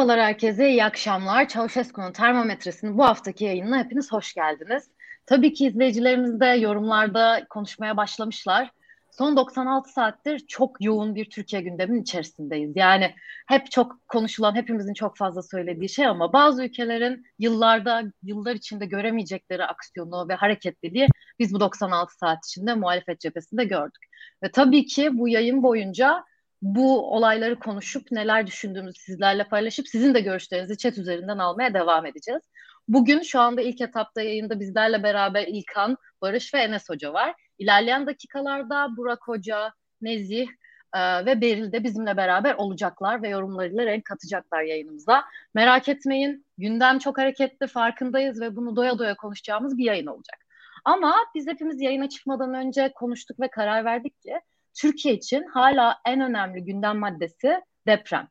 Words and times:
Merhabalar 0.00 0.26
herkese, 0.26 0.70
iyi 0.70 0.84
akşamlar. 0.84 1.48
Çavuşesku'nun 1.48 2.12
termometresinin 2.12 2.98
bu 2.98 3.04
haftaki 3.04 3.44
yayınına 3.44 3.78
hepiniz 3.78 4.12
hoş 4.12 4.34
geldiniz. 4.34 4.90
Tabii 5.26 5.52
ki 5.52 5.66
izleyicilerimiz 5.66 6.40
de 6.40 6.46
yorumlarda 6.46 7.46
konuşmaya 7.50 7.96
başlamışlar. 7.96 8.70
Son 9.10 9.36
96 9.36 9.92
saattir 9.92 10.38
çok 10.38 10.84
yoğun 10.84 11.14
bir 11.14 11.30
Türkiye 11.30 11.62
gündeminin 11.62 12.02
içerisindeyiz. 12.02 12.72
Yani 12.74 13.14
hep 13.48 13.70
çok 13.70 14.08
konuşulan, 14.08 14.54
hepimizin 14.54 14.94
çok 14.94 15.16
fazla 15.16 15.42
söylediği 15.42 15.88
şey 15.88 16.06
ama 16.06 16.32
bazı 16.32 16.64
ülkelerin 16.64 17.26
yıllarda, 17.38 18.02
yıllar 18.22 18.54
içinde 18.54 18.86
göremeyecekleri 18.86 19.64
aksiyonu 19.64 20.28
ve 20.28 20.34
hareketliliği 20.34 21.08
biz 21.38 21.54
bu 21.54 21.60
96 21.60 22.18
saat 22.18 22.46
içinde 22.46 22.74
muhalefet 22.74 23.20
cephesinde 23.20 23.64
gördük. 23.64 24.02
Ve 24.42 24.50
tabii 24.50 24.86
ki 24.86 25.18
bu 25.18 25.28
yayın 25.28 25.62
boyunca 25.62 26.24
bu 26.62 27.14
olayları 27.16 27.58
konuşup 27.58 28.12
neler 28.12 28.46
düşündüğümüzü 28.46 29.00
sizlerle 29.00 29.44
paylaşıp 29.44 29.88
sizin 29.88 30.14
de 30.14 30.20
görüşlerinizi 30.20 30.78
chat 30.78 30.98
üzerinden 30.98 31.38
almaya 31.38 31.74
devam 31.74 32.06
edeceğiz. 32.06 32.42
Bugün 32.88 33.22
şu 33.22 33.40
anda 33.40 33.62
ilk 33.62 33.80
etapta 33.80 34.22
yayında 34.22 34.60
bizlerle 34.60 35.02
beraber 35.02 35.46
İlkan, 35.46 35.96
Barış 36.22 36.54
ve 36.54 36.58
Enes 36.58 36.88
Hoca 36.88 37.12
var. 37.12 37.34
İlerleyen 37.58 38.06
dakikalarda 38.06 38.96
Burak 38.96 39.28
Hoca, 39.28 39.72
Nezih 40.00 40.48
e, 40.94 41.26
ve 41.26 41.40
Beril 41.40 41.72
de 41.72 41.84
bizimle 41.84 42.16
beraber 42.16 42.54
olacaklar 42.54 43.22
ve 43.22 43.28
yorumlarıyla 43.28 43.86
renk 43.86 44.04
katacaklar 44.04 44.62
yayınımıza. 44.62 45.24
Merak 45.54 45.88
etmeyin 45.88 46.46
gündem 46.58 46.98
çok 46.98 47.18
hareketli 47.18 47.66
farkındayız 47.66 48.40
ve 48.40 48.56
bunu 48.56 48.76
doya 48.76 48.98
doya 48.98 49.16
konuşacağımız 49.16 49.78
bir 49.78 49.84
yayın 49.84 50.06
olacak. 50.06 50.38
Ama 50.84 51.16
biz 51.34 51.46
hepimiz 51.46 51.80
yayına 51.80 52.08
çıkmadan 52.08 52.54
önce 52.54 52.92
konuştuk 52.94 53.40
ve 53.40 53.48
karar 53.48 53.84
verdik 53.84 54.22
ki 54.22 54.40
Türkiye 54.74 55.14
için 55.14 55.44
hala 55.54 55.96
en 56.06 56.20
önemli 56.20 56.64
gündem 56.64 56.98
maddesi 56.98 57.60
deprem. 57.86 58.28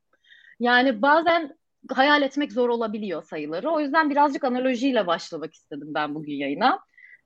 Yani 0.59 1.02
bazen 1.02 1.58
hayal 1.90 2.22
etmek 2.22 2.52
zor 2.52 2.70
olabiliyor 2.70 3.23
sayıları. 3.23 3.70
O 3.70 3.80
yüzden 3.80 4.09
birazcık 4.09 4.44
analojiyle 4.44 5.08
başlamak 5.08 5.54
istedim 5.54 5.94
ben 5.94 6.16
bugün 6.16 6.34
yayına. 6.34 6.80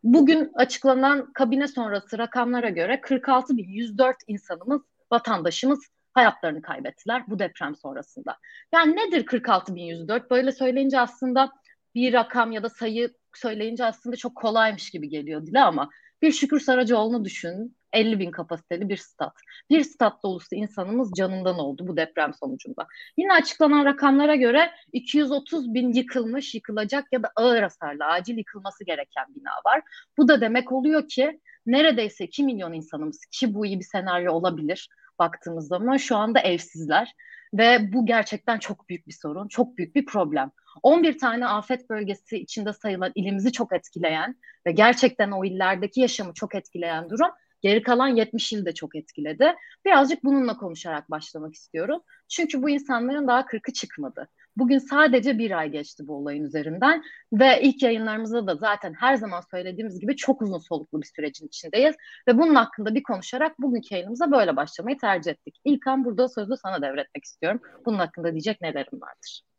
Bugün 0.03 0.51
açıklanan 0.53 1.33
kabine 1.33 1.67
sonrası 1.67 2.17
rakamlara 2.17 2.69
göre 2.69 2.95
46.104 2.95 4.13
insanımız, 4.27 4.81
vatandaşımız 5.11 5.79
hayatlarını 6.13 6.61
kaybettiler 6.61 7.23
bu 7.27 7.39
deprem 7.39 7.75
sonrasında. 7.75 8.37
Yani 8.73 8.95
nedir 8.95 9.25
46.104? 9.25 10.29
Böyle 10.29 10.51
söyleyince 10.51 10.99
aslında 10.99 11.51
bir 11.95 12.13
rakam 12.13 12.51
ya 12.51 12.63
da 12.63 12.69
sayı 12.69 13.13
söyleyince 13.35 13.85
aslında 13.85 14.15
çok 14.15 14.35
kolaymış 14.35 14.89
gibi 14.89 15.09
geliyor 15.09 15.45
dile 15.45 15.61
ama 15.61 15.89
bir 16.21 16.31
Şükür 16.31 16.59
Saracoğlu'nu 16.59 17.25
düşünün. 17.25 17.77
50 17.93 18.19
bin 18.19 18.31
kapasiteli 18.31 18.89
bir 18.89 18.97
stat. 18.97 19.33
Bir 19.69 19.83
stat 19.83 20.23
dolusu 20.23 20.55
insanımız 20.55 21.11
canından 21.17 21.59
oldu 21.59 21.87
bu 21.87 21.97
deprem 21.97 22.33
sonucunda. 22.33 22.87
Yine 23.17 23.33
açıklanan 23.33 23.85
rakamlara 23.85 24.35
göre 24.35 24.71
230 24.93 25.73
bin 25.73 25.93
yıkılmış, 25.93 26.55
yıkılacak 26.55 27.05
ya 27.11 27.23
da 27.23 27.31
ağır 27.35 27.61
hasarlı 27.61 28.05
acil 28.05 28.37
yıkılması 28.37 28.85
gereken 28.85 29.25
bina 29.35 29.51
var. 29.65 29.81
Bu 30.17 30.27
da 30.27 30.41
demek 30.41 30.71
oluyor 30.71 31.07
ki 31.07 31.39
neredeyse 31.65 32.25
2 32.25 32.43
milyon 32.43 32.73
insanımız 32.73 33.19
ki 33.31 33.53
bu 33.53 33.65
iyi 33.65 33.79
bir 33.79 33.85
senaryo 33.85 34.33
olabilir 34.33 34.89
baktığımız 35.19 35.67
zaman 35.67 35.97
şu 35.97 36.17
anda 36.17 36.39
evsizler 36.39 37.13
ve 37.53 37.93
bu 37.93 38.05
gerçekten 38.05 38.59
çok 38.59 38.89
büyük 38.89 39.07
bir 39.07 39.13
sorun, 39.21 39.47
çok 39.47 39.77
büyük 39.77 39.95
bir 39.95 40.05
problem. 40.05 40.51
11 40.83 41.17
tane 41.17 41.47
afet 41.47 41.89
bölgesi 41.89 42.37
içinde 42.37 42.73
sayılan 42.73 43.11
ilimizi 43.15 43.51
çok 43.51 43.73
etkileyen 43.73 44.35
ve 44.67 44.71
gerçekten 44.71 45.31
o 45.31 45.45
illerdeki 45.45 46.01
yaşamı 46.01 46.33
çok 46.33 46.55
etkileyen 46.55 47.09
durum 47.09 47.31
Geri 47.63 47.83
kalan 47.83 48.07
70 48.07 48.53
il 48.53 48.65
de 48.65 48.73
çok 48.73 48.95
etkiledi. 48.95 49.55
Birazcık 49.85 50.23
bununla 50.23 50.57
konuşarak 50.57 51.11
başlamak 51.11 51.53
istiyorum. 51.53 52.01
Çünkü 52.29 52.61
bu 52.61 52.69
insanların 52.69 53.27
daha 53.27 53.41
40'ı 53.41 53.73
çıkmadı. 53.73 54.29
Bugün 54.57 54.77
sadece 54.77 55.37
bir 55.37 55.59
ay 55.59 55.71
geçti 55.71 56.03
bu 56.07 56.15
olayın 56.15 56.43
üzerinden 56.43 57.03
ve 57.33 57.61
ilk 57.61 57.83
yayınlarımızda 57.83 58.47
da 58.47 58.55
zaten 58.55 58.93
her 58.93 59.15
zaman 59.15 59.41
söylediğimiz 59.51 59.99
gibi 59.99 60.15
çok 60.15 60.41
uzun 60.41 60.59
soluklu 60.59 61.01
bir 61.01 61.07
sürecin 61.15 61.47
içindeyiz 61.47 61.95
ve 62.27 62.37
bunun 62.37 62.55
hakkında 62.55 62.95
bir 62.95 63.03
konuşarak 63.03 63.59
bugünkü 63.59 63.95
yayınımıza 63.95 64.31
böyle 64.31 64.55
başlamayı 64.55 64.97
tercih 64.97 65.31
ettik. 65.31 65.61
İlkan 65.65 66.05
burada 66.05 66.29
sözü 66.29 66.53
sana 66.57 66.81
devretmek 66.81 67.23
istiyorum. 67.23 67.61
Bunun 67.85 67.97
hakkında 67.97 68.31
diyecek 68.31 68.61
nelerim 68.61 69.01
vardır? 69.01 69.52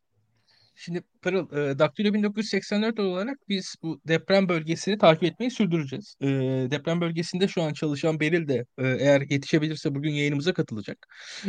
Şimdi 0.74 1.02
Pırıl, 1.22 1.70
e, 1.70 1.78
Daktilo 1.78 2.14
1984 2.14 3.00
olarak 3.00 3.38
biz 3.48 3.74
bu 3.82 4.00
deprem 4.08 4.48
bölgesini 4.48 4.98
takip 4.98 5.22
etmeyi 5.24 5.50
sürdüreceğiz. 5.50 6.16
E, 6.20 6.26
deprem 6.70 7.00
bölgesinde 7.00 7.48
şu 7.48 7.62
an 7.62 7.72
çalışan 7.72 8.20
Beril 8.20 8.48
de 8.48 8.66
e, 8.78 8.86
eğer 8.86 9.20
yetişebilirse 9.30 9.94
bugün 9.94 10.10
yayınımıza 10.12 10.52
katılacak. 10.52 11.06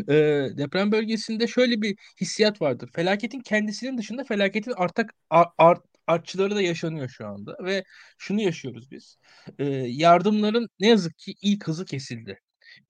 E, 0.09 0.13
deprem 0.57 0.91
bölgesinde 0.91 1.47
şöyle 1.47 1.81
bir 1.81 1.97
hissiyat 2.21 2.61
vardır. 2.61 2.89
Felaketin 2.95 3.39
kendisinin 3.39 3.97
dışında 3.97 4.23
felaketin 4.23 4.71
artak 4.71 5.11
art, 5.29 5.53
art, 5.57 5.81
artçıları 6.07 6.55
da 6.55 6.61
yaşanıyor 6.61 7.09
şu 7.09 7.27
anda 7.27 7.57
ve 7.63 7.83
şunu 8.17 8.41
yaşıyoruz 8.41 8.91
biz. 8.91 9.17
E, 9.59 9.65
yardımların 9.87 10.69
ne 10.79 10.87
yazık 10.87 11.17
ki 11.17 11.33
ilk 11.41 11.67
hızı 11.67 11.85
kesildi 11.85 12.39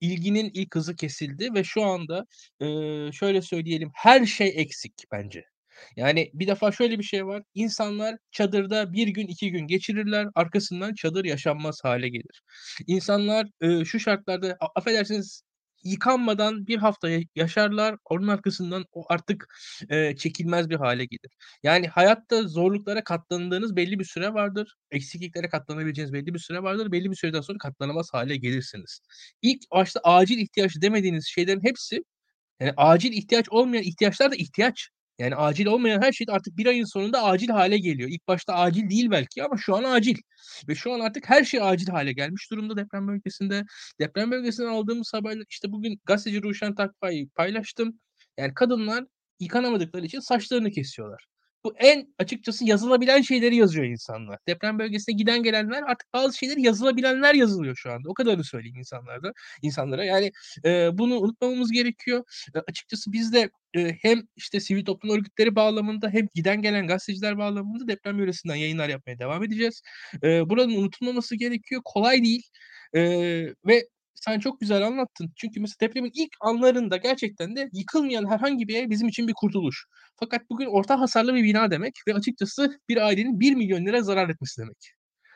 ilginin 0.00 0.50
ilk 0.54 0.74
hızı 0.74 0.96
kesildi 0.96 1.54
ve 1.54 1.64
şu 1.64 1.82
anda 1.82 2.26
e, 2.60 2.66
şöyle 3.12 3.42
söyleyelim 3.42 3.90
her 3.94 4.26
şey 4.26 4.52
eksik 4.56 4.94
bence. 5.12 5.44
Yani 5.96 6.30
bir 6.34 6.46
defa 6.46 6.72
şöyle 6.72 6.98
bir 6.98 7.04
şey 7.04 7.26
var. 7.26 7.42
İnsanlar 7.54 8.16
çadırda 8.30 8.92
bir 8.92 9.08
gün 9.08 9.26
iki 9.26 9.50
gün 9.50 9.66
geçirirler. 9.66 10.28
Arkasından 10.34 10.94
çadır 10.94 11.24
yaşanmaz 11.24 11.80
hale 11.84 12.08
gelir. 12.08 12.42
İnsanlar 12.86 13.46
e, 13.60 13.84
şu 13.84 14.00
şartlarda 14.00 14.56
affedersiniz 14.76 15.42
yıkanmadan 15.84 16.66
bir 16.66 16.76
hafta 16.76 17.08
yaşarlar. 17.34 17.96
Onun 18.04 18.28
arkasından 18.28 18.84
o 18.92 19.04
artık 19.08 19.46
e, 19.90 20.16
çekilmez 20.16 20.70
bir 20.70 20.76
hale 20.76 21.04
gelir. 21.04 21.32
Yani 21.62 21.86
hayatta 21.88 22.42
zorluklara 22.42 23.04
katlandığınız 23.04 23.76
belli 23.76 23.98
bir 23.98 24.04
süre 24.04 24.34
vardır. 24.34 24.74
Eksikliklere 24.90 25.48
katlanabileceğiniz 25.48 26.12
belli 26.12 26.34
bir 26.34 26.38
süre 26.38 26.62
vardır. 26.62 26.92
Belli 26.92 27.10
bir 27.10 27.16
süreden 27.16 27.40
sonra 27.40 27.58
katlanamaz 27.58 28.08
hale 28.12 28.36
gelirsiniz. 28.36 29.00
İlk 29.42 29.70
başta 29.70 30.00
acil 30.04 30.38
ihtiyaç 30.38 30.72
demediğiniz 30.82 31.26
şeylerin 31.26 31.64
hepsi 31.64 32.04
yani 32.60 32.72
acil 32.76 33.12
ihtiyaç 33.12 33.48
olmayan 33.48 33.84
ihtiyaçlar 33.84 34.30
da 34.30 34.36
ihtiyaç. 34.36 34.90
Yani 35.18 35.36
acil 35.36 35.66
olmayan 35.66 36.02
her 36.02 36.12
şey 36.12 36.26
artık 36.30 36.56
bir 36.56 36.66
ayın 36.66 36.84
sonunda 36.84 37.22
acil 37.24 37.48
hale 37.48 37.78
geliyor. 37.78 38.08
İlk 38.10 38.28
başta 38.28 38.54
acil 38.54 38.90
değil 38.90 39.10
belki 39.10 39.44
ama 39.44 39.56
şu 39.56 39.76
an 39.76 39.84
acil. 39.84 40.16
Ve 40.68 40.74
şu 40.74 40.92
an 40.92 41.00
artık 41.00 41.30
her 41.30 41.44
şey 41.44 41.62
acil 41.62 41.88
hale 41.88 42.12
gelmiş 42.12 42.50
durumda 42.50 42.76
deprem 42.76 43.08
bölgesinde. 43.08 43.64
Deprem 44.00 44.30
bölgesinden 44.30 44.68
aldığımız 44.68 45.14
haberler 45.14 45.44
işte 45.48 45.72
bugün 45.72 46.00
gazeteci 46.04 46.42
Ruşen 46.42 46.74
Takpay'ı 46.74 47.28
paylaştım. 47.28 48.00
Yani 48.38 48.54
kadınlar 48.54 49.04
yıkanamadıkları 49.40 50.06
için 50.06 50.20
saçlarını 50.20 50.70
kesiyorlar. 50.70 51.26
Bu 51.66 51.74
en 51.78 52.14
açıkçası 52.18 52.64
yazılabilen 52.64 53.22
şeyleri 53.22 53.56
yazıyor 53.56 53.86
insanlar. 53.86 54.38
Deprem 54.48 54.78
bölgesine 54.78 55.14
giden 55.14 55.42
gelenler 55.42 55.82
artık 55.82 56.12
bazı 56.12 56.38
şeyleri 56.38 56.62
yazılabilenler 56.62 57.34
yazılıyor 57.34 57.76
şu 57.76 57.92
anda. 57.92 58.08
O 58.08 58.14
kadarını 58.14 58.44
söyleyeyim 58.44 58.78
insanlarda, 58.78 59.32
insanlara. 59.62 60.04
Yani 60.04 60.32
e, 60.64 60.98
bunu 60.98 61.14
unutmamamız 61.20 61.72
gerekiyor. 61.72 62.24
E, 62.54 62.58
açıkçası 62.58 63.12
biz 63.12 63.32
de 63.32 63.50
e, 63.76 63.92
hem 64.02 64.22
işte 64.36 64.60
sivil 64.60 64.84
toplum 64.84 65.16
örgütleri 65.16 65.56
bağlamında 65.56 66.08
hem 66.10 66.28
giden 66.34 66.62
gelen 66.62 66.86
gazeteciler 66.86 67.38
bağlamında 67.38 67.88
deprem 67.88 68.18
yöresinden 68.18 68.56
yayınlar 68.56 68.88
yapmaya 68.88 69.18
devam 69.18 69.44
edeceğiz. 69.44 69.82
E, 70.22 70.48
buranın 70.50 70.76
unutulmaması 70.76 71.36
gerekiyor. 71.36 71.82
Kolay 71.84 72.22
değil. 72.24 72.42
E, 72.94 73.00
ve 73.66 73.88
sen 74.16 74.40
çok 74.40 74.60
güzel 74.60 74.86
anlattın. 74.86 75.32
Çünkü 75.36 75.60
mesela 75.60 75.76
depremin 75.80 76.10
ilk 76.14 76.30
anlarında 76.40 76.96
gerçekten 76.96 77.56
de 77.56 77.68
yıkılmayan 77.72 78.30
herhangi 78.30 78.68
bir 78.68 78.74
ev 78.76 78.90
bizim 78.90 79.08
için 79.08 79.28
bir 79.28 79.32
kurtuluş. 79.36 79.84
Fakat 80.20 80.40
bugün 80.50 80.66
orta 80.66 81.00
hasarlı 81.00 81.34
bir 81.34 81.44
bina 81.44 81.70
demek 81.70 81.94
ve 82.08 82.14
açıkçası 82.14 82.78
bir 82.88 82.96
ailenin 83.06 83.40
1 83.40 83.54
milyon 83.54 83.86
lira 83.86 84.02
zarar 84.02 84.28
etmesi 84.28 84.60
demek. 84.62 84.76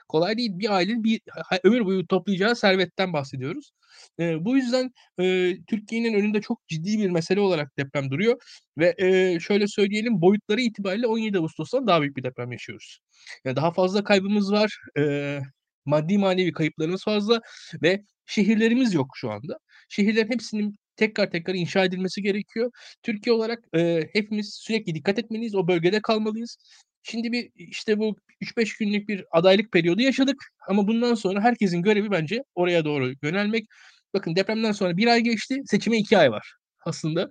Kolay 0.09 0.37
değil. 0.39 0.51
Bir 0.59 0.71
ailenin 0.75 1.05
bir 1.05 1.21
ömür 1.65 1.85
boyu 1.85 2.07
toplayacağı 2.07 2.57
servetten 2.57 3.13
bahsediyoruz. 3.13 3.71
Eee, 4.19 4.37
bu 4.41 4.57
yüzden, 4.57 4.91
eee, 5.19 5.59
Türkiye'nin 5.67 6.15
önünde 6.15 6.41
çok 6.41 6.69
ciddi 6.69 6.99
bir 6.99 7.11
mesele 7.11 7.41
olarak 7.41 7.79
deprem 7.79 8.11
duruyor 8.11 8.37
ve, 8.79 8.95
eee, 8.99 9.39
şöyle 9.41 9.67
söyleyelim, 9.69 10.21
boyutları 10.23 10.61
itibariyle 10.61 11.07
17 11.07 11.39
Ağustos'tan 11.39 11.87
daha 11.87 12.01
büyük 12.03 12.17
bir 12.17 12.23
deprem 12.23 12.53
yaşıyoruz. 12.53 12.99
Ya, 13.45 13.57
daha 13.57 13.73
fazla 13.73 14.05
kaybımız 14.05 14.53
var. 14.53 14.79
Eee, 14.97 15.43
maddi 15.91 16.19
manevi 16.19 16.53
kayıplarımız 16.53 17.05
fazla 17.05 17.41
ve 17.83 18.03
şehirlerimiz 18.27 18.95
yok 18.95 19.09
şu 19.17 19.31
anda. 19.33 19.59
Şehirlerin 19.91 20.33
hepsinin 20.33 20.77
tekrar 20.97 21.31
tekrar 21.31 21.55
inşa 21.55 21.85
edilmesi 21.85 22.23
gerekiyor. 22.23 22.71
Türkiye 23.03 23.35
olarak, 23.35 23.61
eee, 23.77 24.11
hepimiz 24.15 24.55
sürekli 24.55 24.95
dikkat 24.95 25.19
etmeliyiz, 25.19 25.55
o 25.55 25.69
bölgede 25.69 26.01
kalmalıyız. 26.03 26.59
Şimdi 27.03 27.33
bir, 27.33 27.51
işte, 27.57 27.99
bu 27.99 28.17
3-5 28.41 28.77
günlük 28.79 29.09
bir 29.09 29.25
adaylık 29.33 29.73
periyodu 29.73 30.03
yaşadık 30.03 30.37
ama 30.69 30.89
bundan 30.89 31.15
sonra 31.15 31.41
herkesin 31.43 31.83
görevi 31.83 32.11
bence 32.11 32.43
oraya 32.55 32.85
doğru 32.85 33.13
yönelmek. 33.23 33.67
Bakın 34.15 34.37
depremden 34.37 34.73
sonra 34.73 34.97
1 34.97 35.07
ay 35.07 35.21
geçti, 35.23 35.61
seçime 35.67 35.99
2 35.99 36.19
ay 36.19 36.31
var 36.33 36.55
aslında. 36.87 37.31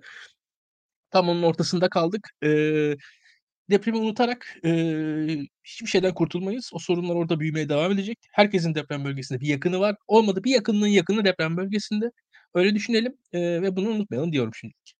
Tam 1.10 1.28
onun 1.28 1.42
ortasında 1.42 1.88
kaldık. 1.90 2.28
Eee, 2.42 2.96
depremi 3.70 3.98
unutarak, 3.98 4.46
eee, 4.64 5.46
hiçbir 5.64 5.86
şeyden 5.86 6.14
kurtulmayız. 6.14 6.70
O 6.74 6.78
sorunlar 6.78 7.14
orada 7.14 7.40
büyümeye 7.40 7.68
devam 7.68 7.92
edecek. 7.92 8.18
Herkesin 8.32 8.74
deprem 8.74 9.04
bölgesinde 9.04 9.40
bir 9.40 9.46
yakını 9.48 9.80
var. 9.80 9.96
Olmadı 10.08 10.44
bir 10.44 10.50
yakınının 10.50 10.86
yakını 10.88 11.24
deprem 11.24 11.56
bölgesinde. 11.56 12.10
Öyle 12.54 12.74
düşünelim, 12.74 13.16
eee, 13.32 13.62
ve 13.62 13.76
bunu 13.76 13.88
unutmayalım 13.88 14.32
diyorum 14.32 14.54
şimdilik. 14.54 14.94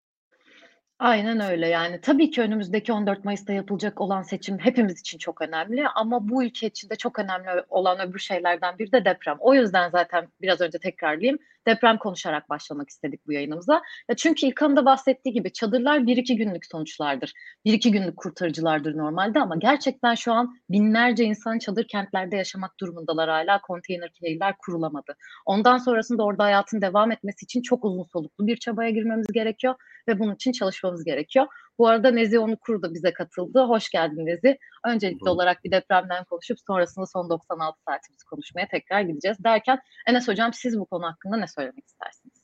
Aynen 1.01 1.39
öyle 1.39 1.67
yani. 1.67 2.01
Tabii 2.01 2.31
ki 2.31 2.41
önümüzdeki 2.41 2.93
14 2.93 3.25
Mayıs'ta 3.25 3.53
yapılacak 3.53 4.01
olan 4.01 4.21
seçim 4.21 4.59
hepimiz 4.59 4.99
için 4.99 5.17
çok 5.17 5.41
önemli 5.41 5.87
ama 5.95 6.29
bu 6.29 6.43
ülke 6.43 6.67
için 6.67 6.89
de 6.89 6.95
çok 6.95 7.19
önemli 7.19 7.63
olan 7.69 7.99
öbür 8.09 8.19
şeylerden 8.19 8.79
biri 8.79 8.91
de 8.91 9.05
deprem. 9.05 9.37
O 9.39 9.53
yüzden 9.53 9.89
zaten 9.89 10.27
biraz 10.41 10.61
önce 10.61 10.79
tekrarlayayım. 10.79 11.37
Deprem 11.67 11.97
konuşarak 11.97 12.49
başlamak 12.49 12.89
istedik 12.89 13.27
bu 13.27 13.33
yayınımıza. 13.33 13.81
Ya 14.09 14.15
çünkü 14.15 14.45
İlkan'ın 14.45 14.75
da 14.75 14.85
bahsettiği 14.85 15.33
gibi 15.33 15.53
çadırlar 15.53 16.07
bir 16.07 16.17
iki 16.17 16.35
günlük 16.35 16.65
sonuçlardır. 16.65 17.33
Bir 17.65 17.73
iki 17.73 17.91
günlük 17.91 18.17
kurtarıcılardır 18.17 18.97
normalde 18.97 19.39
ama 19.39 19.55
gerçekten 19.55 20.15
şu 20.15 20.33
an 20.33 20.55
binlerce 20.69 21.23
insan 21.23 21.59
çadır 21.59 21.87
kentlerde 21.87 22.35
yaşamak 22.35 22.79
durumundalar 22.79 23.29
hala. 23.29 23.61
Konteyner 23.61 24.09
şehirler 24.19 24.55
kurulamadı. 24.57 25.15
Ondan 25.45 25.77
sonrasında 25.77 26.23
orada 26.23 26.43
hayatın 26.43 26.81
devam 26.81 27.11
etmesi 27.11 27.43
için 27.43 27.61
çok 27.61 27.85
uzun 27.85 28.03
soluklu 28.03 28.47
bir 28.47 28.57
çabaya 28.57 28.89
girmemiz 28.89 29.27
gerekiyor 29.33 29.75
ve 30.07 30.19
bunun 30.19 30.35
için 30.35 30.51
çalışmamız 30.91 31.03
gerekiyor. 31.03 31.47
Bu 31.77 31.87
arada 31.87 32.11
Nezi 32.11 32.39
Onukur 32.39 32.81
da 32.81 32.93
bize 32.93 33.13
katıldı. 33.13 33.63
Hoş 33.63 33.89
geldin 33.89 34.25
Nezi. 34.25 34.57
Öncelikli 34.85 35.25
Hı. 35.25 35.31
olarak 35.31 35.63
bir 35.63 35.71
depremden 35.71 36.23
konuşup 36.23 36.57
sonrasında 36.67 37.05
son 37.05 37.29
96 37.29 37.77
saatimizi 37.87 38.25
konuşmaya 38.25 38.67
tekrar 38.67 39.01
gideceğiz. 39.01 39.37
Derken 39.43 39.79
Enes 40.07 40.27
Hocam 40.27 40.53
siz 40.53 40.79
bu 40.79 40.85
konu 40.85 41.05
hakkında 41.05 41.37
ne 41.37 41.47
söylemek 41.47 41.85
istersiniz? 41.87 42.41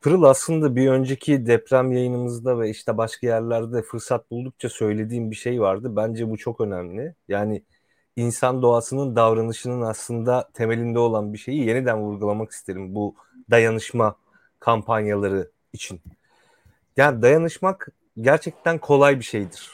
Pırıl 0.00 0.22
aslında 0.22 0.76
bir 0.76 0.88
önceki 0.88 1.46
deprem 1.46 1.92
yayınımızda 1.92 2.58
ve 2.58 2.70
işte 2.70 2.96
başka 2.96 3.26
yerlerde 3.26 3.82
fırsat 3.82 4.30
buldukça 4.30 4.68
söylediğim 4.68 5.30
bir 5.30 5.36
şey 5.36 5.60
vardı. 5.60 5.96
Bence 5.96 6.30
bu 6.30 6.36
çok 6.36 6.60
önemli. 6.60 7.14
Yani 7.28 7.62
insan 8.16 8.62
doğasının 8.62 9.16
davranışının 9.16 9.80
aslında 9.80 10.48
temelinde 10.54 10.98
olan 10.98 11.32
bir 11.32 11.38
şeyi 11.38 11.66
yeniden 11.66 11.98
vurgulamak 11.98 12.50
isterim 12.50 12.94
bu 12.94 13.14
dayanışma 13.50 14.16
kampanyaları 14.60 15.50
için. 15.72 16.00
Yani 16.96 17.22
dayanışmak 17.22 17.88
gerçekten 18.20 18.78
kolay 18.78 19.18
bir 19.18 19.24
şeydir. 19.24 19.70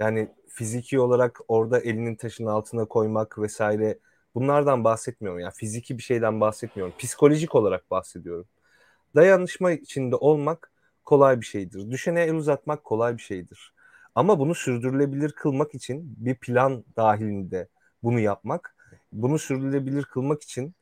Yani 0.00 0.28
fiziki 0.48 1.00
olarak 1.00 1.40
orada 1.48 1.80
elinin 1.80 2.14
taşın 2.14 2.46
altına 2.46 2.84
koymak 2.84 3.38
vesaire 3.38 3.98
bunlardan 4.34 4.84
bahsetmiyorum. 4.84 5.40
Yani 5.40 5.52
fiziki 5.56 5.98
bir 5.98 6.02
şeyden 6.02 6.40
bahsetmiyorum. 6.40 6.94
Psikolojik 6.98 7.54
olarak 7.54 7.90
bahsediyorum. 7.90 8.46
Dayanışma 9.14 9.72
içinde 9.72 10.16
olmak 10.16 10.72
kolay 11.04 11.40
bir 11.40 11.46
şeydir. 11.46 11.90
Düşene 11.90 12.22
el 12.22 12.34
uzatmak 12.34 12.84
kolay 12.84 13.16
bir 13.16 13.22
şeydir. 13.22 13.74
Ama 14.14 14.38
bunu 14.38 14.54
sürdürülebilir 14.54 15.32
kılmak 15.32 15.74
için 15.74 16.14
bir 16.18 16.34
plan 16.34 16.84
dahilinde 16.96 17.68
bunu 18.02 18.20
yapmak, 18.20 18.76
bunu 19.12 19.38
sürdürülebilir 19.38 20.04
kılmak 20.04 20.42
için 20.42 20.74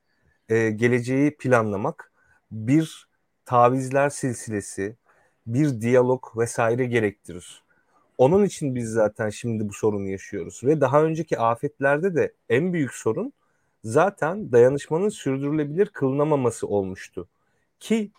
e, 0.49 0.71
geleceği 0.71 1.37
planlamak 1.37 2.13
bir 2.51 3.09
tavizler 3.45 4.09
silsilesi, 4.11 4.97
bir 5.49 5.81
diyalog 5.81 6.25
vesaire 6.37 6.87
gerektirir. 6.87 7.63
Onun 8.19 8.45
için 8.45 8.75
biz 8.75 8.91
zaten 8.91 9.31
şimdi 9.31 9.69
bu 9.69 9.73
sorunu 9.73 10.09
yaşıyoruz 10.09 10.61
ve 10.65 10.81
daha 10.81 11.03
önceki 11.03 11.39
afetlerde 11.39 12.15
de 12.15 12.33
en 12.49 12.73
büyük 12.73 12.95
sorun 12.95 13.33
zaten 13.85 14.53
dayanışmanın 14.53 15.09
sürdürülebilir 15.09 15.87
kılınamaması 15.87 16.67
olmuştu. 16.67 17.29
Ki 17.81 18.11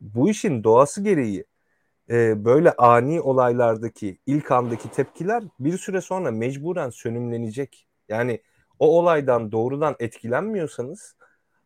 bu 0.00 0.30
işin 0.30 0.64
doğası 0.64 1.02
gereği 1.02 1.44
e, 2.10 2.44
böyle 2.44 2.72
ani 2.72 3.20
olaylardaki 3.20 4.18
ilk 4.26 4.50
andaki 4.50 4.90
tepkiler 4.90 5.44
bir 5.60 5.78
süre 5.78 6.00
sonra 6.00 6.30
mecburen 6.30 6.90
sönümlenecek. 6.90 7.86
Yani 8.08 8.40
o 8.78 8.98
olaydan 8.98 9.52
doğrudan 9.52 9.96
etkilenmiyorsanız 9.98 11.16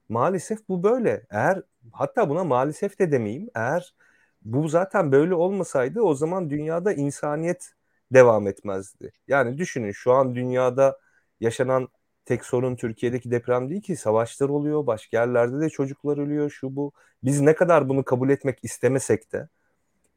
maalesef 0.08 0.68
bu 0.68 0.82
böyle. 0.82 1.26
Eğer 1.30 1.62
hatta 1.92 2.28
buna 2.28 2.44
maalesef 2.44 2.98
de 2.98 3.12
demeyeyim. 3.12 3.50
Eğer 3.54 3.94
bu 4.42 4.68
zaten 4.68 5.12
böyle 5.12 5.34
olmasaydı 5.34 6.02
o 6.02 6.14
zaman 6.14 6.50
dünyada 6.50 6.92
insaniyet 6.92 7.72
devam 8.12 8.46
etmezdi. 8.48 9.12
Yani 9.28 9.58
düşünün 9.58 9.92
şu 9.92 10.12
an 10.12 10.34
dünyada 10.34 10.98
yaşanan 11.40 11.88
tek 12.24 12.44
sorun 12.44 12.76
Türkiye'deki 12.76 13.30
deprem 13.30 13.70
değil 13.70 13.82
ki 13.82 13.96
savaşlar 13.96 14.48
oluyor, 14.48 14.86
başka 14.86 15.18
yerlerde 15.18 15.60
de 15.60 15.70
çocuklar 15.70 16.18
ölüyor, 16.18 16.50
şu 16.50 16.76
bu. 16.76 16.92
Biz 17.24 17.40
ne 17.40 17.54
kadar 17.54 17.88
bunu 17.88 18.04
kabul 18.04 18.30
etmek 18.30 18.58
istemesek 18.64 19.32
de 19.32 19.48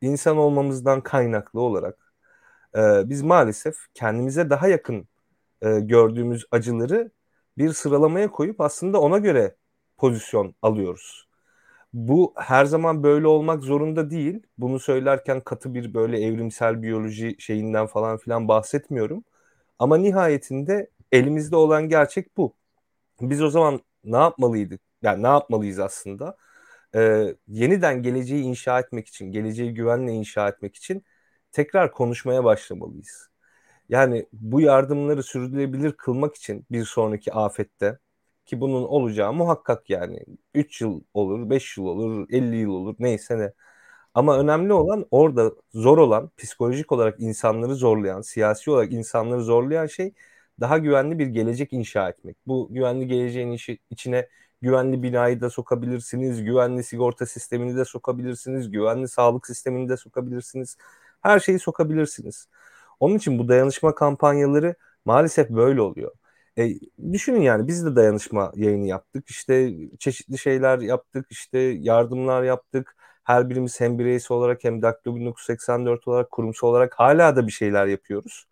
insan 0.01 0.37
olmamızdan 0.37 1.01
kaynaklı 1.01 1.61
olarak 1.61 2.13
e, 2.75 3.09
biz 3.09 3.21
maalesef 3.21 3.75
kendimize 3.93 4.49
daha 4.49 4.67
yakın 4.67 5.07
e, 5.61 5.79
gördüğümüz 5.79 6.45
acıları 6.51 7.11
bir 7.57 7.73
sıralamaya 7.73 8.31
koyup 8.31 8.61
aslında 8.61 9.01
ona 9.01 9.17
göre 9.17 9.55
pozisyon 9.97 10.55
alıyoruz. 10.61 11.27
Bu 11.93 12.33
her 12.37 12.65
zaman 12.65 13.03
böyle 13.03 13.27
olmak 13.27 13.63
zorunda 13.63 14.09
değil. 14.09 14.43
Bunu 14.57 14.79
söylerken 14.79 15.41
katı 15.41 15.73
bir 15.73 15.93
böyle 15.93 16.21
evrimsel 16.25 16.81
biyoloji 16.81 17.35
şeyinden 17.39 17.87
falan 17.87 18.17
filan 18.17 18.47
bahsetmiyorum. 18.47 19.23
Ama 19.79 19.97
nihayetinde 19.97 20.89
elimizde 21.11 21.55
olan 21.55 21.89
gerçek 21.89 22.37
bu. 22.37 22.55
Biz 23.21 23.41
o 23.41 23.49
zaman 23.49 23.81
ne 24.03 24.17
yapmalıydık? 24.17 24.81
Yani 25.01 25.23
ne 25.23 25.27
yapmalıyız 25.27 25.79
aslında? 25.79 26.37
Ee, 26.95 27.35
yeniden 27.47 28.03
geleceği 28.03 28.43
inşa 28.43 28.79
etmek 28.79 29.07
için, 29.07 29.31
geleceği 29.31 29.73
güvenle 29.73 30.11
inşa 30.13 30.49
etmek 30.49 30.75
için 30.75 31.03
tekrar 31.51 31.91
konuşmaya 31.91 32.43
başlamalıyız. 32.43 33.29
Yani 33.89 34.27
bu 34.33 34.61
yardımları 34.61 35.23
sürdürülebilir 35.23 35.91
kılmak 35.93 36.35
için 36.35 36.65
bir 36.71 36.85
sonraki 36.85 37.33
afette 37.33 37.99
ki 38.45 38.61
bunun 38.61 38.83
olacağı 38.83 39.33
muhakkak 39.33 39.89
yani 39.89 40.19
3 40.53 40.81
yıl 40.81 41.01
olur, 41.13 41.49
5 41.49 41.77
yıl 41.77 41.85
olur, 41.85 42.27
50 42.29 42.55
yıl 42.57 42.69
olur 42.69 42.95
neyse 42.99 43.39
ne. 43.39 43.53
Ama 44.13 44.39
önemli 44.39 44.73
olan 44.73 45.05
orada 45.11 45.51
zor 45.73 45.97
olan, 45.97 46.31
psikolojik 46.37 46.91
olarak 46.91 47.19
insanları 47.19 47.75
zorlayan, 47.75 48.21
siyasi 48.21 48.71
olarak 48.71 48.91
insanları 48.93 49.43
zorlayan 49.43 49.85
şey 49.87 50.13
daha 50.59 50.77
güvenli 50.77 51.19
bir 51.19 51.27
gelecek 51.27 51.73
inşa 51.73 52.09
etmek. 52.09 52.37
Bu 52.47 52.67
güvenli 52.71 53.07
geleceğin 53.07 53.51
işi, 53.51 53.79
içine 53.89 54.29
güvenli 54.61 55.03
binayı 55.03 55.41
da 55.41 55.49
sokabilirsiniz, 55.49 56.43
güvenli 56.43 56.83
sigorta 56.83 57.25
sistemini 57.25 57.77
de 57.77 57.85
sokabilirsiniz, 57.85 58.71
güvenli 58.71 59.07
sağlık 59.07 59.47
sistemini 59.47 59.89
de 59.89 59.97
sokabilirsiniz. 59.97 60.77
Her 61.21 61.39
şeyi 61.39 61.59
sokabilirsiniz. 61.59 62.47
Onun 62.99 63.15
için 63.17 63.39
bu 63.39 63.47
dayanışma 63.47 63.95
kampanyaları 63.95 64.75
maalesef 65.05 65.49
böyle 65.49 65.81
oluyor. 65.81 66.11
E, 66.57 66.73
düşünün 67.13 67.41
yani 67.41 67.67
biz 67.67 67.85
de 67.85 67.95
dayanışma 67.95 68.51
yayını 68.55 68.87
yaptık. 68.87 69.29
İşte 69.29 69.73
çeşitli 69.99 70.37
şeyler 70.37 70.79
yaptık. 70.79 71.27
işte 71.29 71.59
yardımlar 71.59 72.43
yaptık. 72.43 72.95
Her 73.23 73.49
birimiz 73.49 73.81
hem 73.81 73.99
bireysel 73.99 74.37
olarak 74.37 74.63
hem 74.63 74.81
Daktilo 74.81 75.15
1984 75.15 76.07
olarak 76.07 76.31
kurumsal 76.31 76.67
olarak 76.67 76.93
hala 76.99 77.35
da 77.35 77.47
bir 77.47 77.51
şeyler 77.51 77.87
yapıyoruz. 77.87 78.45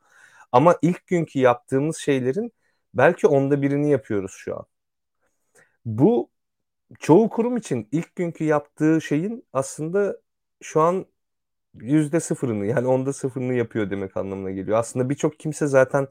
Ama 0.51 0.77
ilk 0.81 1.07
günkü 1.07 1.39
yaptığımız 1.39 1.97
şeylerin 1.97 2.53
belki 2.93 3.27
onda 3.27 3.61
birini 3.61 3.91
yapıyoruz 3.91 4.31
şu 4.37 4.57
an. 4.57 4.65
Bu 5.85 6.29
çoğu 6.99 7.29
kurum 7.29 7.57
için 7.57 7.89
ilk 7.91 8.15
günkü 8.17 8.45
yaptığı 8.45 9.01
şeyin 9.01 9.45
aslında 9.53 10.17
şu 10.63 10.81
an 10.81 11.07
yüzde 11.75 12.19
sıfırını 12.19 12.65
yani 12.65 12.87
onda 12.87 13.13
sıfırını 13.13 13.53
yapıyor 13.55 13.89
demek 13.91 14.17
anlamına 14.17 14.51
geliyor. 14.51 14.79
Aslında 14.79 15.09
birçok 15.11 15.39
kimse 15.39 15.67
zaten 15.67 16.07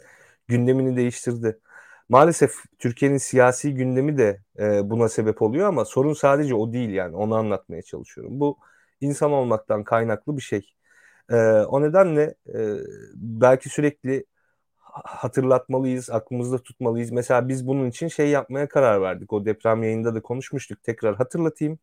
gündemini 0.49 0.97
değiştirdi. 0.97 1.61
Maalesef 2.11 2.55
Türkiye'nin 2.79 3.19
siyasi 3.19 3.75
gündemi 3.75 4.19
de 4.19 4.41
e, 4.59 4.91
buna 4.91 5.09
sebep 5.09 5.43
oluyor 5.43 5.69
ama 5.69 5.85
sorun 5.85 6.13
sadece 6.13 6.55
o 6.55 6.73
değil 6.73 6.91
yani 6.91 7.17
onu 7.17 7.35
anlatmaya 7.35 7.83
çalışıyorum. 7.83 8.41
Bu 8.41 8.59
insan 9.01 9.33
olmaktan 9.33 9.85
kaynaklı 9.85 10.37
bir 10.37 10.43
şey. 10.43 10.75
E, 11.31 11.37
o 11.45 11.83
nedenle 11.83 12.35
e, 12.55 12.77
belki 13.15 13.69
sürekli 13.69 14.25
hatırlatmalıyız, 15.05 16.11
aklımızda 16.11 16.59
tutmalıyız. 16.63 17.11
Mesela 17.11 17.49
biz 17.49 17.67
bunun 17.67 17.91
için 17.91 18.09
şey 18.09 18.29
yapmaya 18.29 18.69
karar 18.69 19.03
verdik. 19.03 19.33
O 19.33 19.45
deprem 19.45 19.83
yayında 19.83 20.15
da 20.15 20.23
konuşmuştuk. 20.23 20.83
Tekrar 20.83 21.17
hatırlatayım. 21.17 21.79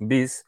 Biz 0.00 0.44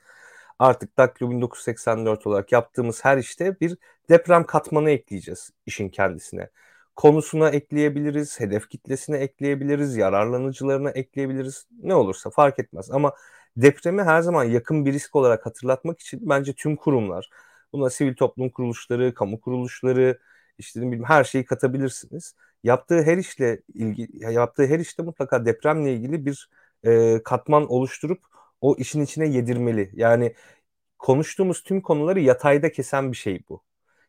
artık 0.59 0.99
Daktilo 0.99 1.31
1984 1.31 2.27
olarak 2.27 2.53
yaptığımız 2.53 3.05
her 3.05 3.19
işte 3.19 3.61
bir 3.61 3.77
deprem 4.11 4.45
katmanı 4.47 4.91
ekleyeceğiz 4.91 5.51
işin 5.67 5.89
kendisine 5.89 6.51
konusuna 6.97 7.51
ekleyebiliriz, 7.51 8.41
hedef 8.41 8.69
kitlesine 8.69 9.17
ekleyebiliriz, 9.19 9.97
yararlanıcılarına 9.97 10.91
ekleyebiliriz. 10.91 11.67
Ne 11.83 11.95
olursa 11.95 12.31
fark 12.31 12.59
etmez. 12.59 12.91
Ama 12.91 13.13
depremi 13.57 14.03
her 14.03 14.23
zaman 14.23 14.45
yakın 14.45 14.87
bir 14.87 14.93
risk 14.93 15.17
olarak 15.17 15.47
hatırlatmak 15.47 16.01
için 16.01 16.21
bence 16.23 16.53
tüm 16.53 16.77
kurumlar, 16.77 17.31
buna 17.73 17.91
sivil 17.91 18.15
toplum 18.17 18.51
kuruluşları, 18.51 19.15
kamu 19.15 19.41
kuruluşları, 19.41 20.19
işte 20.59 20.81
bileyim 20.81 21.05
her 21.05 21.25
şeyi 21.25 21.45
katabilirsiniz. 21.45 22.35
Yaptığı 22.65 23.03
her 23.03 23.17
işle 23.19 23.63
ilgili, 23.75 24.33
yaptığı 24.35 24.67
her 24.67 24.79
işte 24.79 25.03
mutlaka 25.03 25.47
depremle 25.47 25.95
ilgili 25.95 26.27
bir 26.27 26.51
e, 26.85 27.23
katman 27.25 27.71
oluşturup 27.73 28.21
o 28.61 28.77
işin 28.77 29.03
içine 29.03 29.29
yedirmeli. 29.29 29.91
Yani 29.95 30.35
konuştuğumuz 30.99 31.63
tüm 31.63 31.81
konuları 31.81 32.21
yatayda 32.21 32.73
kesen 32.73 33.13
bir 33.13 33.17
şey 33.17 33.45
bu. 33.49 33.63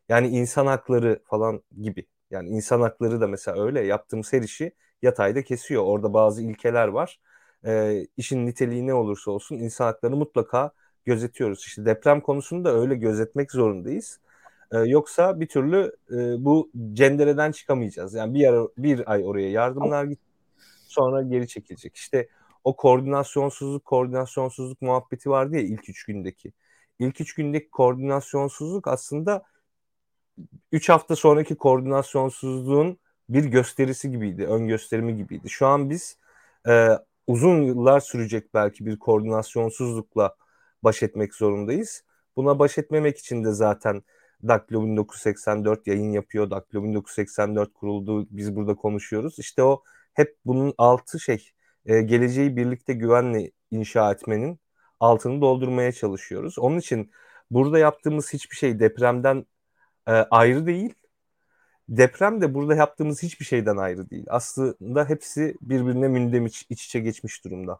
Yani 0.09 0.27
insan 0.27 0.67
hakları 0.67 1.21
falan 1.25 1.63
gibi. 1.81 2.07
Yani 2.33 2.49
insan 2.49 2.81
hakları 2.81 3.21
da 3.21 3.27
mesela 3.27 3.63
öyle. 3.63 3.81
Yaptığımız 3.81 4.33
her 4.33 4.41
işi 4.41 4.71
yatayda 5.01 5.43
kesiyor. 5.43 5.83
Orada 5.83 6.13
bazı 6.13 6.43
ilkeler 6.43 6.87
var. 6.87 7.19
E, 7.65 8.01
işin 8.17 8.45
niteliği 8.45 8.87
ne 8.87 8.93
olursa 8.93 9.31
olsun 9.31 9.55
insan 9.55 9.85
hakları 9.85 10.15
mutlaka 10.15 10.71
gözetiyoruz. 11.05 11.59
İşte 11.65 11.85
deprem 11.85 12.21
konusunu 12.21 12.65
da 12.65 12.73
öyle 12.73 12.95
gözetmek 12.95 13.51
zorundayız. 13.51 14.19
Ee, 14.73 14.77
yoksa 14.77 15.39
bir 15.39 15.47
türlü 15.47 15.95
e, 16.11 16.45
bu 16.45 16.71
cendereden 16.93 17.51
çıkamayacağız. 17.51 18.13
Yani 18.13 18.33
bir 18.33 18.47
ara 18.47 18.67
bir 18.77 19.11
ay 19.11 19.25
oraya 19.25 19.49
yardımlar 19.49 20.05
git 20.05 20.19
sonra 20.87 21.21
geri 21.21 21.47
çekilecek. 21.47 21.95
İşte 21.95 22.27
o 22.63 22.75
koordinasyonsuzluk 22.75 23.85
koordinasyonsuzluk 23.85 24.81
muhabbeti 24.81 25.29
vardı 25.29 25.55
ya 25.55 25.61
ilk 25.61 25.89
üç 25.89 26.05
gündeki. 26.05 26.53
İlk 26.99 27.21
üç 27.21 27.33
gündeki 27.35 27.69
koordinasyonsuzluk 27.69 28.87
aslında 28.87 29.43
üç 30.71 30.89
hafta 30.89 31.15
sonraki 31.15 31.55
koordinasyonsuzluğun 31.55 32.99
bir 33.29 33.45
gösterisi 33.45 34.11
gibiydi, 34.11 34.45
ön 34.45 34.67
gösterimi 34.67 35.17
gibiydi. 35.17 35.49
Şu 35.49 35.67
an 35.67 35.89
biz 35.89 36.17
e, 36.67 36.89
uzun 37.27 37.61
yıllar 37.61 37.99
sürecek 37.99 38.53
belki 38.53 38.85
bir 38.85 38.99
koordinasyonsuzlukla 38.99 40.35
baş 40.83 41.03
etmek 41.03 41.35
zorundayız. 41.35 42.03
Buna 42.35 42.59
baş 42.59 42.77
etmemek 42.77 43.17
için 43.17 43.43
de 43.43 43.51
zaten 43.51 44.03
Daktilo 44.47 44.85
1984 44.85 45.87
yayın 45.87 46.11
yapıyor. 46.11 46.49
Daktilo 46.51 46.83
1984 46.83 47.73
kuruldu. 47.73 48.27
Biz 48.31 48.55
burada 48.55 48.75
konuşuyoruz. 48.75 49.39
İşte 49.39 49.63
o 49.63 49.83
hep 50.13 50.37
bunun 50.45 50.73
altı 50.77 51.19
şey 51.19 51.51
e, 51.85 52.01
geleceği 52.01 52.57
birlikte 52.57 52.93
güvenle 52.93 53.51
inşa 53.71 54.11
etmenin 54.11 54.59
altını 54.99 55.41
doldurmaya 55.41 55.91
çalışıyoruz. 55.91 56.59
Onun 56.59 56.77
için 56.77 57.11
burada 57.51 57.79
yaptığımız 57.79 58.33
hiçbir 58.33 58.55
şey 58.55 58.79
depremden 58.79 59.45
e, 60.07 60.11
ayrı 60.11 60.65
değil. 60.65 60.93
Deprem 61.89 62.41
de 62.41 62.53
burada 62.53 62.75
yaptığımız 62.75 63.23
hiçbir 63.23 63.45
şeyden 63.45 63.77
ayrı 63.77 64.09
değil. 64.09 64.25
Aslında 64.27 65.09
hepsi 65.09 65.55
birbirine 65.61 66.07
mündem 66.07 66.45
iç, 66.45 66.65
iç 66.69 66.85
içe 66.85 66.99
geçmiş 66.99 67.45
durumda. 67.45 67.79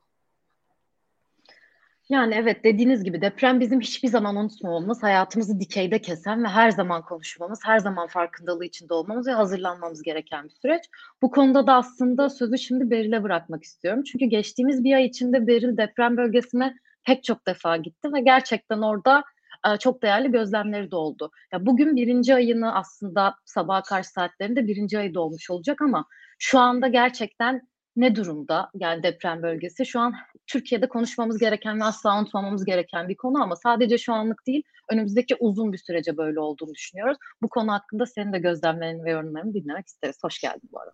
Yani 2.09 2.35
evet 2.35 2.63
dediğiniz 2.63 3.03
gibi 3.03 3.21
deprem 3.21 3.59
bizim 3.59 3.81
hiçbir 3.81 4.07
zaman 4.07 4.35
unutmamamız, 4.35 5.03
hayatımızı 5.03 5.59
dikeyde 5.59 6.01
kesen 6.01 6.43
ve 6.43 6.47
her 6.47 6.71
zaman 6.71 7.01
konuşmamız, 7.01 7.59
her 7.65 7.79
zaman 7.79 8.07
farkındalığı 8.07 8.65
içinde 8.65 8.93
olmamız 8.93 9.27
ve 9.27 9.31
hazırlanmamız 9.31 10.03
gereken 10.03 10.45
bir 10.45 10.49
süreç. 10.49 10.83
Bu 11.21 11.31
konuda 11.31 11.67
da 11.67 11.73
aslında 11.73 12.29
sözü 12.29 12.57
şimdi 12.57 12.89
Beril'e 12.91 13.23
bırakmak 13.23 13.63
istiyorum. 13.63 14.03
Çünkü 14.03 14.25
geçtiğimiz 14.25 14.83
bir 14.83 14.93
ay 14.93 15.05
içinde 15.05 15.47
Beril 15.47 15.77
deprem 15.77 16.17
bölgesine 16.17 16.75
pek 17.05 17.23
çok 17.23 17.47
defa 17.47 17.77
gitti 17.77 18.13
ve 18.13 18.21
gerçekten 18.21 18.81
orada 18.81 19.23
e, 19.67 19.77
çok 19.77 20.03
değerli 20.03 20.31
gözlemleri 20.31 20.91
de 20.91 20.95
oldu. 20.95 21.31
Ya 21.53 21.65
bugün 21.65 21.95
birinci 21.95 22.35
ayını 22.35 22.75
aslında 22.75 23.35
sabah 23.45 23.83
karşı 23.83 24.09
saatlerinde 24.09 24.67
birinci 24.67 24.99
ayı 24.99 25.13
dolmuş 25.13 25.49
olacak 25.49 25.81
ama 25.81 26.05
şu 26.39 26.59
anda 26.59 26.87
gerçekten 26.87 27.67
ne 27.95 28.15
durumda 28.15 28.69
yani 28.73 29.03
deprem 29.03 29.43
bölgesi? 29.43 29.85
Şu 29.85 29.99
an 29.99 30.13
Türkiye'de 30.47 30.89
konuşmamız 30.89 31.37
gereken 31.37 31.79
ve 31.79 31.83
asla 31.83 32.19
unutmamamız 32.19 32.65
gereken 32.65 33.09
bir 33.09 33.15
konu 33.15 33.43
ama 33.43 33.55
sadece 33.55 33.97
şu 33.97 34.13
anlık 34.13 34.47
değil, 34.47 34.63
önümüzdeki 34.89 35.35
uzun 35.39 35.73
bir 35.73 35.77
sürece 35.77 36.17
böyle 36.17 36.39
olduğunu 36.39 36.73
düşünüyoruz. 36.73 37.17
Bu 37.41 37.49
konu 37.49 37.71
hakkında 37.71 38.05
senin 38.05 38.33
de 38.33 38.39
gözlemlerini 38.39 39.03
ve 39.03 39.11
yorumlarını 39.11 39.53
dinlemek 39.53 39.87
isteriz. 39.87 40.17
Hoş 40.23 40.39
geldin 40.39 40.69
bu 40.71 40.79
arada. 40.79 40.93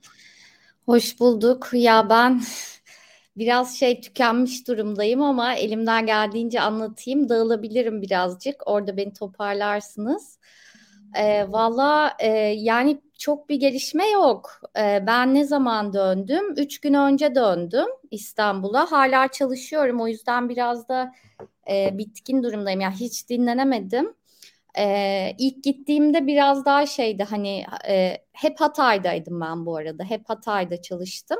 Hoş 0.85 1.19
bulduk. 1.19 1.69
Ya 1.73 2.09
ben 2.09 2.41
biraz 3.39 3.77
şey 3.77 4.01
tükenmiş 4.01 4.67
durumdayım 4.67 5.21
ama 5.21 5.53
elimden 5.55 6.05
geldiğince 6.05 6.61
anlatayım. 6.61 7.29
Dağılabilirim 7.29 8.01
birazcık. 8.01 8.63
Orada 8.65 8.97
beni 8.97 9.13
toparlarsınız. 9.13 10.39
E, 11.15 11.51
Valla 11.51 12.15
e, 12.19 12.27
yani 12.57 13.01
çok 13.19 13.49
bir 13.49 13.55
gelişme 13.55 14.09
yok. 14.09 14.61
E, 14.77 15.03
ben 15.07 15.33
ne 15.35 15.45
zaman 15.45 15.93
döndüm? 15.93 16.53
Üç 16.57 16.79
gün 16.81 16.93
önce 16.93 17.35
döndüm 17.35 17.87
İstanbul'a. 18.11 18.91
Hala 18.91 19.27
çalışıyorum. 19.27 20.01
O 20.01 20.07
yüzden 20.07 20.49
biraz 20.49 20.89
da 20.89 21.11
e, 21.69 21.97
bitkin 21.97 22.43
durumdayım. 22.43 22.81
Yani 22.81 22.95
hiç 22.95 23.29
dinlenemedim. 23.29 24.13
E, 24.77 25.35
ilk 25.37 25.63
gittiğimde 25.63 26.27
biraz 26.27 26.65
daha 26.65 26.85
şeydi 26.85 27.23
hani 27.23 27.65
e, 27.87 28.17
hep 28.33 28.61
Hatay'daydım 28.61 29.41
ben 29.41 29.65
bu 29.65 29.77
arada. 29.77 30.03
Hep 30.03 30.29
Hatay'da 30.29 30.81
çalıştım. 30.81 31.39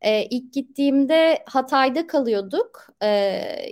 E, 0.00 0.24
ilk 0.24 0.52
gittiğimde 0.52 1.44
Hatay'da 1.46 2.06
kalıyorduk. 2.06 2.86
E, 3.02 3.08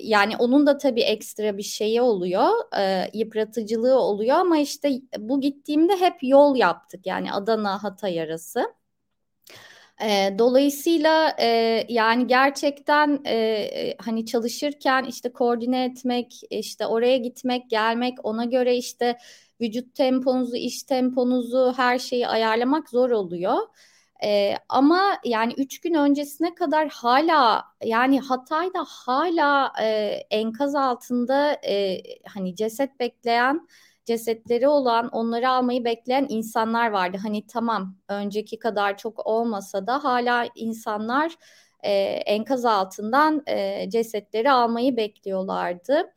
yani 0.03 0.37
onun 0.37 0.67
da 0.67 0.79
tabii 0.79 1.01
ekstra 1.03 1.59
bir 1.59 1.63
şeyi 1.63 2.01
oluyor, 2.01 2.49
e, 2.79 3.11
yıpratıcılığı 3.15 3.99
oluyor 4.01 4.37
ama 4.37 4.59
işte 4.59 4.91
bu 5.19 5.41
gittiğimde 5.41 5.97
hep 5.97 6.15
yol 6.23 6.57
yaptık. 6.57 7.07
Yani 7.07 7.33
Adana 7.33 7.85
Hatay 7.85 8.21
arası. 8.21 8.75
E, 10.05 10.35
dolayısıyla 10.39 11.37
e, 11.41 11.47
yani 11.89 12.27
gerçekten 12.27 13.21
e, 13.27 13.95
hani 13.99 14.27
çalışırken 14.27 15.05
işte 15.05 15.33
koordine 15.33 15.85
etmek, 15.85 16.41
işte 16.51 16.87
oraya 16.87 17.17
gitmek, 17.17 17.71
gelmek, 17.71 18.19
ona 18.23 18.45
göre 18.45 18.77
işte 18.77 19.19
vücut 19.61 19.95
temponuzu, 19.95 20.57
iş 20.57 20.83
temponuzu, 20.83 21.75
her 21.77 21.99
şeyi 21.99 22.29
ayarlamak 22.29 22.91
zor 22.91 23.11
oluyor. 23.11 23.57
E, 24.25 24.55
ama 24.69 25.19
yani 25.25 25.55
üç 25.57 25.81
gün 25.81 25.95
öncesine 25.95 26.55
kadar 26.55 26.89
hala 26.89 27.65
yani 27.85 28.21
Hatay'da 28.21 28.85
hala 28.89 29.73
e, 29.83 29.87
enkaz 30.31 30.75
altında 30.75 31.53
e, 31.53 32.03
hani 32.27 32.57
ceset 32.57 33.01
bekleyen 33.01 33.69
cesetleri 34.05 34.69
olan 34.69 35.09
onları 35.09 35.51
almayı 35.51 35.85
bekleyen 35.85 36.27
insanlar 36.29 36.91
vardı. 36.91 37.19
Hani 37.23 37.47
tamam 37.47 37.97
önceki 38.09 38.59
kadar 38.59 38.97
çok 38.97 39.27
olmasa 39.27 39.87
da 39.87 40.05
hala 40.05 40.49
insanlar 40.55 41.37
e, 41.83 41.93
enkaz 42.27 42.65
altından 42.65 43.43
e, 43.47 43.91
cesetleri 43.91 44.51
almayı 44.51 44.97
bekliyorlardı. 44.97 46.13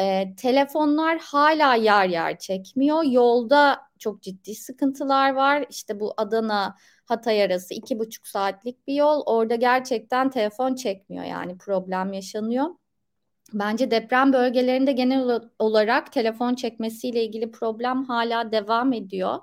E, 0.00 0.34
telefonlar 0.36 1.18
hala 1.18 1.74
yer 1.74 2.08
yer 2.08 2.38
çekmiyor. 2.38 3.04
Yolda 3.04 3.80
çok 3.98 4.22
ciddi 4.22 4.54
sıkıntılar 4.54 5.34
var. 5.34 5.66
İşte 5.70 6.00
bu 6.00 6.14
Adana 6.16 6.76
Hatay 7.04 7.42
arası 7.42 7.74
iki 7.74 7.98
buçuk 7.98 8.26
saatlik 8.26 8.86
bir 8.86 8.94
yol. 8.94 9.22
Orada 9.26 9.54
gerçekten 9.54 10.30
telefon 10.30 10.74
çekmiyor 10.74 11.24
yani 11.24 11.58
problem 11.58 12.12
yaşanıyor. 12.12 12.66
Bence 13.52 13.90
deprem 13.90 14.32
bölgelerinde 14.32 14.92
genel 14.92 15.40
olarak 15.58 16.12
telefon 16.12 16.54
çekmesiyle 16.54 17.24
ilgili 17.24 17.50
problem 17.50 18.04
hala 18.04 18.52
devam 18.52 18.92
ediyor. 18.92 19.38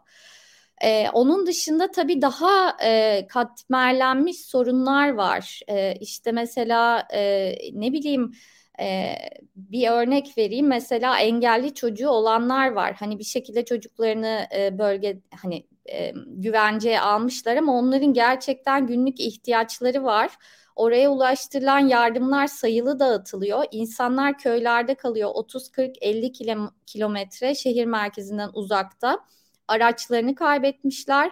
Ee, 0.83 1.09
onun 1.13 1.47
dışında 1.47 1.91
tabii 1.91 2.21
daha 2.21 2.77
e, 2.83 3.25
katmerlenmiş 3.29 4.45
sorunlar 4.45 5.09
var. 5.09 5.59
E, 5.69 5.95
işte 5.99 6.31
mesela 6.31 7.07
e, 7.13 7.53
ne 7.73 7.93
bileyim 7.93 8.31
e, 8.79 9.15
bir 9.55 9.89
örnek 9.89 10.37
vereyim. 10.37 10.67
Mesela 10.67 11.19
engelli 11.19 11.73
çocuğu 11.73 12.09
olanlar 12.09 12.71
var. 12.71 12.93
Hani 12.93 13.19
bir 13.19 13.23
şekilde 13.23 13.65
çocuklarını 13.65 14.47
e, 14.55 14.77
bölge 14.79 15.19
hani 15.41 15.67
e, 15.91 16.13
güvenceye 16.27 17.01
almışlar 17.01 17.55
ama 17.55 17.73
onların 17.73 18.13
gerçekten 18.13 18.87
günlük 18.87 19.19
ihtiyaçları 19.19 20.03
var. 20.03 20.31
Oraya 20.75 21.11
ulaştırılan 21.11 21.79
yardımlar 21.79 22.47
sayılı 22.47 22.99
dağıtılıyor. 22.99 23.63
İnsanlar 23.71 24.37
köylerde 24.37 24.95
kalıyor 24.95 25.29
30-40-50 25.29 26.71
kilometre 26.85 27.55
şehir 27.55 27.85
merkezinden 27.85 28.49
uzakta. 28.53 29.19
Araçlarını 29.67 30.35
kaybetmişler. 30.35 31.31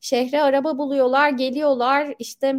Şehre 0.00 0.42
araba 0.42 0.78
buluyorlar, 0.78 1.30
geliyorlar 1.30 2.14
işte 2.18 2.54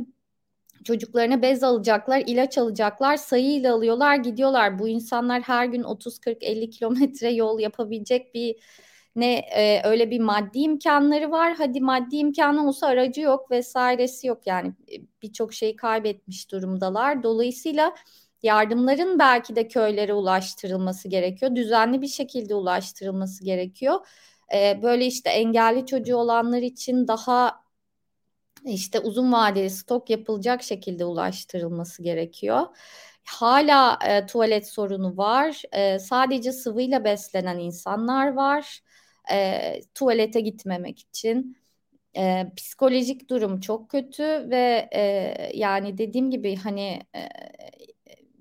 çocuklarına 0.84 1.42
bez 1.42 1.64
alacaklar, 1.64 2.24
ilaç 2.28 2.58
alacaklar, 2.58 3.18
sayıyla 3.18 3.76
alıyorlar, 3.76 4.16
gidiyorlar. 4.16 4.80
Bu 4.80 4.88
insanlar 4.88 5.42
her 5.42 5.66
gün 5.66 5.84
30-40-50 5.84 6.70
kilometre 6.70 7.30
yol 7.32 7.60
yapabilecek 7.60 8.34
bir 8.34 8.56
ne 9.16 9.36
e, 9.38 9.82
öyle 9.84 10.12
bir 10.12 10.20
maddi 10.20 10.60
imkanları 10.60 11.32
var. 11.32 11.54
Hadi 11.58 11.82
maddi 11.82 12.16
imkanı 12.16 12.68
olsa 12.68 12.88
aracı 12.88 13.22
yok 13.22 13.52
vesairesi 13.52 14.28
yok. 14.28 14.48
Yani 14.48 14.68
e, 14.92 14.96
birçok 15.22 15.54
şeyi 15.54 15.76
kaybetmiş 15.76 16.52
durumdalar. 16.52 17.24
Dolayısıyla 17.24 17.96
yardımların 18.44 19.20
belki 19.20 19.56
de 19.56 19.68
köylere 19.68 20.14
ulaştırılması 20.14 21.08
gerekiyor. 21.08 21.56
Düzenli 21.56 22.02
bir 22.02 22.08
şekilde 22.08 22.56
ulaştırılması 22.56 23.44
gerekiyor. 23.46 24.08
E, 24.56 24.80
böyle 24.84 25.06
işte 25.06 25.30
engelli 25.30 25.86
çocuğu 25.86 26.16
olanlar 26.16 26.62
için 26.62 27.08
daha 27.08 27.62
işte 28.66 29.00
uzun 29.00 29.32
vadeli 29.32 29.70
stok 29.70 30.10
yapılacak 30.10 30.64
şekilde 30.64 31.06
ulaştırılması 31.06 32.04
gerekiyor. 32.04 32.68
Hala 33.26 34.00
e, 34.08 34.26
tuvalet 34.26 34.68
sorunu 34.68 35.18
var. 35.18 35.62
E, 35.72 36.00
sadece 36.00 36.52
sıvıyla 36.52 37.04
beslenen 37.04 37.60
insanlar 37.60 38.34
var 38.34 38.82
e, 39.32 39.82
tuvalete 39.96 40.42
gitmemek 40.42 41.00
için. 41.00 41.58
E, 42.18 42.52
psikolojik 42.58 43.30
durum 43.30 43.60
çok 43.60 43.90
kötü 43.90 44.24
ve 44.24 44.90
e, 44.94 45.02
yani 45.54 45.98
dediğim 45.98 46.32
gibi 46.32 46.56
hani 46.56 47.02
e, 47.16 47.30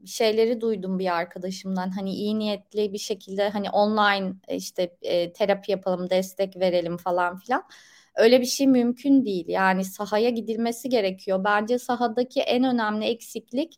şeyleri 0.06 0.60
duydum 0.60 0.98
bir 0.98 1.16
arkadaşımdan. 1.16 1.90
Hani 1.90 2.14
iyi 2.14 2.38
niyetli 2.38 2.92
bir 2.92 2.98
şekilde 2.98 3.48
hani 3.48 3.70
online 3.70 4.32
işte 4.48 4.96
e, 5.02 5.32
terapi 5.32 5.70
yapalım 5.70 6.10
destek 6.10 6.56
verelim 6.56 6.96
falan 6.96 7.38
filan. 7.38 7.62
Öyle 8.16 8.40
bir 8.40 8.46
şey 8.46 8.66
mümkün 8.66 9.24
değil. 9.24 9.48
Yani 9.48 9.84
sahaya 9.84 10.30
gidilmesi 10.30 10.88
gerekiyor. 10.88 11.44
Bence 11.44 11.78
sahadaki 11.78 12.40
en 12.40 12.64
önemli 12.64 13.04
eksiklik 13.04 13.76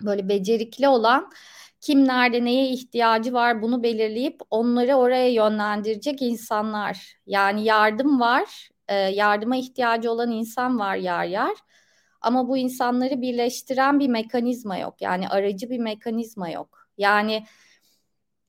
böyle 0.00 0.28
becerikli 0.28 0.88
olan 0.88 1.30
kim 1.80 2.08
nerede 2.08 2.44
neye 2.44 2.68
ihtiyacı 2.68 3.32
var 3.32 3.62
bunu 3.62 3.82
belirleyip 3.82 4.40
onları 4.50 4.94
oraya 4.94 5.28
yönlendirecek 5.32 6.22
insanlar. 6.22 7.16
Yani 7.26 7.64
yardım 7.64 8.20
var, 8.20 8.68
e, 8.88 8.94
yardıma 8.94 9.56
ihtiyacı 9.56 10.10
olan 10.10 10.30
insan 10.30 10.78
var 10.78 10.96
yer 10.96 11.24
yer. 11.24 11.56
Ama 12.20 12.48
bu 12.48 12.56
insanları 12.56 13.20
birleştiren 13.20 14.00
bir 14.00 14.08
mekanizma 14.08 14.78
yok. 14.78 15.02
Yani 15.02 15.28
aracı 15.28 15.70
bir 15.70 15.78
mekanizma 15.78 16.50
yok. 16.50 16.88
Yani 16.98 17.44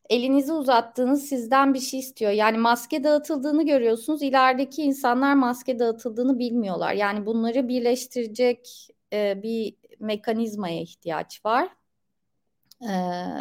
elinizi 0.09 0.53
uzattığınız 0.53 1.23
sizden 1.23 1.73
bir 1.73 1.79
şey 1.79 2.00
istiyor. 2.00 2.31
Yani 2.31 2.57
maske 2.57 3.03
dağıtıldığını 3.03 3.65
görüyorsunuz. 3.65 4.21
İlerideki 4.21 4.83
insanlar 4.83 5.33
maske 5.33 5.79
dağıtıldığını 5.79 6.39
bilmiyorlar. 6.39 6.93
Yani 6.93 7.25
bunları 7.25 7.67
birleştirecek 7.67 8.88
e, 9.13 9.43
bir 9.43 9.75
mekanizmaya 10.00 10.81
ihtiyaç 10.81 11.45
var. 11.45 11.69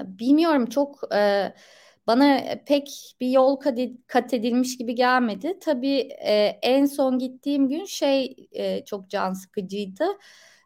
Bilmiyorum 0.06 0.66
çok 0.66 1.14
e, 1.14 1.52
bana 2.06 2.40
pek 2.66 3.14
bir 3.20 3.28
yol 3.30 3.56
kat 4.06 4.34
edilmiş 4.34 4.78
gibi 4.78 4.94
gelmedi. 4.94 5.58
Tabii 5.60 5.98
e, 6.26 6.34
en 6.62 6.86
son 6.86 7.18
gittiğim 7.18 7.68
gün 7.68 7.84
şey 7.84 8.36
e, 8.52 8.84
çok 8.84 9.10
can 9.10 9.32
sıkıcıydı 9.32 10.04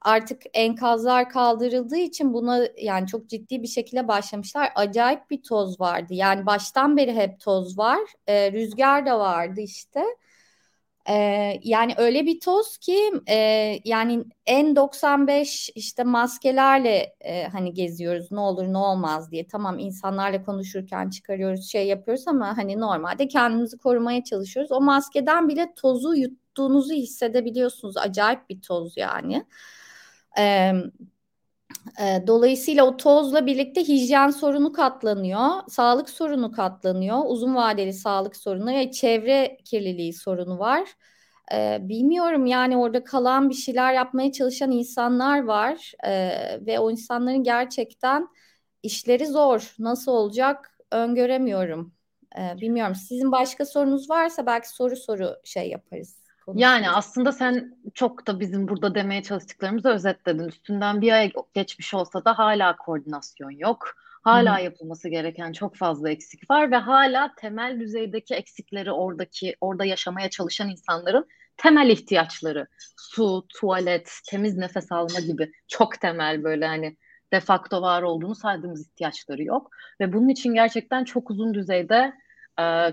artık 0.02 0.42
enkazlar 0.54 1.28
kaldırıldığı 1.30 1.96
için 1.96 2.34
buna 2.34 2.68
yani 2.78 3.06
çok 3.06 3.28
ciddi 3.28 3.62
bir 3.62 3.68
şekilde 3.68 4.08
başlamışlar. 4.08 4.72
Acayip 4.74 5.30
bir 5.30 5.42
toz 5.42 5.80
vardı. 5.80 6.14
Yani 6.14 6.46
baştan 6.46 6.96
beri 6.96 7.14
hep 7.14 7.40
toz 7.40 7.78
var. 7.78 8.00
E, 8.26 8.52
rüzgar 8.52 9.06
da 9.06 9.18
vardı 9.18 9.60
işte. 9.60 10.02
E, 11.08 11.14
yani 11.62 11.94
öyle 11.98 12.26
bir 12.26 12.40
toz 12.40 12.78
ki 12.78 13.12
e, 13.28 13.36
yani 13.84 14.24
N95 14.46 15.72
işte 15.74 16.04
maskelerle 16.04 17.16
e, 17.20 17.44
hani 17.48 17.74
geziyoruz 17.74 18.32
ne 18.32 18.40
olur 18.40 18.64
ne 18.64 18.78
olmaz 18.78 19.30
diye. 19.30 19.46
Tamam 19.46 19.78
insanlarla 19.78 20.42
konuşurken 20.44 21.10
çıkarıyoruz 21.10 21.70
şey 21.70 21.86
yapıyoruz 21.86 22.28
ama 22.28 22.56
hani 22.56 22.80
normalde 22.80 23.28
kendimizi 23.28 23.78
korumaya 23.78 24.24
çalışıyoruz. 24.24 24.72
O 24.72 24.80
maskeden 24.80 25.48
bile 25.48 25.72
tozu 25.76 26.14
yuttuğunuzu 26.14 26.94
hissedebiliyorsunuz. 26.94 27.96
Acayip 27.96 28.50
bir 28.50 28.60
toz 28.60 28.96
yani. 28.96 29.44
E, 30.38 30.42
e, 30.42 30.72
dolayısıyla 32.26 32.84
o 32.84 32.96
tozla 32.96 33.46
birlikte 33.46 33.80
hijyen 33.88 34.30
sorunu 34.30 34.72
katlanıyor, 34.72 35.50
sağlık 35.68 36.10
sorunu 36.10 36.52
katlanıyor, 36.52 37.18
uzun 37.26 37.54
vadeli 37.54 37.92
sağlık 37.92 38.36
sorunu 38.36 38.70
ve 38.70 38.90
çevre 38.90 39.58
kirliliği 39.64 40.12
sorunu 40.12 40.58
var. 40.58 40.88
E, 41.52 41.78
bilmiyorum 41.80 42.46
yani 42.46 42.76
orada 42.76 43.04
kalan 43.04 43.50
bir 43.50 43.54
şeyler 43.54 43.92
yapmaya 43.92 44.32
çalışan 44.32 44.70
insanlar 44.70 45.44
var 45.44 45.92
e, 46.04 46.10
ve 46.66 46.78
o 46.78 46.90
insanların 46.90 47.42
gerçekten 47.42 48.28
işleri 48.82 49.26
zor. 49.26 49.74
Nasıl 49.78 50.12
olacak 50.12 50.78
öngöremiyorum. 50.90 51.94
E, 52.38 52.60
bilmiyorum. 52.60 52.94
Sizin 52.94 53.32
başka 53.32 53.66
sorunuz 53.66 54.10
varsa 54.10 54.46
belki 54.46 54.68
soru 54.68 54.96
soru 54.96 55.36
şey 55.44 55.68
yaparız. 55.70 56.23
Yani 56.54 56.90
aslında 56.90 57.32
sen 57.32 57.76
çok 57.94 58.26
da 58.26 58.40
bizim 58.40 58.68
burada 58.68 58.94
demeye 58.94 59.22
çalıştıklarımızı 59.22 59.88
özetledin. 59.88 60.48
Üstünden 60.48 61.00
bir 61.00 61.12
ay 61.12 61.32
geçmiş 61.54 61.94
olsa 61.94 62.24
da 62.24 62.38
hala 62.38 62.76
koordinasyon 62.76 63.50
yok. 63.50 63.94
Hala 64.22 64.58
hmm. 64.58 64.64
yapılması 64.64 65.08
gereken 65.08 65.52
çok 65.52 65.76
fazla 65.76 66.10
eksik 66.10 66.50
var 66.50 66.70
ve 66.70 66.76
hala 66.76 67.34
temel 67.34 67.80
düzeydeki 67.80 68.34
eksikleri 68.34 68.92
oradaki 68.92 69.56
orada 69.60 69.84
yaşamaya 69.84 70.30
çalışan 70.30 70.68
insanların 70.68 71.28
temel 71.56 71.88
ihtiyaçları 71.90 72.66
su, 72.96 73.46
tuvalet, 73.48 74.12
temiz 74.30 74.56
nefes 74.56 74.92
alma 74.92 75.20
gibi 75.20 75.52
çok 75.68 76.00
temel 76.00 76.44
böyle 76.44 76.66
hani 76.66 76.96
defakto 77.32 77.82
var 77.82 78.02
olduğunu 78.02 78.34
saydığımız 78.34 78.86
ihtiyaçları 78.88 79.42
yok 79.42 79.70
ve 80.00 80.12
bunun 80.12 80.28
için 80.28 80.54
gerçekten 80.54 81.04
çok 81.04 81.30
uzun 81.30 81.54
düzeyde 81.54 82.12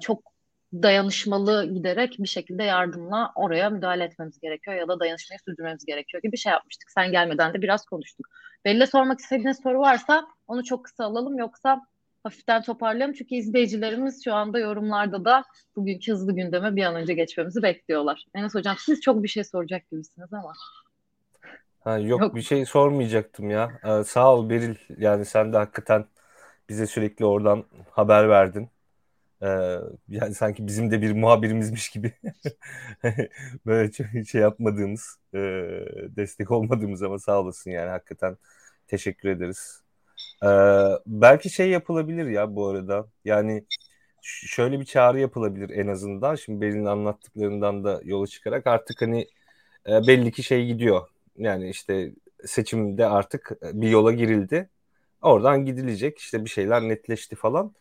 çok 0.02 0.31
dayanışmalı 0.74 1.74
giderek 1.74 2.16
bir 2.20 2.28
şekilde 2.28 2.64
yardımla 2.64 3.32
oraya 3.36 3.70
müdahale 3.70 4.04
etmemiz 4.04 4.40
gerekiyor 4.40 4.78
ya 4.78 4.88
da 4.88 5.00
dayanışmayı 5.00 5.40
sürdürmemiz 5.46 5.86
gerekiyor 5.86 6.24
gibi 6.24 6.32
bir 6.32 6.38
şey 6.38 6.52
yapmıştık. 6.52 6.92
Sen 6.92 7.12
gelmeden 7.12 7.54
de 7.54 7.62
biraz 7.62 7.86
konuştuk. 7.86 8.28
Belli 8.66 8.88
sormak 8.88 9.20
istediğiniz 9.20 9.60
soru 9.64 9.80
varsa 9.80 10.28
onu 10.48 10.64
çok 10.64 10.86
kısa 10.86 11.06
alalım 11.06 11.38
yoksa 11.38 11.82
hafiften 12.24 12.62
toparlayalım. 12.62 13.16
Çünkü 13.16 13.36
izleyicilerimiz 13.36 14.24
şu 14.24 14.34
anda 14.34 14.60
yorumlarda 14.60 15.26
da 15.26 15.44
bugünkü 15.76 16.12
hızlı 16.12 16.36
gündeme 16.36 16.76
bir 16.76 16.84
an 16.84 16.96
önce 16.96 17.14
geçmemizi 17.14 17.64
bekliyorlar. 17.64 18.26
Enes 18.36 18.56
Hocam 18.56 18.76
siz 18.80 19.02
çok 19.02 19.24
bir 19.24 19.28
şey 19.28 19.44
soracak 19.44 19.90
gibisiniz 19.92 20.34
ama. 20.34 20.54
Ha, 21.80 21.98
yok, 21.98 22.22
yok 22.22 22.36
bir 22.36 22.42
şey 22.42 22.66
sormayacaktım 22.66 23.50
ya. 23.50 23.80
Ee, 23.84 24.04
sağ 24.04 24.36
ol 24.36 24.50
Beril. 24.50 24.76
Yani 24.98 25.26
sen 25.26 25.54
de 25.54 25.58
hakikaten 25.58 26.06
bize 26.70 26.88
sürekli 26.88 27.26
oradan 27.26 27.66
haber 27.92 28.30
verdin. 28.30 28.70
Ee, 29.44 29.78
yani 30.10 30.36
sanki 30.36 30.68
bizim 30.68 30.92
de 30.92 31.02
bir 31.02 31.12
muhabirimizmiş 31.12 31.90
gibi 31.90 32.14
böyle 33.66 34.24
şey 34.26 34.42
yapmadığımız, 34.42 35.18
e, 35.34 35.38
destek 36.16 36.52
olmadığımız 36.52 37.04
ama 37.04 37.20
sağ 37.20 37.42
olasın 37.42 37.72
yani 37.72 37.90
hakikaten 37.90 38.38
teşekkür 38.88 39.30
ederiz. 39.30 39.82
Ee, 40.44 40.48
belki 41.08 41.50
şey 41.50 41.70
yapılabilir 41.70 42.26
ya 42.26 42.56
bu 42.56 42.68
arada. 42.68 43.08
Yani 43.26 43.66
şöyle 44.22 44.80
bir 44.80 44.86
çağrı 44.86 45.20
yapılabilir 45.20 45.70
en 45.70 45.88
azından. 45.88 46.36
Şimdi 46.36 46.62
Beril'in 46.62 46.86
anlattıklarından 46.86 47.84
da 47.84 48.02
yola 48.04 48.28
çıkarak 48.28 48.68
artık 48.68 49.02
hani 49.02 49.28
e, 49.90 50.08
belli 50.08 50.32
ki 50.32 50.44
şey 50.44 50.68
gidiyor. 50.68 51.08
Yani 51.38 51.70
işte 51.70 52.12
seçimde 52.46 53.06
artık 53.06 53.52
bir 53.74 53.90
yola 53.90 54.12
girildi. 54.14 54.70
Oradan 55.22 55.66
gidilecek. 55.66 56.20
işte 56.20 56.46
bir 56.46 56.50
şeyler 56.50 56.82
netleşti 56.82 57.36
falan 57.36 57.74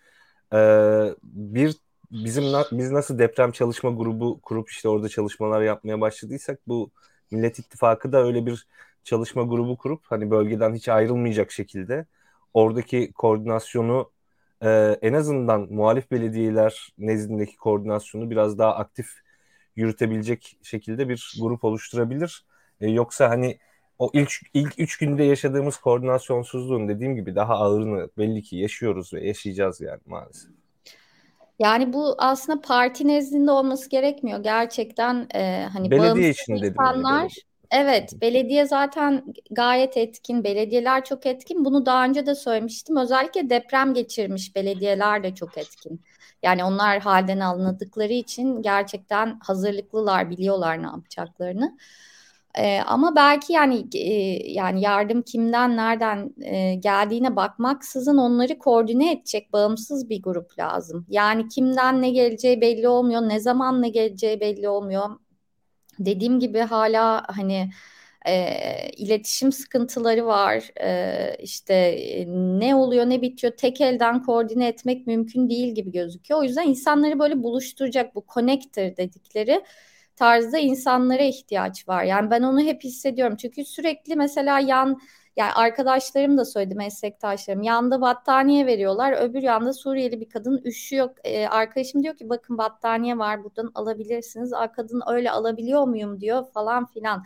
e, 0.53 0.57
bir 1.23 1.77
bizim 2.11 2.45
biz 2.73 2.91
nasıl 2.91 3.19
deprem 3.19 3.53
çalışma 3.53 3.91
grubu 3.91 4.41
kurup 4.43 4.71
işte 4.71 4.89
orada 4.89 5.09
çalışmalar 5.09 5.63
yapmaya 5.63 6.01
başladıysak 6.01 6.61
bu 6.69 6.91
Millet 7.31 7.59
İttifakı 7.59 8.13
da 8.13 8.23
öyle 8.25 8.47
bir 8.47 8.67
çalışma 9.05 9.43
grubu 9.43 9.77
kurup 9.77 10.03
hani 10.05 10.31
bölgeden 10.31 10.75
hiç 10.75 10.89
ayrılmayacak 10.89 11.53
şekilde 11.53 12.07
oradaki 12.55 13.13
koordinasyonu 13.13 14.13
e, 14.63 14.69
en 15.03 15.13
azından 15.13 15.61
muhalif 15.73 16.11
belediyeler 16.11 16.93
nezdindeki 16.99 17.57
koordinasyonu 17.57 18.31
biraz 18.31 18.59
daha 18.59 18.75
aktif 18.77 19.09
yürütebilecek 19.77 20.59
şekilde 20.63 21.09
bir 21.09 21.39
grup 21.41 21.65
oluşturabilir. 21.65 22.47
E, 22.81 22.89
yoksa 22.91 23.31
hani 23.31 23.59
o 24.01 24.11
ilk 24.13 24.31
ilk 24.55 24.79
üç 24.79 24.99
günde 24.99 25.25
yaşadığımız 25.25 25.77
koordinasyonsuzluğun 25.77 26.89
dediğim 26.89 27.15
gibi 27.15 27.35
daha 27.35 27.55
ağırını 27.55 28.09
belli 28.19 28.43
ki 28.43 28.57
yaşıyoruz 28.57 29.13
ve 29.13 29.27
yaşayacağız 29.27 29.81
yani 29.81 30.01
maalesef. 30.07 30.51
Yani 31.59 31.93
bu 31.93 32.15
aslında 32.19 32.61
parti 32.61 33.09
nezdinde 33.09 33.51
olması 33.51 33.91
gerekmiyor. 33.91 34.43
Gerçekten 34.43 35.29
e, 35.35 35.69
hani 35.73 35.91
belediye 35.91 36.31
için 36.31 36.55
insanlar 36.55 37.25
dedim 37.25 37.43
evet 37.71 38.13
belediye 38.21 38.67
zaten 38.67 39.35
gayet 39.51 39.97
etkin. 39.97 40.45
Belediyeler 40.45 41.05
çok 41.05 41.27
etkin. 41.27 41.65
Bunu 41.65 41.87
daha 41.87 42.05
önce 42.05 42.27
de 42.27 42.35
söylemiştim. 42.35 42.97
Özellikle 42.97 43.51
deprem 43.51 43.95
geçirmiş 43.95 44.57
belediyeler 44.57 45.23
de 45.23 45.35
çok 45.35 45.59
etkin. 45.59 46.01
Yani 46.43 46.65
onlar 46.65 47.01
halden 47.01 47.41
alındıkları 47.41 48.13
için 48.13 48.63
gerçekten 48.63 49.39
hazırlıklılar, 49.43 50.31
biliyorlar 50.31 50.83
ne 50.83 50.87
yapacaklarını. 50.87 51.77
E, 52.55 52.81
ama 52.81 53.17
belki 53.17 53.53
yani 53.53 53.87
e, 53.95 54.09
yani 54.53 54.81
yardım 54.81 55.23
kimden 55.23 55.77
nereden 55.77 56.35
e, 56.43 56.75
geldiğine 56.75 57.37
bakmaksızın 57.37 58.17
onları 58.17 58.59
koordine 58.59 59.13
edecek 59.13 59.53
bağımsız 59.53 60.09
bir 60.09 60.23
grup 60.23 60.59
lazım. 60.59 61.07
Yani 61.09 61.49
kimden 61.49 62.03
ne 62.03 62.11
geleceği 62.11 62.61
belli 62.61 62.89
olmuyor, 62.89 63.23
ne 63.23 63.41
zaman 63.41 63.83
ne 63.83 63.89
geleceği 63.89 64.41
belli 64.41 64.69
olmuyor. 64.69 65.11
Dediğim 65.99 66.41
gibi 66.41 66.59
hala 66.59 67.25
hani 67.29 67.71
e, 68.27 68.45
iletişim 68.97 69.53
sıkıntıları 69.53 70.27
var. 70.27 70.71
E, 70.83 71.37
işte 71.43 71.75
e, 71.75 72.27
ne 72.61 72.75
oluyor 72.75 73.07
ne 73.07 73.23
bitiyor 73.23 73.53
tek 73.57 73.81
elden 73.81 74.23
koordine 74.23 74.69
etmek 74.69 75.07
mümkün 75.07 75.51
değil 75.51 75.75
gibi 75.75 75.93
gözüküyor. 75.93 76.41
O 76.41 76.43
yüzden 76.43 76.69
insanları 76.69 77.19
böyle 77.19 77.43
buluşturacak 77.43 78.15
bu 78.15 78.25
connector 78.35 78.97
dedikleri 78.97 79.63
tarzda 80.21 80.59
insanlara 80.59 81.23
ihtiyaç 81.23 81.89
var. 81.89 82.05
Yani 82.05 82.31
ben 82.31 82.43
onu 82.43 82.61
hep 82.61 82.85
hissediyorum. 82.85 83.37
Çünkü 83.37 83.65
sürekli 83.65 84.17
mesela 84.17 84.59
yan 84.61 85.01
yani 85.37 85.53
arkadaşlarım 85.53 86.39
da 86.39 86.45
söyledi 86.45 86.75
meslektaşlarım 86.75 87.63
yanda 87.63 88.01
battaniye 88.01 88.67
veriyorlar 88.67 89.13
öbür 89.13 89.43
yanda 89.43 89.73
Suriyeli 89.73 90.21
bir 90.21 90.29
kadın 90.29 90.63
üşüyor. 90.65 91.11
Ee, 91.25 91.47
arkadaşım 91.47 92.03
diyor 92.03 92.17
ki 92.17 92.29
bakın 92.29 92.59
battaniye 92.59 93.19
var 93.19 93.45
buradan 93.45 93.71
alabilirsiniz. 93.75 94.53
Aa, 94.53 94.73
kadın 94.73 95.03
öyle 95.07 95.31
alabiliyor 95.31 95.85
muyum? 95.85 96.21
diyor 96.21 96.45
falan 96.55 96.87
filan. 96.87 97.25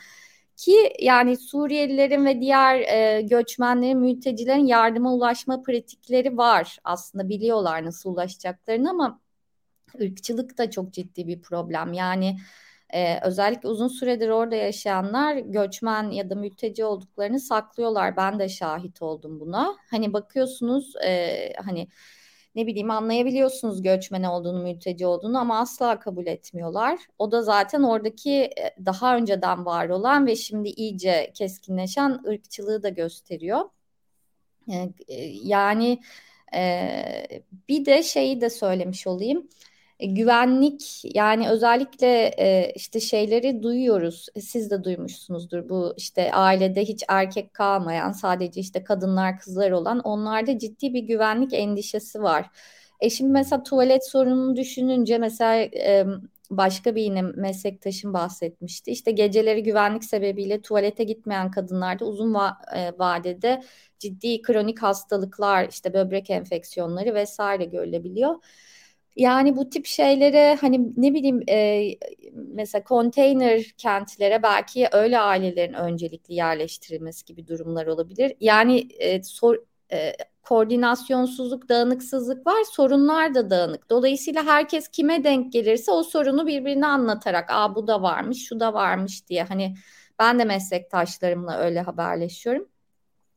Ki 0.56 0.92
yani 1.00 1.36
Suriyelilerin 1.36 2.26
ve 2.26 2.40
diğer 2.40 2.80
e, 2.80 3.22
göçmenlerin 3.22 3.98
mültecilerin 3.98 4.66
yardıma 4.66 5.14
ulaşma 5.14 5.62
pratikleri 5.62 6.36
var 6.36 6.78
aslında. 6.84 7.28
Biliyorlar 7.28 7.84
nasıl 7.84 8.10
ulaşacaklarını 8.10 8.90
ama 8.90 9.20
ırkçılık 10.00 10.58
da 10.58 10.70
çok 10.70 10.92
ciddi 10.92 11.26
bir 11.28 11.42
problem. 11.42 11.92
Yani 11.92 12.36
Ee, 12.94 13.20
özellikle 13.22 13.68
uzun 13.68 13.88
süredir 13.88 14.28
orada 14.28 14.54
yaşayanlar 14.54 15.36
göçmen 15.36 16.10
ya 16.10 16.30
da 16.30 16.34
mülteci 16.34 16.84
olduklarını 16.84 17.40
saklıyorlar. 17.40 18.16
Ben 18.16 18.38
de 18.38 18.48
şahit 18.48 19.02
oldum 19.02 19.40
buna. 19.40 19.76
Hani 19.90 20.12
bakıyorsunuz 20.12 20.96
e, 20.96 21.52
hani 21.64 21.88
ne 22.54 22.66
bileyim 22.66 22.90
anlayabiliyorsunuz 22.90 23.82
göçmen 23.82 24.22
olduğunu, 24.22 24.62
mülteci 24.62 25.06
olduğunu 25.06 25.38
ama 25.38 25.60
asla 25.60 25.98
kabul 25.98 26.26
etmiyorlar. 26.26 26.98
O 27.18 27.32
da 27.32 27.42
zaten 27.42 27.82
oradaki 27.82 28.32
e, 28.32 28.74
daha 28.86 29.16
önceden 29.16 29.66
var 29.66 29.88
olan 29.88 30.26
ve 30.26 30.36
şimdi 30.36 30.68
iyice 30.68 31.32
keskinleşen 31.34 32.20
ırkçılığı 32.28 32.82
da 32.82 32.88
gösteriyor. 32.88 33.60
E, 34.68 34.88
e, 35.08 35.24
yani 35.42 36.00
bir 37.68 37.84
de 37.86 38.02
şeyi 38.02 38.40
de 38.40 38.50
söylemiş 38.50 39.06
olayım. 39.06 39.48
Güvenlik 40.04 41.02
yani 41.16 41.48
özellikle 41.50 42.32
işte 42.76 43.00
şeyleri 43.00 43.62
duyuyoruz. 43.62 44.26
Siz 44.40 44.70
de 44.70 44.84
duymuşsunuzdur 44.84 45.68
bu 45.68 45.94
işte 45.96 46.32
ailede 46.32 46.84
hiç 46.84 47.04
erkek 47.08 47.54
kalmayan 47.54 48.12
sadece 48.12 48.60
işte 48.60 48.84
kadınlar 48.84 49.38
kızlar 49.38 49.70
olan 49.70 50.00
onlarda 50.00 50.58
ciddi 50.58 50.94
bir 50.94 51.02
güvenlik 51.02 51.52
endişesi 51.52 52.22
var. 52.22 52.46
E 53.00 53.10
şimdi 53.10 53.30
mesela 53.30 53.62
tuvalet 53.62 54.08
sorununu 54.08 54.56
düşününce 54.56 55.18
mesela 55.18 55.68
başka 56.50 56.94
bir 56.94 57.02
yine 57.02 57.22
meslektaşım 57.22 58.14
bahsetmişti. 58.14 58.90
İşte 58.90 59.10
geceleri 59.10 59.62
güvenlik 59.62 60.04
sebebiyle 60.04 60.62
tuvalete 60.62 61.04
gitmeyen 61.04 61.50
kadınlarda 61.50 62.04
uzun 62.04 62.34
va- 62.34 62.98
vadede 62.98 63.62
ciddi 63.98 64.42
kronik 64.42 64.82
hastalıklar, 64.82 65.68
işte 65.68 65.94
böbrek 65.94 66.30
enfeksiyonları 66.30 67.14
vesaire 67.14 67.64
görülebiliyor. 67.64 68.34
Yani 69.16 69.56
bu 69.56 69.70
tip 69.70 69.86
şeylere 69.86 70.56
hani 70.60 70.92
ne 70.96 71.14
bileyim 71.14 71.42
e, 71.48 71.88
mesela 72.32 72.84
konteyner 72.84 73.62
kentlere 73.78 74.42
belki 74.42 74.88
öyle 74.92 75.18
ailelerin 75.18 75.72
öncelikli 75.72 76.34
yerleştirilmesi 76.34 77.24
gibi 77.24 77.46
durumlar 77.48 77.86
olabilir. 77.86 78.36
Yani 78.40 78.88
e, 78.98 79.22
sor, 79.22 79.56
e, 79.92 80.12
koordinasyonsuzluk, 80.42 81.68
dağınıksızlık 81.68 82.46
var, 82.46 82.64
sorunlar 82.72 83.34
da 83.34 83.50
dağınık. 83.50 83.90
Dolayısıyla 83.90 84.46
herkes 84.46 84.88
kime 84.88 85.24
denk 85.24 85.52
gelirse 85.52 85.92
o 85.92 86.02
sorunu 86.02 86.46
birbirine 86.46 86.86
anlatarak, 86.86 87.50
"Aa 87.50 87.74
bu 87.74 87.86
da 87.86 88.02
varmış, 88.02 88.48
şu 88.48 88.60
da 88.60 88.74
varmış." 88.74 89.28
diye 89.28 89.42
hani 89.42 89.74
ben 90.18 90.38
de 90.38 90.44
meslektaşlarımla 90.44 91.58
öyle 91.58 91.80
haberleşiyorum. 91.80 92.68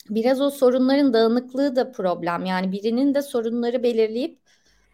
Biraz 0.10 0.42
o 0.42 0.50
sorunların 0.50 1.14
dağınıklığı 1.14 1.76
da 1.76 1.92
problem. 1.92 2.46
Yani 2.46 2.72
birinin 2.72 3.14
de 3.16 3.22
sorunları 3.22 3.84
belirleyip 3.84 4.40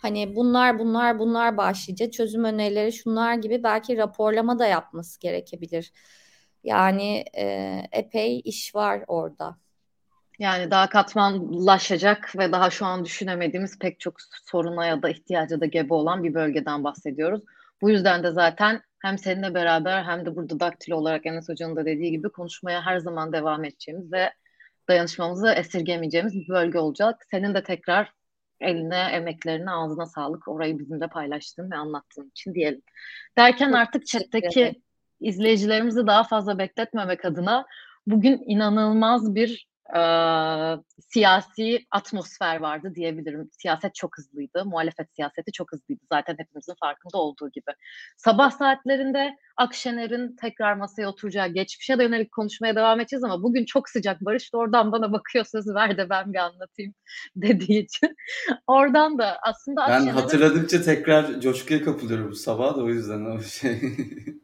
hani 0.04 0.36
bunlar 0.36 0.80
bunlar 0.80 1.20
bunlar 1.20 1.58
başlıca 1.58 2.12
çözüm 2.12 2.44
önerileri 2.44 2.94
şunlar 2.94 3.34
gibi 3.34 3.64
belki 3.64 3.98
raporlama 3.98 4.60
da 4.60 4.68
yapması 4.68 5.20
gerekebilir. 5.20 5.92
Yani 6.64 7.26
e, 7.38 7.78
epey 7.92 8.42
iş 8.46 8.76
var 8.76 9.04
orada. 9.08 9.58
Yani 10.40 10.72
daha 10.72 10.90
katmanlaşacak 10.90 12.38
ve 12.38 12.52
daha 12.52 12.70
şu 12.70 12.86
an 12.86 13.06
düşünemediğimiz 13.06 13.80
pek 13.80 14.00
çok 14.00 14.16
soruna 14.46 14.86
ya 14.86 15.02
da 15.02 15.10
ihtiyaca 15.10 15.62
da 15.62 15.66
gebe 15.66 15.94
olan 15.94 16.24
bir 16.24 16.34
bölgeden 16.34 16.84
bahsediyoruz. 16.84 17.42
Bu 17.82 17.90
yüzden 17.90 18.24
de 18.24 18.32
zaten 18.32 18.82
hem 19.00 19.18
seninle 19.18 19.54
beraber 19.54 20.04
hem 20.04 20.26
de 20.26 20.36
burada 20.36 20.60
daktilo 20.60 20.96
olarak 20.96 21.26
Enes 21.26 21.50
Hoca'nın 21.50 21.76
da 21.76 21.86
dediği 21.86 22.12
gibi 22.12 22.30
konuşmaya 22.30 22.86
her 22.86 23.00
zaman 23.00 23.34
devam 23.34 23.66
edeceğimiz 23.66 24.14
ve 24.14 24.34
dayanışmamızı 24.90 25.50
esirgemeyeceğimiz 25.52 26.34
bir 26.34 26.48
bölge 26.48 26.80
olacak. 26.80 27.26
Senin 27.32 27.54
de 27.54 27.64
tekrar 27.64 28.14
eline, 28.64 29.10
emeklerine, 29.12 29.72
ağzına 29.72 30.06
sağlık. 30.06 30.48
Orayı 30.48 30.80
bizimle 30.80 31.08
paylaştığın 31.08 31.72
ve 31.72 31.76
anlattığın 31.76 32.30
için 32.30 32.54
diyelim. 32.54 32.82
Derken 33.38 33.68
Çok 33.68 33.76
artık 33.76 34.08
chatteki 34.08 34.82
izleyicilerimizi 35.20 36.08
daha 36.08 36.24
fazla 36.24 36.58
bekletmemek 36.58 37.26
adına 37.26 37.66
bugün 38.08 38.44
inanılmaz 38.46 39.36
bir 39.36 39.68
e, 39.96 40.02
siyasi 41.10 41.86
atmosfer 41.92 42.60
vardı 42.60 42.92
diyebilirim. 42.96 43.50
Siyaset 43.62 43.96
çok 43.96 44.18
hızlıydı. 44.18 44.66
Muhalefet 44.66 45.08
siyaseti 45.16 45.52
çok 45.52 45.72
hızlıydı. 45.72 46.02
Zaten 46.12 46.36
hepimizin 46.38 46.74
farkında 46.80 47.18
olduğu 47.18 47.50
gibi. 47.50 47.72
Sabah 48.18 48.52
saatlerinde 48.52 49.38
Akşener'in 49.58 50.36
tekrar 50.36 50.74
masaya 50.74 51.08
oturacağı 51.08 51.48
geçmişe 51.48 52.00
de 52.00 52.04
yönelik 52.04 52.32
konuşmaya 52.32 52.76
devam 52.76 53.00
edeceğiz 53.00 53.24
ama 53.24 53.44
bugün 53.44 53.66
çok 53.66 53.90
sıcak. 53.90 54.22
Barış 54.22 54.54
da 54.54 54.58
oradan 54.58 54.92
bana 54.92 55.12
bakıyor 55.12 55.46
sözü 55.46 55.76
ver 55.76 55.98
de 55.98 56.10
ben 56.10 56.34
bir 56.34 56.38
anlatayım 56.38 56.94
dediği 57.36 57.80
için. 57.84 58.16
oradan 58.68 59.18
da 59.18 59.38
aslında 59.44 59.88
Ben 59.88 60.08
hatırladıkça 60.08 60.82
tekrar 60.82 61.42
coşkuya 61.42 61.84
kapılıyorum 61.84 62.32
bu 62.32 62.36
sabah 62.36 62.78
da 62.78 62.84
o 62.84 62.90
yüzden 62.90 63.26
o 63.26 63.42
şey. 63.42 63.82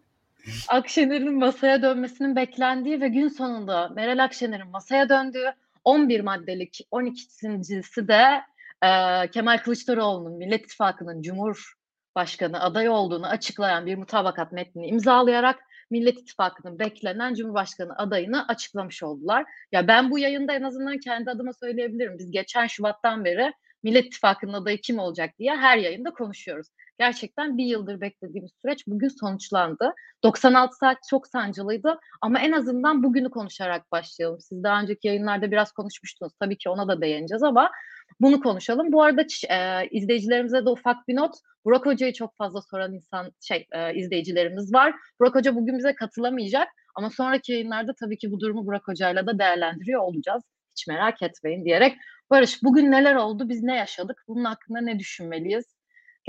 Akşener'in 0.68 1.40
masaya 1.40 1.82
dönmesinin 1.82 2.36
beklendiği 2.36 3.02
ve 3.02 3.08
gün 3.08 3.28
sonunda 3.28 3.90
Meral 3.90 4.24
Akşener'in 4.24 4.70
masaya 4.70 5.10
döndüğü 5.10 5.54
11 5.84 6.20
maddelik 6.20 6.88
12.si 6.92 8.08
de 8.08 8.42
e, 8.84 9.28
Kemal 9.32 9.58
Kılıçdaroğlu'nun 9.58 10.38
Millet 10.38 10.66
İttifakı'nın 10.66 11.22
Cumhurbaşkanı 11.22 12.60
adayı 12.62 12.92
olduğunu 12.92 13.28
açıklayan 13.28 13.86
bir 13.86 13.96
mutabakat 13.96 14.52
metnini 14.52 14.88
imzalayarak 14.88 15.60
Millet 15.90 16.20
İttifakı'nın 16.20 16.80
beklenen 16.80 17.34
Cumhurbaşkanı 17.34 17.98
adayını 17.98 18.48
açıklamış 18.48 19.04
oldular. 19.04 19.46
Ya 19.72 19.88
ben 19.88 20.12
bu 20.12 20.20
yayında 20.20 20.54
en 20.54 20.64
azından 20.64 20.98
kendi 20.98 21.32
adıma 21.32 21.54
söyleyebilirim. 21.54 22.18
Biz 22.20 22.32
geçen 22.32 22.68
Şubat'tan 22.68 23.26
beri 23.26 23.54
Millet 23.84 24.06
İttifakı'nın 24.06 24.54
adayı 24.54 24.82
kim 24.82 25.00
olacak 25.00 25.30
diye 25.40 25.56
her 25.56 25.78
yayında 25.78 26.12
konuşuyoruz 26.12 26.68
gerçekten 27.00 27.58
bir 27.58 27.66
yıldır 27.66 28.02
beklediğimiz 28.02 28.52
süreç 28.62 28.88
bugün 28.88 29.08
sonuçlandı. 29.08 29.94
96 30.24 30.78
saat 30.78 30.98
çok 31.10 31.28
sancılıydı 31.28 32.00
ama 32.22 32.40
en 32.40 32.52
azından 32.52 33.04
bugünü 33.04 33.30
konuşarak 33.30 33.92
başlayalım. 33.92 34.40
Siz 34.40 34.64
daha 34.64 34.82
önceki 34.82 35.08
yayınlarda 35.08 35.52
biraz 35.52 35.72
konuşmuştunuz. 35.72 36.34
Tabii 36.40 36.58
ki 36.58 36.70
ona 36.70 36.88
da 36.88 37.02
değineceğiz 37.02 37.44
ama 37.44 37.72
bunu 38.20 38.42
konuşalım. 38.42 38.92
Bu 38.92 39.04
arada 39.04 39.22
e, 39.50 39.88
izleyicilerimize 39.92 40.66
de 40.66 40.70
ufak 40.70 41.08
bir 41.08 41.16
not. 41.16 41.36
Burak 41.66 41.86
Hoca'yı 41.86 42.14
çok 42.14 42.38
fazla 42.38 42.62
soran 42.62 42.94
insan 42.94 43.32
şey 43.42 43.68
e, 43.72 43.96
izleyicilerimiz 43.96 44.74
var. 44.74 44.96
Burak 45.20 45.36
Hoca 45.36 45.56
bugün 45.56 45.78
bize 45.78 45.96
katılamayacak 45.96 46.68
ama 46.96 47.10
sonraki 47.10 47.52
yayınlarda 47.52 47.94
tabii 48.00 48.18
ki 48.18 48.32
bu 48.32 48.40
durumu 48.40 48.66
Burak 48.66 48.88
Hoca'yla 48.88 49.28
da 49.28 49.40
değerlendiriyor 49.40 50.02
olacağız. 50.02 50.44
Hiç 50.72 50.88
merak 50.88 51.22
etmeyin 51.22 51.66
diyerek. 51.66 51.98
Barış 52.30 52.64
bugün 52.64 52.92
neler 52.92 53.16
oldu? 53.16 53.50
Biz 53.50 53.64
ne 53.64 53.76
yaşadık? 53.76 54.24
Bunun 54.28 54.46
hakkında 54.46 54.82
ne 54.82 55.00
düşünmeliyiz? 55.00 55.79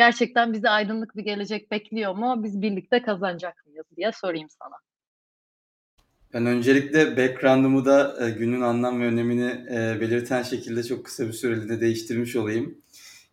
Gerçekten 0.00 0.52
bizi 0.52 0.68
aydınlık 0.68 1.16
bir 1.16 1.24
gelecek 1.24 1.70
bekliyor 1.70 2.14
mu? 2.14 2.40
Biz 2.44 2.62
birlikte 2.62 3.02
kazanacak 3.02 3.66
mıyız 3.66 3.86
diye 3.96 4.12
sorayım 4.12 4.48
sana. 4.48 4.76
Ben 6.34 6.46
öncelikle 6.46 7.16
background'ımı 7.16 7.84
da 7.84 8.26
e, 8.26 8.30
günün 8.30 8.60
anlam 8.60 9.00
ve 9.00 9.04
önemini 9.06 9.66
e, 9.70 10.00
belirten 10.00 10.42
şekilde 10.42 10.82
çok 10.82 11.04
kısa 11.04 11.26
bir 11.26 11.32
süreliğine 11.32 11.80
değiştirmiş 11.80 12.36
olayım. 12.36 12.78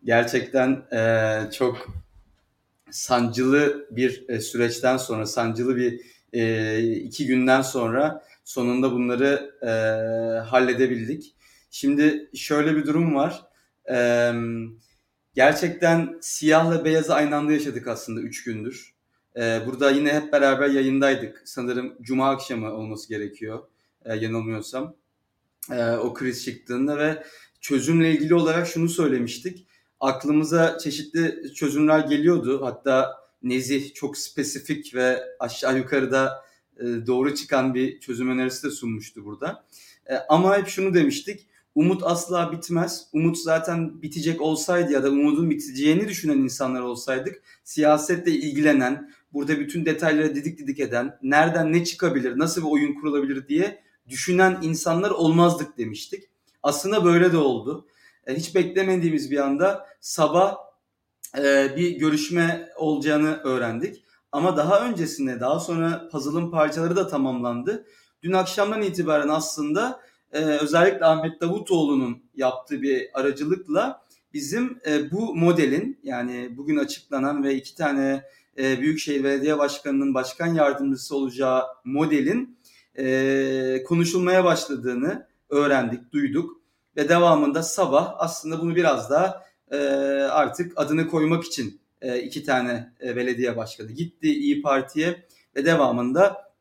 Gerçekten 0.04 0.82
e, 0.92 1.50
çok 1.50 1.88
sancılı 2.90 3.88
bir 3.90 4.28
e, 4.28 4.40
süreçten 4.40 4.96
sonra, 4.96 5.26
sancılı 5.26 5.76
bir 5.76 6.00
e, 6.32 6.82
iki 6.82 7.26
günden 7.26 7.62
sonra 7.62 8.24
sonunda 8.44 8.92
bunları 8.92 9.54
e, 9.62 9.70
halledebildik. 10.48 11.34
Şimdi 11.70 12.30
şöyle 12.34 12.76
bir 12.76 12.86
durum 12.86 13.14
var. 13.14 13.42
Evet 13.84 14.87
gerçekten 15.38 16.18
siyahla 16.20 16.84
beyazı 16.84 17.14
aynı 17.14 17.36
anda 17.36 17.52
yaşadık 17.52 17.86
aslında 17.86 18.20
3 18.20 18.44
gündür. 18.44 18.94
Ee, 19.36 19.60
burada 19.66 19.90
yine 19.90 20.12
hep 20.12 20.32
beraber 20.32 20.68
yayındaydık. 20.68 21.42
Sanırım 21.44 21.94
cuma 22.02 22.30
akşamı 22.30 22.72
olması 22.72 23.08
gerekiyor 23.08 23.58
e, 24.04 24.16
yanılmıyorsam. 24.16 24.94
E, 25.72 25.90
o 25.90 26.14
kriz 26.14 26.44
çıktığında 26.44 26.98
ve 26.98 27.22
çözümle 27.60 28.12
ilgili 28.12 28.34
olarak 28.34 28.66
şunu 28.66 28.88
söylemiştik. 28.88 29.66
Aklımıza 30.00 30.78
çeşitli 30.78 31.54
çözümler 31.54 32.00
geliyordu. 32.00 32.66
Hatta 32.66 33.16
Nezih 33.42 33.94
çok 33.94 34.18
spesifik 34.18 34.94
ve 34.94 35.24
aşağı 35.38 35.78
yukarıda 35.78 36.44
e, 36.76 36.84
doğru 36.84 37.34
çıkan 37.34 37.74
bir 37.74 38.00
çözüm 38.00 38.30
önerisi 38.30 38.66
de 38.66 38.70
sunmuştu 38.70 39.24
burada. 39.24 39.64
E, 40.10 40.14
ama 40.28 40.58
hep 40.58 40.68
şunu 40.68 40.94
demiştik 40.94 41.47
Umut 41.78 42.02
asla 42.04 42.52
bitmez. 42.52 43.08
Umut 43.12 43.38
zaten 43.38 44.02
bitecek 44.02 44.40
olsaydı 44.40 44.92
ya 44.92 45.02
da 45.02 45.10
umudun 45.10 45.50
biteceğini 45.50 46.08
düşünen 46.08 46.38
insanlar 46.38 46.80
olsaydık 46.80 47.42
siyasetle 47.64 48.32
ilgilenen, 48.32 49.10
burada 49.32 49.60
bütün 49.60 49.86
detayları 49.86 50.34
didik 50.34 50.58
didik 50.58 50.80
eden, 50.80 51.18
nereden 51.22 51.72
ne 51.72 51.84
çıkabilir, 51.84 52.38
nasıl 52.38 52.62
bir 52.62 52.70
oyun 52.70 52.94
kurulabilir 52.94 53.48
diye 53.48 53.82
düşünen 54.08 54.58
insanlar 54.62 55.10
olmazdık 55.10 55.78
demiştik. 55.78 56.24
Aslında 56.62 57.04
böyle 57.04 57.32
de 57.32 57.36
oldu. 57.36 57.86
E, 58.26 58.34
hiç 58.34 58.54
beklemediğimiz 58.54 59.30
bir 59.30 59.38
anda 59.38 59.86
sabah 60.00 60.56
e, 61.38 61.76
bir 61.76 61.90
görüşme 61.90 62.68
olacağını 62.76 63.40
öğrendik. 63.44 64.04
Ama 64.32 64.56
daha 64.56 64.88
öncesinde 64.88 65.40
daha 65.40 65.60
sonra 65.60 66.08
puzzle'ın 66.12 66.50
parçaları 66.50 66.96
da 66.96 67.08
tamamlandı. 67.08 67.86
Dün 68.22 68.32
akşamdan 68.32 68.82
itibaren 68.82 69.28
aslında 69.28 70.07
e, 70.32 70.38
özellikle 70.38 71.06
Ahmet 71.06 71.40
Davutoğlu'nun 71.40 72.22
yaptığı 72.34 72.82
bir 72.82 73.08
aracılıkla 73.14 74.02
bizim 74.34 74.80
e, 74.86 75.10
bu 75.10 75.34
modelin 75.34 76.00
yani 76.02 76.56
bugün 76.56 76.76
açıklanan 76.76 77.44
ve 77.44 77.54
iki 77.54 77.74
tane 77.74 78.24
e, 78.58 78.80
Büyükşehir 78.80 79.24
Belediye 79.24 79.58
Başkanı'nın 79.58 80.14
başkan 80.14 80.54
yardımcısı 80.54 81.16
olacağı 81.16 81.62
modelin 81.84 82.58
e, 82.98 83.84
konuşulmaya 83.86 84.44
başladığını 84.44 85.28
öğrendik, 85.48 86.12
duyduk 86.12 86.60
ve 86.96 87.08
devamında 87.08 87.62
sabah 87.62 88.14
aslında 88.18 88.60
bunu 88.60 88.76
biraz 88.76 89.10
daha 89.10 89.42
e, 89.70 89.76
artık 90.30 90.72
adını 90.76 91.08
koymak 91.08 91.44
için 91.44 91.80
e, 92.02 92.20
iki 92.20 92.44
tane 92.44 92.92
e, 93.02 93.16
belediye 93.16 93.56
başkanı 93.56 93.92
gitti 93.92 94.28
İyi 94.28 94.62
Parti'ye 94.62 95.26
ve 95.56 95.64
devamında 95.64 96.52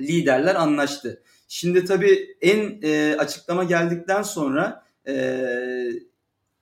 liderler 0.00 0.54
anlaştı. 0.54 1.22
Şimdi 1.48 1.84
tabii 1.84 2.36
en 2.40 2.80
e, 2.82 3.16
açıklama 3.18 3.64
geldikten 3.64 4.22
sonra 4.22 4.84
e, 5.08 5.36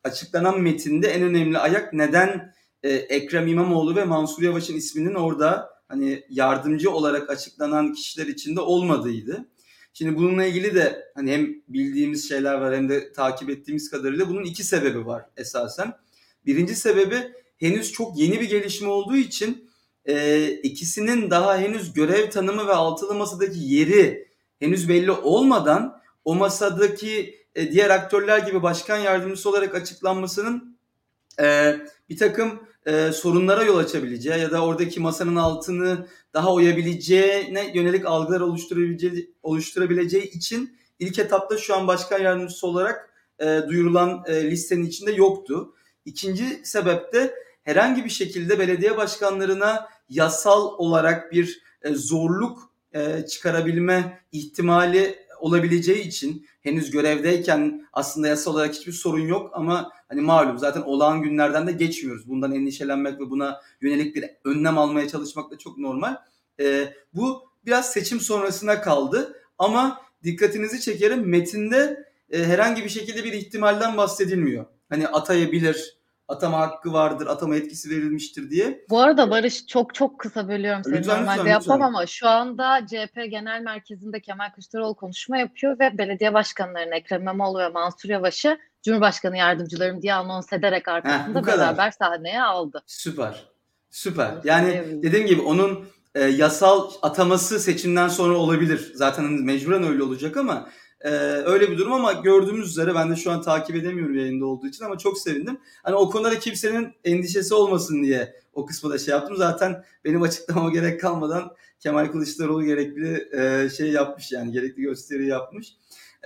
açıklanan 0.04 0.60
metinde 0.60 1.08
en 1.08 1.22
önemli 1.22 1.58
ayak 1.58 1.92
neden 1.92 2.54
e, 2.82 2.90
Ekrem 2.90 3.46
İmamoğlu 3.46 3.96
ve 3.96 4.04
Mansur 4.04 4.42
Yavaş'ın 4.42 4.76
isminin 4.76 5.14
orada 5.14 5.70
hani 5.88 6.24
yardımcı 6.30 6.90
olarak 6.90 7.30
açıklanan 7.30 7.92
kişiler 7.92 8.26
içinde 8.26 8.60
olmadığıydı. 8.60 9.48
Şimdi 9.92 10.16
bununla 10.16 10.44
ilgili 10.44 10.74
de 10.74 11.04
hani 11.14 11.32
hem 11.32 11.54
bildiğimiz 11.68 12.28
şeyler 12.28 12.54
var 12.54 12.76
hem 12.76 12.88
de 12.88 13.12
takip 13.12 13.50
ettiğimiz 13.50 13.90
kadarıyla 13.90 14.28
bunun 14.28 14.44
iki 14.44 14.64
sebebi 14.64 15.06
var 15.06 15.26
esasen. 15.36 15.92
Birinci 16.46 16.76
sebebi 16.76 17.16
henüz 17.56 17.92
çok 17.92 18.18
yeni 18.18 18.40
bir 18.40 18.48
gelişme 18.48 18.88
olduğu 18.88 19.16
için 19.16 19.70
e, 20.04 20.48
ikisinin 20.48 21.30
daha 21.30 21.58
henüz 21.58 21.92
görev 21.92 22.30
tanımı 22.30 22.66
ve 22.66 22.72
altılı 22.72 23.14
masadaki 23.14 23.58
yeri 23.58 24.28
henüz 24.64 24.88
belli 24.88 25.10
olmadan 25.10 26.00
o 26.24 26.34
masadaki 26.34 27.40
e, 27.54 27.72
diğer 27.72 27.90
aktörler 27.90 28.38
gibi 28.38 28.62
başkan 28.62 28.98
yardımcısı 28.98 29.50
olarak 29.50 29.74
açıklanmasının 29.74 30.78
e, 31.40 31.76
bir 32.08 32.16
takım 32.16 32.60
e, 32.86 33.12
sorunlara 33.12 33.64
yol 33.64 33.78
açabileceği 33.78 34.40
ya 34.40 34.50
da 34.50 34.64
oradaki 34.64 35.00
masanın 35.00 35.36
altını 35.36 36.06
daha 36.34 36.52
oyabileceğine 36.52 37.72
yönelik 37.74 38.06
algılar 38.06 38.40
oluşturabileceği, 38.40 39.34
oluşturabileceği 39.42 40.30
için 40.30 40.78
ilk 40.98 41.18
etapta 41.18 41.58
şu 41.58 41.76
an 41.76 41.86
başkan 41.86 42.18
yardımcısı 42.18 42.66
olarak 42.66 43.10
e, 43.38 43.60
duyurulan 43.68 44.24
e, 44.26 44.50
listenin 44.50 44.86
içinde 44.86 45.12
yoktu. 45.12 45.74
İkinci 46.04 46.60
sebep 46.64 47.12
de 47.12 47.34
herhangi 47.62 48.04
bir 48.04 48.10
şekilde 48.10 48.58
belediye 48.58 48.96
başkanlarına 48.96 49.88
yasal 50.08 50.74
olarak 50.78 51.32
bir 51.32 51.62
e, 51.82 51.94
zorluk 51.94 52.73
e, 52.94 53.26
çıkarabilme 53.26 54.20
ihtimali 54.32 55.24
olabileceği 55.40 56.08
için 56.08 56.46
henüz 56.60 56.90
görevdeyken 56.90 57.86
aslında 57.92 58.28
yasal 58.28 58.54
olarak 58.54 58.74
hiçbir 58.74 58.92
sorun 58.92 59.26
yok 59.26 59.50
ama 59.54 59.90
hani 60.08 60.20
malum 60.20 60.58
zaten 60.58 60.80
olağan 60.80 61.22
günlerden 61.22 61.66
de 61.66 61.72
geçmiyoruz. 61.72 62.28
Bundan 62.28 62.54
endişelenmek 62.54 63.20
ve 63.20 63.30
buna 63.30 63.60
yönelik 63.80 64.16
bir 64.16 64.24
önlem 64.44 64.78
almaya 64.78 65.08
çalışmak 65.08 65.50
da 65.50 65.58
çok 65.58 65.78
normal. 65.78 66.16
E, 66.60 66.94
bu 67.14 67.42
biraz 67.66 67.92
seçim 67.92 68.20
sonrasına 68.20 68.80
kaldı 68.80 69.36
ama 69.58 70.00
dikkatinizi 70.22 70.80
çekerim 70.80 71.28
metinde 71.28 72.04
e, 72.30 72.44
herhangi 72.44 72.84
bir 72.84 72.88
şekilde 72.88 73.24
bir 73.24 73.32
ihtimalden 73.32 73.96
bahsedilmiyor. 73.96 74.66
Hani 74.88 75.08
atayabilir, 75.08 75.98
atama 76.28 76.58
hakkı 76.58 76.92
vardır, 76.92 77.26
atama 77.26 77.56
etkisi 77.56 77.90
verilmiştir 77.90 78.50
diye. 78.50 78.84
Bu 78.90 79.00
arada 79.00 79.30
Barış 79.30 79.66
çok 79.66 79.94
çok 79.94 80.20
kısa 80.20 80.48
bölüyorum 80.48 80.84
seni 80.84 80.98
Lütfen, 80.98 81.16
normalde 81.20 81.38
lütfen, 81.38 81.50
yapmam 81.52 81.78
lütfen. 81.78 81.88
ama 81.88 82.06
şu 82.06 82.28
anda 82.28 82.86
CHP 82.86 83.30
Genel 83.30 83.60
Merkezi'nde 83.62 84.20
Kemal 84.20 84.50
Kılıçdaroğlu 84.50 84.94
konuşma 84.94 85.38
yapıyor 85.38 85.78
ve 85.78 85.98
belediye 85.98 86.34
başkanlarını 86.34 86.94
Ekrem 86.94 87.20
İmamoğlu 87.22 87.58
ve 87.58 87.68
Mansur 87.68 88.08
Yavaş'ı 88.08 88.58
Cumhurbaşkanı 88.82 89.36
yardımcılarım 89.36 90.02
diye 90.02 90.14
anons 90.14 90.52
ederek 90.52 90.88
arkasında 90.88 91.42
kadar. 91.42 91.58
beraber 91.58 91.90
sahneye 91.90 92.42
aldı. 92.42 92.82
Süper. 92.86 93.44
Süper. 93.90 94.34
Yani 94.44 94.84
dediğim 95.02 95.26
gibi 95.26 95.42
onun 95.42 95.84
e, 96.14 96.24
yasal 96.24 96.90
ataması 97.02 97.60
seçimden 97.60 98.08
sonra 98.08 98.36
olabilir. 98.36 98.92
Zaten 98.94 99.24
mecburen 99.24 99.82
öyle 99.82 100.02
olacak 100.02 100.36
ama 100.36 100.68
e, 101.04 101.10
öyle 101.44 101.70
bir 101.70 101.78
durum 101.78 101.92
ama 101.92 102.12
gördüğümüz 102.12 102.70
üzere 102.70 102.94
ben 102.94 103.10
de 103.10 103.16
şu 103.16 103.30
an 103.30 103.42
takip 103.42 103.76
edemiyorum 103.76 104.18
yayında 104.18 104.46
olduğu 104.46 104.66
için 104.66 104.84
ama 104.84 104.98
çok 104.98 105.18
sevindim. 105.18 105.58
Hani 105.82 105.96
o 105.96 106.10
konuda 106.10 106.38
kimsenin 106.38 106.92
endişesi 107.04 107.54
olmasın 107.54 108.02
diye 108.02 108.36
o 108.54 108.66
kısmı 108.66 108.90
da 108.90 108.98
şey 108.98 109.12
yaptım. 109.12 109.36
Zaten 109.36 109.84
benim 110.04 110.22
açıklamama 110.22 110.70
gerek 110.70 111.00
kalmadan 111.00 111.52
Kemal 111.80 112.06
Kılıçdaroğlu 112.06 112.64
gerekli 112.64 113.28
e, 113.32 113.70
şey 113.70 113.90
yapmış 113.90 114.32
yani 114.32 114.52
gerekli 114.52 114.82
gösteri 114.82 115.26
yapmış. 115.26 115.68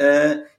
E, 0.00 0.04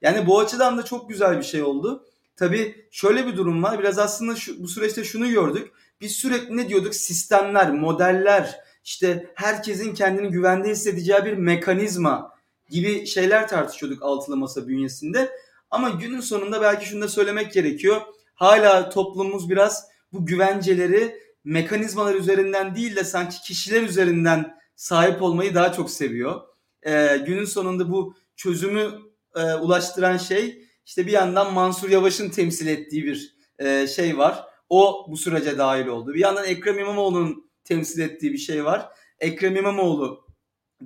yani 0.02 0.28
bu 0.28 0.40
açıdan 0.40 0.78
da 0.78 0.84
çok 0.84 1.10
güzel 1.10 1.38
bir 1.38 1.44
şey 1.44 1.64
oldu. 1.64 2.06
Tabii 2.36 2.86
şöyle 2.92 3.28
bir 3.28 3.38
durum 3.38 3.64
var. 3.64 3.80
Biraz 3.80 4.00
aslında 4.00 4.36
şu, 4.36 4.64
bu 4.64 4.68
süreçte 4.68 5.04
şunu 5.04 5.30
gördük. 5.30 5.72
Biz 6.02 6.12
sürekli 6.12 6.58
ne 6.58 6.70
diyorduk? 6.70 6.96
Sistemler, 6.96 7.72
modeller, 7.72 8.60
işte 8.84 9.32
herkesin 9.36 9.94
kendini 9.94 10.30
güvende 10.30 10.70
hissedeceği 10.70 11.26
bir 11.26 11.34
mekanizma 11.34 12.39
gibi 12.70 13.06
şeyler 13.06 13.48
tartışıyorduk 13.48 14.04
altılı 14.04 14.38
masa 14.38 14.68
bünyesinde. 14.68 15.32
Ama 15.72 15.90
günün 15.90 16.20
sonunda 16.22 16.62
belki 16.62 16.86
şunu 16.86 17.02
da 17.02 17.08
söylemek 17.08 17.54
gerekiyor. 17.54 18.02
Hala 18.34 18.90
toplumumuz 18.90 19.50
biraz 19.50 19.88
bu 20.14 20.26
güvenceleri 20.26 21.20
mekanizmalar 21.44 22.16
üzerinden 22.16 22.76
değil 22.76 22.96
de 22.96 23.04
sanki 23.04 23.42
kişiler 23.42 23.82
üzerinden 23.82 24.58
sahip 24.76 25.22
olmayı 25.22 25.56
daha 25.56 25.74
çok 25.74 25.92
seviyor. 25.92 26.42
Ee, 26.84 27.18
günün 27.26 27.46
sonunda 27.46 27.92
bu 27.92 28.16
çözümü 28.36 28.92
e, 29.36 29.54
ulaştıran 29.54 30.18
şey 30.18 30.66
işte 30.86 31.08
bir 31.08 31.12
yandan 31.12 31.54
Mansur 31.54 31.90
Yavaş'ın 31.90 32.30
temsil 32.30 32.68
ettiği 32.68 33.06
bir 33.06 33.36
e, 33.60 33.88
şey 33.88 34.18
var. 34.18 34.46
O 34.70 35.06
bu 35.10 35.18
sürece 35.18 35.58
dahil 35.58 35.88
oldu. 35.88 36.14
Bir 36.14 36.20
yandan 36.20 36.46
Ekrem 36.46 36.80
İmamoğlu'nun 36.80 37.52
temsil 37.64 38.00
ettiği 38.00 38.34
bir 38.34 38.38
şey 38.38 38.66
var. 38.66 38.90
Ekrem 39.20 39.56
İmamoğlu 39.56 40.29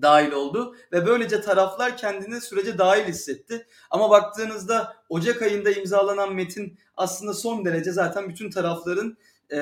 dahil 0.01 0.31
oldu 0.31 0.75
ve 0.91 1.05
böylece 1.05 1.41
taraflar 1.41 1.97
kendini 1.97 2.41
sürece 2.41 2.77
dahil 2.77 3.03
hissetti. 3.03 3.67
Ama 3.91 4.09
baktığınızda 4.09 4.95
Ocak 5.09 5.41
ayında 5.41 5.71
imzalanan 5.71 6.35
metin 6.35 6.77
aslında 6.97 7.33
son 7.33 7.65
derece 7.65 7.91
zaten 7.91 8.29
bütün 8.29 8.49
tarafların 8.49 9.17
e, 9.49 9.59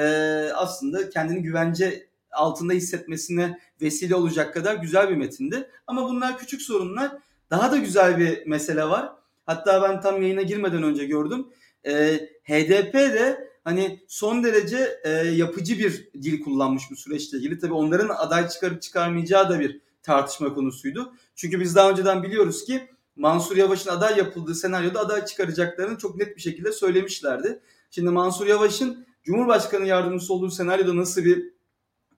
aslında 0.56 1.10
kendini 1.10 1.41
güvence 1.41 2.08
altında 2.32 2.74
hissetmesine 2.74 3.60
vesile 3.82 4.15
olacak 4.15 4.54
kadar 4.54 4.76
güzel 4.76 5.10
bir 5.10 5.15
metindi. 5.15 5.70
Ama 5.88 6.10
bunlar 6.10 6.38
küçük 6.38 6.62
sorunlar. 6.62 7.12
Daha 7.50 7.72
da 7.72 7.78
güzel 7.78 8.17
bir 8.17 8.48
mesele 8.48 8.84
var. 8.84 9.12
Hatta 9.46 9.82
ben 9.82 10.02
tam 10.02 10.22
yayına 10.22 10.41
girmeden 10.41 10.84
önce 10.84 11.06
gördüm. 11.06 11.48
E, 11.86 12.17
HDP 12.44 12.94
de 12.94 13.52
hani 13.63 14.00
son 14.08 14.44
derece 14.44 15.00
e, 15.04 15.10
yapıcı 15.10 15.80
bir 15.80 16.10
dil 16.13 16.44
kullanmış 16.44 16.84
bu 16.91 16.96
süreçle 16.96 17.38
ilgili. 17.38 17.60
Tabii 17.60 17.74
onların 17.74 18.10
aday 18.10 18.50
çıkarıp 18.50 18.82
çıkarmayacağı 18.82 19.50
da 19.50 19.60
bir 19.60 19.82
tartışma 20.04 20.54
konusuydu. 20.54 21.14
Çünkü 21.36 21.60
biz 21.60 21.76
daha 21.76 21.90
önceden 21.90 22.24
biliyoruz 22.24 22.66
ki 22.66 22.90
Mansur 23.16 23.58
Yavaş'ın 23.58 23.90
aday 23.90 24.18
yapıldığı 24.18 24.56
senaryoda 24.56 25.00
aday 25.00 25.26
çıkaracaklarını 25.26 25.98
çok 25.98 26.16
net 26.16 26.36
bir 26.36 26.42
şekilde 26.42 26.72
söylemişlerdi. 26.72 27.62
Şimdi 27.92 28.10
Mansur 28.10 28.48
Yavaş'ın 28.48 29.06
Cumhurbaşkanı 29.24 29.88
yardımcısı 29.88 30.34
olduğu 30.34 30.52
senaryoda 30.52 30.96
nasıl 30.96 31.24
bir 31.24 31.54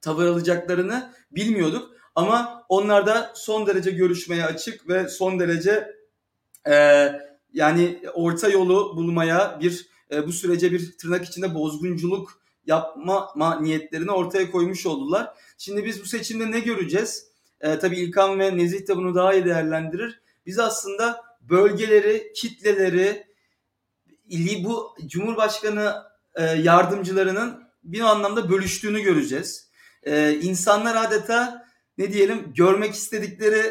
tavır 0.00 0.26
alacaklarını 0.26 1.12
bilmiyorduk. 1.30 1.90
Ama 2.14 2.66
onlar 2.68 3.06
da 3.06 3.32
son 3.34 3.66
derece 3.66 3.90
görüşmeye 3.90 4.44
açık 4.44 4.88
ve 4.88 5.08
son 5.08 5.40
derece 5.40 5.96
e, 6.68 6.74
yani 7.52 8.02
orta 8.14 8.48
yolu 8.48 8.96
bulmaya 8.96 9.58
bir 9.60 9.86
e, 10.10 10.26
bu 10.26 10.32
sürece 10.32 10.72
bir 10.72 10.98
tırnak 10.98 11.24
içinde 11.24 11.54
bozgunculuk 11.54 12.40
yapma 12.66 13.32
ma- 13.36 13.64
niyetlerini 13.64 14.10
ortaya 14.10 14.50
koymuş 14.50 14.86
oldular. 14.86 15.34
Şimdi 15.58 15.84
biz 15.84 16.02
bu 16.02 16.06
seçimde 16.06 16.50
ne 16.50 16.60
göreceğiz? 16.60 17.33
E, 17.60 17.78
tabii 17.78 17.96
İlkan 17.96 18.38
ve 18.38 18.56
Nezih 18.56 18.88
de 18.88 18.96
bunu 18.96 19.14
daha 19.14 19.34
iyi 19.34 19.44
değerlendirir. 19.44 20.20
Biz 20.46 20.58
aslında 20.58 21.20
bölgeleri, 21.40 22.32
kitleleri, 22.34 23.26
ili 24.28 24.64
bu 24.64 24.96
Cumhurbaşkanı 25.06 25.94
e, 26.34 26.42
yardımcılarının 26.44 27.64
bir 27.84 28.00
anlamda 28.00 28.50
bölüştüğünü 28.50 29.00
göreceğiz. 29.00 29.70
E, 30.02 30.32
insanlar 30.42 31.06
adeta 31.06 31.66
ne 31.98 32.12
diyelim 32.12 32.52
görmek 32.56 32.94
istedikleri 32.94 33.62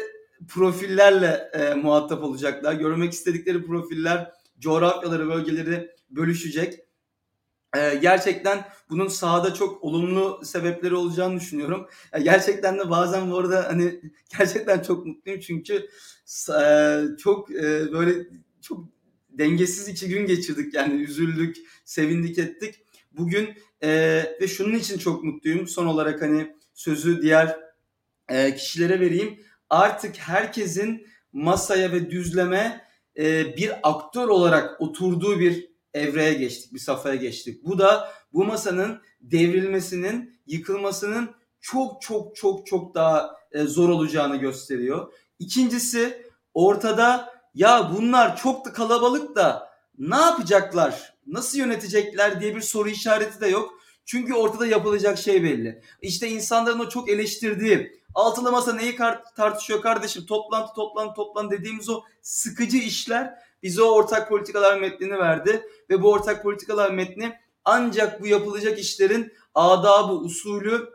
profillerle 0.48 1.50
e, 1.52 1.74
muhatap 1.74 2.22
olacaklar. 2.22 2.72
Görmek 2.72 3.12
istedikleri 3.12 3.66
profiller 3.66 4.32
coğrafyaları, 4.58 5.28
bölgeleri 5.28 5.90
bölüşecek. 6.10 6.83
E, 7.76 7.94
gerçekten 7.94 8.64
bunun 8.90 9.08
sahada 9.08 9.54
çok 9.54 9.84
olumlu 9.84 10.40
sebepleri 10.44 10.94
olacağını 10.94 11.40
düşünüyorum. 11.40 11.88
Gerçekten 12.22 12.78
de 12.78 12.90
bazen 12.90 13.30
bu 13.30 13.38
arada 13.38 13.66
hani 13.68 14.00
gerçekten 14.38 14.82
çok 14.82 15.06
mutluyum 15.06 15.40
çünkü 15.40 15.88
e, 16.60 17.00
çok 17.18 17.50
e, 17.50 17.92
böyle 17.92 18.26
çok 18.60 18.84
dengesiz 19.30 19.88
iki 19.88 20.08
gün 20.08 20.26
geçirdik 20.26 20.74
yani 20.74 21.02
üzüldük, 21.02 21.56
sevindik 21.84 22.38
ettik. 22.38 22.74
Bugün 23.12 23.48
e, 23.82 23.90
ve 24.40 24.48
şunun 24.48 24.74
için 24.74 24.98
çok 24.98 25.24
mutluyum. 25.24 25.68
Son 25.68 25.86
olarak 25.86 26.22
hani 26.22 26.56
sözü 26.74 27.22
diğer 27.22 27.64
kişilere 28.56 29.00
vereyim. 29.00 29.38
Artık 29.70 30.16
herkesin 30.16 31.06
masaya 31.32 31.92
ve 31.92 32.10
düzleme 32.10 32.84
bir 33.56 33.72
aktör 33.82 34.28
olarak 34.28 34.80
oturduğu 34.80 35.40
bir 35.40 35.73
evreye 35.94 36.34
geçtik, 36.34 36.74
bir 36.74 36.78
safhaya 36.78 37.14
geçtik. 37.14 37.64
Bu 37.64 37.78
da 37.78 38.12
bu 38.32 38.44
masanın 38.44 39.00
devrilmesinin, 39.20 40.40
yıkılmasının 40.46 41.30
çok 41.60 42.02
çok 42.02 42.36
çok 42.36 42.66
çok 42.66 42.94
daha 42.94 43.36
e, 43.52 43.62
zor 43.62 43.88
olacağını 43.88 44.36
gösteriyor. 44.36 45.12
İkincisi 45.38 46.26
ortada 46.54 47.34
ya 47.54 47.90
bunlar 47.96 48.36
çok 48.36 48.64
da 48.64 48.72
kalabalık 48.72 49.36
da 49.36 49.70
ne 49.98 50.16
yapacaklar, 50.16 51.14
nasıl 51.26 51.58
yönetecekler 51.58 52.40
diye 52.40 52.56
bir 52.56 52.60
soru 52.60 52.88
işareti 52.88 53.40
de 53.40 53.48
yok. 53.48 53.74
Çünkü 54.06 54.34
ortada 54.34 54.66
yapılacak 54.66 55.18
şey 55.18 55.42
belli. 55.42 55.82
İşte 56.02 56.28
insanların 56.28 56.78
o 56.78 56.88
çok 56.88 57.10
eleştirdiği 57.10 58.00
altılı 58.14 58.52
masa 58.52 58.72
neyi 58.72 58.96
tartışıyor 59.36 59.82
kardeşim 59.82 60.26
toplantı 60.26 60.74
toplantı 60.74 61.14
toplantı 61.14 61.50
dediğimiz 61.50 61.88
o 61.88 62.02
sıkıcı 62.22 62.76
işler 62.76 63.34
bize 63.64 63.82
o 63.82 63.86
ortak 63.86 64.28
politikalar 64.28 64.80
metnini 64.80 65.18
verdi 65.18 65.62
ve 65.90 66.02
bu 66.02 66.12
ortak 66.12 66.42
politikalar 66.42 66.90
metni 66.90 67.38
ancak 67.64 68.22
bu 68.22 68.26
yapılacak 68.26 68.78
işlerin 68.78 69.32
adabı, 69.54 70.12
usulü 70.12 70.88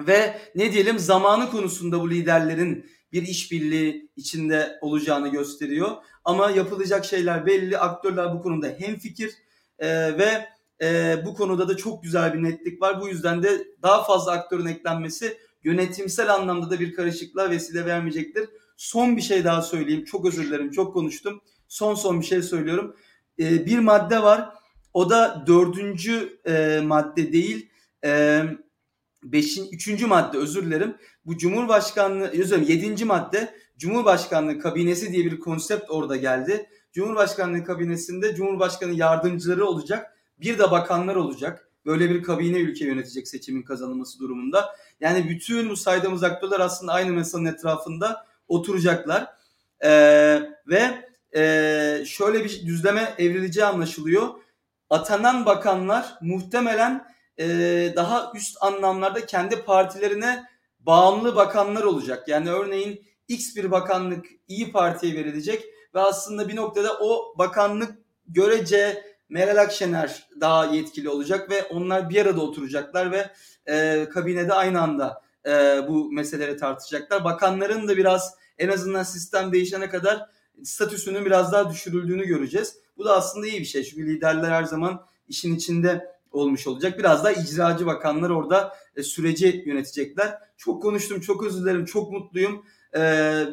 ve 0.00 0.38
ne 0.54 0.72
diyelim 0.72 0.98
zamanı 0.98 1.50
konusunda 1.50 2.00
bu 2.00 2.10
liderlerin 2.10 2.90
bir 3.12 3.22
işbirliği 3.22 4.10
içinde 4.16 4.78
olacağını 4.80 5.28
gösteriyor. 5.28 5.90
Ama 6.24 6.50
yapılacak 6.50 7.04
şeyler 7.04 7.46
belli. 7.46 7.78
Aktörler 7.78 8.34
bu 8.34 8.42
konuda 8.42 8.66
hemfikir 8.66 9.32
e, 9.78 9.88
ve 10.18 10.48
e, 10.82 11.16
bu 11.26 11.34
konuda 11.34 11.68
da 11.68 11.76
çok 11.76 12.02
güzel 12.02 12.34
bir 12.34 12.42
netlik 12.42 12.82
var. 12.82 13.00
Bu 13.00 13.08
yüzden 13.08 13.42
de 13.42 13.66
daha 13.82 14.04
fazla 14.04 14.32
aktörün 14.32 14.66
eklenmesi 14.66 15.38
yönetimsel 15.64 16.34
anlamda 16.34 16.70
da 16.70 16.80
bir 16.80 16.94
karışıklığa 16.94 17.50
vesile 17.50 17.86
vermeyecektir. 17.86 18.48
Son 18.78 19.16
bir 19.16 19.22
şey 19.22 19.44
daha 19.44 19.62
söyleyeyim. 19.62 20.04
Çok 20.04 20.26
özür 20.26 20.46
dilerim. 20.46 20.70
Çok 20.70 20.94
konuştum. 20.94 21.40
Son 21.68 21.94
son 21.94 22.20
bir 22.20 22.26
şey 22.26 22.42
söylüyorum. 22.42 22.96
E, 23.38 23.66
bir 23.66 23.78
madde 23.78 24.22
var. 24.22 24.50
O 24.94 25.10
da 25.10 25.44
dördüncü 25.46 26.40
e, 26.46 26.80
madde 26.84 27.32
değil. 27.32 27.70
E, 28.04 28.42
beşin, 29.22 29.68
üçüncü 29.72 30.06
madde 30.06 30.38
özür 30.38 30.66
dilerim. 30.66 30.96
Bu 31.26 31.38
Cumhurbaşkanlığı, 31.38 32.26
özür 32.26 32.44
dilerim 32.44 32.68
yedinci 32.68 33.04
madde 33.04 33.54
Cumhurbaşkanlığı 33.78 34.58
kabinesi 34.58 35.12
diye 35.12 35.24
bir 35.24 35.40
konsept 35.40 35.90
orada 35.90 36.16
geldi. 36.16 36.66
Cumhurbaşkanlığı 36.92 37.64
kabinesinde 37.64 38.34
Cumhurbaşkanı 38.34 38.92
yardımcıları 38.92 39.66
olacak. 39.66 40.18
Bir 40.40 40.58
de 40.58 40.70
bakanlar 40.70 41.16
olacak. 41.16 41.70
Böyle 41.86 42.10
bir 42.10 42.22
kabine 42.22 42.58
ülke 42.58 42.84
yönetecek 42.84 43.28
seçimin 43.28 43.62
kazanılması 43.62 44.18
durumunda. 44.18 44.76
Yani 45.00 45.28
bütün 45.28 45.70
bu 45.70 45.76
saydığımız 45.76 46.22
aktörler 46.22 46.60
aslında 46.60 46.92
aynı 46.92 47.12
masanın 47.12 47.44
etrafında 47.44 48.27
oturacaklar. 48.48 49.26
Ee, 49.84 50.42
ve 50.66 51.08
e, 51.36 52.04
şöyle 52.06 52.44
bir 52.44 52.66
düzleme 52.66 53.14
evrileceği 53.18 53.66
anlaşılıyor. 53.66 54.28
Atanan 54.90 55.46
bakanlar 55.46 56.18
muhtemelen 56.20 57.06
e, 57.38 57.46
daha 57.96 58.32
üst 58.34 58.56
anlamlarda 58.60 59.26
kendi 59.26 59.62
partilerine 59.62 60.44
bağımlı 60.80 61.36
bakanlar 61.36 61.82
olacak. 61.82 62.28
Yani 62.28 62.50
örneğin 62.50 63.04
X 63.28 63.56
bir 63.56 63.70
bakanlık 63.70 64.26
İyi 64.48 64.72
Parti'ye 64.72 65.14
verilecek 65.14 65.64
ve 65.94 66.00
aslında 66.00 66.48
bir 66.48 66.56
noktada 66.56 66.98
o 67.00 67.34
bakanlık 67.38 67.98
görece 68.26 69.04
Meral 69.28 69.56
Akşener 69.56 70.28
daha 70.40 70.64
yetkili 70.64 71.08
olacak 71.08 71.50
ve 71.50 71.64
onlar 71.64 72.10
bir 72.10 72.26
arada 72.26 72.40
oturacaklar 72.40 73.10
ve 73.12 73.30
e, 73.66 74.06
kabinede 74.08 74.54
aynı 74.54 74.80
anda 74.80 75.22
e, 75.46 75.50
bu 75.88 76.12
meseleleri 76.12 76.56
tartışacaklar. 76.56 77.24
Bakanların 77.24 77.88
da 77.88 77.96
biraz 77.96 78.34
en 78.58 78.68
azından 78.68 79.02
sistem 79.02 79.52
değişene 79.52 79.88
kadar 79.88 80.28
statüsünün 80.64 81.24
biraz 81.24 81.52
daha 81.52 81.70
düşürüldüğünü 81.70 82.26
göreceğiz. 82.26 82.76
Bu 82.96 83.04
da 83.04 83.16
aslında 83.16 83.46
iyi 83.46 83.60
bir 83.60 83.64
şey 83.64 83.84
çünkü 83.84 84.06
liderler 84.06 84.50
her 84.50 84.64
zaman 84.64 85.06
işin 85.28 85.56
içinde 85.56 86.18
olmuş 86.32 86.66
olacak. 86.66 86.98
Biraz 86.98 87.24
daha 87.24 87.32
icracı 87.32 87.86
bakanlar 87.86 88.30
orada 88.30 88.76
e, 88.96 89.02
süreci 89.02 89.62
yönetecekler. 89.66 90.38
Çok 90.56 90.82
konuştum, 90.82 91.20
çok 91.20 91.44
özür 91.44 91.62
dilerim, 91.62 91.84
çok 91.84 92.12
mutluyum. 92.12 92.64
E, 92.96 93.44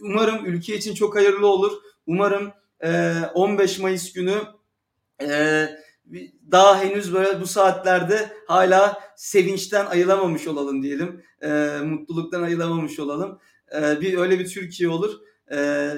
umarım 0.00 0.46
ülke 0.46 0.76
için 0.76 0.94
çok 0.94 1.16
hayırlı 1.16 1.46
olur. 1.46 1.72
Umarım 2.06 2.52
e, 2.80 3.12
15 3.34 3.78
Mayıs 3.78 4.12
günü 4.12 4.34
e, 5.22 5.68
daha 6.50 6.80
henüz 6.82 7.14
böyle 7.14 7.40
bu 7.40 7.46
saatlerde 7.46 8.32
hala 8.46 9.00
sevinçten 9.16 9.86
ayılamamış 9.86 10.46
olalım 10.46 10.82
diyelim. 10.82 11.24
E, 11.42 11.78
mutluluktan 11.84 12.42
ayılamamış 12.42 12.98
olalım. 12.98 13.38
E, 13.74 14.00
bir 14.00 14.18
öyle 14.18 14.38
bir 14.38 14.46
Türkiye 14.46 14.88
olur. 14.88 15.20
E, 15.52 15.90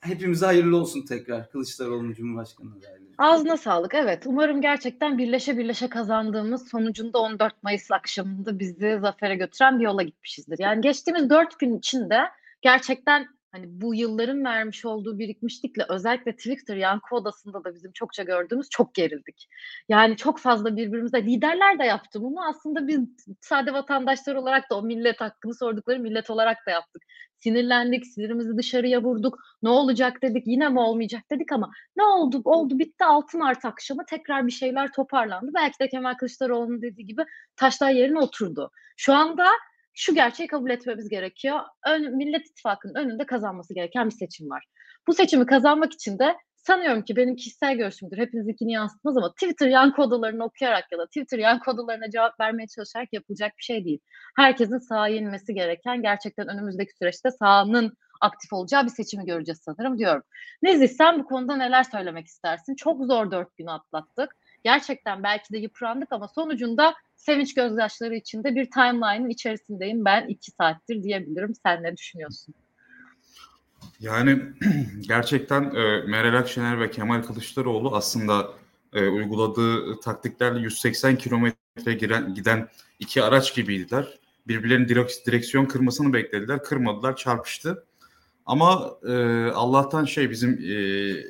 hepimize 0.00 0.46
hayırlı 0.46 0.76
olsun 0.76 1.04
tekrar 1.06 1.50
Kılıçdaroğlu'nun 1.50 2.12
Cumhurbaşkanı 2.12 2.68
adaylığı. 2.78 3.12
Ağzına 3.18 3.56
sağlık. 3.56 3.94
Evet, 3.94 4.22
umarım 4.26 4.60
gerçekten 4.60 5.18
birleşe 5.18 5.58
birleşe 5.58 5.88
kazandığımız 5.88 6.68
sonucunda 6.68 7.18
14 7.18 7.62
Mayıs 7.62 7.90
akşamında 7.90 8.58
bizi 8.58 8.98
zafere 9.00 9.36
götüren 9.36 9.78
bir 9.78 9.84
yola 9.84 10.02
gitmişizdir. 10.02 10.58
Yani 10.58 10.80
geçtiğimiz 10.80 11.30
4 11.30 11.58
gün 11.58 11.78
içinde 11.78 12.18
gerçekten 12.62 13.26
hani 13.52 13.66
bu 13.68 13.94
yılların 13.94 14.44
vermiş 14.44 14.84
olduğu 14.84 15.18
birikmişlikle 15.18 15.84
özellikle 15.88 16.36
Twitter 16.36 16.76
yankı 16.76 17.14
odasında 17.16 17.64
da 17.64 17.74
bizim 17.74 17.92
çokça 17.92 18.22
gördüğümüz 18.22 18.68
çok 18.70 18.94
gerildik. 18.94 19.48
Yani 19.88 20.16
çok 20.16 20.38
fazla 20.38 20.76
birbirimize 20.76 21.22
liderler 21.22 21.78
de 21.78 21.84
yaptı 21.84 22.22
bunu. 22.22 22.48
Aslında 22.48 22.86
biz 22.86 23.00
sade 23.40 23.72
vatandaşlar 23.72 24.34
olarak 24.34 24.70
da 24.70 24.78
o 24.78 24.82
millet 24.82 25.20
hakkını 25.20 25.54
sordukları 25.54 26.00
millet 26.00 26.30
olarak 26.30 26.58
da 26.66 26.70
yaptık. 26.70 27.02
Sinirlendik, 27.38 28.06
sinirimizi 28.06 28.56
dışarıya 28.56 29.02
vurduk. 29.02 29.38
Ne 29.62 29.68
olacak 29.68 30.22
dedik, 30.22 30.46
yine 30.46 30.68
mi 30.68 30.80
olmayacak 30.80 31.22
dedik 31.30 31.52
ama 31.52 31.70
ne 31.96 32.02
oldu? 32.02 32.40
Oldu, 32.44 32.78
bitti 32.78 33.04
6 33.04 33.38
Mart 33.38 33.64
akşamı 33.64 34.04
tekrar 34.06 34.46
bir 34.46 34.52
şeyler 34.52 34.92
toparlandı. 34.92 35.50
Belki 35.54 35.78
de 35.78 35.88
Kemal 35.88 36.14
Kılıçdaroğlu'nun 36.14 36.82
dediği 36.82 37.06
gibi 37.06 37.24
taşlar 37.56 37.90
yerine 37.90 38.18
oturdu. 38.18 38.70
Şu 38.96 39.14
anda 39.14 39.46
şu 39.94 40.14
gerçeği 40.14 40.46
kabul 40.46 40.70
etmemiz 40.70 41.08
gerekiyor. 41.08 41.60
Ön, 41.86 42.16
Millet 42.16 42.46
İttifakı'nın 42.46 42.94
önünde 42.94 43.26
kazanması 43.26 43.74
gereken 43.74 44.06
bir 44.06 44.14
seçim 44.14 44.50
var. 44.50 44.64
Bu 45.06 45.14
seçimi 45.14 45.46
kazanmak 45.46 45.92
için 45.92 46.18
de 46.18 46.36
sanıyorum 46.56 47.02
ki 47.02 47.16
benim 47.16 47.36
kişisel 47.36 47.76
görüşümdür. 47.76 48.18
Hepinizinkini 48.18 48.72
yansıtmaz 48.72 49.16
ama 49.16 49.32
Twitter 49.32 49.68
yan 49.68 49.92
kodalarını 49.92 50.44
okuyarak 50.44 50.92
ya 50.92 50.98
da 50.98 51.06
Twitter 51.06 51.38
yan 51.38 51.58
kodalarına 51.58 52.10
cevap 52.10 52.40
vermeye 52.40 52.66
çalışarak 52.66 53.08
yapılacak 53.12 53.52
bir 53.58 53.62
şey 53.62 53.84
değil. 53.84 54.00
Herkesin 54.36 54.78
sahaya 54.78 55.16
inmesi 55.16 55.54
gereken 55.54 56.02
gerçekten 56.02 56.48
önümüzdeki 56.48 56.92
süreçte 56.98 57.30
sahanın 57.30 57.92
aktif 58.20 58.52
olacağı 58.52 58.84
bir 58.84 58.90
seçimi 58.90 59.24
göreceğiz 59.24 59.60
sanırım 59.64 59.98
diyorum. 59.98 60.22
Nezih 60.62 60.88
sen 60.88 61.18
bu 61.18 61.24
konuda 61.24 61.56
neler 61.56 61.82
söylemek 61.82 62.26
istersin? 62.26 62.74
Çok 62.74 63.04
zor 63.04 63.30
dört 63.30 63.56
gün 63.56 63.66
atlattık. 63.66 64.36
Gerçekten 64.64 65.22
belki 65.22 65.52
de 65.52 65.58
yıprandık 65.58 66.12
ama 66.12 66.28
sonucunda 66.28 66.94
sevinç 67.22 67.54
gözyaşları 67.54 68.14
içinde 68.14 68.54
bir 68.54 68.70
timeline'ın 68.70 69.28
içerisindeyim 69.28 70.04
ben 70.04 70.28
iki 70.28 70.50
saattir 70.50 71.02
diyebilirim. 71.02 71.54
Sen 71.66 71.82
ne 71.82 71.96
düşünüyorsun? 71.96 72.54
Yani 74.00 74.42
gerçekten 75.00 75.62
e, 75.62 76.02
Meral 76.06 76.38
Akşener 76.38 76.80
ve 76.80 76.90
Kemal 76.90 77.22
Kılıçdaroğlu 77.22 77.96
aslında 77.96 78.50
e, 78.92 79.08
uyguladığı 79.08 80.00
taktiklerle 80.00 80.60
180 80.60 81.16
kilometre 81.16 81.94
giren, 81.94 82.34
giden 82.34 82.68
iki 82.98 83.22
araç 83.22 83.54
gibiydiler. 83.54 84.18
Birbirlerinin 84.46 84.88
direk, 84.88 85.10
direksiyon 85.26 85.66
kırmasını 85.66 86.12
beklediler. 86.12 86.62
Kırmadılar, 86.62 87.16
çarpıştı. 87.16 87.84
Ama 88.46 88.96
e, 89.08 89.12
Allah'tan 89.50 90.04
şey 90.04 90.30
bizim 90.30 90.58
e, 90.62 90.72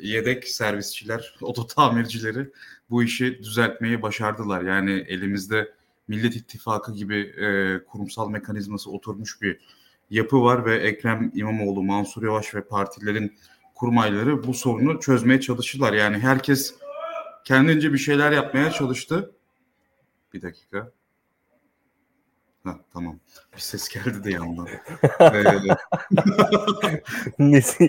yedek 0.08 0.48
servisçiler, 0.48 1.34
oto 1.40 1.66
tamircileri 1.66 2.48
bu 2.90 3.02
işi 3.02 3.38
düzeltmeyi 3.38 4.02
başardılar. 4.02 4.62
Yani 4.62 5.04
elimizde 5.08 5.72
Millet 6.08 6.36
İttifakı 6.36 6.92
gibi 6.92 7.16
e, 7.18 7.78
kurumsal 7.84 8.30
mekanizması 8.30 8.90
oturmuş 8.90 9.42
bir 9.42 9.58
yapı 10.10 10.42
var 10.42 10.64
ve 10.64 10.76
Ekrem 10.76 11.32
İmamoğlu, 11.34 11.82
Mansur 11.82 12.22
Yavaş 12.22 12.54
ve 12.54 12.64
partilerin 12.64 13.36
kurmayları 13.74 14.44
bu 14.44 14.54
sorunu 14.54 15.00
çözmeye 15.00 15.40
çalıştılar. 15.40 15.92
Yani 15.92 16.18
herkes 16.18 16.74
kendince 17.44 17.92
bir 17.92 17.98
şeyler 17.98 18.32
yapmaya 18.32 18.70
çalıştı. 18.70 19.32
Bir 20.34 20.42
dakika. 20.42 20.92
Ha, 22.64 22.78
tamam. 22.92 23.18
Bir 23.56 23.60
ses 23.60 23.88
geldi 23.88 24.24
de 24.24 24.30
yandan. 24.30 24.68
Nezih. 27.38 27.88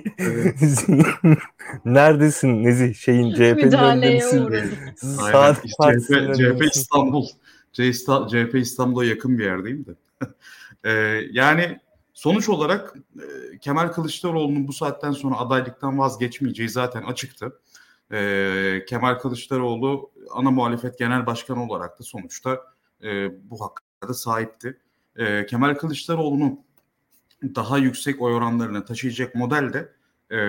Neredesin 1.85 2.63
Nezih? 2.63 2.95
Şeyin 2.95 3.33
CHP'nin 3.33 3.71
önünde 3.71 4.13
misin? 4.13 4.49
Saat 4.95 5.63
CHP, 5.65 6.35
CHP 6.37 6.75
İstanbul. 6.75 7.27
CHP 7.73 8.55
İstanbul'a 8.55 9.05
yakın 9.05 9.37
bir 9.37 9.43
yerdeyim 9.43 9.85
de. 9.85 9.91
ee, 10.83 10.91
yani 11.31 11.79
sonuç 12.13 12.49
olarak 12.49 12.93
e, 13.15 13.57
Kemal 13.57 13.87
Kılıçdaroğlu'nun 13.87 14.67
bu 14.67 14.73
saatten 14.73 15.11
sonra 15.11 15.37
adaylıktan 15.37 15.99
vazgeçmeyeceği 15.99 16.69
zaten 16.69 17.03
açıktı. 17.03 17.59
Ee, 18.11 18.85
Kemal 18.89 19.15
Kılıçdaroğlu 19.15 20.11
ana 20.31 20.51
muhalefet 20.51 20.99
genel 20.99 21.25
başkanı 21.25 21.63
olarak 21.63 21.99
da 21.99 22.03
sonuçta 22.03 22.61
e, 23.03 23.31
bu 23.49 23.61
hakka 23.61 24.13
sahipti. 24.13 24.79
Ee, 25.15 25.45
Kemal 25.45 25.75
Kılıçdaroğlu'nun 25.75 26.59
daha 27.43 27.77
yüksek 27.77 28.21
oy 28.21 28.33
oranlarını 28.33 28.85
taşıyacak 28.85 29.35
model 29.35 29.73
de 29.73 29.93
e, 30.35 30.39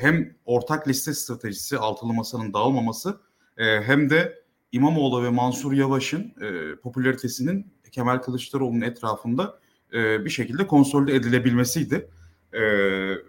hem 0.00 0.36
ortak 0.44 0.88
liste 0.88 1.14
stratejisi 1.14 1.78
altılı 1.78 2.12
masanın 2.12 2.54
dağılmaması 2.54 3.20
e, 3.56 3.82
hem 3.82 4.10
de 4.10 4.43
İmamoğlu 4.74 5.24
ve 5.24 5.30
Mansur 5.30 5.72
Yavaş'ın 5.72 6.34
e, 6.40 6.76
popülaritesinin 6.76 7.66
Kemal 7.92 8.18
Kılıçdaroğlu'nun 8.18 8.80
etrafında 8.80 9.58
e, 9.92 10.24
bir 10.24 10.30
şekilde 10.30 10.66
konsolide 10.66 11.14
edilebilmesiydi. 11.14 12.10
E, 12.52 12.62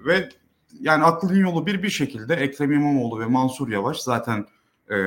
ve 0.05 0.29
yani 0.79 1.03
aklın 1.03 1.35
yolu 1.35 1.65
bir 1.65 1.83
bir 1.83 1.89
şekilde 1.89 2.35
Ekrem 2.35 2.71
İmamoğlu 2.71 3.19
ve 3.19 3.25
Mansur 3.25 3.69
Yavaş 3.69 3.97
zaten 3.97 4.45
e, 4.91 4.97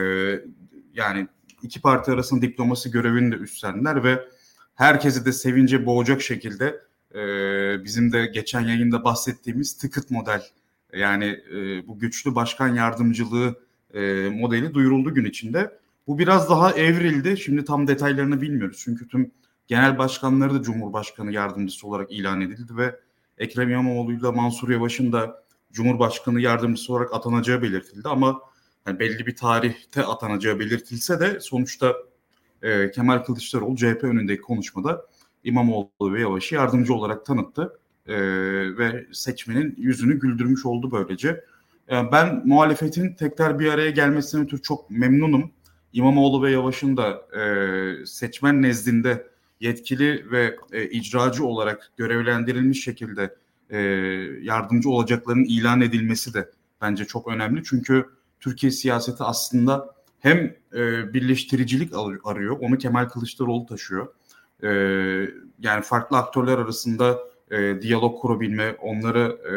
yani 0.94 1.28
iki 1.62 1.80
parti 1.80 2.10
arasında 2.10 2.42
diplomasi 2.42 2.90
görevini 2.90 3.32
de 3.32 3.36
üstlendiler 3.36 4.04
ve 4.04 4.28
herkesi 4.74 5.24
de 5.24 5.32
sevince 5.32 5.86
boğacak 5.86 6.22
şekilde 6.22 6.80
e, 7.14 7.20
bizim 7.84 8.12
de 8.12 8.26
geçen 8.26 8.60
yayında 8.60 9.04
bahsettiğimiz 9.04 9.78
tıkıt 9.78 10.10
model 10.10 10.42
yani 10.92 11.40
e, 11.52 11.86
bu 11.86 11.98
güçlü 11.98 12.34
başkan 12.34 12.74
yardımcılığı 12.74 13.54
e, 13.94 14.28
modeli 14.28 14.74
duyuruldu 14.74 15.14
gün 15.14 15.24
içinde. 15.24 15.77
Bu 16.08 16.18
biraz 16.18 16.50
daha 16.50 16.72
evrildi. 16.72 17.36
Şimdi 17.36 17.64
tam 17.64 17.86
detaylarını 17.86 18.40
bilmiyoruz. 18.40 18.80
Çünkü 18.84 19.08
tüm 19.08 19.30
genel 19.66 19.98
başkanları 19.98 20.54
da 20.54 20.62
Cumhurbaşkanı 20.62 21.32
yardımcısı 21.32 21.86
olarak 21.86 22.12
ilan 22.12 22.40
edildi 22.40 22.76
ve 22.76 23.00
Ekrem 23.38 23.70
İmamoğlu 23.70 24.12
ile 24.12 24.30
Mansur 24.30 24.68
Yavaş'ın 24.70 25.12
da 25.12 25.44
Cumhurbaşkanı 25.72 26.40
yardımcısı 26.40 26.92
olarak 26.92 27.14
atanacağı 27.14 27.62
belirtildi 27.62 28.08
ama 28.08 28.40
yani 28.86 28.98
belli 28.98 29.26
bir 29.26 29.36
tarihte 29.36 30.04
atanacağı 30.04 30.58
belirtilse 30.58 31.20
de 31.20 31.40
sonuçta 31.40 31.96
e, 32.62 32.90
Kemal 32.90 33.18
Kılıçdaroğlu 33.18 33.76
CHP 33.76 34.04
önündeki 34.04 34.42
konuşmada 34.42 35.06
İmamoğlu 35.44 36.12
ve 36.12 36.20
Yavaş'ı 36.20 36.54
yardımcı 36.54 36.94
olarak 36.94 37.26
tanıttı 37.26 37.78
e, 38.06 38.16
ve 38.78 39.06
seçmenin 39.12 39.74
yüzünü 39.78 40.20
güldürmüş 40.20 40.66
oldu 40.66 40.90
böylece. 40.92 41.44
E, 41.90 42.12
ben 42.12 42.42
muhalefetin 42.44 43.14
tekrar 43.14 43.58
bir 43.58 43.72
araya 43.72 43.90
gelmesine 43.90 44.42
ötürü 44.42 44.62
çok 44.62 44.90
memnunum. 44.90 45.50
İmamoğlu 45.92 46.42
ve 46.42 46.50
Yavaş'ın 46.50 46.96
da 46.96 47.10
e, 47.38 48.06
seçmen 48.06 48.62
nezdinde 48.62 49.26
yetkili 49.60 50.30
ve 50.30 50.56
e, 50.72 50.88
icracı 50.88 51.44
olarak 51.44 51.92
görevlendirilmiş 51.96 52.84
şekilde 52.84 53.36
e, 53.70 53.78
yardımcı 54.42 54.90
olacaklarının 54.90 55.44
ilan 55.44 55.80
edilmesi 55.80 56.34
de 56.34 56.50
bence 56.80 57.04
çok 57.04 57.28
önemli. 57.28 57.62
Çünkü 57.64 58.06
Türkiye 58.40 58.72
siyaseti 58.72 59.22
aslında 59.22 59.94
hem 60.20 60.38
e, 60.74 61.14
birleştiricilik 61.14 61.92
arıyor, 62.24 62.58
onu 62.60 62.78
Kemal 62.78 63.08
Kılıçdaroğlu 63.08 63.66
taşıyor. 63.66 64.08
E, 64.62 64.68
yani 65.58 65.82
farklı 65.82 66.16
aktörler 66.16 66.58
arasında 66.58 67.18
e, 67.50 67.82
diyalog 67.82 68.20
kurabilme, 68.20 68.72
onlara 68.72 69.28
e, 69.28 69.54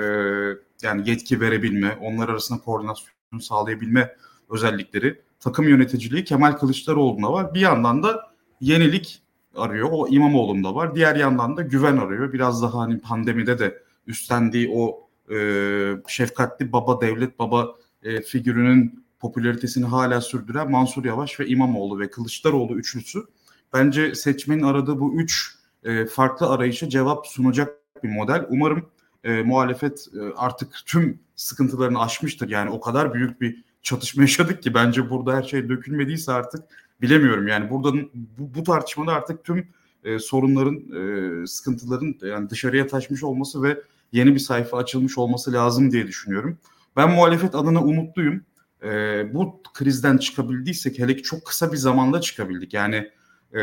yani 0.82 1.10
yetki 1.10 1.42
verebilme, 1.42 1.98
onlar 2.02 2.30
arasında 2.30 2.60
koordinasyon 2.60 3.40
sağlayabilme 3.40 4.16
özellikleri 4.50 5.22
takım 5.42 5.68
yöneticiliği 5.68 6.24
Kemal 6.24 6.52
Kılıçdaroğlu'nda 6.52 7.34
var. 7.34 7.54
Bir 7.54 7.60
yandan 7.60 8.04
da 8.04 8.32
yenilik 8.62 9.22
arıyor. 9.56 9.90
O 9.92 10.08
İmamoğlu'nda 10.08 10.76
var. 10.76 10.96
Diğer 10.96 11.16
yandan 11.16 11.58
da 11.58 11.62
güven 11.62 11.98
arıyor. 11.98 12.34
Biraz 12.34 12.62
daha 12.62 12.80
hani 12.80 13.00
pandemide 13.00 13.60
de 13.60 13.84
üstlendiği 14.08 14.72
o 14.74 15.08
e, 15.34 15.38
şefkatli 16.08 16.72
baba 16.74 17.02
devlet 17.02 17.40
baba 17.40 17.76
e, 18.04 18.22
figürünün 18.22 19.06
popülaritesini 19.20 19.86
hala 19.86 20.22
sürdüren 20.22 20.72
Mansur 20.72 21.06
Yavaş 21.06 21.40
ve 21.40 21.48
İmamoğlu 21.48 22.00
ve 22.00 22.10
Kılıçdaroğlu 22.10 22.76
üçlüsü 22.76 23.20
bence 23.74 24.16
seçmenin 24.16 24.64
aradığı 24.64 25.00
bu 25.00 25.14
üç 25.22 25.56
e, 25.84 26.06
farklı 26.06 26.50
arayışa 26.50 26.90
cevap 26.90 27.28
sunacak 27.28 27.78
bir 28.04 28.10
model. 28.10 28.46
Umarım 28.50 28.90
e, 29.24 29.42
muhalefet 29.42 30.08
e, 30.16 30.20
artık 30.36 30.76
tüm 30.86 31.20
sıkıntılarını 31.36 32.02
aşmıştır. 32.02 32.50
Yani 32.50 32.70
o 32.70 32.82
kadar 32.82 33.14
büyük 33.14 33.42
bir 33.42 33.64
çatışma 33.82 34.24
yaşadık 34.24 34.64
ki 34.64 34.74
bence 34.74 35.10
burada 35.10 35.36
her 35.36 35.44
şey 35.44 35.70
dökülmediyse 35.70 36.32
artık 36.32 36.64
bilemiyorum. 37.02 37.48
Yani 37.48 37.70
buradan 37.70 38.10
bu, 38.14 38.56
bu 38.56 38.64
tartışmada 38.64 39.12
artık 39.12 39.44
tüm 39.44 39.68
e, 40.04 40.20
sorunların, 40.20 40.76
e, 40.76 41.48
sıkıntıların 41.48 42.16
yani 42.22 42.50
dışarıya 42.50 42.88
taşmış 42.88 43.24
olması 43.24 43.64
ve 43.64 43.82
yeni 44.12 44.34
bir 44.34 44.40
sayfa 44.40 44.78
açılmış 44.78 45.18
olması 45.18 45.54
lazım 45.54 45.92
diye 45.92 46.08
düşünüyorum. 46.08 46.58
Ben 46.96 47.12
muhalefet 47.12 47.56
adına 47.56 47.84
umutluyum. 47.84 48.42
E, 48.84 48.90
bu 49.34 49.62
krizden 49.74 50.18
çıkabildiysek 50.18 51.00
hele 51.00 51.16
ki 51.16 51.24
çok 51.24 51.46
kısa 51.46 51.72
bir 51.72 51.78
zamanda 51.78 52.22
çıkabildik. 52.22 52.74
Yani 52.74 53.12
e, 53.56 53.62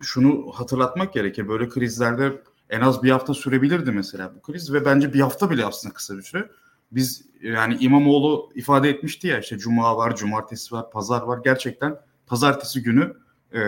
şunu 0.00 0.52
hatırlatmak 0.54 1.12
gerekir. 1.12 1.48
Böyle 1.48 1.68
krizlerde 1.68 2.42
en 2.70 2.80
az 2.80 3.02
bir 3.02 3.10
hafta 3.10 3.34
sürebilirdi 3.34 3.92
mesela 3.92 4.34
bu 4.36 4.42
kriz 4.42 4.72
ve 4.72 4.84
bence 4.84 5.12
bir 5.12 5.20
hafta 5.20 5.50
bile 5.50 5.64
aslında 5.64 5.94
kısa 5.94 6.16
bir 6.16 6.22
süre. 6.22 6.50
Biz 6.94 7.24
yani 7.42 7.76
İmamoğlu 7.80 8.52
ifade 8.54 8.88
etmişti 8.88 9.26
ya 9.26 9.38
işte 9.38 9.58
cuma 9.58 9.96
var, 9.96 10.16
cumartesi 10.16 10.74
var, 10.74 10.90
pazar 10.90 11.22
var. 11.22 11.40
Gerçekten 11.44 11.96
pazartesi 12.26 12.82
günü 12.82 13.14
e, 13.54 13.60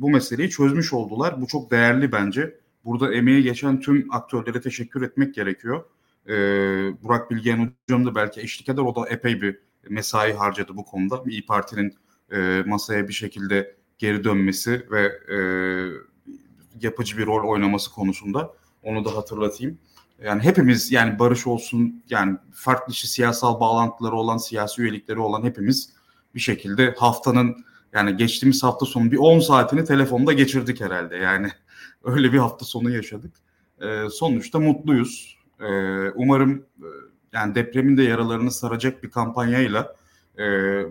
bu 0.00 0.10
meseleyi 0.10 0.50
çözmüş 0.50 0.92
oldular. 0.92 1.40
Bu 1.40 1.46
çok 1.46 1.70
değerli 1.70 2.12
bence. 2.12 2.58
Burada 2.84 3.14
emeği 3.14 3.42
geçen 3.42 3.80
tüm 3.80 4.06
aktörlere 4.10 4.60
teşekkür 4.60 5.02
etmek 5.02 5.34
gerekiyor. 5.34 5.84
E, 6.28 6.32
Burak 7.02 7.30
Bilgehan 7.30 7.72
hocam 7.88 8.06
da 8.06 8.14
belki 8.14 8.40
eşlik 8.40 8.68
eder. 8.68 8.82
O 8.82 8.94
da 8.94 9.08
epey 9.08 9.42
bir 9.42 9.58
mesai 9.88 10.32
harcadı 10.32 10.76
bu 10.76 10.84
konuda. 10.84 11.22
İyi 11.26 11.46
Parti'nin 11.46 11.94
e, 12.32 12.62
masaya 12.66 13.08
bir 13.08 13.12
şekilde 13.12 13.76
geri 13.98 14.24
dönmesi 14.24 14.86
ve 14.90 15.02
e, 15.34 15.38
yapıcı 16.82 17.18
bir 17.18 17.26
rol 17.26 17.48
oynaması 17.48 17.90
konusunda 17.90 18.52
onu 18.82 19.04
da 19.04 19.16
hatırlatayım. 19.16 19.78
Yani 20.24 20.42
hepimiz 20.42 20.92
yani 20.92 21.18
barış 21.18 21.46
olsun 21.46 22.04
yani 22.10 22.36
farklı 22.52 22.92
işte 22.92 23.08
siyasal 23.08 23.60
bağlantıları 23.60 24.16
olan 24.16 24.36
siyasi 24.36 24.82
üyelikleri 24.82 25.18
olan 25.18 25.42
hepimiz 25.42 25.92
bir 26.34 26.40
şekilde 26.40 26.94
haftanın 26.98 27.64
yani 27.92 28.16
geçtiğimiz 28.16 28.62
hafta 28.62 28.86
sonu 28.86 29.12
bir 29.12 29.16
10 29.16 29.40
saatini 29.40 29.84
telefonda 29.84 30.32
geçirdik 30.32 30.80
herhalde. 30.80 31.16
Yani 31.16 31.48
öyle 32.04 32.32
bir 32.32 32.38
hafta 32.38 32.64
sonu 32.64 32.90
yaşadık. 32.90 33.34
Ee, 33.82 34.04
sonuçta 34.10 34.58
mutluyuz. 34.58 35.38
Ee, 35.60 36.10
umarım 36.10 36.66
e, 36.78 36.88
yani 37.32 37.54
depremin 37.54 37.96
de 37.96 38.02
yaralarını 38.02 38.50
saracak 38.50 39.02
bir 39.02 39.10
kampanyayla 39.10 39.96
e, 40.38 40.42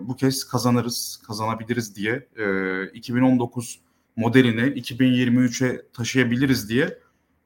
bu 0.08 0.16
kez 0.16 0.44
kazanırız, 0.44 1.22
kazanabiliriz 1.26 1.96
diye 1.96 2.26
e, 2.36 2.84
2019 2.86 3.80
modelini 4.16 4.60
2023'e 4.60 5.82
taşıyabiliriz 5.92 6.68
diye 6.68 6.98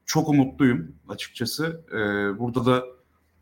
çok 0.05 0.29
umutluyum 0.29 0.95
açıkçası. 1.09 1.81
E, 1.91 1.99
burada 2.39 2.65
da 2.65 2.85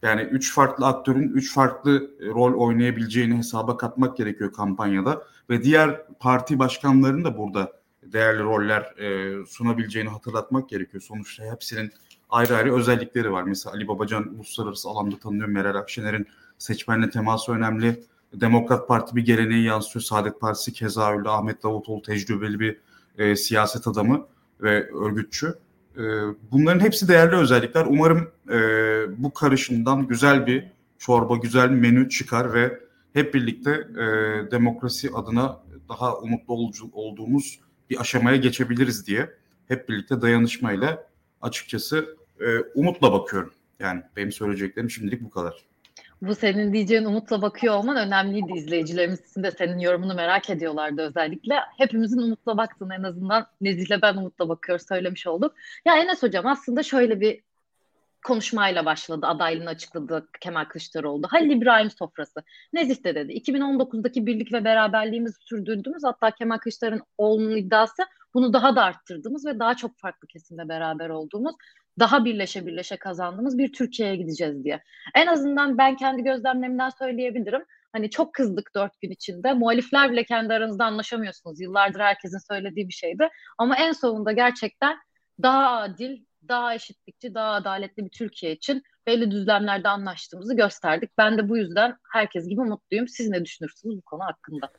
yani 0.01 0.21
üç 0.21 0.53
farklı 0.53 0.85
aktörün 0.85 1.29
üç 1.29 1.53
farklı 1.53 2.11
rol 2.21 2.53
oynayabileceğini 2.53 3.37
hesaba 3.37 3.77
katmak 3.77 4.17
gerekiyor 4.17 4.53
kampanyada 4.53 5.23
ve 5.49 5.63
diğer 5.63 6.07
parti 6.19 6.59
başkanlarının 6.59 7.23
da 7.23 7.37
burada 7.37 7.79
değerli 8.03 8.43
roller 8.43 8.81
e, 8.81 9.45
sunabileceğini 9.45 10.09
hatırlatmak 10.09 10.69
gerekiyor. 10.69 11.03
Sonuçta 11.03 11.43
hepsinin 11.43 11.91
ayrı 12.29 12.55
ayrı 12.55 12.75
özellikleri 12.75 13.31
var. 13.31 13.43
Mesela 13.43 13.75
Ali 13.75 13.87
Babacan 13.87 14.35
uluslararası 14.35 14.89
alanda 14.89 15.19
tanınıyor. 15.19 15.47
Meral 15.47 15.75
Akşener'in 15.75 16.27
seçmenle 16.57 17.09
teması 17.09 17.51
önemli. 17.51 18.03
Demokrat 18.33 18.87
Parti 18.87 19.15
bir 19.15 19.25
geleneği 19.25 19.63
yansıtıyor. 19.63 20.03
Saadet 20.03 20.41
Partisi 20.41 20.73
keza 20.73 21.11
öyle. 21.11 21.29
Ahmet 21.29 21.63
Davutoğlu 21.63 22.01
tecrübeli 22.01 22.59
bir 22.59 22.77
e, 23.17 23.35
siyaset 23.35 23.87
adamı 23.87 24.27
ve 24.61 24.89
örgütçü. 24.91 25.53
E, 25.99 26.03
bunların 26.51 26.79
hepsi 26.79 27.07
değerli 27.07 27.35
özellikler. 27.35 27.85
Umarım 27.89 28.31
e, 28.49 28.57
bu 29.23 29.33
karışımdan 29.33 30.07
güzel 30.07 30.47
bir 30.47 30.71
çorba, 30.97 31.35
güzel 31.35 31.71
bir 31.71 31.75
menü 31.75 32.09
çıkar 32.09 32.53
ve 32.53 32.79
hep 33.13 33.33
birlikte 33.33 33.71
e, 33.71 34.05
demokrasi 34.51 35.09
adına 35.13 35.59
daha 35.89 36.17
umutlu 36.17 36.53
olduğumuz 36.93 37.59
bir 37.89 38.01
aşamaya 38.01 38.37
geçebiliriz 38.37 39.07
diye 39.07 39.29
hep 39.67 39.89
birlikte 39.89 40.21
dayanışmayla 40.21 41.07
açıkçası 41.41 42.17
e, 42.39 42.59
umutla 42.75 43.13
bakıyorum. 43.13 43.53
Yani 43.79 44.01
benim 44.15 44.31
söyleyeceklerim 44.31 44.89
şimdilik 44.89 45.21
bu 45.21 45.29
kadar. 45.29 45.68
Bu 46.21 46.35
senin 46.35 46.73
diyeceğin 46.73 47.05
umutla 47.05 47.41
bakıyor 47.41 47.75
olman 47.75 47.97
önemliydi. 47.97 48.53
İzleyicilerimiz 48.55 49.35
de 49.35 49.51
senin 49.51 49.79
yorumunu 49.79 50.13
merak 50.13 50.49
ediyorlardı 50.49 51.01
özellikle. 51.01 51.55
Hepimizin 51.77 52.21
umutla 52.21 52.57
baktığını 52.57 52.95
en 52.95 53.03
azından 53.03 53.47
Nezih'le 53.61 54.01
ben 54.01 54.17
umutla 54.17 54.49
bakıyoruz 54.49 54.87
söylemiş 54.87 55.27
olduk. 55.27 55.55
Ya 55.85 55.97
Enes 55.97 56.23
Hocam 56.23 56.47
aslında 56.47 56.83
şöyle 56.83 57.21
bir 57.21 57.41
konuşmayla 58.25 58.85
başladı. 58.85 59.25
Adaylığını 59.27 59.69
açıkladı 59.69 60.27
Kemal 60.41 60.65
Kılıçdaroğlu. 60.65 61.27
Halil 61.27 61.49
İbrahim 61.49 61.91
sofrası. 61.91 62.43
Nezih 62.73 63.03
de 63.03 63.15
dedi. 63.15 63.33
2019'daki 63.33 64.25
birlik 64.25 64.53
ve 64.53 64.63
beraberliğimizi 64.63 65.37
sürdürdüğümüz 65.41 66.03
hatta 66.03 66.31
Kemal 66.31 66.57
Kılıçdaroğlu'nun 66.57 67.55
iddiası 67.55 68.03
bunu 68.33 68.53
daha 68.53 68.75
da 68.75 68.83
arttırdığımız 68.83 69.45
ve 69.45 69.59
daha 69.59 69.75
çok 69.75 69.97
farklı 69.97 70.27
kesimle 70.27 70.69
beraber 70.69 71.09
olduğumuz, 71.09 71.55
daha 71.99 72.25
birleşe 72.25 72.65
birleşe 72.65 72.97
kazandığımız 72.97 73.57
bir 73.57 73.73
Türkiye'ye 73.73 74.15
gideceğiz 74.15 74.63
diye. 74.63 74.83
En 75.15 75.27
azından 75.27 75.77
ben 75.77 75.95
kendi 75.95 76.23
gözlemlerimden 76.23 76.89
söyleyebilirim. 76.89 77.65
Hani 77.91 78.09
çok 78.09 78.33
kızdık 78.33 78.75
dört 78.75 79.01
gün 79.01 79.11
içinde. 79.11 79.53
Muhalifler 79.53 80.11
bile 80.11 80.23
kendi 80.23 80.53
aranızda 80.53 80.85
anlaşamıyorsunuz. 80.85 81.61
Yıllardır 81.61 81.99
herkesin 81.99 82.39
söylediği 82.51 82.87
bir 82.87 82.93
şeydi. 82.93 83.29
Ama 83.57 83.75
en 83.77 83.91
sonunda 83.91 84.31
gerçekten 84.31 84.97
daha 85.43 85.79
adil, 85.79 86.25
daha 86.47 86.73
eşitlikçi, 86.73 87.33
daha 87.33 87.51
adaletli 87.51 88.05
bir 88.05 88.09
Türkiye 88.09 88.51
için 88.51 88.83
belli 89.07 89.31
düzlemlerde 89.31 89.89
anlaştığımızı 89.89 90.55
gösterdik. 90.55 91.17
Ben 91.17 91.37
de 91.37 91.49
bu 91.49 91.57
yüzden 91.57 91.97
herkes 92.11 92.47
gibi 92.49 92.61
mutluyum. 92.61 93.07
Siz 93.07 93.29
ne 93.29 93.45
düşünürsünüz 93.45 93.97
bu 93.97 94.01
konu 94.01 94.23
hakkında? 94.23 94.69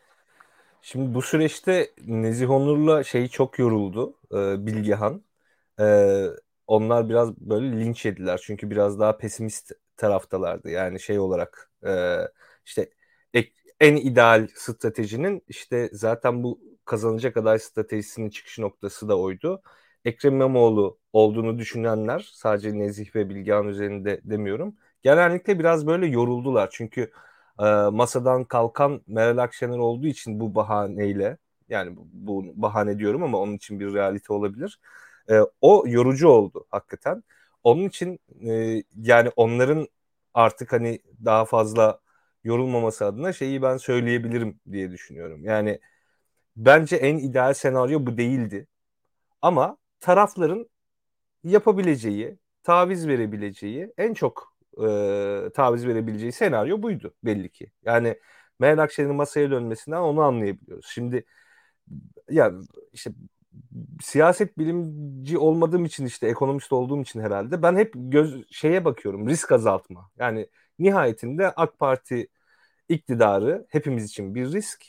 Şimdi 0.82 1.14
bu 1.14 1.22
süreçte 1.22 1.90
Nezih 2.06 2.50
Onur'la 2.50 3.04
şey 3.04 3.28
çok 3.28 3.58
yoruldu 3.58 4.14
e, 4.32 4.66
Bilgehan. 4.66 5.24
E, 5.80 6.26
onlar 6.66 7.08
biraz 7.08 7.36
böyle 7.36 7.80
linç 7.80 8.04
yediler 8.04 8.40
çünkü 8.44 8.70
biraz 8.70 9.00
daha 9.00 9.16
pesimist 9.16 9.72
taraftalardı. 9.96 10.70
Yani 10.70 11.00
şey 11.00 11.18
olarak 11.18 11.70
e, 11.86 12.18
işte 12.66 12.90
ek, 13.34 13.52
en 13.80 13.96
ideal 13.96 14.48
stratejinin 14.54 15.42
işte 15.48 15.90
zaten 15.92 16.42
bu 16.42 16.60
kazanacak 16.84 17.36
aday 17.36 17.58
stratejisinin 17.58 18.30
çıkış 18.30 18.58
noktası 18.58 19.08
da 19.08 19.18
oydu. 19.18 19.62
Ekrem 20.04 20.34
İmamoğlu 20.34 20.98
olduğunu 21.12 21.58
düşünenler 21.58 22.30
sadece 22.34 22.78
Nezih 22.78 23.16
ve 23.16 23.28
Bilgehan 23.28 23.68
üzerinde 23.68 24.20
demiyorum. 24.24 24.76
Genellikle 25.02 25.58
biraz 25.58 25.86
böyle 25.86 26.06
yoruldular. 26.06 26.68
Çünkü 26.72 27.10
e, 27.60 27.90
masadan 27.90 28.44
kalkan 28.44 29.02
Meral 29.06 29.38
Akşener 29.38 29.78
olduğu 29.78 30.06
için 30.06 30.40
bu 30.40 30.54
bahaneyle 30.54 31.36
yani 31.68 31.96
bu, 32.12 32.44
bahane 32.62 32.98
diyorum 32.98 33.22
ama 33.22 33.38
onun 33.38 33.54
için 33.56 33.80
bir 33.80 33.94
realite 33.94 34.32
olabilir. 34.32 34.80
E, 35.30 35.40
o 35.60 35.84
yorucu 35.88 36.28
oldu 36.28 36.66
hakikaten. 36.70 37.22
Onun 37.64 37.88
için 37.88 38.20
e, 38.48 38.82
yani 38.96 39.30
onların 39.36 39.88
artık 40.34 40.72
hani 40.72 41.00
daha 41.24 41.44
fazla 41.44 42.00
yorulmaması 42.44 43.06
adına 43.06 43.32
şeyi 43.32 43.62
ben 43.62 43.76
söyleyebilirim 43.76 44.60
diye 44.72 44.90
düşünüyorum. 44.90 45.44
Yani 45.44 45.80
bence 46.56 46.96
en 46.96 47.18
ideal 47.18 47.54
senaryo 47.54 48.06
bu 48.06 48.16
değildi. 48.18 48.66
Ama 49.42 49.76
tarafların 50.00 50.70
yapabileceği, 51.44 52.38
taviz 52.62 53.08
verebileceği, 53.08 53.92
en 53.98 54.14
çok 54.14 54.49
e, 54.78 55.50
taviz 55.54 55.86
verebileceği 55.86 56.32
senaryo 56.32 56.82
buydu 56.82 57.14
belli 57.24 57.48
ki. 57.50 57.72
Yani 57.84 58.18
Meral 58.58 58.78
Akşener'in 58.82 59.14
masaya 59.16 59.50
dönmesinden 59.50 60.00
onu 60.00 60.22
anlayabiliyoruz. 60.22 60.86
Şimdi 60.88 61.24
ya 62.30 62.52
işte 62.92 63.10
siyaset 64.02 64.58
bilimci 64.58 65.38
olmadığım 65.38 65.84
için 65.84 66.06
işte 66.06 66.28
ekonomist 66.28 66.72
olduğum 66.72 67.00
için 67.02 67.20
herhalde 67.20 67.62
ben 67.62 67.76
hep 67.76 67.92
göz 67.94 68.44
şeye 68.50 68.84
bakıyorum 68.84 69.28
risk 69.28 69.52
azaltma. 69.52 70.10
Yani 70.18 70.48
nihayetinde 70.78 71.50
AK 71.50 71.78
Parti 71.78 72.28
iktidarı 72.88 73.66
hepimiz 73.70 74.04
için 74.04 74.34
bir 74.34 74.52
risk. 74.52 74.84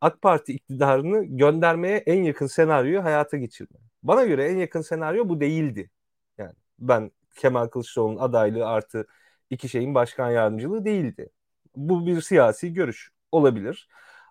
AK 0.00 0.22
Parti 0.22 0.52
iktidarını 0.52 1.24
göndermeye 1.24 1.96
en 1.96 2.22
yakın 2.22 2.46
senaryoyu 2.46 3.04
hayata 3.04 3.36
geçirme. 3.36 3.78
Bana 4.02 4.24
göre 4.24 4.48
en 4.48 4.56
yakın 4.56 4.80
senaryo 4.80 5.28
bu 5.28 5.40
değildi. 5.40 5.90
Yani 6.38 6.52
ben 6.78 7.10
Kemal 7.36 7.66
Kılıçdaroğlu'nun 7.68 8.18
adaylığı 8.18 8.66
artı 8.66 9.06
iki 9.54 9.68
şeyin 9.68 9.94
başkan 9.94 10.30
yardımcılığı 10.30 10.84
değildi. 10.84 11.30
Bu 11.76 12.06
bir 12.06 12.20
siyasi 12.20 12.72
görüş 12.74 13.12
olabilir. 13.32 13.88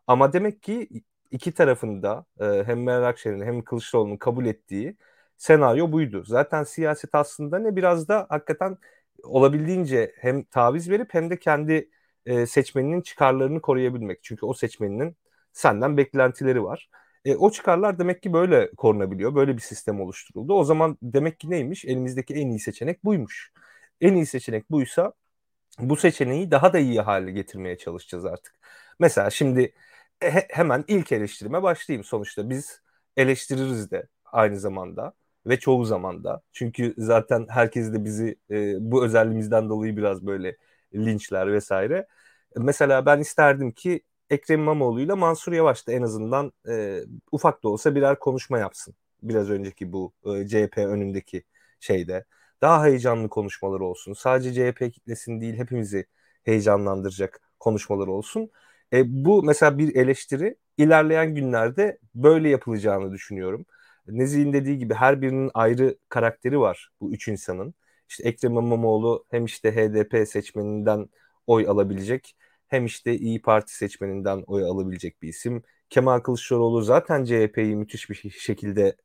Ama 0.07 0.34
demek 0.34 0.63
ki 0.63 0.89
iki 1.32 1.51
tarafında 1.53 2.26
e, 2.39 2.45
hem 2.65 2.84
Meral 2.84 3.03
Akşener'in 3.09 3.45
hem 3.45 3.63
Kılıçdaroğlu'nun 3.63 4.17
kabul 4.17 4.45
ettiği 4.45 4.97
senaryo 5.38 5.91
buydu. 5.91 6.24
Zaten 6.26 6.63
siyaset 6.63 7.15
aslında 7.15 7.59
ne 7.59 7.76
biraz 7.76 8.07
da 8.07 8.26
hakikaten 8.30 8.78
olabildiğince 9.24 10.13
hem 10.17 10.43
taviz 10.43 10.89
verip 10.89 11.13
hem 11.13 11.30
de 11.30 11.39
kendi 11.39 11.89
e, 12.26 12.45
seçmeninin 12.45 13.01
çıkarlarını 13.01 13.61
koruyabilmek. 13.61 14.24
Çünkü 14.24 14.45
o 14.45 14.53
seçmeninin 14.53 15.17
senden 15.53 15.97
beklentileri 15.97 16.63
var. 16.63 16.89
E, 17.26 17.36
o 17.36 17.51
çıkarlar 17.51 17.99
demek 17.99 18.24
ki 18.24 18.34
böyle 18.34 18.71
korunabiliyor. 18.71 19.36
Böyle 19.36 19.55
bir 19.55 19.61
sistem 19.61 20.01
oluşturuldu. 20.01 20.53
O 20.53 20.63
zaman 20.63 20.97
demek 21.01 21.39
ki 21.39 21.49
neymiş? 21.49 21.86
Elimizdeki 21.86 22.34
en 22.34 22.49
iyi 22.49 22.59
seçenek 22.59 23.05
buymuş. 23.05 23.51
En 24.02 24.16
iyi 24.16 24.26
seçenek 24.26 24.72
buysa 24.72 25.14
bu 25.80 25.96
seçeneği 25.96 26.52
daha 26.52 26.74
da 26.74 26.80
iyi 26.80 27.02
hale 27.02 27.32
getirmeye 27.32 27.78
çalışacağız 27.78 28.26
artık. 28.26 28.56
Mesela 29.00 29.30
şimdi 29.30 29.74
he, 30.20 30.48
hemen 30.52 30.86
ilk 30.88 31.12
eleştirime 31.12 31.64
başlayayım. 31.64 32.04
Sonuçta 32.04 32.50
biz 32.50 32.82
eleştiririz 33.18 33.91
de 33.91 34.08
aynı 34.26 34.60
zamanda 34.60 35.14
ve 35.48 35.60
çoğu 35.60 35.86
zamanda. 35.86 36.41
Çünkü 36.54 36.94
zaten 36.98 37.48
herkes 37.50 37.94
de 37.94 38.06
bizi 38.06 38.36
e, 38.52 38.76
bu 38.91 39.06
özelliğimizden 39.06 39.70
dolayı 39.70 39.98
biraz 39.98 40.26
böyle 40.26 40.58
linçler 40.96 41.54
vesaire. 41.54 42.08
Mesela 42.56 43.06
ben 43.06 43.20
isterdim 43.20 43.72
ki 43.72 44.02
Ekrem 44.30 44.60
İmamoğlu 44.60 45.02
ile 45.02 45.14
Mansur 45.14 45.54
Yavaş 45.54 45.88
da 45.88 45.91
en 45.91 46.02
azından 46.02 46.54
e, 46.70 47.02
ufak 47.32 47.64
da 47.64 47.70
olsa 47.70 47.96
birer 47.96 48.20
konuşma 48.20 48.60
yapsın. 48.60 48.96
Biraz 49.24 49.50
önceki 49.50 49.91
bu 49.94 50.14
e, 50.26 50.48
CHP 50.48 50.78
önündeki 50.78 51.44
şeyde. 51.80 52.26
Daha 52.64 52.86
heyecanlı 52.86 53.30
konuşmalar 53.30 53.80
olsun. 53.80 54.14
Sadece 54.14 54.53
CHP 54.53 54.91
kitlesini 54.93 55.41
değil 55.41 55.55
hepimizi 55.57 56.05
heyecanlandıracak 56.43 57.41
konuşmalar 57.59 58.07
olsun. 58.07 58.51
E, 58.93 59.26
bu 59.26 59.43
mesela 59.43 59.78
bir 59.78 59.95
eleştiri 59.95 60.55
ilerleyen 60.78 61.36
günlerde 61.36 61.99
böyle 62.16 62.49
yapılacağını 62.49 63.11
düşünüyorum. 63.11 63.66
Nezih'in 64.07 64.53
dediği 64.53 64.78
gibi 64.78 64.93
her 64.93 65.22
birinin 65.22 65.51
ayrı 65.53 65.97
karakteri 66.09 66.59
var 66.59 66.91
bu 67.01 67.14
üç 67.14 67.28
insanın. 67.28 67.74
İşte 68.09 68.24
Ekrem 68.30 68.51
İmamoğlu 68.51 69.26
hem 69.32 69.45
işte 69.45 69.76
HDP 69.76 70.28
seçmeninden 70.28 71.09
oy 71.47 71.68
alabilecek 71.68 72.36
hem 72.68 72.86
işte 72.86 73.16
İyi 73.18 73.41
Parti 73.41 73.76
seçmeninden 73.78 74.43
oy 74.47 74.64
alabilecek 74.64 75.22
bir 75.22 75.28
isim. 75.30 75.64
Kemal 75.89 76.20
Kılıçdaroğlu 76.20 76.82
zaten 76.82 77.24
CHP'yi 77.26 77.76
müthiş 77.76 78.09
bir 78.09 78.30
şekilde 78.30 78.95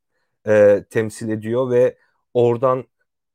e, 0.48 0.84
temsil 0.90 1.28
ediyor 1.28 1.70
ve 1.70 1.98
oradan 2.34 2.84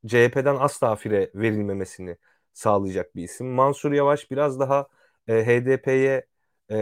CHP'den 0.07 0.55
asla 0.55 0.95
fire 0.95 1.31
verilmemesini 1.35 2.17
sağlayacak 2.53 3.15
bir 3.15 3.23
isim. 3.23 3.47
Mansur 3.47 3.91
Yavaş 3.91 4.31
biraz 4.31 4.59
daha 4.59 4.87
e, 5.27 5.33
HDP'ye 5.47 6.25
e, 6.71 6.77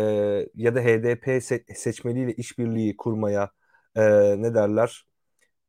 ya 0.56 0.76
da 0.76 0.80
HDP 0.82 1.38
se- 1.38 1.76
seçmeliyle 1.76 2.34
işbirliği 2.34 2.98
kurmaya 2.98 3.52
e, 3.96 4.02
ne 4.42 4.54
derler 4.56 5.06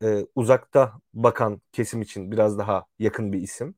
e, 0.02 0.26
uzakta 0.34 0.92
bakan 1.14 1.62
kesim 1.72 2.02
için 2.02 2.32
biraz 2.32 2.58
daha 2.58 2.86
yakın 2.98 3.32
bir 3.32 3.40
isim. 3.42 3.74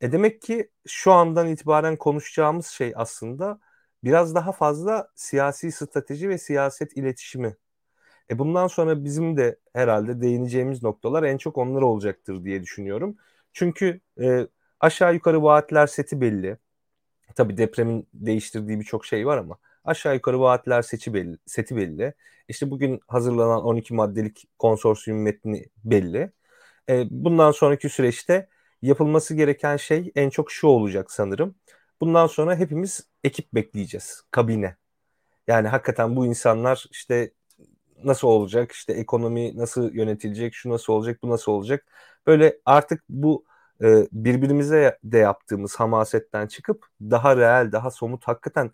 E 0.00 0.12
demek 0.12 0.42
ki 0.42 0.70
şu 0.86 1.12
andan 1.12 1.48
itibaren 1.48 1.96
konuşacağımız 1.96 2.66
şey 2.66 2.92
aslında 2.96 3.60
biraz 4.04 4.34
daha 4.34 4.52
fazla 4.52 5.08
siyasi 5.14 5.72
strateji 5.72 6.28
ve 6.28 6.38
siyaset 6.38 6.96
iletişimi. 6.96 7.56
E 8.30 8.38
bundan 8.38 8.66
sonra 8.66 9.04
bizim 9.04 9.36
de 9.36 9.58
herhalde 9.72 10.20
değineceğimiz 10.20 10.82
noktalar 10.82 11.22
en 11.22 11.36
çok 11.36 11.58
onlar 11.58 11.82
olacaktır 11.82 12.44
diye 12.44 12.62
düşünüyorum. 12.62 13.16
Çünkü 13.52 14.00
e, 14.20 14.48
aşağı 14.80 15.14
yukarı 15.14 15.42
vaatler 15.42 15.86
seti 15.86 16.20
belli. 16.20 16.58
Tabii 17.36 17.56
depremin 17.56 18.08
değiştirdiği 18.14 18.80
birçok 18.80 19.06
şey 19.06 19.26
var 19.26 19.38
ama 19.38 19.58
aşağı 19.84 20.14
yukarı 20.14 20.40
vaatler 20.40 20.82
seti 20.82 21.14
belli, 21.14 21.38
seti 21.46 21.76
belli. 21.76 22.14
İşte 22.48 22.70
bugün 22.70 23.00
hazırlanan 23.08 23.64
12 23.64 23.94
maddelik 23.94 24.44
konsorsiyum 24.58 25.22
metni 25.22 25.66
belli. 25.84 26.32
E, 26.88 27.06
bundan 27.10 27.50
sonraki 27.52 27.88
süreçte 27.88 28.48
yapılması 28.82 29.34
gereken 29.34 29.76
şey 29.76 30.12
en 30.16 30.30
çok 30.30 30.50
şu 30.52 30.66
olacak 30.66 31.12
sanırım. 31.12 31.54
Bundan 32.00 32.26
sonra 32.26 32.56
hepimiz 32.56 33.08
ekip 33.24 33.54
bekleyeceğiz, 33.54 34.22
kabine. 34.30 34.76
Yani 35.46 35.68
hakikaten 35.68 36.16
bu 36.16 36.26
insanlar 36.26 36.86
işte 36.90 37.32
nasıl 38.04 38.28
olacak, 38.28 38.72
işte 38.72 38.92
ekonomi 38.92 39.56
nasıl 39.56 39.92
yönetilecek, 39.94 40.54
şu 40.54 40.70
nasıl 40.70 40.92
olacak, 40.92 41.22
bu 41.22 41.28
nasıl 41.30 41.52
olacak. 41.52 41.86
Böyle 42.26 42.58
artık 42.64 43.04
bu 43.08 43.44
e, 43.82 44.06
birbirimize 44.12 44.98
de 45.04 45.18
yaptığımız 45.18 45.76
hamasetten 45.76 46.46
çıkıp 46.46 46.86
daha 47.00 47.36
reel, 47.36 47.72
daha 47.72 47.90
somut 47.90 48.24
hakikaten 48.28 48.70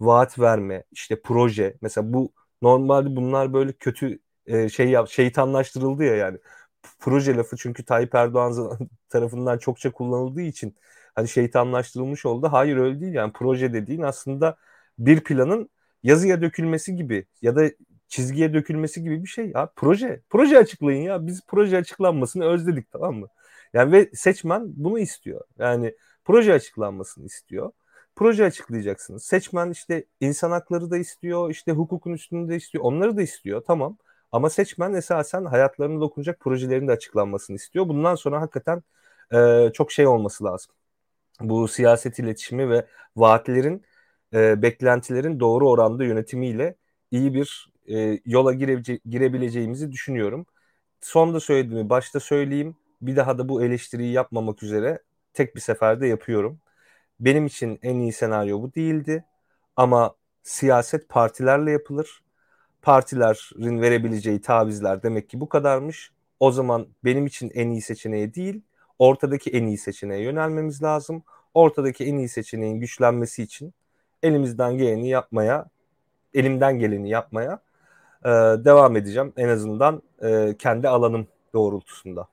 vaat 0.00 0.38
verme, 0.38 0.84
işte 0.92 1.22
proje. 1.22 1.76
Mesela 1.80 2.12
bu 2.12 2.32
normalde 2.62 3.16
bunlar 3.16 3.52
böyle 3.52 3.72
kötü 3.72 4.18
e, 4.46 4.68
şey 4.68 4.90
yap, 4.90 5.08
şeytanlaştırıldı 5.08 6.04
ya 6.04 6.16
yani. 6.16 6.38
Proje 6.98 7.36
lafı 7.36 7.56
çünkü 7.56 7.84
Tayyip 7.84 8.14
Erdoğan 8.14 8.78
tarafından 9.08 9.58
çokça 9.58 9.92
kullanıldığı 9.92 10.40
için 10.42 10.76
hani 11.14 11.28
şeytanlaştırılmış 11.28 12.26
oldu. 12.26 12.48
Hayır 12.52 12.76
öyle 12.76 13.00
değil 13.00 13.14
yani 13.14 13.32
proje 13.32 13.72
dediğin 13.72 14.02
aslında 14.02 14.56
bir 14.98 15.24
planın 15.24 15.70
yazıya 16.02 16.42
dökülmesi 16.42 16.96
gibi 16.96 17.26
ya 17.42 17.56
da 17.56 17.70
çizgiye 18.08 18.54
dökülmesi 18.54 19.02
gibi 19.02 19.22
bir 19.22 19.28
şey 19.28 19.50
ya. 19.54 19.70
Proje. 19.76 20.20
Proje 20.30 20.58
açıklayın 20.58 21.02
ya. 21.02 21.26
Biz 21.26 21.42
proje 21.46 21.76
açıklanmasını 21.76 22.44
özledik 22.44 22.92
tamam 22.92 23.14
mı? 23.14 23.28
Yani 23.74 23.92
ve 23.92 24.10
seçmen 24.14 24.62
bunu 24.76 24.98
istiyor. 24.98 25.40
Yani 25.58 25.94
proje 26.24 26.52
açıklanmasını 26.54 27.26
istiyor. 27.26 27.72
Proje 28.16 28.44
açıklayacaksınız. 28.44 29.24
Seçmen 29.24 29.70
işte 29.70 30.04
insan 30.20 30.50
hakları 30.50 30.90
da 30.90 30.96
istiyor, 30.98 31.50
işte 31.50 31.72
hukukun 31.72 32.12
üstünde 32.12 32.56
istiyor. 32.56 32.84
Onları 32.84 33.16
da 33.16 33.22
istiyor 33.22 33.62
tamam. 33.66 33.98
Ama 34.32 34.50
seçmen 34.50 34.94
esasen 34.94 35.44
hayatlarına 35.44 36.00
dokunacak 36.00 36.40
projelerin 36.40 36.88
de 36.88 36.92
açıklanmasını 36.92 37.56
istiyor. 37.56 37.88
Bundan 37.88 38.14
sonra 38.14 38.40
hakikaten 38.40 38.82
e, 39.34 39.70
çok 39.74 39.92
şey 39.92 40.06
olması 40.06 40.44
lazım. 40.44 40.72
Bu 41.40 41.68
siyaset 41.68 42.18
iletişimi 42.18 42.70
ve 42.70 42.86
vaatlerin, 43.16 43.84
e, 44.34 44.62
beklentilerin 44.62 45.40
doğru 45.40 45.70
oranda 45.70 46.04
yönetimiyle 46.04 46.76
iyi 47.10 47.34
bir 47.34 47.72
e, 47.88 48.20
yola 48.26 48.52
girebe- 48.54 49.00
girebileceğimizi 49.10 49.92
düşünüyorum. 49.92 50.46
Son 51.00 51.34
da 51.34 51.40
söylediğimi 51.40 51.90
başta 51.90 52.20
söyleyeyim. 52.20 52.76
Bir 53.02 53.16
daha 53.16 53.38
da 53.38 53.48
bu 53.48 53.62
eleştiriyi 53.64 54.12
yapmamak 54.12 54.62
üzere 54.62 55.00
tek 55.34 55.56
bir 55.56 55.60
seferde 55.60 56.06
yapıyorum. 56.06 56.60
Benim 57.20 57.46
için 57.46 57.78
en 57.82 57.96
iyi 58.00 58.12
senaryo 58.12 58.62
bu 58.62 58.74
değildi. 58.74 59.24
Ama 59.76 60.14
siyaset 60.42 61.08
partilerle 61.08 61.70
yapılır. 61.72 62.22
partilerin 62.82 63.82
verebileceği 63.82 64.40
tavizler 64.40 65.02
demek 65.02 65.30
ki 65.30 65.40
bu 65.40 65.48
kadarmış. 65.48 66.12
O 66.40 66.52
zaman 66.52 66.88
benim 67.04 67.26
için 67.26 67.50
en 67.54 67.70
iyi 67.70 67.82
seçeneği 67.82 68.34
değil, 68.34 68.62
ortadaki 68.98 69.50
en 69.50 69.66
iyi 69.66 69.78
seçeneğe 69.78 70.22
yönelmemiz 70.22 70.82
lazım. 70.82 71.22
Ortadaki 71.54 72.04
en 72.04 72.16
iyi 72.18 72.28
seçeneğin 72.28 72.80
güçlenmesi 72.80 73.42
için 73.42 73.74
elimizden 74.22 74.78
geleni 74.78 75.08
yapmaya, 75.08 75.66
elimden 76.34 76.78
geleni 76.78 77.10
yapmaya 77.10 77.60
e, 78.24 78.28
devam 78.64 78.96
edeceğim. 78.96 79.32
En 79.36 79.48
azından 79.48 80.02
e, 80.22 80.56
kendi 80.58 80.88
alanım 80.88 81.26
doğrultusunda. 81.54 82.28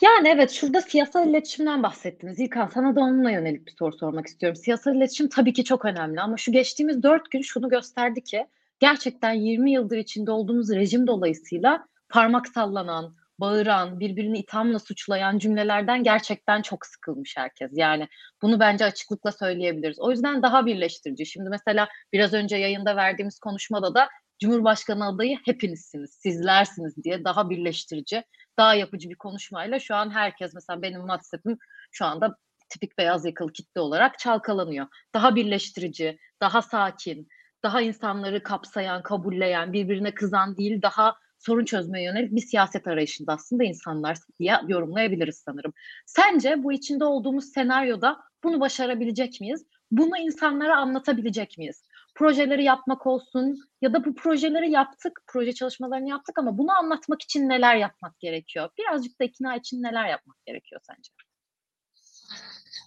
Yani 0.00 0.28
evet 0.28 0.50
şurada 0.50 0.80
siyasal 0.80 1.28
iletişimden 1.28 1.82
bahsettiniz. 1.82 2.40
İlkan 2.40 2.66
sana 2.74 2.96
da 2.96 3.00
onunla 3.00 3.30
yönelik 3.30 3.66
bir 3.66 3.72
soru 3.78 3.96
sormak 3.96 4.26
istiyorum. 4.26 4.56
Siyasal 4.56 4.96
iletişim 4.96 5.28
tabii 5.28 5.52
ki 5.52 5.64
çok 5.64 5.84
önemli 5.84 6.20
ama 6.20 6.36
şu 6.36 6.52
geçtiğimiz 6.52 7.02
dört 7.02 7.30
gün 7.30 7.42
şunu 7.42 7.68
gösterdi 7.68 8.24
ki 8.24 8.46
gerçekten 8.80 9.32
20 9.32 9.72
yıldır 9.72 9.96
içinde 9.96 10.30
olduğumuz 10.30 10.70
rejim 10.70 11.06
dolayısıyla 11.06 11.86
parmak 12.08 12.48
sallanan, 12.48 13.16
bağıran, 13.38 14.00
birbirini 14.00 14.38
ithamla 14.38 14.78
suçlayan 14.78 15.38
cümlelerden 15.38 16.02
gerçekten 16.02 16.62
çok 16.62 16.86
sıkılmış 16.86 17.36
herkes. 17.36 17.70
Yani 17.74 18.08
bunu 18.42 18.60
bence 18.60 18.84
açıklıkla 18.84 19.32
söyleyebiliriz. 19.32 20.00
O 20.00 20.10
yüzden 20.10 20.42
daha 20.42 20.66
birleştirici. 20.66 21.26
Şimdi 21.26 21.50
mesela 21.50 21.88
biraz 22.12 22.32
önce 22.32 22.56
yayında 22.56 22.96
verdiğimiz 22.96 23.38
konuşmada 23.38 23.94
da 23.94 24.08
Cumhurbaşkanı 24.38 25.06
adayı 25.06 25.38
hepinizsiniz, 25.44 26.10
sizlersiniz 26.10 27.04
diye 27.04 27.24
daha 27.24 27.50
birleştirici, 27.50 28.24
daha 28.58 28.74
yapıcı 28.74 29.10
bir 29.10 29.14
konuşmayla 29.14 29.78
şu 29.78 29.94
an 29.94 30.10
herkes 30.10 30.54
mesela 30.54 30.82
benim 30.82 31.00
WhatsApp'ım 31.00 31.58
şu 31.92 32.04
anda 32.04 32.36
tipik 32.68 32.98
beyaz 32.98 33.24
yakalı 33.24 33.52
kitle 33.52 33.80
olarak 33.80 34.18
çalkalanıyor. 34.18 34.86
Daha 35.14 35.36
birleştirici, 35.36 36.18
daha 36.40 36.62
sakin, 36.62 37.28
daha 37.62 37.80
insanları 37.80 38.42
kapsayan, 38.42 39.02
kabulleyen, 39.02 39.72
birbirine 39.72 40.14
kızan 40.14 40.56
değil, 40.56 40.82
daha 40.82 41.14
sorun 41.38 41.64
çözmeye 41.64 42.04
yönelik 42.04 42.34
bir 42.34 42.40
siyaset 42.40 42.86
arayışında 42.86 43.32
aslında 43.32 43.64
insanlar 43.64 44.16
diye 44.38 44.58
yorumlayabiliriz 44.68 45.42
sanırım. 45.44 45.72
Sence 46.06 46.62
bu 46.62 46.72
içinde 46.72 47.04
olduğumuz 47.04 47.44
senaryoda 47.44 48.20
bunu 48.44 48.60
başarabilecek 48.60 49.40
miyiz? 49.40 49.66
Bunu 49.90 50.18
insanlara 50.18 50.76
anlatabilecek 50.76 51.58
miyiz? 51.58 51.85
Projeleri 52.16 52.64
yapmak 52.64 53.06
olsun 53.06 53.58
ya 53.82 53.92
da 53.92 54.04
bu 54.04 54.14
projeleri 54.14 54.70
yaptık, 54.70 55.20
proje 55.26 55.52
çalışmalarını 55.52 56.08
yaptık 56.08 56.38
ama 56.38 56.58
bunu 56.58 56.72
anlatmak 56.72 57.22
için 57.22 57.48
neler 57.48 57.76
yapmak 57.76 58.20
gerekiyor? 58.20 58.68
Birazcık 58.78 59.20
da 59.20 59.24
ikna 59.24 59.56
için 59.56 59.82
neler 59.82 60.08
yapmak 60.08 60.36
gerekiyor 60.46 60.80
sence? 60.86 61.10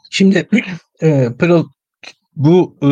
Şimdi 0.09 0.47
e, 1.01 1.27
Pırıl 1.39 1.65
bu 2.36 2.77
e, 2.84 2.89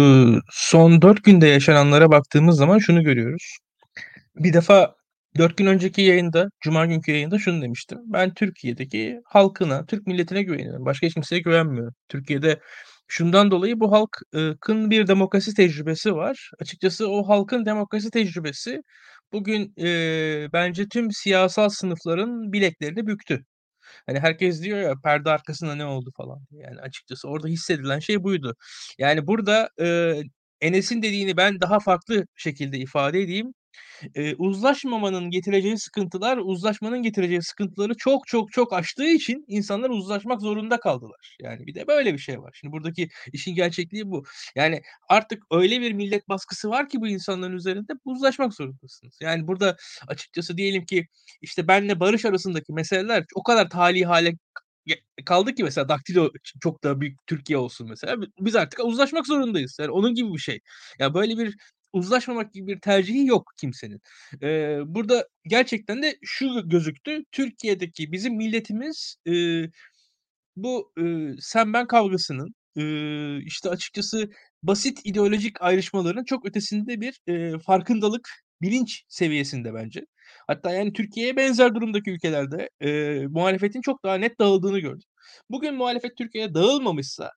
son 0.51 1.01
dört 1.01 1.23
günde 1.23 1.47
yaşananlara 1.47 2.11
baktığımız 2.11 2.57
zaman 2.57 2.77
şunu 2.77 3.03
görüyoruz. 3.03 3.57
Bir 4.35 4.53
defa 4.53 4.95
dört 5.37 5.57
gün 5.57 5.65
önceki 5.65 6.01
yayında, 6.01 6.49
Cuma 6.59 6.85
günkü 6.85 7.11
yayında 7.11 7.39
şunu 7.39 7.61
demiştim. 7.61 7.99
Ben 8.05 8.33
Türkiye'deki 8.33 9.21
halkına, 9.25 9.85
Türk 9.85 10.07
milletine 10.07 10.43
güveniyorum. 10.43 10.85
Başka 10.85 11.07
hiç 11.07 11.13
kimseye 11.13 11.41
güvenmiyorum. 11.41 11.93
Türkiye'de 12.09 12.59
şundan 13.07 13.51
dolayı 13.51 13.79
bu 13.79 13.91
halkın 13.91 14.91
bir 14.91 15.07
demokrasi 15.07 15.53
tecrübesi 15.53 16.15
var. 16.15 16.51
Açıkçası 16.61 17.09
o 17.09 17.29
halkın 17.29 17.65
demokrasi 17.65 18.11
tecrübesi 18.11 18.81
bugün 19.33 19.73
e, 19.81 20.49
bence 20.53 20.87
tüm 20.89 21.11
siyasal 21.11 21.69
sınıfların 21.69 22.53
bileklerini 22.53 23.07
büktü. 23.07 23.45
Hani 24.07 24.19
herkes 24.19 24.61
diyor 24.63 24.79
ya 24.79 24.93
perde 25.03 25.29
arkasında 25.31 25.75
ne 25.75 25.85
oldu 25.85 26.11
falan. 26.17 26.39
Yani 26.51 26.81
açıkçası 26.81 27.27
orada 27.29 27.47
hissedilen 27.47 27.99
şey 27.99 28.23
buydu. 28.23 28.55
Yani 28.99 29.27
burada 29.27 29.69
e, 29.81 30.15
Enes'in 30.61 31.01
dediğini 31.01 31.37
ben 31.37 31.61
daha 31.61 31.79
farklı 31.79 32.25
şekilde 32.35 32.77
ifade 32.79 33.21
edeyim. 33.21 33.53
Eee, 34.15 34.35
uzlaşmamanın 34.37 35.29
getireceği 35.29 35.77
sıkıntılar, 35.79 36.37
uzlaşmanın 36.37 37.01
getireceği 37.03 37.41
sıkıntıları 37.41 37.93
çok 37.97 38.27
çok 38.27 38.51
çok 38.51 38.73
aştığı 38.73 39.07
için 39.07 39.45
insanlar 39.47 39.89
uzlaşmak 39.89 40.41
zorunda 40.41 40.79
kaldılar. 40.79 41.37
Yani 41.41 41.67
bir 41.67 41.75
de 41.75 41.87
böyle 41.87 42.13
bir 42.13 42.17
şey 42.19 42.39
var. 42.41 42.51
Şimdi 42.61 42.71
buradaki 42.71 43.09
işin 43.33 43.55
gerçekliği 43.55 44.11
bu. 44.11 44.23
Yani 44.55 44.81
artık 45.09 45.43
öyle 45.51 45.81
bir 45.81 45.93
millet 45.93 46.29
baskısı 46.29 46.69
var 46.69 46.89
ki 46.89 47.01
bu 47.01 47.07
insanların 47.07 47.53
üzerinde 47.55 47.93
uzlaşmak 48.05 48.53
zorundasınız. 48.53 49.17
Yani 49.21 49.47
burada 49.47 49.75
açıkçası 50.07 50.57
diyelim 50.57 50.85
ki 50.85 51.07
işte 51.41 51.67
benle 51.67 51.99
Barış 51.99 52.25
arasındaki 52.25 52.73
meseleler 52.73 53.23
o 53.35 53.43
kadar 53.43 53.69
tali 53.69 54.05
hale 54.05 54.33
kaldı 55.25 55.55
ki 55.55 55.63
mesela 55.63 55.89
Daktilo 55.89 56.29
çok 56.61 56.83
da 56.83 57.01
büyük 57.01 57.27
Türkiye 57.27 57.57
olsun 57.57 57.89
mesela. 57.89 58.15
Biz 58.39 58.55
artık 58.55 58.79
uzlaşmak 58.85 59.27
zorundayız. 59.27 59.77
Yani 59.79 59.91
onun 59.91 60.13
gibi 60.15 60.33
bir 60.33 60.37
şey. 60.39 60.59
Ya 60.99 61.13
böyle 61.13 61.37
bir 61.37 61.55
uzlaşmamak 61.97 62.53
gibi 62.53 62.67
bir 62.67 62.81
tercihi 62.81 63.25
yok 63.27 63.51
kimsenin. 63.61 64.01
Eee, 64.41 64.79
burada 64.85 65.27
gerçekten 65.47 66.03
de 66.03 66.17
şu 66.23 66.69
gözüktü. 66.69 67.23
Türkiye'deki 67.31 68.11
bizim 68.11 68.35
milletimiz 68.37 69.15
eee, 69.25 69.71
bu 70.55 70.91
eee, 70.97 71.35
sen 71.39 71.73
ben 71.73 71.87
kavgasının 71.87 72.55
eee, 72.75 73.39
işte 73.45 73.69
açıkçası 73.69 74.29
basit 74.63 74.99
ideolojik 75.05 75.61
ayrışmaların 75.61 76.23
çok 76.25 76.45
ötesinde 76.47 77.01
bir 77.01 77.19
eee, 77.27 77.59
farkındalık, 77.59 78.29
bilinç 78.61 79.03
seviyesinde 79.09 79.73
bence. 79.73 80.01
Hatta 80.47 80.73
yani 80.73 80.93
Türkiye'ye 80.93 81.37
benzer 81.37 81.75
durumdaki 81.75 82.11
ülkelerde 82.11 82.69
eee, 82.81 83.27
muhalefetin 83.29 83.81
çok 83.81 84.03
daha 84.05 84.15
net 84.15 84.39
dağıldığını 84.39 84.79
gördük. 84.79 85.07
Bugün 85.49 85.75
muhalefet 85.75 86.17
Türkiye'ye 86.17 86.53
dağılmamışsa 86.53 87.31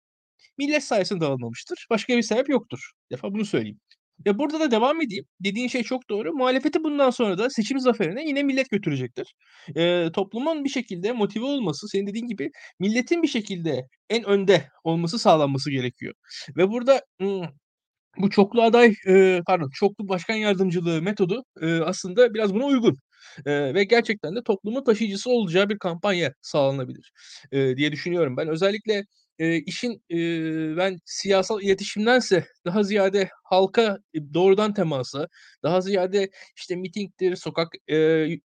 millet 0.58 0.84
sayesinde 0.84 1.20
dağılmamıştır. 1.20 1.86
Başka 1.90 2.16
bir 2.16 2.22
sebep 2.22 2.48
yoktur. 2.48 2.92
Bir 3.10 3.16
defa 3.16 3.32
bunu 3.34 3.44
söyleyeyim. 3.44 3.80
Ya 4.24 4.38
burada 4.38 4.60
da 4.60 4.70
devam 4.70 5.00
edeyim. 5.02 5.24
Dediğin 5.40 5.68
şey 5.68 5.82
çok 5.82 6.10
doğru. 6.10 6.32
Muhalefeti 6.32 6.84
bundan 6.84 7.10
sonra 7.10 7.38
da 7.38 7.50
seçim 7.50 7.80
zaferine 7.80 8.24
yine 8.28 8.42
millet 8.42 8.70
götürecektir. 8.70 9.34
Eee, 9.76 10.12
toplumun 10.12 10.64
bir 10.64 10.68
şekilde 10.68 11.12
motive 11.12 11.44
olması, 11.44 11.88
senin 11.88 12.06
dediğin 12.06 12.26
gibi 12.26 12.50
milletin 12.78 13.22
bir 13.22 13.28
şekilde 13.28 13.86
en 14.10 14.24
önde 14.24 14.68
olması 14.84 15.18
sağlanması 15.18 15.70
gerekiyor. 15.70 16.14
Ve 16.56 16.70
burada 16.70 17.02
bu 18.18 18.30
çoklu 18.30 18.62
aday, 18.62 18.94
eee, 19.06 19.42
pardon, 19.46 19.70
çoklu 19.74 20.08
başkan 20.08 20.34
yardımcılığı 20.34 21.02
metodu, 21.02 21.44
eee, 21.62 21.80
aslında 21.84 22.34
biraz 22.34 22.54
buna 22.54 22.64
uygun. 22.66 22.96
Eee, 23.46 23.74
ve 23.74 23.84
gerçekten 23.84 24.36
de 24.36 24.42
toplumun 24.42 24.84
taşıyıcısı 24.84 25.30
olacağı 25.30 25.68
bir 25.68 25.78
kampanya 25.78 26.32
sağlanabilir, 26.42 27.12
eee, 27.52 27.76
diye 27.76 27.92
düşünüyorum 27.92 28.36
ben. 28.36 28.48
Özellikle 28.48 29.04
Eee, 29.40 29.56
işin, 29.66 30.04
eee, 30.10 30.74
ben 30.78 30.98
siyasal 31.06 31.62
iletişimdense 31.62 32.46
daha 32.66 32.84
ziyade 32.84 33.30
halka, 33.44 33.98
doğrudan 34.34 34.74
temasa, 34.74 35.28
daha 35.64 35.82
ziyade, 35.82 36.30
işte, 36.56 36.76
mitingdir, 36.76 37.36
sokak, 37.36 37.68
eee, 37.88 38.40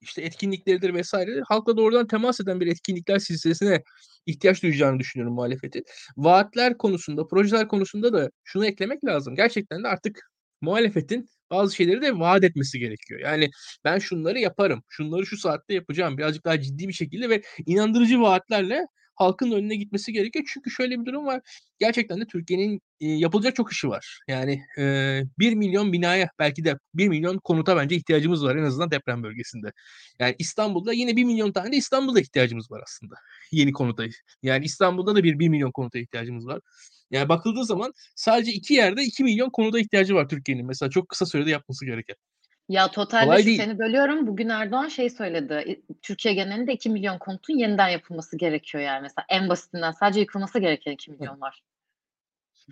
işte, 0.00 0.22
etkinlikleridir 0.22 1.02
vs. 1.02 1.14
halkla 1.48 1.76
doğrudan 1.76 2.06
temas 2.08 2.40
eden 2.40 2.60
bir 2.60 2.68
etkinlikler 2.68 3.18
silsilesine 3.18 3.82
ihtiyaç 4.26 4.62
duyacağını 4.62 5.00
düşünüyorum 5.00 5.34
muhalefetin. 5.34 5.84
Vaatler 6.16 6.78
konusunda, 6.78 7.26
projeler 7.28 7.68
konusunda 7.68 8.12
da 8.12 8.30
şunu 8.44 8.66
eklemek 8.66 9.04
lazım. 9.04 9.36
Gerçekten 9.36 9.84
de 9.84 9.88
artık 9.88 10.20
muhalefetin 10.62 11.26
bazı 11.50 11.76
şeyleri 11.76 12.02
de 12.02 12.18
vaat 12.20 12.44
etmesi 12.44 12.78
gerekiyor. 12.78 13.20
Yani 13.20 13.50
ben 13.84 13.98
şunları 13.98 14.38
yaparım, 14.40 14.82
şunları 14.88 15.26
şu 15.26 15.36
saatte 15.38 15.74
yapacağım 15.74 16.18
birazcık 16.18 16.44
daha 16.46 16.60
ciddi 16.60 16.88
bir 16.88 16.92
şekilde 16.92 17.30
ve 17.30 17.42
inandırıcı 17.66 18.20
vaatlerle 18.20 18.86
halkın 19.18 19.52
önüne 19.52 19.76
gitmesi 19.76 20.12
gerekiyor. 20.12 20.44
Çünkü 20.54 20.70
şöyle 20.70 21.00
bir 21.00 21.06
durum 21.06 21.26
var. 21.26 21.40
Gerçekten 21.78 22.20
de 22.20 22.26
Türkiye'nin 22.26 22.80
e, 23.00 23.06
yapılacak 23.06 23.56
çok 23.56 23.72
işi 23.72 23.88
var. 23.88 24.18
Yani 24.28 24.62
e, 24.78 25.22
1 25.38 25.54
milyon 25.54 25.92
binaya 25.92 26.30
belki 26.38 26.64
de 26.64 26.78
1 26.94 27.08
milyon 27.08 27.38
konuta 27.38 27.76
bence 27.76 27.96
ihtiyacımız 27.96 28.44
var 28.44 28.56
en 28.56 28.62
azından 28.62 28.90
deprem 28.90 29.22
bölgesinde. 29.22 29.72
Yani 30.18 30.34
İstanbul'da 30.38 30.92
yine 30.92 31.16
1 31.16 31.24
milyon 31.24 31.52
tane 31.52 31.72
de 31.72 31.76
İstanbul'da 31.76 32.20
ihtiyacımız 32.20 32.70
var 32.70 32.82
aslında. 32.84 33.14
Yeni 33.52 33.72
konuta. 33.72 34.04
Yani 34.42 34.64
İstanbul'da 34.64 35.16
da 35.16 35.24
bir 35.24 35.38
1 35.38 35.48
milyon 35.48 35.72
konuta 35.72 35.98
ihtiyacımız 35.98 36.46
var. 36.46 36.60
Yani 37.10 37.28
bakıldığı 37.28 37.64
zaman 37.64 37.92
sadece 38.16 38.52
iki 38.52 38.74
yerde 38.74 39.02
2 39.02 39.24
milyon 39.24 39.50
konuda 39.50 39.80
ihtiyacı 39.80 40.14
var 40.14 40.28
Türkiye'nin. 40.28 40.66
Mesela 40.66 40.90
çok 40.90 41.08
kısa 41.08 41.26
sürede 41.26 41.50
yapması 41.50 41.86
gereken. 41.86 42.16
Ya 42.68 42.90
totalde 42.90 43.24
Kolay 43.24 43.40
şu 43.40 43.46
değil. 43.46 43.58
seni 43.58 43.78
bölüyorum. 43.78 44.26
Bugün 44.26 44.48
Erdoğan 44.48 44.88
şey 44.88 45.10
söyledi. 45.10 45.82
Türkiye 46.02 46.34
genelinde 46.34 46.72
2 46.72 46.90
milyon 46.90 47.18
konutun 47.18 47.58
yeniden 47.58 47.88
yapılması 47.88 48.36
gerekiyor 48.36 48.84
yani. 48.84 49.02
Mesela 49.02 49.26
en 49.28 49.48
basitinden 49.48 49.92
sadece 49.92 50.20
yıkılması 50.20 50.58
gereken 50.58 50.92
2 50.92 51.10
milyon 51.10 51.40
var. 51.40 51.62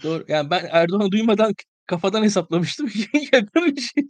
Doğru. 0.03 0.25
Yani 0.29 0.51
ben 0.51 0.69
Erdoğan'ı 0.71 1.13
duymadan 1.13 1.55
kafadan 1.87 2.23
hesaplamıştım. 2.23 2.91
Yakın 3.33 3.77
bir 3.77 3.81
şey. 3.81 4.09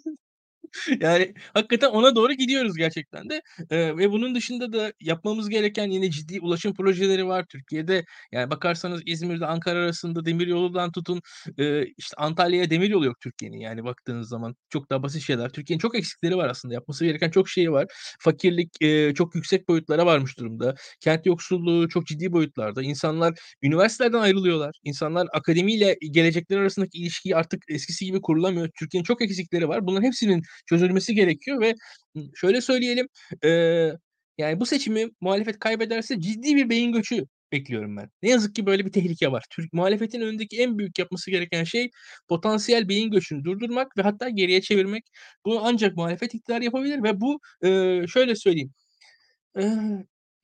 Yani 1.01 1.35
hakikaten 1.55 1.89
ona 1.91 2.15
doğru 2.17 2.33
gidiyoruz 2.33 2.77
gerçekten 2.77 3.31
de. 3.31 3.43
Eee, 3.71 3.97
ve 3.97 4.11
bunun 4.11 4.35
dışında 4.35 4.73
da 4.73 4.93
yapmamız 5.01 5.49
gereken 5.49 5.91
yine 5.91 6.11
ciddi 6.11 6.41
ulaşım 6.41 6.75
projeleri 6.75 7.27
var 7.27 7.45
Türkiye'de. 7.51 8.05
Yani 8.33 8.51
bakarsanız 8.51 9.03
İzmir'de 9.07 9.47
Ankara 9.47 9.79
arasında 9.79 10.25
demiryolundan 10.25 10.93
tutun, 10.93 11.21
eee, 11.59 11.87
işte 11.99 12.15
Antalya'ya 12.17 12.71
demiryolu 12.71 13.07
yok 13.07 13.21
Türkiye'nin 13.21 13.59
yani 13.59 13.85
baktığınız 13.85 14.29
zaman. 14.29 14.57
Çok 14.71 14.91
daha 14.91 15.03
basit 15.03 15.23
şeyler. 15.23 15.51
Türkiye'nin 15.51 15.79
çok 15.81 15.95
eksikleri 15.99 16.37
var 16.37 16.49
aslında. 16.49 16.75
Yapması 16.75 17.05
gereken 17.05 17.31
çok 17.31 17.49
şeyi 17.49 17.73
var. 17.73 17.87
Fakirlik, 18.21 18.71
eee, 18.81 19.13
çok 19.17 19.35
yüksek 19.35 19.69
boyutlara 19.69 20.07
varmış 20.07 20.39
durumda. 20.39 20.75
Kent 21.01 21.27
yoksulluğu 21.27 21.89
çok 21.89 22.07
ciddi 22.07 22.33
boyutlarda. 22.33 22.83
İnsanlar 22.83 23.35
üniversitelerden 23.63 24.19
ayrılıyorlar. 24.19 24.77
İnsanlar 24.85 25.29
akademiyle 25.33 25.97
gelecekler 26.11 26.59
arasındaki 26.59 26.99
ilişkiyi 26.99 27.37
artık 27.37 27.63
eskisi 27.69 28.05
gibi 28.05 28.21
kurulamıyor. 28.21 28.69
Türkiye'nin 28.79 29.05
çok 29.05 29.23
eksikleri 29.23 29.69
var. 29.69 29.87
Bunların 29.87 30.05
hepsinin 30.07 30.43
çözülmesi 30.67 31.15
gerekiyor 31.15 31.61
ve 31.61 31.75
şöyle 32.35 32.61
söyleyelim, 32.61 33.09
eee, 33.45 33.93
yani 34.39 34.61
bu 34.61 34.67
seçimi 34.67 35.07
muhalefet 35.21 35.59
kaybederse 35.59 36.21
ciddi 36.21 36.57
bir 36.57 36.71
beyin 36.71 36.93
göçü 36.93 37.25
bekliyorum 37.53 37.97
ben. 37.97 38.11
Ne 38.23 38.31
yazık 38.31 38.55
ki 38.55 38.67
böyle 38.67 38.87
bir 38.87 38.93
tehlike 38.93 39.33
var. 39.33 39.45
Türk 39.51 39.73
muhalefetin 39.73 40.21
önündeki 40.21 40.63
en 40.63 40.79
büyük 40.79 40.99
yapması 40.99 41.31
gereken 41.31 41.65
şey 41.65 41.91
potansiyel 42.29 42.89
beyin 42.89 43.11
göçünü 43.11 43.45
durdurmak 43.45 43.97
ve 43.99 44.03
hatta 44.03 44.29
geriye 44.29 44.61
çevirmek. 44.61 45.05
Bunu 45.47 45.61
ancak 45.67 45.97
muhalefet 45.97 46.35
iktidar 46.35 46.61
yapabilir 46.63 47.03
ve 47.03 47.21
bu, 47.21 47.41
eee, 47.65 48.05
şöyle 48.09 48.35
söyleyeyim, 48.37 48.73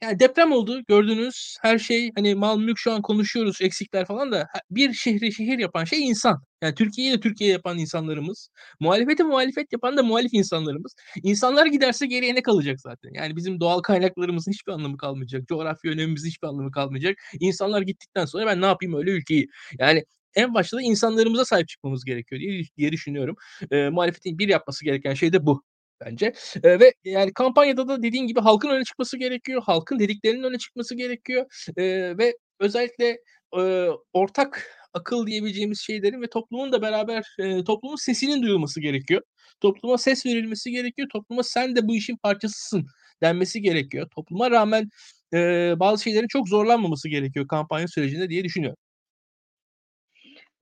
yani 0.03 0.18
deprem 0.20 0.53
oldu 0.53 0.82
gördünüz. 0.88 1.57
Her 1.62 1.78
şey 1.78 2.11
hani 2.16 2.34
mal 2.34 2.59
mülk 2.59 2.78
şu 2.78 2.92
an 2.92 3.03
konuşuyoruz 3.03 3.59
eksikler 3.61 4.07
falan 4.07 4.32
da 4.32 4.48
bir 4.70 4.92
şehri 4.92 5.32
şehir 5.32 5.59
yapan 5.59 5.84
şey 5.84 6.09
insan. 6.09 6.42
Yani 6.62 6.74
Türkiye'yi 6.74 7.12
de 7.12 7.20
Türkiye 7.20 7.50
yapan 7.50 7.78
insanlarımız. 7.78 8.48
Muhalefeti 8.80 9.24
muhalefet 9.24 9.72
yapan 9.72 9.96
da 9.96 10.03
muhalif 10.03 10.34
insanlarımız. 10.34 10.94
İnsanlar 11.22 11.66
giderse 11.66 12.07
geriye 12.07 12.34
ne 12.34 12.42
kalacak 12.42 12.80
zaten? 12.80 13.11
Yani 13.14 13.36
bizim 13.36 13.61
doğal 13.61 13.80
kaynaklarımızın 13.80 14.53
hiçbir 14.53 14.72
anlamı 14.72 14.96
kalmayacak. 14.96 15.48
Coğrafya 15.48 15.92
önemimizin 15.92 16.28
hiçbir 16.28 16.48
anlamı 16.48 16.70
kalmayacak. 16.70 17.16
İnsanlar 17.40 17.82
gittikten 17.82 18.24
sonra 18.24 18.46
ben 18.46 18.61
ne 18.61 18.66
yapayım 18.66 18.94
öyle 18.94 19.11
ülkeyi? 19.11 19.46
Yani 19.78 20.05
en 20.34 20.55
başta 20.55 20.76
da 20.76 20.82
insanlarımıza 20.82 21.44
sahip 21.44 21.68
çıkmamız 21.68 22.05
gerekiyor 22.05 22.40
diye, 22.40 22.62
diye 22.76 22.92
düşünüyorum. 22.92 23.36
E, 23.70 23.88
muhalefetin 23.88 24.38
bir 24.38 24.48
yapması 24.48 24.84
gereken 24.84 25.14
şey 25.14 25.32
de 25.32 25.46
bu 25.46 25.62
bence. 26.07 26.32
E, 26.62 26.80
ve 26.80 26.94
yani 27.05 27.32
kampanyada 27.34 27.88
da 27.88 28.03
dediğin 28.03 28.26
gibi 28.26 28.40
halkın 28.40 28.68
öne 28.68 28.84
çıkması 28.84 29.18
gerekiyor. 29.18 29.62
Halkın 29.66 29.98
dediklerinin 29.98 30.42
öne 30.42 30.59
çıkması 30.59 30.94
gerekiyor. 30.94 31.46
E, 31.76 31.84
ve 32.18 32.36
özellikle 32.61 33.18
e, 33.59 33.88
ortak 34.12 34.70
akıl 34.94 35.26
diyebileceğimiz 35.26 35.80
şeylerin 35.80 36.22
ve 36.22 36.30
toplumun 36.30 36.72
da 36.72 36.82
beraber 36.82 37.36
e, 37.38 37.64
toplumun 37.64 37.96
sesinin 37.96 38.42
duyulması 38.42 38.80
gerekiyor. 38.80 39.22
Topluma 39.61 39.98
ses 39.98 40.26
verilmesi 40.26 40.70
gerekiyor. 40.70 41.09
Topluma 41.12 41.42
sen 41.42 41.76
de 41.76 41.88
bu 41.88 41.94
işin 41.94 42.16
parçasısın 42.16 42.86
denmesi 43.22 43.62
gerekiyor. 43.62 44.09
Topluma 44.14 44.50
rağmen 44.50 44.88
e, 45.34 45.74
bazı 45.80 46.03
şeylerin 46.03 46.28
çok 46.28 46.48
zorlanmaması 46.48 47.09
gerekiyor 47.09 47.48
kampanya 47.48 47.88
sürecinde 47.88 48.28
diye 48.30 48.44
düşünüyorum. 48.44 48.76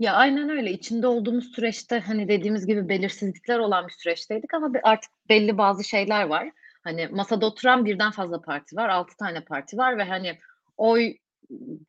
Ya 0.01 0.15
aynen 0.15 0.49
öyle. 0.51 0.71
İçinde 0.73 1.07
olduğumuz 1.07 1.53
süreçte 1.53 2.01
hani 2.01 2.29
dediğimiz 2.29 2.67
gibi 2.67 2.89
belirsizlikler 2.89 3.59
olan 3.59 3.87
bir 3.89 3.93
süreçteydik 3.93 4.55
ama 4.55 4.73
artık 4.83 5.11
belli 5.29 5.59
bazı 5.59 5.85
şeyler 5.85 6.25
var. 6.25 6.51
Hani 6.85 7.09
masada 7.09 7.47
oturan 7.47 7.85
birden 7.85 8.11
fazla 8.11 8.41
parti 8.43 8.77
var. 8.77 8.89
Altı 8.89 9.17
tane 9.17 9.41
parti 9.45 9.79
var 9.79 9.99
ve 9.99 10.05
hani 10.05 10.39
oy 10.77 11.17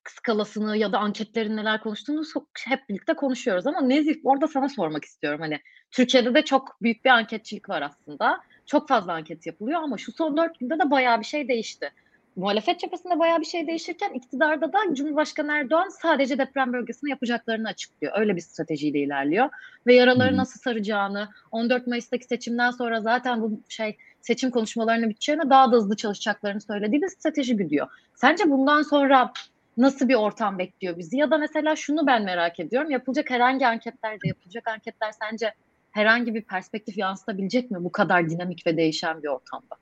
skalasını 0.07 0.77
ya 0.77 0.91
da 0.91 0.99
anketlerin 0.99 1.57
neler 1.57 1.81
konuştuğunu 1.81 2.23
hep 2.67 2.89
birlikte 2.89 3.13
konuşuyoruz 3.13 3.67
ama 3.67 3.81
Nezih 3.81 4.15
orada 4.23 4.47
sana 4.47 4.69
sormak 4.69 5.05
istiyorum. 5.05 5.39
Hani 5.41 5.59
Türkiye'de 5.91 6.33
de 6.33 6.41
çok 6.41 6.77
büyük 6.81 7.05
bir 7.05 7.09
anketçilik 7.09 7.69
var 7.69 7.81
aslında. 7.81 8.41
Çok 8.65 8.87
fazla 8.87 9.13
anket 9.13 9.45
yapılıyor 9.45 9.81
ama 9.83 9.97
şu 9.97 10.11
son 10.11 10.37
dört 10.37 10.59
günde 10.59 10.79
de 10.79 10.91
bayağı 10.91 11.19
bir 11.19 11.25
şey 11.25 11.47
değişti 11.47 11.91
muhalefet 12.35 12.79
cephesinde 12.79 13.19
bayağı 13.19 13.39
bir 13.39 13.45
şey 13.45 13.67
değişirken 13.67 14.13
iktidarda 14.13 14.73
da 14.73 14.77
Cumhurbaşkanı 14.93 15.51
Erdoğan 15.51 15.89
sadece 15.89 16.37
deprem 16.37 16.73
bölgesine 16.73 17.09
yapacaklarını 17.09 17.67
açıklıyor. 17.67 18.13
Öyle 18.19 18.35
bir 18.35 18.41
stratejiyle 18.41 18.99
ilerliyor. 18.99 19.49
Ve 19.87 19.95
yaraları 19.95 20.37
nasıl 20.37 20.59
saracağını, 20.59 21.29
14 21.51 21.87
Mayıs'taki 21.87 22.25
seçimden 22.25 22.71
sonra 22.71 23.01
zaten 23.01 23.41
bu 23.41 23.61
şey 23.69 23.97
seçim 24.21 24.51
konuşmalarını 24.51 25.09
biteceğine 25.09 25.49
daha 25.49 25.71
da 25.71 25.75
hızlı 25.75 25.95
çalışacaklarını 25.95 26.61
söylediği 26.61 27.01
bir 27.01 27.07
strateji 27.07 27.57
gidiyor. 27.57 27.87
Sence 28.15 28.49
bundan 28.49 28.81
sonra 28.81 29.33
nasıl 29.77 30.09
bir 30.09 30.15
ortam 30.15 30.59
bekliyor 30.59 30.97
bizi? 30.97 31.17
Ya 31.17 31.31
da 31.31 31.37
mesela 31.37 31.75
şunu 31.75 32.07
ben 32.07 32.23
merak 32.23 32.59
ediyorum. 32.59 32.91
Yapılacak 32.91 33.29
herhangi 33.29 33.67
anketlerde 33.67 34.27
yapılacak 34.27 34.67
anketler 34.67 35.11
sence 35.11 35.53
herhangi 35.91 36.33
bir 36.33 36.41
perspektif 36.41 36.97
yansıtabilecek 36.97 37.71
mi 37.71 37.83
bu 37.83 37.91
kadar 37.91 38.29
dinamik 38.29 38.67
ve 38.67 38.77
değişen 38.77 39.23
bir 39.23 39.27
ortamda? 39.27 39.80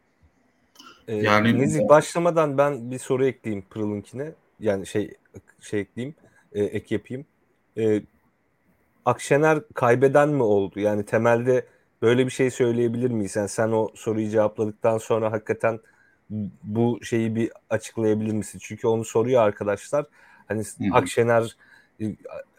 Ee, 1.07 1.15
yani 1.15 1.59
Nezih 1.59 1.89
başlamadan 1.89 2.57
ben 2.57 2.91
bir 2.91 2.99
soru 2.99 3.25
ekleyeyim 3.25 3.65
Pırıl'ınkine. 3.69 4.31
Yani 4.59 4.87
şey 4.87 5.13
şey 5.61 5.79
ekleyeyim, 5.79 6.15
e, 6.53 6.63
ek 6.63 6.95
yapayım. 6.95 7.25
E, 7.77 8.01
Akşener 9.05 9.59
kaybeden 9.73 10.29
mi 10.29 10.43
oldu? 10.43 10.79
Yani 10.79 11.05
temelde 11.05 11.65
böyle 12.01 12.25
bir 12.25 12.31
şey 12.31 12.51
söyleyebilir 12.51 13.11
miyiz? 13.11 13.35
Yani 13.35 13.49
sen 13.49 13.71
o 13.71 13.89
soruyu 13.95 14.29
cevapladıktan 14.29 14.97
sonra 14.97 15.31
hakikaten 15.31 15.79
bu 16.63 16.99
şeyi 17.03 17.35
bir 17.35 17.51
açıklayabilir 17.69 18.33
misin? 18.33 18.59
Çünkü 18.61 18.87
onu 18.87 19.05
soruyor 19.05 19.41
arkadaşlar. 19.41 20.05
Hani 20.47 20.63
Hı-hı. 20.63 20.87
Akşener 20.93 21.55
e, 22.01 22.05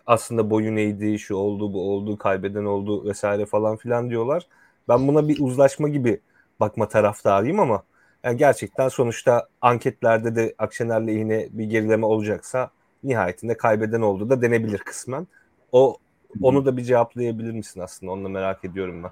aslında 0.07 0.51
boyun 0.51 0.77
eğdi, 0.77 1.18
şu 1.18 1.35
oldu, 1.35 1.73
bu 1.73 1.93
oldu, 1.93 2.18
kaybeden 2.18 2.64
oldu 2.64 3.05
vesaire 3.09 3.47
falan 3.47 3.77
filan 3.77 4.11
diyorlar. 4.11 4.47
Ben 4.89 5.09
buna 5.09 5.29
bir 5.29 5.41
uzlaşma 5.41 5.89
gibi 5.89 6.21
bakma 6.61 6.89
taraftarıyım 6.89 7.61
ama 7.61 7.83
yani 8.25 8.37
gerçekten 8.37 8.89
sonuçta 8.89 9.49
anketlerde 9.61 10.37
de 10.37 10.55
Akşener'le 10.59 11.09
yine 11.09 11.49
bir 11.51 11.64
gerileme 11.64 12.07
olacaksa 12.07 12.71
nihayetinde 13.05 13.57
kaybeden 13.57 14.01
oldu 14.01 14.31
da 14.31 14.43
denebilir 14.43 14.79
kısmen. 14.79 15.27
O 15.73 15.97
onu 16.43 16.66
da 16.66 16.77
bir 16.77 16.85
cevaplayabilir 16.85 17.51
misin 17.51 17.81
aslında? 17.81 18.12
Onu 18.12 18.25
da 18.25 18.29
merak 18.29 18.64
ediyorum 18.64 19.03
ben. 19.03 19.11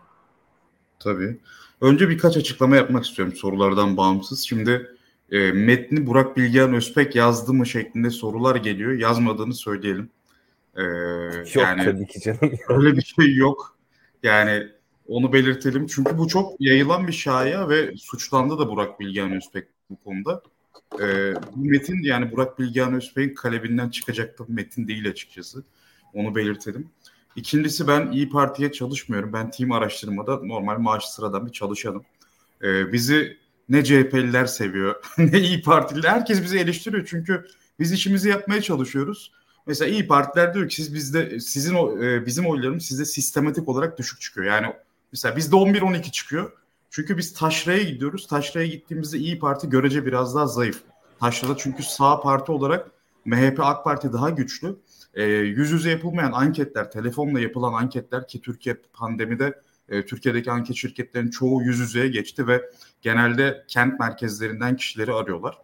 Tabii. 0.98 1.38
Önce 1.80 2.08
birkaç 2.08 2.36
açıklama 2.36 2.76
yapmak 2.76 3.04
istiyorum 3.04 3.34
sorulardan 3.34 3.96
bağımsız. 3.96 4.40
Şimdi 4.40 4.96
e, 5.32 5.52
metni 5.52 6.06
Burak 6.06 6.36
Bilgehan 6.36 6.74
Özpek 6.74 7.16
yazdı 7.16 7.52
mı 7.52 7.66
şeklinde 7.66 8.10
sorular 8.10 8.56
geliyor. 8.56 8.92
Yazmadığını 8.92 9.54
söyleyelim. 9.54 10.10
E, 10.76 10.82
yok 10.82 11.56
yani, 11.56 11.84
tabii 11.84 12.06
ki 12.06 12.20
canım. 12.20 12.52
Öyle 12.68 12.96
bir 12.96 13.02
şey 13.02 13.34
yok. 13.34 13.76
Yani 14.22 14.68
onu 15.08 15.32
belirtelim. 15.32 15.86
Çünkü 15.86 16.18
bu 16.18 16.28
çok 16.28 16.60
yayılan 16.60 17.06
bir 17.08 17.12
şaya 17.12 17.68
ve 17.68 17.96
suçlandı 17.96 18.58
da 18.58 18.68
Burak 18.68 19.00
Bilgehan 19.00 19.32
Özbek 19.32 19.68
bu 19.90 19.96
konuda. 20.04 20.42
Ee, 21.00 21.34
bu 21.56 21.64
metin 21.64 22.02
yani 22.02 22.32
Burak 22.32 22.58
Bilgehan 22.58 22.94
Özbek'in 22.94 23.34
kalebinden 23.34 23.88
çıkacak 23.88 24.38
bir 24.38 24.54
metin 24.54 24.88
değil 24.88 25.10
açıkçası. 25.10 25.64
Onu 26.14 26.34
belirtelim. 26.34 26.90
İkincisi 27.36 27.88
ben 27.88 28.12
İyi 28.12 28.28
Parti'ye 28.30 28.72
çalışmıyorum. 28.72 29.32
Ben 29.32 29.50
team 29.50 29.72
araştırmada 29.72 30.36
normal 30.36 30.78
maaş 30.78 31.04
sıradan 31.04 31.46
bir 31.46 31.52
çalışanım. 31.52 32.04
Ee, 32.62 32.92
bizi 32.92 33.36
ne 33.68 33.84
CHP'liler 33.84 34.46
seviyor 34.46 35.04
ne 35.18 35.40
İyi 35.40 35.62
Partililer. 35.62 36.08
Herkes 36.08 36.42
bizi 36.42 36.58
eleştiriyor 36.58 37.06
çünkü 37.06 37.46
biz 37.78 37.92
işimizi 37.92 38.28
yapmaya 38.28 38.62
çalışıyoruz. 38.62 39.32
Mesela 39.66 39.90
İyi 39.90 40.06
Partiler 40.06 40.54
diyor 40.54 40.68
ki 40.68 40.74
siz 40.74 40.94
bizde 40.94 41.40
sizin 41.40 42.02
e, 42.02 42.26
bizim 42.26 42.46
oylarımız 42.46 42.84
sizde 42.84 43.04
sistematik 43.04 43.68
olarak 43.68 43.98
düşük 43.98 44.20
çıkıyor. 44.20 44.46
Yani 44.46 44.66
Mesela 45.12 45.36
bizde 45.36 45.56
11-12 45.56 46.10
çıkıyor. 46.10 46.52
Çünkü 46.90 47.18
biz 47.18 47.34
Taşra'ya 47.34 47.82
gidiyoruz. 47.82 48.26
Taşra'ya 48.26 48.66
gittiğimizde 48.66 49.18
İyi 49.18 49.38
Parti 49.38 49.68
görece 49.68 50.06
biraz 50.06 50.34
daha 50.34 50.46
zayıf. 50.46 50.82
Taşra'da 51.20 51.56
çünkü 51.56 51.82
sağ 51.82 52.20
parti 52.20 52.52
olarak 52.52 52.90
MHP 53.24 53.60
AK 53.60 53.84
Parti 53.84 54.12
daha 54.12 54.30
güçlü. 54.30 54.76
E, 55.14 55.24
yüz 55.24 55.70
yüze 55.70 55.90
yapılmayan 55.90 56.32
anketler, 56.32 56.90
telefonla 56.90 57.40
yapılan 57.40 57.72
anketler 57.72 58.28
ki 58.28 58.40
Türkiye 58.40 58.76
pandemide 58.92 59.60
e, 59.88 60.06
Türkiye'deki 60.06 60.50
anket 60.50 60.76
şirketlerinin 60.76 61.30
çoğu 61.30 61.62
yüz 61.62 61.78
yüzeye 61.78 62.08
geçti 62.08 62.46
ve 62.46 62.70
genelde 63.02 63.64
kent 63.68 64.00
merkezlerinden 64.00 64.76
kişileri 64.76 65.12
arıyorlar. 65.12 65.58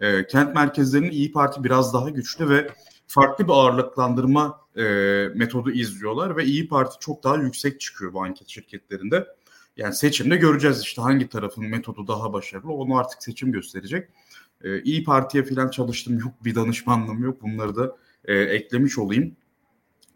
E, 0.00 0.26
kent 0.26 0.54
merkezlerinin 0.54 1.10
İyi 1.10 1.32
Parti 1.32 1.64
biraz 1.64 1.94
daha 1.94 2.10
güçlü 2.10 2.48
ve 2.48 2.68
farklı 3.10 3.44
bir 3.44 3.52
ağırlıklandırma 3.52 4.60
e, 4.76 4.82
metodu 5.34 5.70
izliyorlar 5.70 6.36
ve 6.36 6.44
İyi 6.44 6.68
Parti 6.68 6.96
çok 7.00 7.24
daha 7.24 7.36
yüksek 7.36 7.80
çıkıyor 7.80 8.12
bu 8.12 8.24
anket 8.24 8.48
şirketlerinde. 8.48 9.26
Yani 9.76 9.94
seçimde 9.94 10.36
göreceğiz 10.36 10.80
işte 10.82 11.02
hangi 11.02 11.28
tarafın 11.28 11.64
metodu 11.64 12.06
daha 12.06 12.32
başarılı 12.32 12.72
onu 12.72 12.98
artık 12.98 13.22
seçim 13.22 13.52
gösterecek. 13.52 14.08
E, 14.64 14.82
İyi 14.82 15.04
Parti'ye 15.04 15.44
falan 15.44 15.68
çalıştım 15.68 16.18
yok 16.18 16.32
bir 16.44 16.54
danışmanlığım 16.54 17.24
yok 17.24 17.42
bunları 17.42 17.76
da 17.76 17.96
e, 18.24 18.34
eklemiş 18.34 18.98
olayım. 18.98 19.36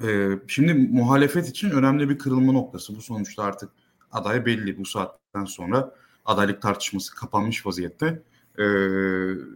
E, 0.05 0.29
şimdi 0.49 0.75
muhalefet 0.75 1.49
için 1.49 1.71
önemli 1.71 2.09
bir 2.09 2.19
kırılma 2.19 2.53
noktası 2.53 2.97
bu 2.97 3.03
sonuçta 3.03 3.43
artık 3.43 3.71
aday 4.13 4.47
belli 4.47 4.79
bu 4.79 4.85
saatten 4.85 5.45
sonra 5.45 5.95
adaylık 6.25 6.63
tartışması 6.63 7.15
kapanmış 7.15 7.67
vaziyette. 7.67 8.23
Ee, 8.59 8.65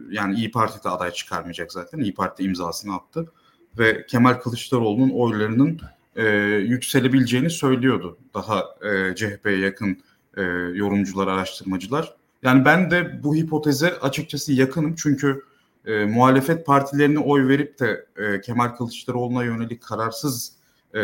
yani 0.09 0.35
İyi 0.35 0.51
Parti 0.51 0.83
de 0.83 0.89
aday 0.89 1.11
çıkarmayacak 1.11 1.71
zaten. 1.71 1.99
İyi 1.99 2.13
Parti 2.13 2.43
imzasını 2.43 2.95
attı 2.95 3.31
ve 3.77 4.05
Kemal 4.05 4.33
Kılıçdaroğlu'nun 4.33 5.09
oylarının 5.09 5.79
e, 6.15 6.25
yükselebileceğini 6.67 7.49
söylüyordu. 7.49 8.17
Daha 8.33 8.65
e, 8.81 9.15
CHP'ye 9.15 9.57
yakın 9.57 9.97
e, 10.37 10.41
yorumcular, 10.73 11.27
araştırmacılar. 11.27 12.15
Yani 12.43 12.65
ben 12.65 12.91
de 12.91 13.23
bu 13.23 13.35
hipoteze 13.35 13.99
açıkçası 13.99 14.53
yakınım 14.53 14.95
çünkü 14.95 15.43
e, 15.85 16.05
muhalefet 16.05 16.65
partilerine 16.65 17.19
oy 17.19 17.47
verip 17.47 17.79
de 17.79 18.05
e, 18.17 18.41
Kemal 18.41 18.67
Kılıçdaroğlu'na 18.67 19.43
yönelik 19.43 19.83
kararsız 19.83 20.53
e, 20.93 20.99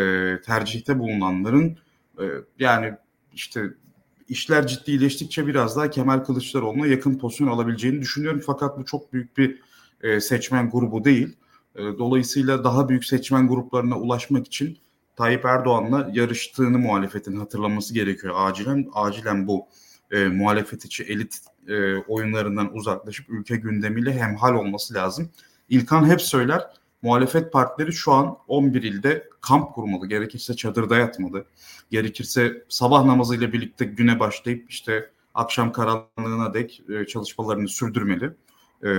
tercihte 0.46 1.00
bulunanların 1.00 1.78
e, 2.20 2.26
yani 2.60 2.94
işte 3.34 3.74
işler 4.30 4.68
ciddileştikçe 4.68 5.48
biraz 5.48 5.78
daha 5.78 5.90
Kemal 5.90 6.20
Kılıçdaroğlu'na 6.20 6.88
yakın 6.88 7.18
pozisyon 7.18 7.48
alabileceğini 7.48 8.02
düşünüyorum. 8.02 8.42
Fakat 8.46 8.78
bu 8.78 8.86
çok 8.86 9.14
büyük 9.14 9.38
bir 9.38 9.62
e, 10.02 10.20
seçmen 10.22 10.70
grubu 10.70 11.06
değil. 11.06 11.38
E, 11.76 11.82
dolayısıyla 11.82 12.64
daha 12.64 12.90
büyük 12.90 13.06
seçmen 13.06 13.48
gruplarına 13.48 14.00
ulaşmak 14.00 14.48
için 14.48 14.78
Tayyip 15.16 15.46
Erdoğan'la 15.46 16.10
yarıştığını 16.14 16.80
muhalefetin 16.80 17.36
hatırlaması 17.36 17.94
gerekiyor. 17.94 18.34
Acilen 18.38 18.88
acilen 18.94 19.48
bu 19.48 19.68
e, 20.12 20.28
muhalefet 20.28 20.86
içi 20.86 21.04
elit 21.04 21.40
e, 21.68 21.96
oyunlarından 21.98 22.76
uzaklaşıp 22.76 23.30
ülke 23.30 23.56
gündemiyle 23.56 24.14
hemhal 24.14 24.54
olması 24.54 24.94
lazım. 24.94 25.30
İlkan 25.70 26.10
hep 26.10 26.22
söyler 26.22 26.62
muhalefet 27.02 27.54
partileri 27.54 27.94
şu 27.94 28.12
an 28.12 28.38
11 28.48 28.84
ilde 28.84 29.30
kamp 29.42 29.74
kurmalı. 29.74 30.08
Gerekirse 30.08 30.56
çadırda 30.56 30.98
yatmalı. 30.98 31.46
Gerekirse 31.92 32.64
sabah 32.70 33.06
namazıyla 33.06 33.54
birlikte 33.54 33.86
güne 33.86 34.20
başlayıp 34.20 34.72
işte 34.72 35.10
akşam 35.34 35.72
karanlığına 35.72 36.54
dek 36.54 36.82
e, 36.90 37.06
çalışmalarını 37.06 37.68
sürdürmeli. 37.68 38.32
E, 38.84 38.90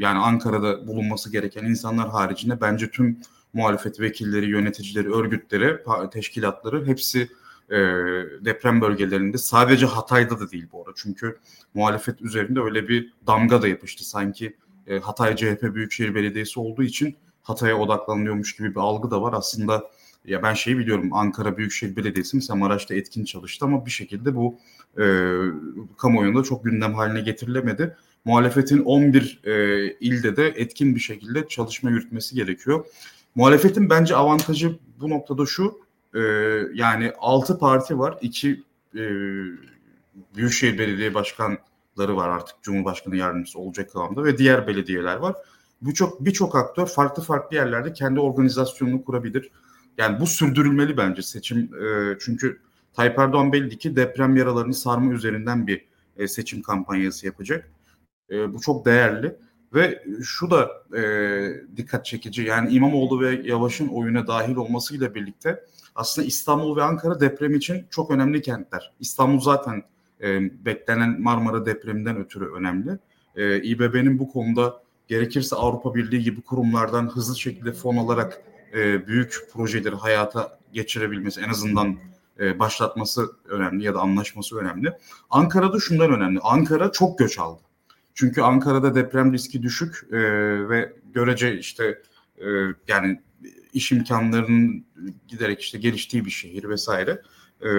yani 0.00 0.18
Ankara'da 0.18 0.86
bulunması 0.86 1.32
gereken 1.32 1.64
insanlar 1.64 2.08
haricinde 2.08 2.60
bence 2.60 2.90
tüm 2.90 3.18
muhalefet 3.52 4.00
vekilleri, 4.00 4.46
yöneticileri, 4.46 5.12
örgütleri, 5.12 5.78
teşkilatları 6.12 6.86
hepsi 6.86 7.28
e, 7.70 7.76
deprem 8.44 8.80
bölgelerinde 8.80 9.38
sadece 9.38 9.86
Hatay'da 9.86 10.40
da 10.40 10.50
değil 10.50 10.66
bu 10.72 10.78
arada. 10.80 10.92
Çünkü 10.96 11.38
muhalefet 11.74 12.22
üzerinde 12.22 12.60
öyle 12.60 12.88
bir 12.88 13.12
damga 13.26 13.62
da 13.62 13.68
yapıştı. 13.68 14.08
Sanki 14.08 14.56
Hatay 15.02 15.36
CHP 15.36 15.62
Büyükşehir 15.62 16.14
Belediyesi 16.14 16.60
olduğu 16.60 16.82
için 16.82 17.16
Hatay'a 17.46 17.76
odaklanıyormuş 17.76 18.56
gibi 18.56 18.70
bir 18.70 18.80
algı 18.80 19.10
da 19.10 19.22
var. 19.22 19.32
Aslında 19.32 19.90
ya 20.24 20.42
ben 20.42 20.54
şeyi 20.54 20.78
biliyorum 20.78 21.12
Ankara 21.12 21.56
Büyükşehir 21.56 21.96
Belediyesi 21.96 22.36
mesela 22.36 22.56
Maraş'ta 22.56 22.94
etkin 22.94 23.24
çalıştı 23.24 23.64
ama 23.64 23.86
bir 23.86 23.90
şekilde 23.90 24.36
bu 24.36 24.58
e, 24.98 25.04
kamuoyunda 25.98 26.42
çok 26.42 26.64
gündem 26.64 26.94
haline 26.94 27.20
getirilemedi. 27.20 27.96
Muhalefetin 28.24 28.84
11 28.84 29.40
e, 29.44 29.52
ilde 30.00 30.36
de 30.36 30.46
etkin 30.46 30.94
bir 30.94 31.00
şekilde 31.00 31.48
çalışma 31.48 31.90
yürütmesi 31.90 32.34
gerekiyor. 32.34 32.86
Muhalefetin 33.34 33.90
bence 33.90 34.16
avantajı 34.16 34.78
bu 35.00 35.10
noktada 35.10 35.46
şu 35.46 35.80
e, 36.14 36.20
yani 36.74 37.12
6 37.18 37.58
parti 37.58 37.98
var. 37.98 38.18
2 38.20 38.62
e, 38.94 39.02
Büyükşehir 40.36 40.78
Belediye 40.78 41.14
Başkanları 41.14 42.16
var 42.16 42.28
artık 42.28 42.62
Cumhurbaşkanı 42.62 43.16
yardımcısı 43.16 43.58
olacak 43.58 43.92
kıvamda 43.92 44.24
ve 44.24 44.38
diğer 44.38 44.66
belediyeler 44.66 45.16
var. 45.16 45.36
Birçok 45.86 46.24
birçok 46.24 46.56
aktör 46.56 46.86
farklı 46.86 47.22
farklı 47.22 47.56
yerlerde 47.56 47.92
kendi 47.92 48.20
organizasyonunu 48.20 49.04
kurabilir. 49.04 49.50
Yani 49.98 50.20
bu 50.20 50.26
sürdürülmeli 50.26 50.96
bence 50.96 51.22
seçim 51.22 51.58
e, 51.58 52.16
çünkü 52.20 52.60
Tayyip 52.92 53.18
Erdoğan 53.18 53.52
belli 53.52 53.78
ki 53.78 53.96
deprem 53.96 54.36
yaralarını 54.36 54.74
sarma 54.74 55.12
üzerinden 55.12 55.66
bir 55.66 55.84
e, 56.16 56.28
seçim 56.28 56.62
kampanyası 56.62 57.26
yapacak. 57.26 57.70
E, 58.30 58.54
bu 58.54 58.60
çok 58.60 58.86
değerli 58.86 59.36
ve 59.74 60.04
şu 60.22 60.50
da 60.50 60.70
e, 60.96 61.02
dikkat 61.76 62.06
çekici 62.06 62.42
yani 62.42 62.70
İmamoğlu 62.70 63.20
ve 63.20 63.40
Yavaş'ın 63.44 63.88
oyuna 63.88 64.26
dahil 64.26 64.56
olmasıyla 64.56 65.14
birlikte 65.14 65.64
aslında 65.94 66.28
İstanbul 66.28 66.76
ve 66.76 66.82
Ankara 66.82 67.20
deprem 67.20 67.54
için 67.54 67.86
çok 67.90 68.10
önemli 68.10 68.42
kentler. 68.42 68.92
İstanbul 69.00 69.40
zaten 69.40 69.82
e, 70.20 70.40
beklenen 70.64 71.20
Marmara 71.20 71.66
depreminden 71.66 72.16
ötürü 72.16 72.52
önemli. 72.52 72.98
E, 73.36 73.62
İBB'nin 73.62 74.18
bu 74.18 74.28
konuda 74.28 74.85
gerekirse 75.08 75.56
Avrupa 75.56 75.94
Birliği 75.94 76.22
gibi 76.22 76.42
kurumlardan 76.42 77.08
hızlı 77.08 77.38
şekilde 77.38 77.72
fon 77.72 77.96
alarak 77.96 78.42
e, 78.74 79.06
büyük 79.06 79.48
projeleri 79.52 79.94
hayata 79.94 80.58
geçirebilmesi 80.72 81.40
en 81.40 81.48
azından 81.48 81.96
e, 82.40 82.58
başlatması 82.58 83.30
önemli 83.48 83.84
ya 83.84 83.94
da 83.94 84.00
anlaşması 84.00 84.56
önemli. 84.56 84.92
Ankara'da 85.30 85.80
şundan 85.80 86.10
önemli. 86.10 86.40
Ankara 86.42 86.92
çok 86.92 87.18
göç 87.18 87.38
aldı. 87.38 87.60
Çünkü 88.14 88.40
Ankara'da 88.40 88.94
deprem 88.94 89.32
riski 89.32 89.62
düşük 89.62 90.06
e, 90.12 90.18
ve 90.68 90.92
görece 91.14 91.58
işte 91.58 92.02
e, 92.38 92.46
yani 92.88 93.20
iş 93.72 93.92
imkanlarının 93.92 94.84
giderek 95.28 95.60
işte 95.60 95.78
geliştiği 95.78 96.24
bir 96.24 96.30
şehir 96.30 96.68
vesaire. 96.68 97.22
E, 97.64 97.70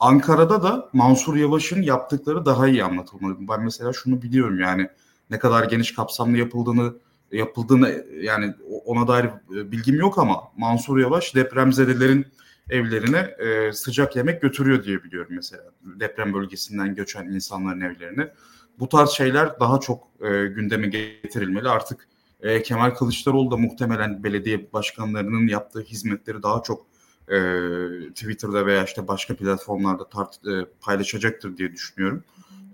Ankara'da 0.00 0.62
da 0.62 0.90
Mansur 0.92 1.36
Yavaş'ın 1.36 1.82
yaptıkları 1.82 2.44
daha 2.44 2.68
iyi 2.68 2.84
anlatılmalı. 2.84 3.36
Ben 3.40 3.62
mesela 3.62 3.92
şunu 3.92 4.22
biliyorum 4.22 4.60
yani 4.60 4.88
ne 5.30 5.38
kadar 5.38 5.64
geniş 5.64 5.94
kapsamlı 5.94 6.38
yapıldığını 6.38 6.94
yapıldığını 7.32 8.06
yani 8.20 8.54
ona 8.84 9.08
dair 9.08 9.24
e, 9.24 9.72
bilgim 9.72 10.00
yok 10.00 10.18
ama 10.18 10.42
Mansur 10.56 10.98
Yavaş 10.98 11.34
depremzedelerin 11.34 12.26
evlerine 12.70 13.18
e, 13.18 13.72
sıcak 13.72 14.16
yemek 14.16 14.42
götürüyor 14.42 14.84
diye 14.84 15.04
biliyorum 15.04 15.32
mesela. 15.34 15.64
Deprem 15.82 16.34
bölgesinden 16.34 16.94
göçen 16.94 17.26
insanların 17.26 17.80
evlerine. 17.80 18.32
Bu 18.78 18.88
tarz 18.88 19.10
şeyler 19.10 19.60
daha 19.60 19.80
çok 19.80 20.08
e, 20.20 20.46
gündeme 20.46 20.86
getirilmeli. 20.86 21.68
Artık 21.68 22.08
e, 22.40 22.62
Kemal 22.62 22.90
Kılıçdaroğlu 22.90 23.50
da 23.50 23.56
muhtemelen 23.56 24.24
belediye 24.24 24.72
başkanlarının 24.72 25.46
yaptığı 25.46 25.80
hizmetleri 25.80 26.42
daha 26.42 26.62
çok 26.62 26.86
e, 27.28 27.38
Twitter'da 28.08 28.66
veya 28.66 28.84
işte 28.84 29.08
başka 29.08 29.36
platformlarda 29.36 30.08
tart, 30.08 30.46
e, 30.46 30.64
paylaşacaktır 30.80 31.56
diye 31.56 31.72
düşünüyorum. 31.72 32.24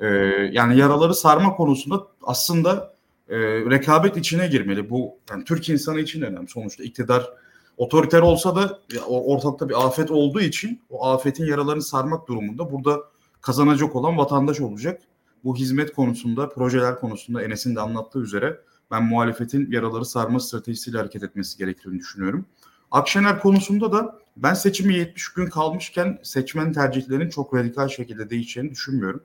E, 0.03 0.07
yani 0.53 0.79
yaraları 0.79 1.15
sarma 1.15 1.57
konusunda 1.57 2.07
aslında 2.23 2.95
e, 3.29 3.39
rekabet 3.71 4.17
içine 4.17 4.47
girmeli. 4.47 4.91
Bu 4.91 5.19
yani 5.31 5.45
Türk 5.45 5.69
insanı 5.69 6.01
için 6.01 6.23
önemli. 6.23 6.49
Sonuçta 6.49 6.85
iktidar 6.85 7.31
otoriter 7.77 8.21
olsa 8.21 8.57
da 8.57 8.79
ortalıkta 9.09 9.69
bir 9.69 9.87
afet 9.87 10.11
olduğu 10.11 10.41
için 10.41 10.81
o 10.91 11.07
afetin 11.07 11.47
yaralarını 11.47 11.83
sarmak 11.83 12.29
durumunda 12.29 12.73
burada 12.73 13.01
kazanacak 13.41 13.97
olan 13.97 14.19
vatandaş 14.19 14.61
olacak. 14.61 15.03
Bu 15.45 15.57
hizmet 15.57 15.93
konusunda, 15.93 16.49
projeler 16.49 17.01
konusunda 17.01 17.43
Enes'in 17.43 17.77
de 17.77 17.81
anlattığı 17.81 18.21
üzere 18.21 18.61
ben 18.91 19.05
muhalefetin 19.05 19.71
yaraları 19.71 20.05
sarma 20.05 20.41
stratejisiyle 20.41 20.99
hareket 20.99 21.23
etmesi 21.23 21.59
gerektiğini 21.59 21.99
düşünüyorum. 21.99 22.47
Akşener 22.91 23.41
konusunda 23.41 23.93
da 23.93 24.19
ben 24.37 24.55
seçimi 24.55 24.95
70 24.95 25.29
gün 25.33 25.47
kalmışken 25.47 26.19
seçmen 26.23 26.73
tercihlerinin 26.73 27.29
çok 27.29 27.55
radikal 27.55 27.89
şekilde 27.89 28.31
değişeceğini 28.31 28.71
düşünmüyorum. 28.71 29.23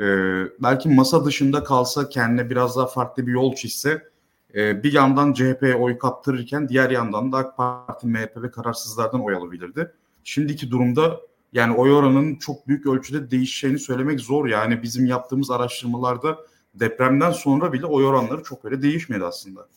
Ee, 0.00 0.44
belki 0.62 0.88
masa 0.88 1.24
dışında 1.24 1.64
kalsa 1.64 2.08
kendine 2.08 2.50
biraz 2.50 2.76
daha 2.76 2.86
farklı 2.86 3.26
bir 3.26 3.32
yol 3.32 3.54
çizse 3.54 4.08
e, 4.54 4.82
bir 4.82 4.92
yandan 4.92 5.32
CHP'ye 5.32 5.74
oy 5.74 5.98
kaptırırken 5.98 6.68
diğer 6.68 6.90
yandan 6.90 7.32
da 7.32 7.36
AK 7.36 7.56
Parti, 7.56 8.06
MHP 8.06 8.42
ve 8.42 8.50
kararsızlardan 8.50 9.24
oy 9.24 9.34
alabilirdi. 9.34 9.92
Şimdiki 10.24 10.70
durumda 10.70 11.20
yani 11.52 11.74
oy 11.74 11.92
oranının 11.92 12.36
çok 12.36 12.68
büyük 12.68 12.86
ölçüde 12.86 13.30
değişeceğini 13.30 13.78
söylemek 13.78 14.20
zor. 14.20 14.46
Yani 14.46 14.82
bizim 14.82 15.06
yaptığımız 15.06 15.50
araştırmalarda 15.50 16.38
depremden 16.74 17.32
sonra 17.32 17.72
bile 17.72 17.86
oy 17.86 18.06
oranları 18.06 18.42
çok 18.42 18.64
öyle 18.64 18.82
değişmedi 18.82 19.24
aslında. 19.24 19.68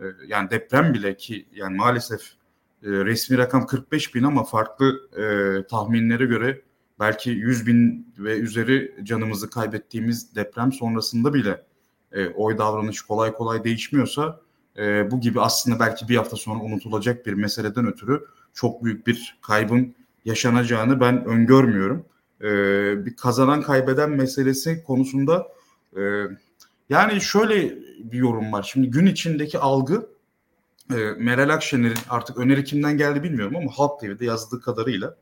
Ee, 0.00 0.04
yani 0.26 0.50
deprem 0.50 0.94
bile 0.94 1.16
ki 1.16 1.46
yani 1.52 1.76
maalesef 1.76 2.20
e, 2.82 2.88
resmi 2.88 3.38
rakam 3.38 3.66
45 3.66 4.14
bin 4.14 4.22
ama 4.22 4.44
farklı 4.44 5.00
e, 5.16 5.66
tahminlere 5.66 6.24
göre 6.24 6.62
belki 7.00 7.30
100 7.30 7.66
bin 7.66 8.12
ve 8.18 8.38
üzeri 8.38 8.94
canımızı 9.02 9.50
kaybettiğimiz 9.50 10.34
deprem 10.34 10.72
sonrasında 10.72 11.34
bile 11.34 11.66
e, 12.12 12.28
oy 12.28 12.58
davranışı 12.58 13.06
kolay 13.06 13.32
kolay 13.32 13.64
değişmiyorsa 13.64 14.40
e, 14.78 15.10
bu 15.10 15.20
gibi 15.20 15.40
aslında 15.40 15.80
belki 15.80 16.08
bir 16.08 16.16
hafta 16.16 16.36
sonra 16.36 16.60
unutulacak 16.60 17.26
bir 17.26 17.32
meseleden 17.32 17.86
ötürü 17.86 18.24
çok 18.54 18.84
büyük 18.84 19.06
bir 19.06 19.38
kaybın 19.42 19.94
yaşanacağını 20.24 21.00
ben 21.00 21.24
öngörmüyorum. 21.24 22.06
E, 22.40 22.46
bir 23.06 23.16
kazanan 23.16 23.62
kaybeden 23.62 24.10
meselesi 24.10 24.84
konusunda 24.84 25.48
e, 25.96 26.00
yani 26.88 27.20
şöyle 27.20 27.78
bir 27.98 28.18
yorum 28.18 28.52
var. 28.52 28.62
Şimdi 28.72 28.90
gün 28.90 29.06
içindeki 29.06 29.58
algı 29.58 30.10
e, 30.90 30.94
Meral 31.18 31.48
Akşener'in 31.48 31.98
artık 32.10 32.38
öneri 32.38 32.64
kimden 32.64 32.96
geldi 32.96 33.22
bilmiyorum 33.22 33.56
ama 33.56 33.70
Halk 33.74 34.00
TV'de 34.00 34.24
yazdığı 34.24 34.60
kadarıyla 34.60 35.16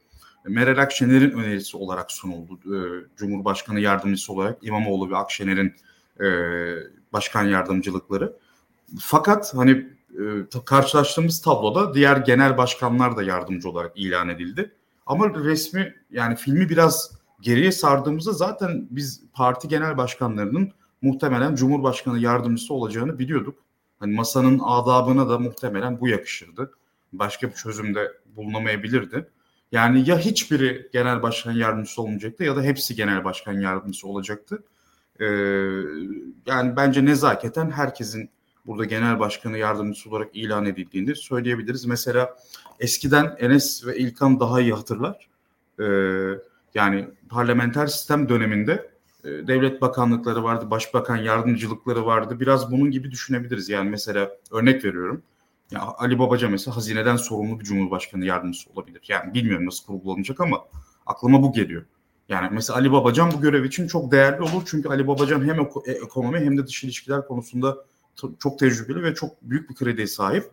Meral 0.45 0.83
Akşener'in 0.83 1.31
önerisi 1.31 1.77
olarak 1.77 2.13
sunuldu. 2.13 2.59
E, 2.65 2.77
Cumhurbaşkanı 3.17 3.81
yardımcısı 3.81 4.33
olarak 4.33 4.59
İmamoğlu 4.63 5.11
ve 5.11 5.17
Akşener'in 5.17 5.75
e, 6.21 6.27
başkan 7.13 7.45
yardımcılıkları. 7.45 8.37
Fakat 9.01 9.55
hani 9.55 9.71
e, 10.11 10.65
karşılaştığımız 10.65 11.43
tabloda 11.43 11.95
diğer 11.95 12.17
genel 12.17 12.59
başkanlar 12.59 13.17
da 13.17 13.23
yardımcı 13.23 13.71
olarak 13.71 13.93
ilan 13.97 14.29
edildi. 14.29 14.73
Ama 15.07 15.35
resmi 15.35 15.95
yani 16.11 16.37
filmi 16.37 16.69
biraz 16.69 17.19
geriye 17.41 17.73
sardığımızda 17.73 18.33
zaten 18.33 18.89
biz 18.91 19.23
parti 19.33 19.69
genel 19.69 19.97
başkanlarının 19.97 20.73
muhtemelen 21.03 21.55
Cumhurbaşkanı 21.55 22.19
yardımcısı 22.19 22.75
olacağını 22.75 23.19
biliyorduk. 23.19 23.59
Hani 24.01 24.15
masanın 24.15 24.61
adabına 24.65 25.29
da 25.29 25.39
muhtemelen 25.39 26.01
bu 26.01 26.09
yakışırdı. 26.09 26.71
Başka 27.13 27.49
bir 27.49 27.55
çözüm 27.55 27.95
de 27.95 28.13
bulunamayabilirdi. 28.37 29.29
Yani 29.75 30.11
ya 30.11 30.19
hiçbiri 30.19 30.89
genel 30.93 31.23
başkan 31.23 31.53
yardımcısı 31.53 32.03
olmayacaktı 32.03 32.45
ya 32.45 32.57
da 32.57 32.63
hepsi 32.63 32.95
genel 32.95 33.25
başkan 33.25 33.53
yardımcısı 33.53 34.09
olacaktı. 34.09 34.63
Ee, 35.21 35.25
yani 36.47 36.77
bence 36.77 37.05
nezaketen 37.05 37.71
herkesin 37.71 38.31
burada 38.67 38.85
genel 38.85 39.19
başkanı 39.19 39.59
yardımcısı 39.59 40.11
olarak 40.11 40.37
ilan 40.37 40.67
edildiğini 40.67 41.17
söyleyebiliriz. 41.17 41.85
Mesela 41.85 42.37
eskiden 42.81 43.37
Enes 43.39 43.87
ve 43.87 43.99
İlkan 43.99 44.41
daha 44.41 44.61
iyi 44.61 44.73
hatırlar. 44.73 45.29
Ee, 45.81 45.85
yani 46.75 47.09
parlamenter 47.29 47.87
sistem 47.87 48.29
döneminde 48.29 48.91
e, 49.25 49.29
devlet 49.29 49.81
bakanlıkları 49.81 50.45
vardı, 50.45 50.71
başbakan 50.71 51.17
yardımcılıkları 51.17 52.07
vardı. 52.07 52.41
Biraz 52.41 52.73
bunun 52.73 52.91
gibi 52.91 53.11
düşünebiliriz. 53.11 53.69
Yani 53.69 53.91
mesela 53.91 54.31
örnek 54.51 54.85
veriyorum. 54.85 55.23
Ya 55.71 55.81
Ali 55.99 56.19
Babaca 56.19 56.49
mesela 56.49 56.77
hazineden 56.77 57.17
sorumlu 57.17 57.61
bir 57.61 57.65
cumhurbaşkanı 57.65 58.25
yardımcısı 58.25 58.71
olabilir. 58.71 59.03
Yani 59.09 59.35
bilmiyorum 59.35 59.67
nasıl 59.67 59.87
kurgulanacak 59.87 60.41
ama 60.41 60.65
aklıma 61.07 61.43
bu 61.43 61.53
geliyor. 61.53 61.85
Yani 62.29 62.49
mesela 62.53 62.79
Ali 62.79 62.93
Babacan 62.93 63.33
bu 63.33 63.41
görev 63.41 63.65
için 63.65 63.87
çok 63.87 64.13
değerli 64.13 64.43
olur. 64.43 64.63
Çünkü 64.67 64.89
Ali 64.89 65.09
Babacan 65.09 65.49
hem 65.49 65.61
e, 65.61 65.93
ekonomi 65.93 66.39
hem 66.39 66.59
de 66.59 66.67
dış 66.67 66.85
ilişkiler 66.85 67.27
konusunda 67.27 67.77
çok 68.39 68.59
tecrübeli 68.59 69.03
ve 69.03 69.15
çok 69.15 69.43
büyük 69.43 69.71
bir 69.71 69.75
krediye 69.75 70.07
sahip. 70.07 70.45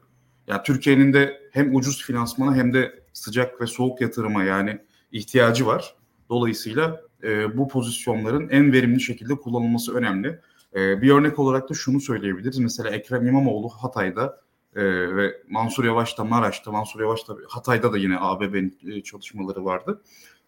Yani 0.47 0.61
Türkiye'nin 0.63 1.13
de 1.13 1.41
hem 1.51 1.75
ucuz 1.75 2.03
finansmana 2.03 2.55
hem 2.55 2.73
de 2.73 3.03
sıcak 3.13 3.61
ve 3.61 3.67
soğuk 3.67 4.01
yatırıma 4.01 4.43
yani 4.43 4.79
ihtiyacı 5.11 5.65
var. 5.65 5.95
Dolayısıyla 6.29 7.01
e, 7.23 7.57
bu 7.57 7.67
pozisyonların 7.67 8.49
en 8.49 8.73
verimli 8.73 9.01
şekilde 9.01 9.35
kullanılması 9.35 9.95
önemli. 9.95 10.39
E, 10.75 11.01
bir 11.01 11.11
örnek 11.11 11.39
olarak 11.39 11.69
da 11.69 11.73
şunu 11.73 12.01
söyleyebiliriz. 12.01 12.59
Mesela 12.59 12.89
Ekrem 12.89 13.27
İmamoğlu 13.27 13.69
Hatay'da 13.69 14.41
e, 14.75 14.83
ve 15.15 15.41
Mansur 15.49 15.85
Yavaş 15.85 16.17
da 16.17 16.23
Maraş'ta, 16.23 16.71
Mansur 16.71 16.99
Yavaş 16.99 17.27
da 17.27 17.35
Hatay'da 17.49 17.93
da 17.93 17.97
yine 17.97 18.17
ABB'nin 18.19 18.77
e, 18.87 19.03
çalışmaları 19.03 19.65
vardı. 19.65 20.01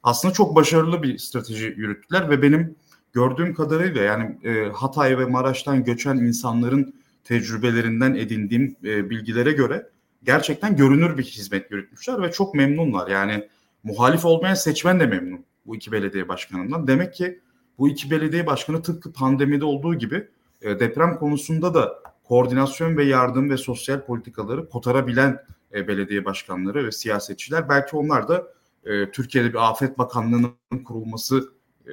Aslında 0.04 0.34
çok 0.34 0.56
başarılı 0.56 1.04
bir 1.04 1.18
strateji 1.18 1.66
yürüttüler 1.66 2.30
ve 2.30 2.42
benim 2.42 2.76
gördüğüm 3.14 3.54
kadarıyla 3.54 4.02
yani 4.02 4.38
e, 4.44 4.70
Hatay 4.70 5.18
ve 5.18 5.26
Maraş'tan 5.26 5.84
göçen 5.84 6.16
insanların 6.18 6.94
tecrübelerinden 7.24 8.16
edindiğim 8.16 8.76
e, 8.84 9.10
bilgilere 9.10 9.52
göre 9.52 9.90
gerçekten 10.24 10.76
görünür 10.76 11.18
bir 11.18 11.24
hizmet 11.24 11.72
yürütmüşler 11.72 12.22
ve 12.22 12.32
çok 12.32 12.56
memnunlar. 12.56 13.08
Yani 13.08 13.50
muhalif 13.84 14.26
olmayan 14.26 14.54
seçmen 14.54 15.00
de 15.00 15.06
memnun 15.06 15.46
bu 15.66 15.76
iki 15.76 15.92
belediye 15.92 16.28
başkanından. 16.28 16.88
Demek 16.88 17.14
ki 17.14 17.40
bu 17.78 17.90
iki 17.90 18.12
belediye 18.12 18.48
başkanı 18.48 18.82
tıpkı 18.82 19.14
pandemide 19.14 19.66
olduğu 19.66 19.96
gibi 19.96 20.28
e, 20.62 20.80
deprem 20.80 21.18
konusunda 21.18 21.74
da 21.74 22.04
koordinasyon 22.24 22.98
ve 22.98 23.04
yardım 23.04 23.50
ve 23.50 23.58
sosyal 23.58 24.06
politikaları 24.06 24.70
kotarabilen 24.70 25.40
e, 25.74 25.88
belediye 25.88 26.26
başkanları 26.26 26.86
ve 26.86 26.92
siyasetçiler. 26.92 27.70
Belki 27.70 27.96
onlar 27.96 28.28
da 28.28 28.48
e, 28.86 29.12
Türkiye'de 29.12 29.50
bir 29.50 29.70
afet 29.70 29.98
bakanlığının 29.98 30.84
kurulması 30.86 31.54
e, 31.88 31.92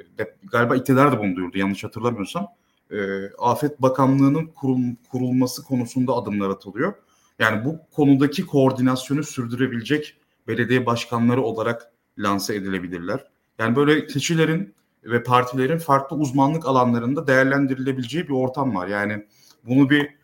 galiba 0.52 0.76
iktidar 0.76 1.12
da 1.12 1.18
bunu 1.18 1.36
duyurdu 1.36 1.58
yanlış 1.58 1.84
hatırlamıyorsam. 1.84 2.46
E, 2.90 3.28
afet 3.38 3.82
bakanlığının 3.82 4.46
kurul, 4.46 4.80
kurulması 5.10 5.64
konusunda 5.64 6.12
adımlar 6.12 6.50
atılıyor. 6.50 6.94
Yani 7.38 7.64
bu 7.64 7.78
konudaki 7.92 8.46
koordinasyonu 8.46 9.22
sürdürebilecek 9.22 10.16
belediye 10.48 10.86
başkanları 10.86 11.42
olarak 11.42 11.92
lanse 12.18 12.54
edilebilirler. 12.54 13.24
Yani 13.58 13.76
böyle 13.76 14.06
kişilerin 14.06 14.74
ve 15.04 15.22
partilerin 15.22 15.78
farklı 15.78 16.16
uzmanlık 16.16 16.66
alanlarında 16.66 17.26
değerlendirilebileceği 17.26 18.28
bir 18.28 18.32
ortam 18.32 18.74
var. 18.74 18.86
Yani 18.86 19.26
bunu 19.64 19.90
bir 19.90 20.19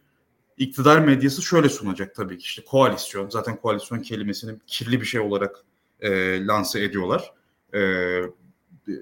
iktidar 0.58 0.98
medyası 0.98 1.42
şöyle 1.42 1.68
sunacak 1.68 2.14
tabii 2.14 2.38
ki 2.38 2.44
işte 2.44 2.64
koalisyon. 2.64 3.30
Zaten 3.30 3.56
koalisyon 3.56 4.00
kelimesini 4.00 4.58
kirli 4.66 5.00
bir 5.00 5.06
şey 5.06 5.20
olarak 5.20 5.56
e, 6.00 6.10
lanse 6.46 6.84
ediyorlar. 6.84 7.32
E, 7.74 7.80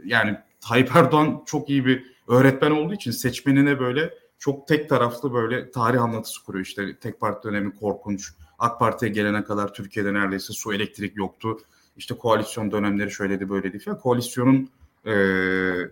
yani 0.04 0.36
Tayyip 0.60 0.96
Erdoğan 0.96 1.42
çok 1.46 1.70
iyi 1.70 1.86
bir 1.86 2.14
öğretmen 2.28 2.70
olduğu 2.70 2.94
için 2.94 3.10
seçmenine 3.10 3.80
böyle 3.80 4.14
çok 4.38 4.68
tek 4.68 4.88
taraflı 4.88 5.32
böyle 5.32 5.70
tarih 5.70 6.02
anlatısı 6.02 6.44
kuruyor. 6.44 6.64
İşte 6.64 6.96
tek 6.96 7.20
parti 7.20 7.48
dönemi 7.48 7.74
korkunç. 7.74 8.30
AK 8.58 8.78
Parti'ye 8.78 9.12
gelene 9.12 9.44
kadar 9.44 9.74
Türkiye'de 9.74 10.14
neredeyse 10.14 10.52
su 10.52 10.74
elektrik 10.74 11.16
yoktu. 11.16 11.58
İşte 11.96 12.16
koalisyon 12.16 12.72
dönemleri 12.72 13.10
şöyledi 13.10 13.48
böyleydi 13.48 13.78
falan. 13.78 13.98
Koalisyonun 13.98 14.70
e, 15.04 15.12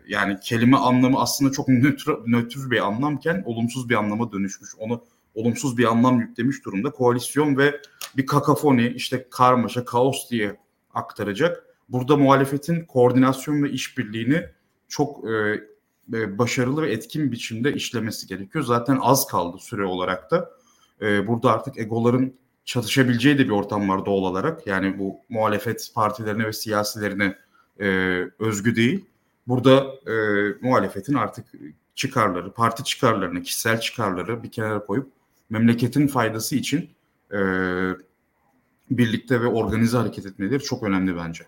yani 0.09 0.41
kelime 0.43 0.77
anlamı 0.77 1.21
aslında 1.21 1.53
çok 1.53 1.69
nötr, 1.69 2.11
nötr 2.27 2.71
bir 2.71 2.87
anlamken 2.87 3.43
olumsuz 3.47 3.89
bir 3.89 3.95
anlama 3.95 4.33
dönüşmüş. 4.33 4.71
Onu 4.79 5.05
olumsuz 5.35 5.79
bir 5.79 5.85
anlam 5.85 6.21
yüklemiş 6.21 6.65
durumda. 6.65 6.91
Koalisyon 6.91 7.57
ve 7.57 7.81
bir 8.17 8.27
kakafoni, 8.27 8.89
işte 8.89 9.27
karmaşa, 9.31 9.85
kaos 9.85 10.31
diye 10.31 10.57
aktaracak. 10.95 11.67
Burada 11.89 12.17
muhalefetin 12.17 12.85
koordinasyon 12.85 13.63
ve 13.63 13.71
işbirliğini 13.71 14.45
çok 14.89 15.31
e, 15.31 15.61
e, 16.13 16.39
başarılı 16.39 16.83
ve 16.83 16.93
etkin 16.93 17.33
biçimde 17.33 17.73
işlemesi 17.73 18.27
gerekiyor. 18.27 18.65
Zaten 18.65 18.99
az 19.01 19.27
kaldı 19.27 19.59
süre 19.61 19.85
olarak 19.85 20.31
da. 20.31 20.51
E, 21.03 21.27
burada 21.27 21.53
artık 21.53 21.79
egoların 21.79 22.35
çatışabileceği 22.65 23.39
de 23.39 23.45
bir 23.45 23.51
ortam 23.51 23.89
var 23.89 24.07
doğal 24.07 24.23
olarak. 24.23 24.67
Yani 24.67 24.99
bu 24.99 25.17
muhalefet 25.29 25.91
partilerine 25.95 26.47
ve 26.47 26.53
siyasilerine 26.53 27.37
e, 27.81 27.87
özgü 28.39 28.77
değil. 28.77 29.05
Burada 29.47 29.87
e, 30.07 30.15
muhalefetin 30.61 31.15
artık 31.15 31.47
çıkarları, 31.95 32.53
parti 32.53 32.85
çıkarlarını, 32.85 33.43
kişisel 33.43 33.81
çıkarları 33.81 34.43
bir 34.43 34.51
kenara 34.51 34.85
koyup 34.85 35.13
memleketin 35.51 36.07
faydası 36.07 36.57
için 36.57 36.91
e, 37.33 37.39
birlikte 38.91 39.41
ve 39.41 39.47
organize 39.47 39.97
hareket 39.97 40.27
etmeleri 40.27 40.63
çok 40.63 40.83
önemli 40.83 41.17
bence. 41.17 41.45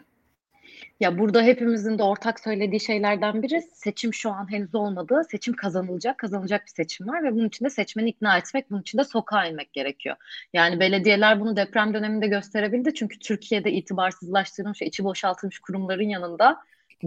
Ya 1.00 1.18
burada 1.18 1.42
hepimizin 1.42 1.98
de 1.98 2.02
ortak 2.02 2.40
söylediği 2.40 2.80
şeylerden 2.80 3.42
biri 3.42 3.62
seçim 3.62 4.14
şu 4.14 4.30
an 4.30 4.50
henüz 4.52 4.74
olmadı. 4.74 5.22
Seçim 5.30 5.54
kazanılacak, 5.54 6.18
kazanılacak 6.18 6.66
bir 6.66 6.70
seçim 6.70 7.08
var 7.08 7.24
ve 7.24 7.32
bunun 7.32 7.48
için 7.48 7.64
de 7.64 7.70
seçmeni 7.70 8.08
ikna 8.08 8.38
etmek, 8.38 8.70
bunun 8.70 8.80
için 8.80 8.98
de 8.98 9.04
sokağa 9.04 9.46
inmek 9.46 9.72
gerekiyor. 9.72 10.16
Yani 10.52 10.80
belediyeler 10.80 11.40
bunu 11.40 11.56
deprem 11.56 11.94
döneminde 11.94 12.26
gösterebildi. 12.26 12.94
Çünkü 12.94 13.18
Türkiye'de 13.18 13.72
itibarsızlaştırılmış, 13.72 14.82
içi 14.82 15.04
boşaltılmış 15.04 15.58
kurumların 15.58 16.08
yanında 16.08 16.58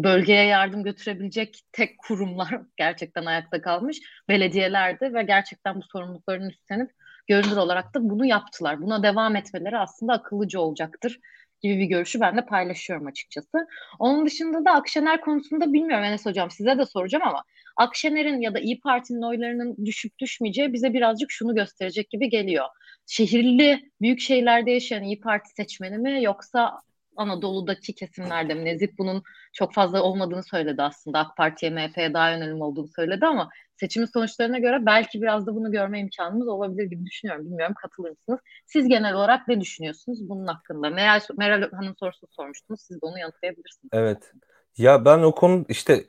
bölgeye 0.04 0.46
yardım 0.46 0.84
götürebilecek 0.84 1.62
tek 1.72 1.98
kurumlar 2.00 2.62
gerçekten 2.78 3.26
ayakta 3.26 3.62
kalmış 3.62 3.98
belediyelerdi 4.30 5.14
ve 5.14 5.24
gerçekten 5.24 5.76
bu 5.76 5.82
sorumluluklarını 5.84 6.50
üstlenip 6.52 6.92
görünür 7.28 7.58
olarak 7.58 7.94
da 7.94 8.10
bunu 8.10 8.26
yaptılar. 8.26 8.82
Buna 8.82 9.04
devam 9.04 9.36
etmeleri 9.36 9.78
aslında 9.78 10.14
akıllıca 10.14 10.60
olacaktır 10.60 11.20
gibi 11.62 11.80
bir 11.80 11.86
görüşü 11.86 12.20
ben 12.20 12.38
de 12.38 12.46
paylaşıyorum 12.46 13.08
açıkçası. 13.08 13.68
Onun 14.00 14.26
dışında 14.26 14.66
da 14.66 14.72
Akşener 14.72 15.22
konusunda 15.22 15.74
bilmiyorum 15.74 16.06
Enes 16.06 16.26
Hocam 16.26 16.52
size 16.52 16.78
de 16.78 16.86
soracağım 16.86 17.24
ama 17.28 17.44
Akşener'in 17.78 18.42
ya 18.42 18.54
da 18.54 18.60
İyi 18.60 18.80
Parti'nin 18.80 19.22
oylarının 19.22 19.86
düşüp 19.86 20.20
düşmeyeceği 20.20 20.74
bize 20.74 20.94
birazcık 20.94 21.32
şunu 21.32 21.56
gösterecek 21.56 22.10
gibi 22.10 22.30
geliyor. 22.30 22.66
Şehirli 23.08 23.92
büyük 24.02 24.20
şehirlerde 24.20 24.72
yaşayan 24.72 25.04
İyi 25.04 25.20
Parti 25.20 25.50
seçmeni 25.50 25.98
mi 25.98 26.24
yoksa 26.24 26.82
Anadolu'daki 27.18 27.96
kesimlerde? 27.96 28.66
Nezih 28.66 28.88
bunun 28.98 29.24
çok 29.54 29.74
fazla 29.74 30.04
olmadığını 30.04 30.44
söyledi 30.44 30.82
aslında. 30.82 31.20
AK 31.20 31.38
Parti'ye, 31.38 31.72
MHP'ye 31.72 32.14
daha 32.14 32.32
yönelim 32.32 32.62
olduğunu 32.62 32.88
söyledi 32.88 33.26
ama 33.26 33.50
seçimin 33.80 34.06
sonuçlarına 34.06 34.60
göre 34.60 34.86
belki 34.86 35.22
biraz 35.22 35.48
da 35.48 35.56
bunu 35.56 35.72
görme 35.72 36.00
imkanımız 36.00 36.48
olabilir 36.48 36.84
gibi 36.84 37.06
düşünüyorum. 37.06 37.46
Bilmiyorum 37.46 37.76
katılır 37.82 38.10
mısınız? 38.10 38.40
Siz 38.66 38.88
genel 38.88 39.14
olarak 39.14 39.48
ne 39.48 39.62
düşünüyorsunuz 39.62 40.30
bunun 40.30 40.48
hakkında? 40.48 40.90
Meral, 40.90 41.20
Meral 41.38 41.72
Hanım 41.72 41.96
sorusunu 42.00 42.30
sormuştunuz. 42.32 42.82
Siz 42.82 43.02
de 43.02 43.06
onu 43.06 43.20
yanıtlayabilirsiniz. 43.20 43.90
Evet. 43.94 44.32
Ya 44.78 45.06
ben 45.06 45.20
o 45.20 45.36
konu 45.36 45.66
işte 45.70 46.06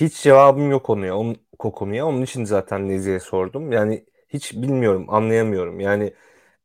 hiç 0.00 0.22
cevabım 0.22 0.70
yok 0.70 0.84
konuya. 0.84 1.16
Onun, 1.16 1.36
o 1.58 1.72
konuya. 1.72 2.06
Onun 2.06 2.22
için 2.22 2.44
zaten 2.44 2.88
Nezih'e 2.88 3.20
sordum. 3.20 3.72
Yani 3.72 4.04
hiç 4.28 4.52
bilmiyorum, 4.52 5.06
anlayamıyorum. 5.08 5.80
Yani 5.80 6.14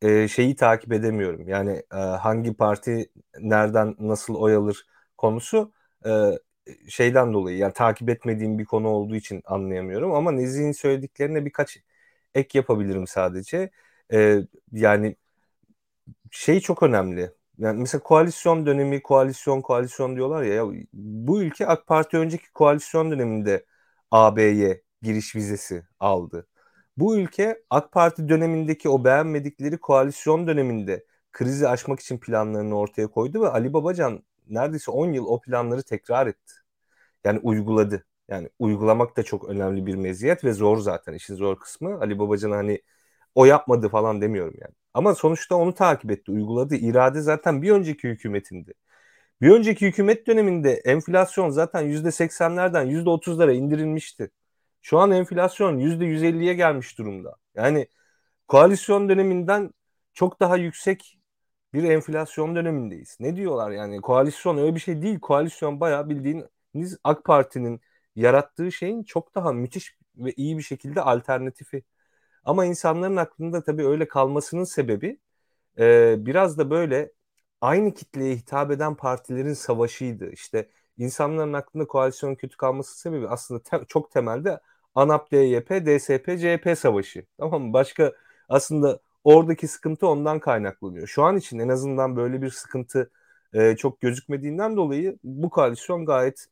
e, 0.01 0.27
şeyi 0.27 0.55
takip 0.55 0.93
edemiyorum. 0.93 1.47
Yani 1.49 1.83
e, 1.93 1.95
hangi 1.97 2.53
parti 2.53 3.09
nereden 3.39 3.95
nasıl 3.99 4.35
oy 4.35 4.55
alır 4.55 4.85
konusu 5.17 5.71
e, 6.05 6.31
şeyden 6.89 7.33
dolayı 7.33 7.57
yani 7.57 7.73
takip 7.73 8.09
etmediğim 8.09 8.59
bir 8.59 8.65
konu 8.65 8.87
olduğu 8.87 9.15
için 9.15 9.41
anlayamıyorum 9.45 10.13
ama 10.13 10.31
Nezih'in 10.31 10.71
söylediklerine 10.71 11.45
birkaç 11.45 11.77
ek 12.35 12.57
yapabilirim 12.57 13.07
sadece. 13.07 13.71
E, 14.13 14.41
yani 14.71 15.15
şey 16.31 16.59
çok 16.59 16.83
önemli. 16.83 17.31
Yani 17.57 17.79
mesela 17.81 18.03
koalisyon 18.03 18.65
dönemi, 18.65 19.01
koalisyon, 19.03 19.61
koalisyon 19.61 20.15
diyorlar 20.15 20.43
ya, 20.43 20.53
ya 20.55 20.65
bu 20.93 21.41
ülke 21.43 21.67
AK 21.67 21.87
Parti 21.87 22.17
önceki 22.17 22.51
koalisyon 22.53 23.11
döneminde 23.11 23.65
AB'ye 24.11 24.81
giriş 25.01 25.35
vizesi 25.35 25.83
aldı. 25.99 26.47
Bu 26.97 27.17
ülke 27.17 27.63
AK 27.69 27.91
Parti 27.91 28.29
dönemindeki 28.29 28.89
o 28.89 29.03
beğenmedikleri 29.03 29.77
koalisyon 29.77 30.47
döneminde 30.47 31.05
krizi 31.31 31.67
aşmak 31.67 31.99
için 31.99 32.17
planlarını 32.17 32.77
ortaya 32.77 33.07
koydu 33.07 33.41
ve 33.41 33.47
Ali 33.49 33.73
Babacan 33.73 34.23
neredeyse 34.49 34.91
10 34.91 35.13
yıl 35.13 35.25
o 35.25 35.41
planları 35.41 35.83
tekrar 35.83 36.27
etti. 36.27 36.53
Yani 37.25 37.39
uyguladı. 37.43 38.05
Yani 38.29 38.49
uygulamak 38.59 39.17
da 39.17 39.23
çok 39.23 39.49
önemli 39.49 39.85
bir 39.85 39.95
meziyet 39.95 40.43
ve 40.43 40.53
zor 40.53 40.77
zaten 40.77 41.13
işin 41.13 41.35
zor 41.35 41.59
kısmı. 41.59 41.99
Ali 42.01 42.19
Babacan 42.19 42.51
hani 42.51 42.81
o 43.35 43.45
yapmadı 43.45 43.89
falan 43.89 44.21
demiyorum 44.21 44.55
yani. 44.61 44.73
Ama 44.93 45.15
sonuçta 45.15 45.55
onu 45.55 45.73
takip 45.73 46.11
etti, 46.11 46.31
uyguladı. 46.31 46.75
İrade 46.75 47.21
zaten 47.21 47.61
bir 47.61 47.71
önceki 47.71 48.09
hükümetindi. 48.09 48.73
Bir 49.41 49.51
önceki 49.51 49.87
hükümet 49.87 50.27
döneminde 50.27 50.73
enflasyon 50.73 51.49
zaten 51.49 51.81
%80'lerden 51.81 52.85
%30'lara 52.85 53.53
indirilmişti. 53.53 54.31
Şu 54.85 54.99
an 54.99 55.11
enflasyon 55.11 55.79
%150'ye 55.79 56.53
gelmiş 56.53 56.97
durumda. 56.97 57.35
Yani 57.55 57.87
koalisyon 58.47 59.09
döneminden 59.09 59.73
çok 60.13 60.39
daha 60.39 60.57
yüksek 60.57 61.19
bir 61.73 61.83
enflasyon 61.83 62.55
dönemindeyiz. 62.55 63.17
Ne 63.19 63.35
diyorlar 63.35 63.71
yani 63.71 64.01
koalisyon 64.01 64.57
öyle 64.57 64.75
bir 64.75 64.81
şey 64.81 65.01
değil. 65.01 65.19
Koalisyon 65.19 65.79
bayağı 65.79 66.09
bildiğiniz 66.09 66.99
AK 67.03 67.23
Parti'nin 67.25 67.81
yarattığı 68.15 68.71
şeyin 68.71 69.03
çok 69.03 69.35
daha 69.35 69.53
müthiş 69.53 69.97
ve 70.17 70.33
iyi 70.33 70.57
bir 70.57 70.63
şekilde 70.63 71.01
alternatifi. 71.01 71.83
Ama 72.45 72.65
insanların 72.65 73.15
aklında 73.17 73.63
tabii 73.63 73.87
öyle 73.87 74.07
kalmasının 74.07 74.63
sebebi 74.63 75.19
e, 75.79 76.15
biraz 76.25 76.57
da 76.57 76.69
böyle 76.69 77.11
aynı 77.61 77.93
kitleye 77.93 78.35
hitap 78.35 78.71
eden 78.71 78.95
partilerin 78.95 79.53
savaşıydı. 79.53 80.31
İşte 80.31 80.69
insanların 80.97 81.53
aklında 81.53 81.87
koalisyon 81.87 82.35
kötü 82.35 82.57
kalması 82.57 82.99
sebebi 82.99 83.27
aslında 83.29 83.63
te- 83.63 83.85
çok 83.87 84.11
temelde 84.11 84.59
ANAP, 84.95 85.31
DYP, 85.31 85.85
DSP, 85.85 86.37
CHP 86.39 86.75
savaşı. 86.77 87.25
Tamam 87.37 87.63
mı? 87.63 87.73
Başka 87.73 88.13
aslında 88.49 88.99
oradaki 89.23 89.67
sıkıntı 89.67 90.07
ondan 90.07 90.39
kaynaklanıyor. 90.39 91.07
Şu 91.07 91.23
an 91.23 91.37
için 91.37 91.59
en 91.59 91.69
azından 91.69 92.15
böyle 92.15 92.41
bir 92.41 92.49
sıkıntı 92.49 93.11
e, 93.53 93.75
çok 93.75 94.01
gözükmediğinden 94.01 94.77
dolayı 94.77 95.17
bu 95.23 95.49
koalisyon 95.49 96.05
gayet 96.05 96.45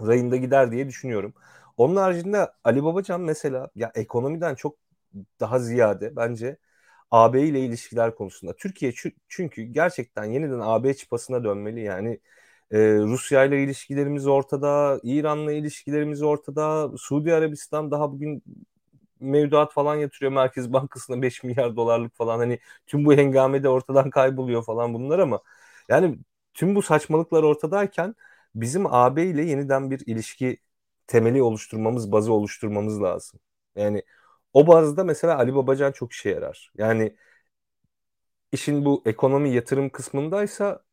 rayında 0.00 0.36
gider 0.36 0.72
diye 0.72 0.88
düşünüyorum. 0.88 1.34
Onun 1.76 1.96
haricinde 1.96 2.48
Ali 2.64 2.84
Babacan 2.84 3.20
mesela 3.20 3.70
ya 3.76 3.92
ekonomiden 3.94 4.54
çok 4.54 4.76
daha 5.40 5.58
ziyade 5.58 6.16
bence 6.16 6.56
AB 7.10 7.42
ile 7.42 7.60
ilişkiler 7.60 8.14
konusunda. 8.14 8.56
Türkiye 8.56 8.92
çünkü 9.28 9.62
gerçekten 9.62 10.24
yeniden 10.24 10.60
AB 10.62 10.94
çıpasına 10.94 11.44
dönmeli. 11.44 11.80
Yani 11.82 12.20
e, 12.72 12.78
Rusya 12.98 13.44
ile 13.44 13.62
ilişkilerimiz 13.64 14.26
ortada, 14.26 15.00
İran'la 15.02 15.52
ilişkilerimiz 15.52 16.22
ortada, 16.22 16.90
Suudi 16.98 17.34
Arabistan 17.34 17.90
daha 17.90 18.12
bugün 18.12 18.42
mevduat 19.20 19.72
falan 19.72 19.96
yatırıyor 19.96 20.32
Merkez 20.32 20.72
Bankası'na 20.72 21.22
5 21.22 21.44
milyar 21.44 21.76
dolarlık 21.76 22.14
falan 22.16 22.38
hani 22.38 22.58
tüm 22.86 23.04
bu 23.04 23.14
hengame 23.14 23.62
de 23.62 23.68
ortadan 23.68 24.10
kayboluyor 24.10 24.64
falan 24.64 24.94
bunlar 24.94 25.18
ama 25.18 25.40
yani 25.88 26.18
tüm 26.54 26.74
bu 26.74 26.82
saçmalıklar 26.82 27.42
ortadayken 27.42 28.14
bizim 28.54 28.86
AB 28.94 29.24
ile 29.26 29.44
yeniden 29.44 29.90
bir 29.90 30.02
ilişki 30.06 30.58
temeli 31.06 31.42
oluşturmamız, 31.42 32.12
bazı 32.12 32.32
oluşturmamız 32.32 33.02
lazım. 33.02 33.40
Yani 33.76 34.02
o 34.52 34.66
bazda 34.66 35.04
mesela 35.04 35.38
Ali 35.38 35.54
Babacan 35.54 35.92
çok 35.92 36.12
işe 36.12 36.30
yarar. 36.30 36.72
Yani 36.78 37.16
işin 38.52 38.84
bu 38.84 39.02
ekonomi 39.06 39.50
yatırım 39.54 39.90
kısmındaysa 39.90 40.84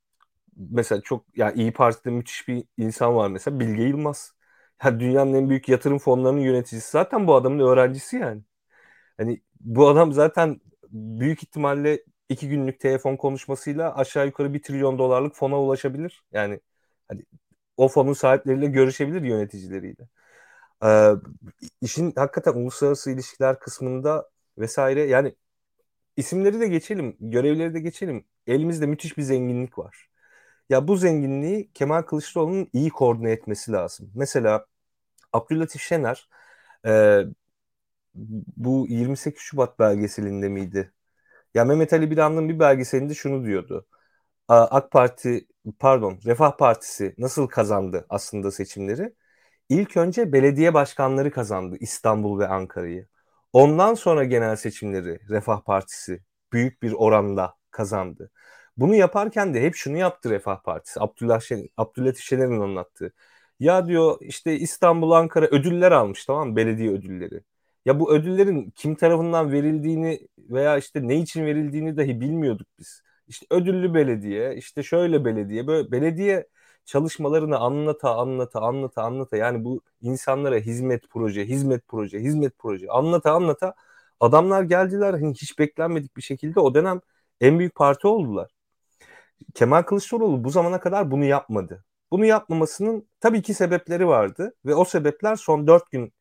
mesela 0.60 1.02
çok 1.02 1.38
ya 1.38 1.48
yani 1.48 1.62
İyi 1.62 1.74
Parti'de 1.74 2.10
müthiş 2.12 2.48
bir 2.48 2.64
insan 2.78 3.16
var 3.16 3.30
mesela 3.30 3.60
Bilge 3.60 3.84
Yılmaz. 3.84 4.34
Ya 4.86 5.00
dünyanın 5.00 5.34
en 5.34 5.50
büyük 5.50 5.70
yatırım 5.70 6.00
fonlarının 6.00 6.42
yöneticisi 6.42 6.92
zaten 6.92 7.28
bu 7.28 7.36
adamın 7.36 7.60
öğrencisi 7.60 8.18
yani. 8.18 8.42
Hani 9.18 9.42
bu 9.60 9.88
adam 9.90 10.14
zaten 10.14 10.62
büyük 10.92 11.44
ihtimalle 11.44 12.04
iki 12.30 12.50
günlük 12.50 12.80
telefon 12.80 13.16
konuşmasıyla 13.18 13.96
aşağı 13.96 14.26
yukarı 14.26 14.54
bir 14.54 14.62
trilyon 14.64 15.00
dolarlık 15.00 15.36
fona 15.36 15.62
ulaşabilir. 15.62 16.24
Yani 16.32 16.60
hani 17.08 17.24
o 17.78 17.88
fonun 17.88 18.14
sahipleriyle 18.14 18.68
görüşebilir 18.68 19.22
yöneticileriyle. 19.24 20.10
Ee, 20.86 21.12
işin 21.82 22.14
hakikaten 22.16 22.54
uluslararası 22.54 23.12
ilişkiler 23.12 23.60
kısmında 23.60 24.30
vesaire 24.58 25.02
yani 25.04 25.36
isimleri 26.18 26.62
de 26.62 26.68
geçelim, 26.70 27.18
görevleri 27.22 27.76
de 27.76 27.82
geçelim. 27.82 28.26
Elimizde 28.48 28.88
müthiş 28.88 29.18
bir 29.18 29.24
zenginlik 29.24 29.80
var. 29.80 30.09
Ya 30.70 30.88
bu 30.88 30.98
zenginliği 30.98 31.72
Kemal 31.74 32.02
Kılıçdaroğlu'nun 32.02 32.70
iyi 32.74 32.90
koordine 32.90 33.32
etmesi 33.32 33.72
lazım. 33.72 34.12
Mesela 34.16 34.66
Abdülatif 35.34 35.82
Şener 35.84 36.30
e, 36.88 37.22
bu 38.58 38.86
28 38.90 39.42
Şubat 39.42 39.80
belgeselinde 39.80 40.50
miydi? 40.50 40.94
Ya 41.56 41.66
Mehmet 41.66 41.94
Ali 41.94 42.12
Biran'ın 42.12 42.50
bir 42.50 42.60
belgeselinde 42.60 43.14
şunu 43.16 43.46
diyordu. 43.46 43.88
AK 44.50 44.92
Parti 44.92 45.48
pardon 45.80 46.20
Refah 46.26 46.58
Partisi 46.58 47.16
nasıl 47.18 47.48
kazandı 47.48 48.08
aslında 48.10 48.52
seçimleri? 48.52 49.16
İlk 49.70 49.98
önce 49.98 50.34
belediye 50.34 50.76
başkanları 50.76 51.32
kazandı 51.32 51.78
İstanbul 51.80 52.40
ve 52.40 52.48
Ankara'yı. 52.48 53.08
Ondan 53.54 53.94
sonra 53.94 54.24
genel 54.26 54.56
seçimleri 54.56 55.20
Refah 55.30 55.62
Partisi 55.62 56.24
büyük 56.54 56.84
bir 56.84 56.94
oranda 56.94 57.56
kazandı. 57.72 58.32
Bunu 58.80 58.96
yaparken 58.96 59.54
de 59.54 59.62
hep 59.62 59.76
şunu 59.76 59.98
yaptı 59.98 60.30
Refah 60.30 60.64
Partisi. 60.64 61.00
Abdullah 61.02 61.42
Şen, 61.42 61.70
Abdülhatif 61.78 62.24
Şener'in 62.26 62.60
anlattığı. 62.62 63.14
Ya 63.60 63.88
diyor 63.88 64.18
işte 64.22 64.56
İstanbul, 64.60 65.12
Ankara 65.12 65.46
ödüller 65.46 65.92
almış 65.92 66.26
tamam 66.26 66.50
mı? 66.50 66.56
Belediye 66.56 66.92
ödülleri. 66.92 67.44
Ya 67.86 68.00
bu 68.00 68.14
ödüllerin 68.14 68.72
kim 68.76 68.96
tarafından 68.96 69.52
verildiğini 69.52 70.28
veya 70.38 70.78
işte 70.78 71.08
ne 71.08 71.16
için 71.20 71.46
verildiğini 71.46 71.98
dahi 71.98 72.22
bilmiyorduk 72.22 72.68
biz. 72.80 73.02
İşte 73.28 73.46
ödüllü 73.50 73.94
belediye, 73.94 74.56
işte 74.56 74.84
şöyle 74.84 75.26
belediye, 75.26 75.68
böyle 75.68 75.92
belediye 75.92 76.48
çalışmalarını 76.86 77.58
anlata 77.58 78.16
anlata 78.16 78.62
anlata 78.62 79.04
anlata 79.04 79.38
yani 79.38 79.64
bu 79.66 79.82
insanlara 80.02 80.56
hizmet 80.56 81.10
proje, 81.10 81.46
hizmet 81.46 81.88
proje, 81.88 82.20
hizmet 82.20 82.58
proje 82.60 82.88
anlata 82.90 83.32
anlata 83.34 83.74
adamlar 84.20 84.64
geldiler 84.64 85.12
hani 85.14 85.34
hiç 85.34 85.60
beklenmedik 85.60 86.18
bir 86.18 86.22
şekilde 86.22 86.60
o 86.60 86.74
dönem 86.74 87.02
en 87.42 87.60
büyük 87.60 87.76
parti 87.76 88.08
oldular. 88.08 88.59
Kemal 89.54 89.84
Kılıçdaroğlu 89.84 90.44
bu 90.44 90.50
zamana 90.50 90.80
kadar 90.80 91.12
bunu 91.12 91.26
yapmadı. 91.26 91.86
Bunu 92.12 92.26
yapmamasının 92.26 93.08
tabii 93.20 93.42
ki 93.42 93.54
sebepleri 93.54 94.08
vardı 94.08 94.54
ve 94.66 94.76
o 94.76 94.86
sebepler 94.86 95.36
son 95.36 95.68
dört 95.68 95.92
gün 95.92 96.14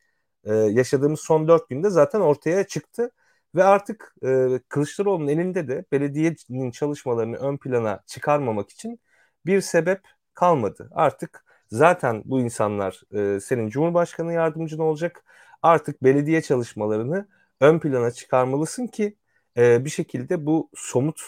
e, 0.44 0.54
yaşadığımız 0.54 1.20
son 1.20 1.48
dört 1.48 1.68
günde 1.68 1.90
zaten 1.90 2.20
ortaya 2.20 2.66
çıktı. 2.66 3.10
Ve 3.54 3.64
artık 3.64 4.14
e, 4.24 4.60
Kılıçdaroğlu'nun 4.68 5.28
elinde 5.28 5.68
de 5.68 5.84
belediyenin 5.92 6.70
çalışmalarını 6.70 7.36
ön 7.36 7.56
plana 7.56 8.02
çıkarmamak 8.06 8.70
için 8.70 9.00
bir 9.46 9.60
sebep 9.60 10.00
kalmadı. 10.34 10.90
Artık 10.94 11.44
zaten 11.70 12.22
bu 12.24 12.40
insanlar 12.40 13.02
e, 13.36 13.40
senin 13.40 13.68
Cumhurbaşkanı 13.68 14.32
yardımcın 14.32 14.78
olacak. 14.78 15.24
Artık 15.62 16.04
belediye 16.04 16.42
çalışmalarını 16.42 17.28
ön 17.60 17.78
plana 17.78 18.10
çıkarmalısın 18.10 18.86
ki 18.86 19.16
bir 19.56 19.90
şekilde 19.90 20.46
bu 20.46 20.70
somut 20.74 21.20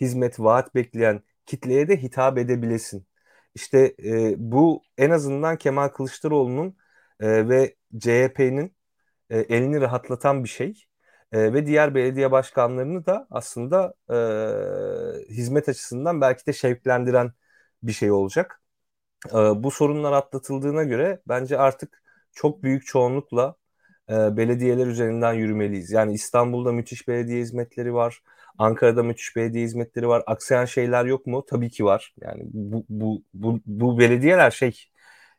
hizmet 0.00 0.40
vaat 0.40 0.74
bekleyen 0.74 1.22
kitleye 1.46 1.88
de 1.88 2.02
hitap 2.02 2.38
edebilesin. 2.38 3.06
İşte 3.54 3.94
e, 4.04 4.34
bu 4.38 4.82
en 4.98 5.10
azından 5.10 5.56
Kemal 5.58 5.88
Kılıçdaroğlu'nun 5.88 6.76
e, 7.20 7.48
ve 7.48 7.76
CHP'nin 7.98 8.76
e, 9.30 9.38
elini 9.38 9.80
rahatlatan 9.80 10.44
bir 10.44 10.48
şey. 10.48 10.84
E, 11.32 11.52
ve 11.52 11.66
diğer 11.66 11.94
belediye 11.94 12.30
başkanlarını 12.30 13.06
da 13.06 13.26
aslında 13.30 13.94
e, 14.10 14.14
hizmet 15.34 15.68
açısından 15.68 16.20
belki 16.20 16.46
de 16.46 16.52
şevklendiren 16.52 17.32
bir 17.82 17.92
şey 17.92 18.12
olacak. 18.12 18.62
E, 19.30 19.34
bu 19.36 19.70
sorunlar 19.70 20.12
atlatıldığına 20.12 20.84
göre 20.84 21.22
bence 21.28 21.58
artık 21.58 22.02
çok 22.32 22.62
büyük 22.62 22.86
çoğunlukla 22.86 23.56
e, 24.10 24.36
belediyeler 24.36 24.86
üzerinden 24.86 25.32
yürümeliyiz. 25.34 25.90
Yani 25.90 26.14
İstanbul'da 26.14 26.72
müthiş 26.72 27.08
belediye 27.08 27.40
hizmetleri 27.40 27.94
var. 27.94 28.22
Ankara'da 28.58 29.02
müthiş 29.02 29.36
belediye 29.36 29.64
hizmetleri 29.64 30.08
var. 30.08 30.22
Aksayan 30.26 30.64
şeyler 30.64 31.04
yok 31.04 31.26
mu? 31.26 31.44
Tabii 31.50 31.70
ki 31.70 31.84
var. 31.84 32.14
Yani 32.20 32.42
bu 32.52 32.84
bu 32.88 33.22
bu, 33.34 33.60
bu 33.66 33.98
belediyeler 33.98 34.50
şey 34.50 34.84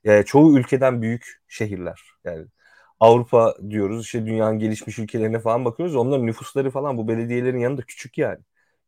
e, 0.03 0.23
çoğu 0.23 0.59
ülkeden 0.59 1.01
büyük 1.01 1.41
şehirler. 1.47 2.01
Yani 2.25 2.45
Avrupa 2.99 3.55
diyoruz 3.69 4.05
işte 4.05 4.25
dünyanın 4.25 4.59
gelişmiş 4.59 4.99
ülkelerine 4.99 5.39
falan 5.39 5.65
bakıyoruz. 5.65 5.95
Onların 5.95 6.25
nüfusları 6.25 6.71
falan 6.71 6.97
bu 6.97 7.07
belediyelerin 7.07 7.59
yanında 7.59 7.81
küçük 7.81 8.17
yani. 8.17 8.39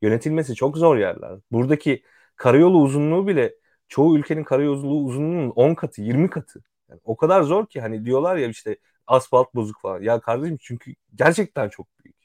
Yönetilmesi 0.01 0.55
çok 0.55 0.77
zor 0.77 0.97
yerler. 0.97 1.31
Buradaki 1.51 2.03
karayolu 2.35 2.77
uzunluğu 2.81 3.27
bile 3.27 3.55
çoğu 3.87 4.17
ülkenin 4.17 4.43
karayolu 4.43 4.95
uzunluğunun 5.03 5.49
10 5.49 5.75
katı, 5.75 6.01
20 6.01 6.29
katı. 6.29 6.63
Yani 6.89 6.99
o 7.03 7.17
kadar 7.17 7.41
zor 7.43 7.65
ki 7.67 7.81
hani 7.81 8.05
diyorlar 8.05 8.35
ya 8.37 8.47
işte 8.47 8.77
asfalt 9.07 9.55
bozuk 9.55 9.81
falan. 9.81 10.01
Ya 10.01 10.19
kardeşim 10.19 10.57
çünkü 10.61 10.93
gerçekten 11.15 11.69
çok 11.69 11.87
büyük. 12.05 12.15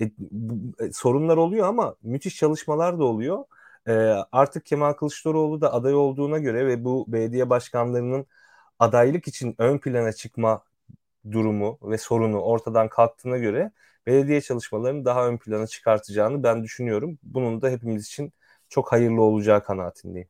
E, 0.00 0.10
bu, 0.18 0.84
e, 0.84 0.92
sorunlar 0.92 1.36
oluyor 1.36 1.68
ama 1.68 1.96
müthiş 2.02 2.36
çalışmalar 2.36 2.98
da 2.98 3.04
oluyor. 3.04 3.44
E, 3.88 3.92
artık 4.32 4.66
Kemal 4.66 4.92
Kılıçdaroğlu 4.92 5.60
da 5.60 5.72
aday 5.74 5.94
olduğuna 5.94 6.38
göre 6.38 6.66
ve 6.66 6.84
bu 6.84 7.04
belediye 7.08 7.50
başkanlarının 7.50 8.26
adaylık 8.78 9.28
için 9.28 9.54
ön 9.58 9.78
plana 9.78 10.12
çıkma 10.12 10.62
durumu 11.32 11.78
ve 11.82 11.98
sorunu 11.98 12.40
ortadan 12.40 12.88
kalktığına 12.88 13.38
göre 13.38 13.72
belediye 14.06 14.40
çalışmalarını 14.40 15.04
daha 15.04 15.28
ön 15.28 15.38
plana 15.38 15.66
çıkartacağını 15.66 16.42
ben 16.42 16.64
düşünüyorum. 16.64 17.18
Bunun 17.22 17.62
da 17.62 17.70
hepimiz 17.70 18.06
için 18.06 18.32
çok 18.68 18.92
hayırlı 18.92 19.22
olacağı 19.22 19.64
kanaatindeyim. 19.64 20.28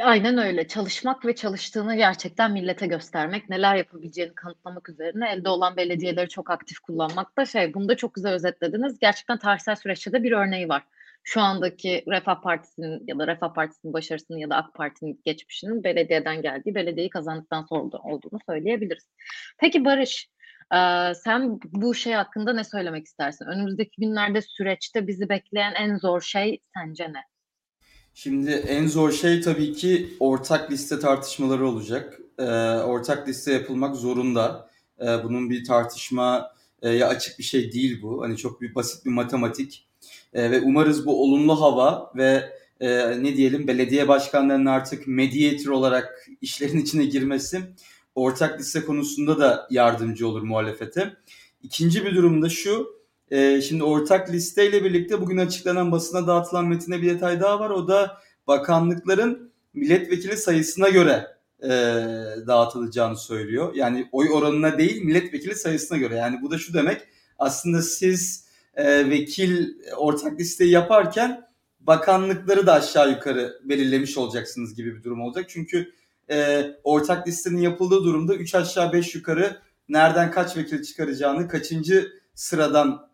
Aynen 0.00 0.38
öyle. 0.38 0.68
Çalışmak 0.68 1.24
ve 1.26 1.34
çalıştığını 1.34 1.96
gerçekten 1.96 2.52
millete 2.52 2.86
göstermek, 2.86 3.48
neler 3.50 3.76
yapabileceğini 3.76 4.34
kanıtlamak 4.34 4.88
üzerine 4.88 5.30
elde 5.32 5.48
olan 5.48 5.76
belediyeleri 5.76 6.28
çok 6.28 6.50
aktif 6.50 6.78
kullanmak 6.78 7.36
da 7.38 7.44
şey, 7.44 7.74
bunu 7.74 7.88
da 7.88 7.96
çok 7.96 8.14
güzel 8.14 8.32
özetlediniz. 8.32 8.98
Gerçekten 8.98 9.38
tarihsel 9.38 9.76
süreçte 9.76 10.12
de 10.12 10.22
bir 10.22 10.32
örneği 10.32 10.68
var. 10.68 10.82
şu 11.22 11.40
andaki 11.40 12.04
Refah 12.08 12.42
Partisi'nin 12.42 13.04
ya 13.06 13.18
da 13.18 13.26
Refah 13.26 13.54
Partisi'nin 13.54 13.92
başarısının 13.94 14.38
ya 14.38 14.50
da 14.50 14.56
AK 14.56 14.74
Parti'nin 14.74 15.20
geçmişinin 15.24 15.84
belediyeden 15.84 16.42
geldiği, 16.42 16.74
belediyeyi 16.74 17.10
kazandıktan 17.10 17.62
sonra 17.62 17.98
olduğunu 17.98 18.38
söyleyebiliriz. 18.48 19.08
Peki 19.58 19.84
Barış, 19.84 20.28
sen 21.14 21.60
bu 21.72 21.94
şey 21.94 22.12
hakkında 22.12 22.52
ne 22.52 22.64
söylemek 22.64 23.06
istersin? 23.06 23.46
Önümüzdeki 23.46 24.00
günlerde 24.00 24.42
süreçte 24.42 25.06
bizi 25.06 25.28
bekleyen 25.28 25.74
en 25.74 25.96
zor 25.96 26.20
şey 26.20 26.60
sence 26.74 27.12
ne? 27.12 27.31
Şimdi 28.14 28.50
en 28.50 28.86
zor 28.86 29.12
şey 29.12 29.40
tabii 29.40 29.72
ki 29.72 30.16
ortak 30.20 30.70
liste 30.70 30.98
tartışmaları 30.98 31.66
olacak. 31.66 32.20
Ee, 32.38 32.44
ortak 32.78 33.28
liste 33.28 33.52
yapılmak 33.52 33.96
zorunda. 33.96 34.70
Ee, 35.00 35.04
bunun 35.24 35.50
bir 35.50 35.64
tartışmaya 35.64 36.52
açık 36.82 37.38
bir 37.38 37.44
şey 37.44 37.72
değil 37.72 38.02
bu. 38.02 38.22
Hani 38.22 38.36
çok 38.36 38.60
bir 38.60 38.74
basit 38.74 39.04
bir 39.04 39.10
matematik. 39.10 39.86
Ee, 40.34 40.50
ve 40.50 40.60
umarız 40.60 41.06
bu 41.06 41.22
olumlu 41.22 41.60
hava 41.60 42.12
ve 42.16 42.52
e, 42.80 42.88
ne 43.22 43.36
diyelim 43.36 43.66
belediye 43.66 44.08
başkanlarının 44.08 44.66
artık 44.66 45.06
mediator 45.06 45.70
olarak 45.70 46.28
işlerin 46.40 46.78
içine 46.78 47.04
girmesi 47.04 47.60
ortak 48.14 48.60
liste 48.60 48.84
konusunda 48.84 49.38
da 49.38 49.66
yardımcı 49.70 50.28
olur 50.28 50.42
muhalefete. 50.42 51.16
İkinci 51.62 52.04
bir 52.04 52.14
durum 52.16 52.42
da 52.42 52.48
şu 52.48 53.01
e, 53.32 53.62
şimdi 53.62 53.84
ortak 53.84 54.30
listeyle 54.30 54.84
birlikte 54.84 55.20
bugün 55.20 55.38
açıklanan 55.38 55.92
basına 55.92 56.26
dağıtılan 56.26 56.66
metine 56.66 57.02
bir 57.02 57.14
detay 57.14 57.40
daha 57.40 57.60
var. 57.60 57.70
O 57.70 57.88
da 57.88 58.18
bakanlıkların 58.46 59.52
milletvekili 59.74 60.36
sayısına 60.36 60.88
göre 60.88 61.26
e, 61.62 61.68
dağıtılacağını 62.46 63.16
söylüyor. 63.16 63.74
Yani 63.74 64.08
oy 64.12 64.30
oranına 64.32 64.78
değil 64.78 65.02
milletvekili 65.02 65.54
sayısına 65.54 65.98
göre. 65.98 66.16
Yani 66.16 66.42
bu 66.42 66.50
da 66.50 66.58
şu 66.58 66.74
demek 66.74 67.00
aslında 67.38 67.82
siz 67.82 68.48
e, 68.74 69.10
vekil 69.10 69.68
ortak 69.96 70.40
listeyi 70.40 70.70
yaparken 70.70 71.48
bakanlıkları 71.80 72.66
da 72.66 72.72
aşağı 72.72 73.10
yukarı 73.10 73.60
belirlemiş 73.64 74.18
olacaksınız 74.18 74.74
gibi 74.74 74.96
bir 74.96 75.04
durum 75.04 75.20
olacak. 75.20 75.44
Çünkü 75.48 75.92
e, 76.30 76.64
ortak 76.84 77.28
listenin 77.28 77.60
yapıldığı 77.60 78.04
durumda 78.04 78.34
3 78.34 78.54
aşağı 78.54 78.92
5 78.92 79.14
yukarı 79.14 79.56
nereden 79.88 80.30
kaç 80.30 80.56
vekil 80.56 80.82
çıkaracağını, 80.82 81.48
kaçıncı 81.48 82.12
sıradan 82.34 83.11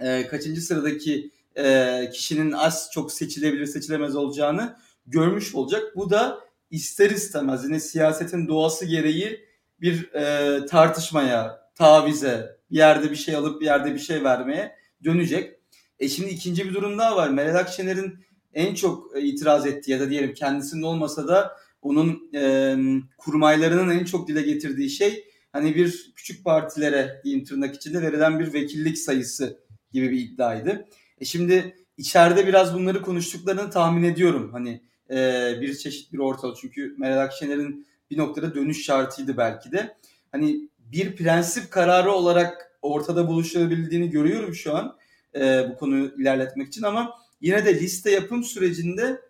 e, 0.00 0.26
kaçıncı 0.26 0.60
sıradaki 0.60 1.30
e, 1.56 2.10
kişinin 2.12 2.52
az 2.52 2.90
çok 2.92 3.12
seçilebilir 3.12 3.66
seçilemez 3.66 4.16
olacağını 4.16 4.76
görmüş 5.06 5.54
olacak. 5.54 5.82
Bu 5.96 6.10
da 6.10 6.40
ister 6.70 7.10
istemez 7.10 7.64
yine 7.64 7.80
siyasetin 7.80 8.48
doğası 8.48 8.86
gereği 8.86 9.44
bir 9.80 10.14
e, 10.14 10.66
tartışmaya, 10.66 11.70
tavize, 11.74 12.56
bir 12.70 12.76
yerde 12.76 13.10
bir 13.10 13.16
şey 13.16 13.36
alıp 13.36 13.60
bir 13.60 13.66
yerde 13.66 13.94
bir 13.94 13.98
şey 13.98 14.24
vermeye 14.24 14.76
dönecek. 15.04 15.60
E 15.98 16.08
şimdi 16.08 16.30
ikinci 16.30 16.68
bir 16.68 16.74
durum 16.74 16.98
daha 16.98 17.16
var. 17.16 17.28
Meral 17.28 17.54
Akşener'in 17.54 18.18
en 18.54 18.74
çok 18.74 19.16
e, 19.16 19.20
itiraz 19.20 19.66
ettiği 19.66 19.90
ya 19.90 20.00
da 20.00 20.10
diyelim 20.10 20.34
kendisinin 20.34 20.82
olmasa 20.82 21.28
da 21.28 21.56
onun 21.82 22.30
e, 22.34 22.76
kurmaylarının 23.18 23.90
en 23.90 24.04
çok 24.04 24.28
dile 24.28 24.42
getirdiği 24.42 24.90
şey 24.90 25.24
hani 25.52 25.74
bir 25.74 26.12
küçük 26.16 26.44
partilere 26.44 27.20
diyeyim 27.24 27.44
tırnak 27.44 27.74
içinde 27.74 28.02
verilen 28.02 28.40
bir 28.40 28.52
vekillik 28.52 28.98
sayısı 28.98 29.60
gibi 29.92 30.10
bir 30.10 30.18
iddiaydı. 30.18 30.88
E 31.18 31.24
şimdi 31.24 31.76
içeride 31.96 32.46
biraz 32.46 32.74
bunları 32.74 33.02
konuştuklarını 33.02 33.70
tahmin 33.70 34.02
ediyorum. 34.02 34.52
Hani 34.52 34.82
e, 35.10 35.52
bir 35.60 35.78
çeşit 35.78 36.12
bir 36.12 36.18
ortalık 36.18 36.56
çünkü 36.56 36.94
Meral 36.98 37.22
Akşener'in 37.22 37.86
bir 38.10 38.18
noktada 38.18 38.54
dönüş 38.54 38.84
şartıydı 38.84 39.36
belki 39.36 39.72
de. 39.72 39.96
Hani 40.32 40.68
bir 40.78 41.16
prensip 41.16 41.70
kararı 41.70 42.12
olarak 42.12 42.78
ortada 42.82 43.28
buluşabildiğini 43.28 44.10
görüyorum 44.10 44.54
şu 44.54 44.76
an 44.76 44.96
e, 45.34 45.70
bu 45.70 45.76
konuyu 45.76 46.14
ilerletmek 46.18 46.68
için 46.68 46.82
ama 46.82 47.14
yine 47.40 47.64
de 47.64 47.80
liste 47.80 48.10
yapım 48.10 48.44
sürecinde 48.44 49.20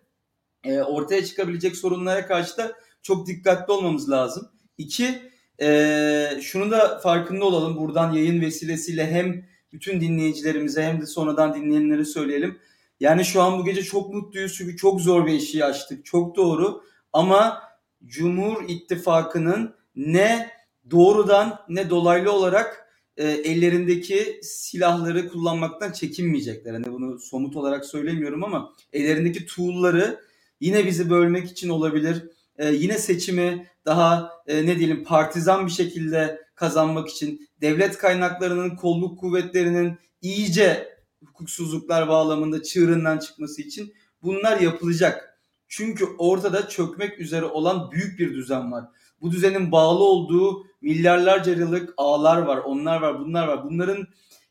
e, 0.63 0.81
ortaya 0.81 1.25
çıkabilecek 1.25 1.75
sorunlara 1.75 2.27
karşı 2.27 2.57
da 2.57 2.71
çok 3.01 3.27
dikkatli 3.27 3.73
olmamız 3.73 4.09
lazım. 4.09 4.49
İki, 4.77 5.31
e, 5.61 6.39
şunu 6.41 6.71
da 6.71 6.99
farkında 6.99 7.45
olalım 7.45 7.77
buradan 7.77 8.11
yayın 8.13 8.41
vesilesiyle 8.41 9.11
hem 9.11 9.45
bütün 9.73 10.01
dinleyicilerimize 10.01 10.83
hem 10.83 11.01
de 11.01 11.05
sonradan 11.05 11.55
dinleyenlere 11.55 12.05
söyleyelim. 12.05 12.59
Yani 12.99 13.25
şu 13.25 13.41
an 13.41 13.59
bu 13.59 13.65
gece 13.65 13.83
çok 13.83 14.13
mutluyuz 14.13 14.53
çünkü 14.57 14.77
çok 14.77 15.01
zor 15.01 15.25
bir 15.25 15.33
işi 15.33 15.65
açtık. 15.65 16.05
Çok 16.05 16.35
doğru 16.35 16.83
ama 17.13 17.61
Cumhur 18.05 18.63
İttifakı'nın 18.67 19.75
ne 19.95 20.49
doğrudan 20.91 21.59
ne 21.69 21.89
dolaylı 21.89 22.31
olarak 22.31 22.87
e, 23.17 23.27
ellerindeki 23.27 24.39
silahları 24.43 25.29
kullanmaktan 25.29 25.91
çekinmeyecekler. 25.91 26.73
Hani 26.73 26.91
bunu 26.91 27.19
somut 27.19 27.55
olarak 27.55 27.85
söylemiyorum 27.85 28.43
ama 28.43 28.73
ellerindeki 28.93 29.45
tool'ları 29.45 30.19
yine 30.59 30.85
bizi 30.85 31.09
bölmek 31.09 31.51
için 31.51 31.69
olabilir. 31.69 32.23
E, 32.57 32.73
yine 32.73 32.97
seçimi 32.97 33.67
daha 33.85 34.31
e, 34.47 34.65
ne 34.65 34.79
diyelim 34.79 35.03
partizan 35.03 35.65
bir 35.65 35.71
şekilde 35.71 36.41
kazanmak 36.61 37.09
için 37.09 37.49
devlet 37.61 37.97
kaynaklarının 37.97 38.75
kolluk 38.75 39.19
kuvvetlerinin 39.19 39.97
iyice 40.21 40.97
hukuksuzluklar 41.25 42.07
bağlamında 42.07 42.63
çığırından 42.63 43.17
çıkması 43.17 43.61
için 43.61 43.93
bunlar 44.23 44.59
yapılacak. 44.59 45.39
Çünkü 45.67 46.05
ortada 46.17 46.69
çökmek 46.69 47.19
üzere 47.19 47.45
olan 47.45 47.91
büyük 47.91 48.19
bir 48.19 48.33
düzen 48.33 48.71
var. 48.71 48.85
Bu 49.21 49.31
düzenin 49.31 49.71
bağlı 49.71 50.03
olduğu 50.03 50.67
milyarlarca 50.81 51.51
yıllık 51.51 51.93
ağlar 51.97 52.37
var, 52.37 52.57
onlar 52.57 53.01
var, 53.01 53.19
bunlar 53.19 53.47
var. 53.47 53.63
Bunların 53.63 54.07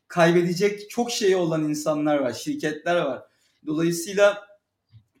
kaybedecek 0.07 0.89
çok 0.89 1.11
şeyi 1.11 1.35
olan 1.35 1.63
insanlar 1.63 2.17
var, 2.19 2.33
şirketler 2.33 3.01
var. 3.01 3.23
Dolayısıyla 3.65 4.47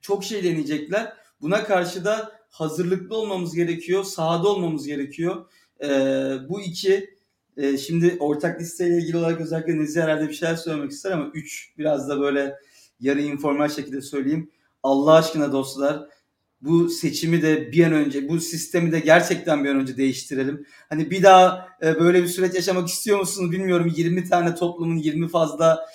çok 0.01 0.23
şey 0.23 0.43
deneyecekler. 0.43 1.13
Buna 1.41 1.63
karşı 1.63 2.05
da 2.05 2.41
hazırlıklı 2.49 3.15
olmamız 3.17 3.55
gerekiyor, 3.55 4.03
sahada 4.03 4.47
olmamız 4.47 4.87
gerekiyor. 4.87 5.45
Ee, 5.83 6.37
bu 6.49 6.61
iki 6.61 7.09
e, 7.57 7.77
şimdi 7.77 8.17
ortak 8.19 8.61
listeyle 8.61 8.97
ilgili 8.97 9.17
olarak 9.17 9.41
özellikle 9.41 9.77
Nezih 9.77 10.01
herhalde 10.01 10.29
bir 10.29 10.33
şeyler 10.33 10.55
söylemek 10.55 10.91
ister 10.91 11.11
ama 11.11 11.31
üç 11.33 11.73
biraz 11.77 12.09
da 12.09 12.19
böyle 12.21 12.55
yarı 12.99 13.21
informal 13.21 13.69
şekilde 13.69 14.01
söyleyeyim. 14.01 14.51
Allah 14.83 15.13
aşkına 15.13 15.51
dostlar 15.51 16.07
bu 16.61 16.89
seçimi 16.89 17.41
de 17.41 17.71
bir 17.71 17.85
an 17.85 17.93
önce, 17.93 18.29
bu 18.29 18.39
sistemi 18.39 18.91
de 18.91 18.99
gerçekten 18.99 19.63
bir 19.63 19.69
an 19.69 19.79
önce 19.79 19.97
değiştirelim. 19.97 20.65
Hani 20.89 21.11
bir 21.11 21.23
daha 21.23 21.67
e, 21.83 21.99
böyle 21.99 22.23
bir 22.23 22.27
süreç 22.27 22.55
yaşamak 22.55 22.87
istiyor 22.87 23.19
musunuz 23.19 23.51
bilmiyorum. 23.51 23.93
20 23.95 24.29
tane 24.29 24.55
toplumun 24.55 24.97
20 24.97 25.27
fazla 25.27 25.85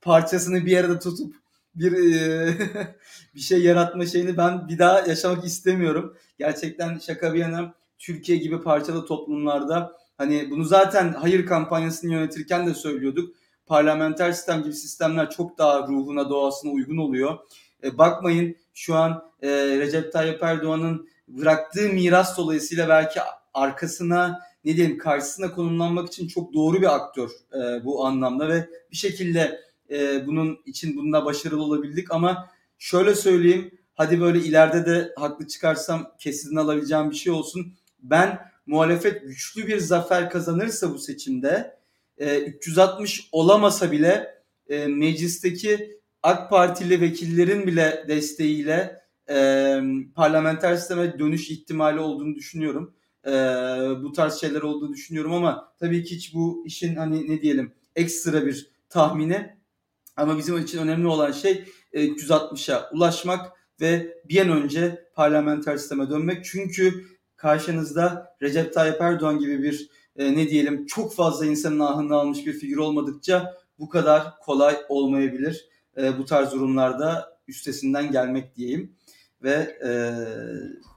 parçasını 0.00 0.66
bir 0.66 0.76
arada 0.76 0.98
tutup 0.98 1.34
bir 1.74 1.92
e, 1.92 2.54
bir 3.34 3.40
şey 3.40 3.62
yaratma 3.62 4.06
şeyini 4.06 4.36
ben 4.36 4.68
bir 4.68 4.78
daha 4.78 5.00
yaşamak 5.00 5.44
istemiyorum. 5.44 6.16
Gerçekten 6.38 6.98
şaka 6.98 7.34
bir 7.34 7.38
yana 7.38 7.74
Türkiye 7.98 8.38
gibi 8.38 8.62
parçalı 8.62 9.06
toplumlarda 9.06 9.96
hani 10.18 10.50
bunu 10.50 10.64
zaten 10.64 11.12
hayır 11.12 11.46
kampanyasını 11.46 12.12
yönetirken 12.12 12.66
de 12.66 12.74
söylüyorduk. 12.74 13.36
Parlamenter 13.66 14.32
sistem 14.32 14.62
gibi 14.62 14.74
sistemler 14.74 15.30
çok 15.30 15.58
daha 15.58 15.88
ruhuna 15.88 16.30
doğasına 16.30 16.72
uygun 16.72 16.96
oluyor. 16.96 17.38
E, 17.84 17.98
bakmayın 17.98 18.56
şu 18.74 18.94
an 18.94 19.30
e, 19.42 19.48
Recep 19.78 20.12
Tayyip 20.12 20.42
Erdoğan'ın 20.42 21.08
bıraktığı 21.28 21.88
miras 21.88 22.38
dolayısıyla 22.38 22.88
belki 22.88 23.20
arkasına 23.54 24.40
ne 24.64 24.76
diyeyim 24.76 24.98
karşısına 24.98 25.52
konumlanmak 25.52 26.08
için 26.08 26.28
çok 26.28 26.54
doğru 26.54 26.80
bir 26.80 26.94
aktör 26.94 27.30
e, 27.54 27.84
bu 27.84 28.06
anlamda 28.06 28.48
ve 28.48 28.68
bir 28.90 28.96
şekilde 28.96 29.60
e, 29.90 30.26
bunun 30.26 30.58
için 30.66 30.96
bununla 30.96 31.24
başarılı 31.24 31.62
olabildik 31.62 32.10
ama 32.10 32.50
şöyle 32.78 33.14
söyleyeyim 33.14 33.70
hadi 33.94 34.20
böyle 34.20 34.38
ileride 34.38 34.86
de 34.86 35.12
haklı 35.16 35.46
çıkarsam 35.46 36.12
kesin 36.18 36.56
alabileceğim 36.56 37.10
bir 37.10 37.16
şey 37.16 37.32
olsun. 37.32 37.74
Ben 37.98 38.38
muhalefet 38.66 39.22
güçlü 39.22 39.66
bir 39.66 39.78
zafer 39.78 40.30
kazanırsa 40.30 40.94
bu 40.94 40.98
seçimde 40.98 41.76
e, 42.18 42.40
360 42.40 43.28
olamasa 43.32 43.92
bile 43.92 44.42
e, 44.68 44.86
meclisteki 44.86 46.00
AK 46.22 46.50
Partili 46.50 47.00
vekillerin 47.00 47.66
bile 47.66 48.04
desteğiyle 48.08 49.02
e, 49.30 49.80
parlamenter 50.14 50.76
sisteme 50.76 51.18
dönüş 51.18 51.50
ihtimali 51.50 52.00
olduğunu 52.00 52.34
düşünüyorum. 52.34 52.94
E, 53.26 53.30
bu 54.02 54.12
tarz 54.12 54.40
şeyler 54.40 54.62
olduğunu 54.62 54.92
düşünüyorum 54.92 55.32
ama 55.32 55.72
tabii 55.78 56.04
ki 56.04 56.16
hiç 56.16 56.34
bu 56.34 56.62
işin 56.66 56.96
hani 56.96 57.30
ne 57.30 57.42
diyelim 57.42 57.72
ekstra 57.96 58.46
bir 58.46 58.70
tahmini 58.88 59.56
ama 60.16 60.38
bizim 60.38 60.58
için 60.58 60.78
önemli 60.78 61.06
olan 61.06 61.32
şey 61.32 61.64
e, 61.92 62.06
360'a 62.06 62.90
ulaşmak 62.92 63.52
ve 63.80 64.20
bir 64.28 64.40
an 64.40 64.62
önce 64.62 65.08
parlamenter 65.14 65.76
sisteme 65.76 66.10
dönmek. 66.10 66.44
Çünkü 66.44 67.04
karşınızda 67.46 68.36
Recep 68.42 68.74
Tayyip 68.74 69.00
Erdoğan 69.00 69.38
gibi 69.38 69.62
bir 69.62 69.90
e, 70.16 70.36
ne 70.36 70.48
diyelim 70.48 70.86
çok 70.86 71.14
fazla 71.14 71.46
insanın 71.46 71.80
ahını 71.80 72.14
almış 72.14 72.46
bir 72.46 72.52
figür 72.52 72.76
olmadıkça 72.76 73.54
bu 73.78 73.88
kadar 73.88 74.38
kolay 74.40 74.76
olmayabilir. 74.88 75.68
E, 75.96 76.18
bu 76.18 76.24
tarz 76.24 76.52
durumlarda 76.52 77.38
üstesinden 77.48 78.12
gelmek 78.12 78.56
diyeyim 78.56 78.96
ve 79.42 79.78
e, 79.86 79.90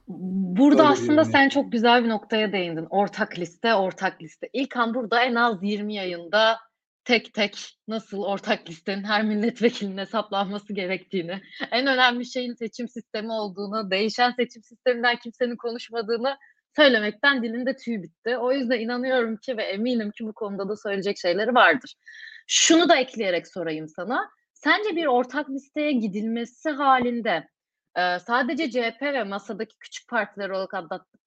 Burada 0.08 0.88
aslında 0.88 1.26
sen 1.26 1.50
çok 1.50 1.72
güzel 1.72 2.04
bir 2.04 2.10
noktaya 2.10 2.52
değindin. 2.52 2.88
Ortak 2.90 3.40
liste, 3.40 3.74
ortak 3.74 4.22
liste. 4.22 4.50
İlkan 4.54 4.94
burada 4.94 5.24
en 5.24 5.36
az 5.36 5.58
20 5.62 5.96
yayında 5.96 6.58
tek 7.10 7.34
tek 7.34 7.78
nasıl 7.88 8.24
ortak 8.24 8.70
listenin 8.70 9.04
her 9.04 9.24
milletvekilinin 9.24 9.98
hesaplanması 9.98 10.74
gerektiğini, 10.74 11.42
en 11.72 11.88
önemli 11.88 12.26
şeyin 12.26 12.54
seçim 12.54 12.88
sistemi 12.88 13.32
olduğunu, 13.32 13.92
değişen 13.92 14.32
seçim 14.32 14.64
sisteminden 14.64 15.16
kimsenin 15.16 15.56
konuşmadığını 15.56 16.38
söylemekten 16.76 17.44
dilinde 17.44 17.76
tüy 17.76 18.04
bitti. 18.04 18.38
O 18.38 18.52
yüzden 18.52 18.80
inanıyorum 18.80 19.38
ki 19.38 19.58
ve 19.58 19.64
eminim 19.64 20.12
ki 20.12 20.26
bu 20.26 20.34
konuda 20.34 20.70
da 20.70 20.76
söyleyecek 20.76 21.18
şeyleri 21.18 21.56
vardır. 21.56 21.96
Şunu 22.48 22.90
da 22.90 22.98
ekleyerek 22.98 23.48
sorayım 23.48 23.88
sana. 23.88 24.30
Sence 24.54 24.96
bir 24.96 25.06
ortak 25.06 25.50
listeye 25.50 25.92
gidilmesi 25.92 26.70
halinde 26.70 27.48
e, 27.98 28.20
sadece 28.20 28.70
CHP 28.70 29.02
ve 29.02 29.24
masadaki 29.24 29.78
küçük 29.80 30.08
partiler 30.08 30.50
olarak 30.50 30.74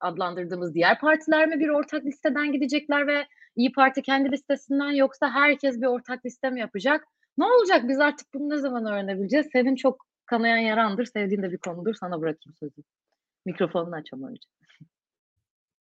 adlandırdığımız 0.00 0.74
diğer 0.74 1.00
partiler 1.00 1.48
mi 1.48 1.60
bir 1.60 1.68
ortak 1.68 2.04
listeden 2.04 2.52
gidecekler 2.52 3.06
ve 3.06 3.26
İyi 3.56 3.72
Parti 3.72 4.02
kendi 4.02 4.32
listesinden 4.32 4.90
yoksa 4.90 5.30
herkes 5.30 5.80
bir 5.80 5.86
ortak 5.86 6.26
liste 6.26 6.50
mi 6.50 6.60
yapacak? 6.60 7.04
Ne 7.38 7.44
olacak? 7.44 7.88
Biz 7.88 8.00
artık 8.00 8.34
bunu 8.34 8.48
ne 8.48 8.58
zaman 8.58 8.86
öğrenebileceğiz? 8.86 9.46
Senin 9.52 9.76
çok 9.76 10.06
kanayan 10.26 10.58
yarandır, 10.58 11.04
sevdiğin 11.04 11.42
de 11.42 11.52
bir 11.52 11.58
konudur. 11.58 11.94
Sana 11.94 12.20
bırakayım 12.20 12.54
sözü. 12.60 12.82
Mikrofonunu 13.44 13.94
açalım 13.94 14.24
önce. 14.24 14.48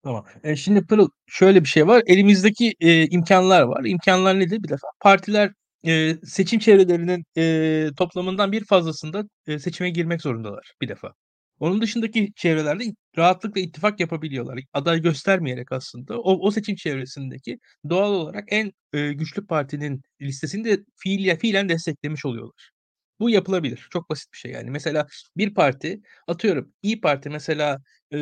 Tamam. 0.04 0.26
E, 0.44 0.56
şimdi 0.56 0.86
Pırıl 0.86 1.10
şöyle 1.28 1.62
bir 1.62 1.68
şey 1.68 1.88
var. 1.88 2.04
Elimizdeki 2.06 2.76
e, 2.80 3.08
imkanlar 3.08 3.62
var. 3.62 3.84
İmkanlar 3.86 4.40
nedir? 4.40 4.64
Bir 4.64 4.70
defa 4.70 4.88
partiler 5.00 5.52
e, 5.88 6.14
seçim 6.24 6.60
çevrelerinin 6.60 7.26
e, 7.38 7.90
toplamından 7.98 8.52
bir 8.52 8.66
fazlasında 8.66 9.24
e, 9.48 9.60
seçime 9.60 9.90
girmek 9.90 10.22
zorundalar 10.22 10.74
bir 10.82 10.88
defa. 10.88 11.14
Onun 11.60 11.82
dışındaki 11.82 12.34
çevrelerde 12.36 12.84
rahatlıkla 13.18 13.62
ittifak 13.62 14.00
yapabiliyorlar. 14.00 14.60
Aday 14.74 15.02
göstermeyerek 15.02 15.72
aslında 15.72 16.20
o, 16.20 16.48
o 16.48 16.52
seçim 16.52 16.76
çevresindeki 16.76 17.60
doğal 17.90 18.14
olarak 18.14 18.46
en 18.48 18.72
e, 18.94 19.14
güçlü 19.14 19.48
partinin 19.48 20.02
listesini 20.22 20.66
de 20.66 20.84
fiil, 20.98 21.38
fiilen 21.38 21.70
desteklemiş 21.70 22.26
oluyorlar. 22.26 22.72
Bu 23.20 23.30
yapılabilir. 23.30 23.88
Çok 23.92 24.10
basit 24.10 24.34
bir 24.34 24.38
şey 24.38 24.52
yani. 24.52 24.72
Mesela 24.72 25.08
bir 25.38 25.54
parti 25.54 26.02
atıyorum 26.28 26.74
İyi 26.84 27.02
Parti 27.02 27.30
mesela 27.30 27.80
e, 28.14 28.18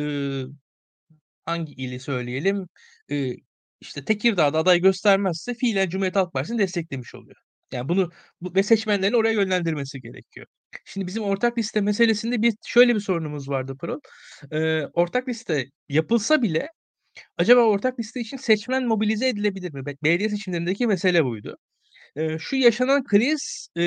hangi 1.44 1.72
ili 1.72 2.00
söyleyelim 2.00 2.68
e, 3.10 3.36
işte 3.80 4.04
Tekirdağ'da 4.04 4.58
aday 4.58 4.80
göstermezse 4.80 5.54
fiilen 5.54 5.88
Cumhuriyet 5.88 6.16
Halk 6.16 6.32
Partisi'ni 6.32 6.58
desteklemiş 6.58 7.14
oluyor. 7.14 7.36
Yani 7.72 7.88
bunu 7.88 8.10
bu, 8.40 8.54
ve 8.54 8.62
seçmenlerin 8.62 9.12
oraya 9.12 9.32
yönlendirmesi 9.32 10.00
gerekiyor. 10.00 10.46
Şimdi 10.84 11.06
bizim 11.06 11.22
ortak 11.22 11.58
liste 11.58 11.80
meselesinde 11.80 12.42
bir 12.42 12.54
şöyle 12.66 12.94
bir 12.94 13.00
sorunumuz 13.00 13.48
vardı 13.48 13.76
Pırıl. 13.80 14.00
Ee, 14.52 14.86
ortak 14.94 15.28
liste 15.28 15.66
yapılsa 15.88 16.42
bile 16.42 16.68
acaba 17.38 17.60
ortak 17.62 18.00
liste 18.00 18.20
için 18.20 18.36
seçmen 18.36 18.86
mobilize 18.86 19.28
edilebilir 19.28 19.74
mi? 19.74 19.84
Belediye 20.04 20.28
seçimlerindeki 20.30 20.86
mesele 20.86 21.24
buydu. 21.24 21.58
Ee, 22.16 22.38
şu 22.38 22.56
yaşanan 22.56 23.04
kriz 23.04 23.68
e, 23.78 23.82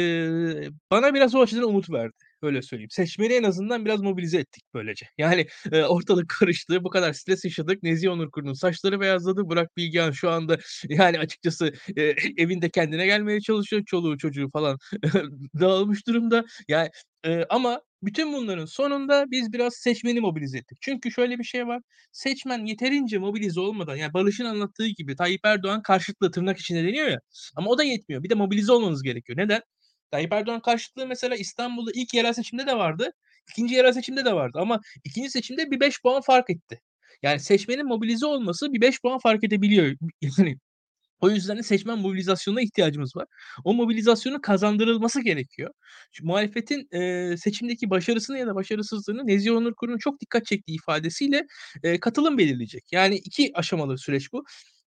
bana 0.92 1.14
biraz 1.14 1.36
o 1.36 1.42
açıdan 1.42 1.64
umut 1.70 1.90
verdi. 1.92 2.25
Öyle 2.46 2.62
söyleyeyim. 2.62 2.90
Seçmeni 2.90 3.34
en 3.34 3.44
azından 3.44 3.86
biraz 3.86 4.02
mobilize 4.02 4.38
ettik 4.38 4.64
böylece. 4.74 5.06
Yani 5.18 5.48
e, 5.72 5.84
ortalık 5.84 6.30
karıştı. 6.40 6.84
Bu 6.84 6.90
kadar 6.90 7.14
stres 7.14 7.46
yaşadık. 7.46 7.84
Nezih 7.84 8.12
Onurkur'un 8.12 8.54
saçları 8.54 9.00
beyazladı. 9.00 9.46
Burak 9.50 9.78
Bilgehan 9.78 10.12
şu 10.12 10.30
anda 10.30 10.58
yani 10.90 11.20
açıkçası 11.20 11.74
e, 11.98 12.02
evinde 12.38 12.70
kendine 12.70 13.06
gelmeye 13.06 13.42
çalışıyor. 13.42 13.84
Çoluğu 13.86 14.18
çocuğu 14.18 14.50
falan 14.54 14.78
dağılmış 15.60 16.08
durumda. 16.08 16.46
Yani 16.68 16.90
e, 17.26 17.44
ama 17.50 17.82
bütün 18.04 18.34
bunların 18.34 18.66
sonunda 18.66 19.26
biz 19.32 19.54
biraz 19.54 19.76
seçmeni 19.76 20.20
mobilize 20.22 20.58
ettik. 20.58 20.78
Çünkü 20.82 21.12
şöyle 21.12 21.40
bir 21.40 21.44
şey 21.44 21.68
var. 21.68 21.82
Seçmen 22.12 22.66
yeterince 22.66 23.18
mobilize 23.18 23.60
olmadan 23.60 23.96
yani 23.96 24.14
Barış'ın 24.14 24.46
anlattığı 24.46 24.88
gibi 24.88 25.16
Tayyip 25.16 25.42
Erdoğan 25.46 25.82
karşıtlığı 25.82 26.32
tırnak 26.32 26.58
içinde 26.60 26.84
deniyor 26.84 27.08
ya. 27.08 27.20
Ama 27.56 27.70
o 27.70 27.78
da 27.78 27.84
yetmiyor. 27.84 28.24
Bir 28.24 28.30
de 28.30 28.36
mobilize 28.36 28.72
olmanız 28.72 29.04
gerekiyor. 29.04 29.38
Neden? 29.38 29.62
Tayyip 30.12 30.34
Erdoğan 30.34 30.62
karşıtlığı 30.62 31.08
mesela 31.08 31.36
İstanbul'da 31.36 31.92
ilk 31.94 32.14
yerel 32.14 32.34
seçimde 32.34 32.68
de 32.68 32.76
vardı. 32.78 33.12
ikinci 33.52 33.76
yerel 33.76 33.94
seçimde 33.94 34.26
de 34.26 34.34
vardı. 34.34 34.58
Ama 34.62 34.80
ikinci 35.04 35.30
seçimde 35.30 35.72
bir 35.72 35.80
5 35.80 36.02
puan 36.02 36.22
fark 36.22 36.50
etti. 36.50 36.82
Yani 37.24 37.40
seçmenin 37.40 37.88
mobilize 37.88 38.26
olması 38.26 38.74
bir 38.74 38.82
5 38.82 39.02
puan 39.02 39.20
fark 39.20 39.44
edebiliyor. 39.44 39.96
Yani 40.22 40.58
o 41.22 41.30
yüzden 41.30 41.58
de 41.58 41.64
seçmen 41.64 42.00
mobilizasyonuna 42.00 42.62
ihtiyacımız 42.62 43.16
var. 43.16 43.26
O 43.64 43.74
mobilizasyonun 43.74 44.40
kazandırılması 44.40 45.22
gerekiyor. 45.22 45.72
Şu 46.12 46.26
muhalefetin 46.26 46.88
e, 46.96 47.38
seçimdeki 47.38 47.90
başarısını 47.90 48.38
ya 48.38 48.48
da 48.48 48.56
başarısızlığını 48.56 49.28
Nezih 49.28 49.52
Onur 49.52 49.74
Kuru'nun 49.76 49.98
çok 49.98 50.22
dikkat 50.22 50.46
çektiği 50.46 50.76
ifadesiyle 50.76 51.46
e, 51.84 52.00
katılım 52.00 52.38
belirleyecek. 52.38 52.84
Yani 52.92 53.16
iki 53.16 53.52
aşamalı 53.56 53.98
süreç 53.98 54.34
bu 54.34 54.44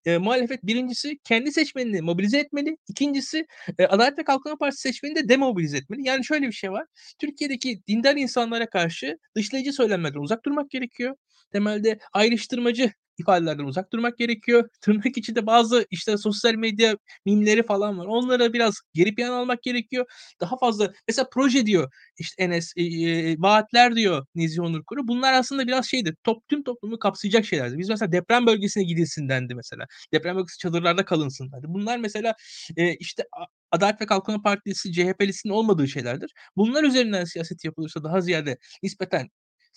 e, 0.09 0.19
muhalefet 0.19 0.67
birincisi 0.67 1.19
kendi 1.25 1.53
seçmenini 1.53 2.03
mobilize 2.03 2.39
etmeli. 2.39 2.77
İkincisi 2.89 3.47
e, 3.79 3.87
Adalet 3.87 4.19
ve 4.19 4.25
Kalkınma 4.25 4.57
Partisi 4.57 4.81
seçmenini 4.83 5.17
de 5.17 5.29
demobilize 5.29 5.77
etmeli. 5.77 6.09
Yani 6.09 6.25
şöyle 6.25 6.47
bir 6.47 6.53
şey 6.53 6.73
var. 6.73 6.87
Türkiye'deki 7.19 7.81
dindar 7.89 8.17
insanlara 8.17 8.71
karşı 8.71 9.19
dışlayıcı 9.35 9.73
söylemlerden 9.73 10.21
uzak 10.21 10.45
durmak 10.45 10.71
gerekiyor. 10.71 11.17
Temelde 11.53 11.99
ayrıştırmacı 12.13 12.93
ifadelerden 13.19 13.65
uzak 13.65 13.93
durmak 13.93 14.19
gerekiyor. 14.19 14.69
Tırnak 14.81 15.17
içinde 15.19 15.47
bazı 15.47 15.87
işte 15.91 16.17
sosyal 16.17 16.55
medya 16.55 16.97
mimleri 17.27 17.63
falan 17.67 17.99
var. 17.99 18.07
Onlara 18.07 18.53
biraz 18.53 18.75
geri 18.95 19.15
plan 19.15 19.31
almak 19.31 19.63
gerekiyor. 19.63 20.07
Daha 20.41 20.59
fazla 20.59 20.93
mesela 21.09 21.29
proje 21.33 21.67
diyor 21.67 21.93
işte 22.19 22.43
Enes 22.43 22.73
e, 22.77 22.83
e, 22.85 23.37
vaatler 23.39 23.97
diyor 23.97 24.27
Nezih 24.35 24.63
Onur 24.63 24.85
Kuru. 24.85 25.09
Bunlar 25.09 25.33
aslında 25.33 25.67
biraz 25.67 25.87
şeydir. 25.87 26.17
Top, 26.25 26.49
tüm 26.49 26.63
toplumu 26.63 26.99
kapsayacak 26.99 27.45
şeylerdi. 27.47 27.79
Biz 27.79 27.89
mesela 27.89 28.13
deprem 28.13 28.47
bölgesine 28.47 28.85
gidilsin 28.85 29.29
dendi 29.29 29.55
mesela. 29.55 29.87
Deprem 30.13 30.37
bölgesi 30.37 30.59
çadırlarda 30.59 31.05
kalınsın 31.05 31.53
dendi. 31.53 31.67
Bunlar 31.69 31.99
mesela 31.99 32.35
e, 32.77 32.95
işte 32.95 33.25
Adalet 33.71 34.01
ve 34.01 34.07
Kalkınma 34.07 34.43
Partisi 34.43 34.93
CHP'lisinin 34.93 35.53
olmadığı 35.53 35.89
şeylerdir. 35.89 36.33
Bunlar 36.57 36.85
üzerinden 36.85 37.25
siyaset 37.25 37.65
yapılırsa 37.65 38.05
daha 38.05 38.21
ziyade 38.21 38.59
nispeten 38.83 39.29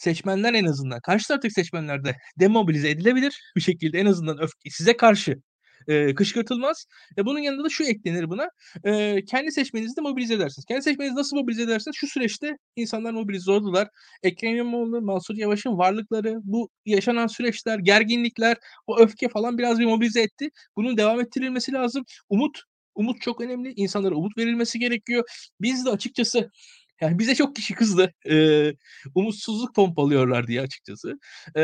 seçmenler 0.02 0.54
en 0.54 0.66
azından 0.66 1.00
karşı 1.00 1.28
taraftaki 1.28 1.54
seçmenler 1.54 2.04
de 2.04 2.16
demobilize 2.40 2.90
edilebilir 2.90 3.42
bir 3.56 3.62
şekilde 3.62 4.00
en 4.00 4.06
azından 4.06 4.42
öfke 4.42 4.70
size 4.70 4.98
karşı 4.98 5.36
e, 5.88 6.16
kışkırtılmaz. 6.16 6.86
E, 7.18 7.26
bunun 7.26 7.40
yanında 7.40 7.64
da 7.64 7.70
şu 7.70 7.84
eklenir 7.84 8.30
buna. 8.30 8.48
E, 8.86 9.26
kendi 9.26 9.52
seçmeninizi 9.52 9.98
de 9.98 10.02
mobilize 10.02 10.34
edersiniz. 10.34 10.66
Kendi 10.66 10.82
seçmeninizi 10.82 11.20
nasıl 11.20 11.38
mobilize 11.38 11.64
edersiniz? 11.64 11.98
Şu 12.00 12.08
süreçte 12.08 12.58
insanlar 12.76 13.12
mobilize 13.12 13.52
oldular. 13.52 13.88
Ekrem 14.24 14.56
İmamoğlu, 14.56 15.02
Mansur 15.02 15.36
Yavaş'ın 15.36 15.78
varlıkları, 15.78 16.36
bu 16.44 16.70
yaşanan 16.86 17.28
süreçler, 17.28 17.80
gerginlikler, 17.80 18.58
o 18.88 19.00
öfke 19.00 19.30
falan 19.30 19.58
biraz 19.58 19.80
bir 19.80 19.86
mobilize 19.86 20.22
etti. 20.22 20.50
Bunun 20.78 20.98
devam 20.98 21.22
ettirilmesi 21.22 21.74
lazım. 21.74 22.04
Umut 22.30 22.62
Umut 22.96 23.22
çok 23.22 23.42
önemli. 23.42 23.74
İnsanlara 23.76 24.16
umut 24.16 24.38
verilmesi 24.38 24.80
gerekiyor. 24.80 25.24
Biz 25.62 25.86
de 25.86 25.90
açıkçası 25.90 26.50
yani 27.02 27.20
bize 27.20 27.36
çok 27.36 27.56
kişi 27.56 27.74
kızdı. 27.76 28.14
Ee, 28.30 28.74
umutsuzluk 29.16 29.76
pompalıyorlar 29.76 30.48
diye 30.48 30.62
açıkçası. 30.62 31.20
Ee, 31.56 31.62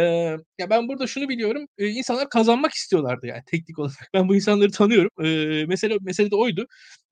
ya 0.59 0.69
ben 0.69 0.87
burada 0.87 1.07
şunu 1.07 1.29
biliyorum. 1.29 1.65
E, 1.77 1.87
insanlar 1.87 2.29
kazanmak 2.29 2.73
istiyorlardı 2.73 3.27
yani 3.27 3.41
teknik 3.45 3.79
olarak. 3.79 4.09
Ben 4.13 4.29
bu 4.29 4.35
insanları 4.35 4.71
tanıyorum. 4.71 5.09
Ee, 5.23 5.65
mesele 5.65 5.97
mesele 6.01 6.31
de 6.31 6.35
oydu. 6.35 6.67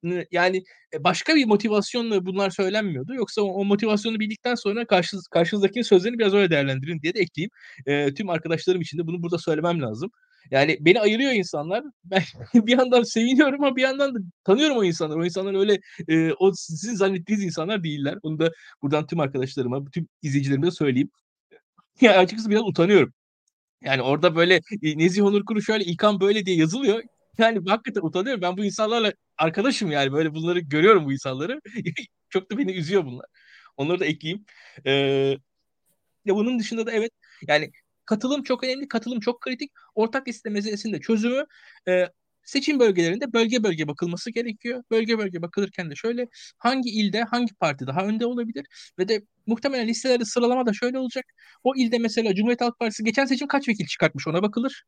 Ee, 0.06 0.26
yani 0.32 0.62
başka 1.00 1.34
bir 1.36 1.46
motivasyonla 1.46 2.26
bunlar 2.26 2.50
söylenmiyordu. 2.50 3.14
Yoksa 3.14 3.42
o, 3.42 3.46
o 3.46 3.64
motivasyonu 3.64 4.20
bildikten 4.20 4.54
sonra 4.54 4.86
karşı, 4.86 5.16
karşınızdakinin 5.30 5.84
sözlerini 5.84 6.18
biraz 6.18 6.34
öyle 6.34 6.50
değerlendirin 6.50 7.00
diye 7.02 7.14
de 7.14 7.20
ekleyeyim. 7.20 7.50
Ee, 7.86 8.14
tüm 8.14 8.30
arkadaşlarım 8.30 8.80
için 8.80 8.98
de 8.98 9.06
bunu 9.06 9.22
burada 9.22 9.38
söylemem 9.38 9.82
lazım. 9.82 10.10
Yani 10.50 10.78
beni 10.80 11.00
ayırıyor 11.00 11.32
insanlar. 11.32 11.84
Ben 12.04 12.22
bir 12.54 12.78
yandan 12.78 13.02
seviniyorum 13.02 13.64
ama 13.64 13.76
bir 13.76 13.82
yandan 13.82 14.14
da 14.14 14.18
tanıyorum 14.44 14.76
o 14.76 14.84
insanları. 14.84 15.20
O 15.20 15.24
insanlar 15.24 15.54
öyle 15.54 15.80
e, 16.08 16.32
o 16.32 16.52
sizin 16.52 16.94
zannettiğiniz 16.94 17.44
insanlar 17.44 17.84
değiller. 17.84 18.18
Bunu 18.22 18.38
da 18.38 18.52
buradan 18.82 19.06
tüm 19.06 19.20
arkadaşlarıma, 19.20 19.84
tüm 19.84 20.08
izleyicilerime 20.22 20.70
söyleyeyim. 20.70 21.10
Ya 22.00 22.18
açıkçası 22.18 22.50
biraz 22.50 22.62
utanıyorum. 22.62 23.12
Yani 23.84 24.02
orada 24.02 24.36
böyle 24.36 24.60
Nezih 24.82 25.24
Onur 25.24 25.44
Kuru 25.44 25.62
şöyle 25.62 25.84
İlkan 25.84 26.20
böyle 26.20 26.46
diye 26.46 26.56
yazılıyor. 26.56 27.02
Yani 27.38 27.70
hakikaten 27.70 28.00
utanıyorum. 28.02 28.42
Ben 28.42 28.56
bu 28.56 28.64
insanlarla 28.64 29.12
arkadaşım 29.38 29.90
yani 29.92 30.12
böyle 30.12 30.34
bunları 30.34 30.60
görüyorum 30.60 31.06
bu 31.06 31.12
insanları. 31.12 31.60
Çok 32.30 32.50
da 32.50 32.58
beni 32.58 32.72
üzüyor 32.72 33.04
bunlar. 33.04 33.26
Onları 33.76 34.00
da 34.00 34.06
ekleyeyim. 34.06 34.44
Ee, 34.86 34.92
ya 36.24 36.34
bunun 36.34 36.58
dışında 36.58 36.86
da 36.86 36.92
evet 36.92 37.12
yani 37.48 37.70
Katılım 38.06 38.42
çok 38.42 38.64
önemli, 38.64 38.88
katılım 38.88 39.20
çok 39.20 39.40
kritik. 39.40 39.72
Ortak 39.94 40.28
liste 40.28 40.50
meselesinde 40.50 41.00
çözümü 41.00 41.44
e, 41.88 42.06
seçim 42.44 42.80
bölgelerinde 42.80 43.32
bölge 43.32 43.62
bölge 43.62 43.88
bakılması 43.88 44.30
gerekiyor. 44.30 44.82
Bölge 44.90 45.18
bölge 45.18 45.42
bakılırken 45.42 45.90
de 45.90 45.94
şöyle 45.94 46.28
hangi 46.58 46.90
ilde 46.90 47.22
hangi 47.22 47.54
parti 47.54 47.86
daha 47.86 48.06
önde 48.06 48.26
olabilir 48.26 48.66
ve 48.98 49.08
de 49.08 49.22
muhtemelen 49.46 49.88
listelerde 49.88 50.24
sıralama 50.24 50.66
da 50.66 50.72
şöyle 50.72 50.98
olacak. 50.98 51.24
O 51.64 51.76
ilde 51.76 51.98
mesela 51.98 52.34
Cumhuriyet 52.34 52.60
Halk 52.60 52.78
Partisi 52.78 53.04
geçen 53.04 53.24
seçim 53.26 53.48
kaç 53.48 53.68
vekil 53.68 53.86
çıkartmış 53.86 54.26
ona 54.28 54.42
bakılır. 54.42 54.84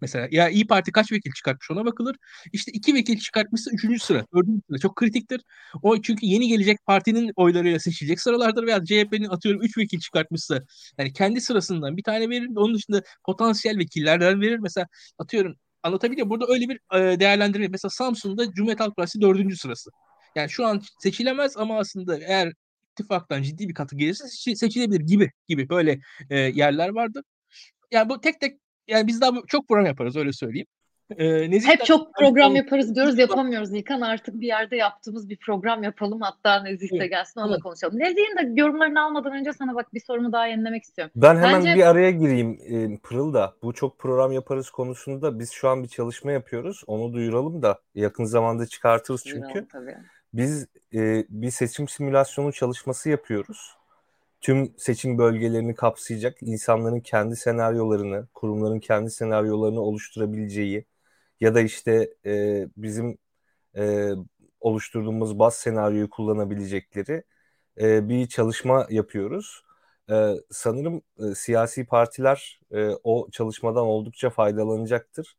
Mesela 0.00 0.28
ya 0.30 0.48
İyi 0.48 0.66
Parti 0.66 0.92
kaç 0.92 1.12
vekil 1.12 1.32
çıkartmış 1.32 1.70
ona 1.70 1.84
bakılır. 1.84 2.16
İşte 2.52 2.72
iki 2.72 2.94
vekil 2.94 3.18
çıkartmışsa 3.18 3.70
üçüncü 3.70 3.98
sıra, 3.98 4.26
dördüncü 4.34 4.60
sıra 4.68 4.78
çok 4.78 4.96
kritiktir. 4.96 5.40
O 5.82 6.02
çünkü 6.02 6.26
yeni 6.26 6.48
gelecek 6.48 6.86
partinin 6.86 7.32
oylarıyla 7.36 7.78
seçilecek 7.78 8.20
sıralardır 8.20 8.66
veya 8.66 8.84
CHP'nin 8.84 9.28
atıyorum 9.28 9.62
üç 9.62 9.78
vekil 9.78 10.00
çıkartmışsa 10.00 10.62
yani 10.98 11.12
kendi 11.12 11.40
sırasından 11.40 11.96
bir 11.96 12.02
tane 12.02 12.30
verir. 12.30 12.48
Onun 12.56 12.74
dışında 12.74 13.02
potansiyel 13.24 13.78
vekillerden 13.78 14.40
verir. 14.40 14.58
Mesela 14.58 14.86
atıyorum 15.18 15.56
Anlatabiliyor? 15.82 16.30
Burada 16.30 16.46
öyle 16.48 16.68
bir 16.68 16.80
e, 16.94 17.20
değerlendirme. 17.20 17.68
Mesela 17.68 17.90
Samsun'da 17.90 18.52
Cumhuriyet 18.52 18.80
Halk 18.80 18.96
Partisi 18.96 19.20
dördüncü 19.20 19.56
sırası. 19.56 19.90
Yani 20.34 20.50
şu 20.50 20.66
an 20.66 20.82
seçilemez 20.98 21.56
ama 21.56 21.78
aslında 21.78 22.18
eğer 22.18 22.52
ittifaktan 22.92 23.42
ciddi 23.42 23.68
bir 23.68 23.74
katı 23.74 23.96
gelirse 23.96 24.24
seçilebilir 24.56 25.00
gibi 25.00 25.32
gibi 25.48 25.68
böyle 25.68 26.00
e, 26.30 26.38
yerler 26.38 26.88
vardır. 26.88 27.24
Yani 27.90 28.08
bu 28.08 28.20
tek 28.20 28.40
tek 28.40 28.60
yani 28.88 29.06
biz 29.06 29.20
daha 29.20 29.32
çok 29.46 29.68
program 29.68 29.86
yaparız 29.86 30.16
öyle 30.16 30.32
söyleyeyim. 30.32 30.66
Ee, 31.16 31.50
Nezih 31.50 31.68
Hep 31.68 31.84
çok 31.84 32.14
program 32.14 32.56
yaparız 32.56 32.94
diyoruz 32.94 33.18
yapamıyoruz 33.18 33.74
İlkan 33.74 34.00
artık 34.00 34.40
bir 34.40 34.46
yerde 34.46 34.76
yaptığımız 34.76 35.28
bir 35.28 35.36
program 35.36 35.82
yapalım 35.82 36.20
hatta 36.20 36.62
Nezih 36.62 37.00
de 37.00 37.06
gelsin 37.06 37.40
onunla 37.40 37.58
konuşalım. 37.58 37.98
Nezih'in 37.98 38.56
de 38.56 38.60
yorumlarını 38.60 39.02
almadan 39.02 39.32
önce 39.32 39.52
sana 39.52 39.74
bak 39.74 39.94
bir 39.94 40.00
sorumu 40.00 40.32
daha 40.32 40.46
yenilemek 40.46 40.82
istiyorum. 40.82 41.12
Ben 41.16 41.36
hemen 41.36 41.54
Bence... 41.54 41.74
bir 41.74 41.86
araya 41.86 42.10
gireyim 42.10 42.58
e, 42.68 42.98
Pırıl 42.98 43.34
da 43.34 43.54
bu 43.62 43.72
çok 43.72 43.98
program 43.98 44.32
yaparız 44.32 44.70
konusunda 44.70 45.38
biz 45.38 45.50
şu 45.50 45.68
an 45.68 45.82
bir 45.82 45.88
çalışma 45.88 46.32
yapıyoruz 46.32 46.82
onu 46.86 47.12
duyuralım 47.12 47.62
da 47.62 47.78
yakın 47.94 48.24
zamanda 48.24 48.66
çıkartırız 48.66 49.24
çünkü. 49.24 49.42
Duyuralım, 49.42 49.68
tabii. 49.72 49.96
Biz 50.32 50.66
e, 50.94 51.24
bir 51.28 51.50
seçim 51.50 51.88
simülasyonu 51.88 52.52
çalışması 52.52 53.10
yapıyoruz 53.10 53.77
tüm 54.40 54.74
seçim 54.78 55.18
bölgelerini 55.18 55.74
kapsayacak 55.74 56.38
insanların 56.42 57.00
kendi 57.00 57.36
senaryolarını, 57.36 58.28
kurumların 58.34 58.80
kendi 58.80 59.10
senaryolarını 59.10 59.80
oluşturabileceği 59.80 60.84
ya 61.40 61.54
da 61.54 61.60
işte 61.60 62.14
e, 62.26 62.66
bizim 62.76 63.18
e, 63.76 64.10
oluşturduğumuz 64.60 65.38
baz 65.38 65.54
senaryoyu 65.56 66.10
kullanabilecekleri 66.10 67.22
e, 67.80 68.08
bir 68.08 68.28
çalışma 68.28 68.86
yapıyoruz. 68.90 69.62
E, 70.10 70.34
sanırım 70.50 71.02
e, 71.18 71.34
siyasi 71.34 71.86
partiler 71.86 72.60
e, 72.72 72.88
o 73.04 73.30
çalışmadan 73.30 73.86
oldukça 73.86 74.30
faydalanacaktır. 74.30 75.36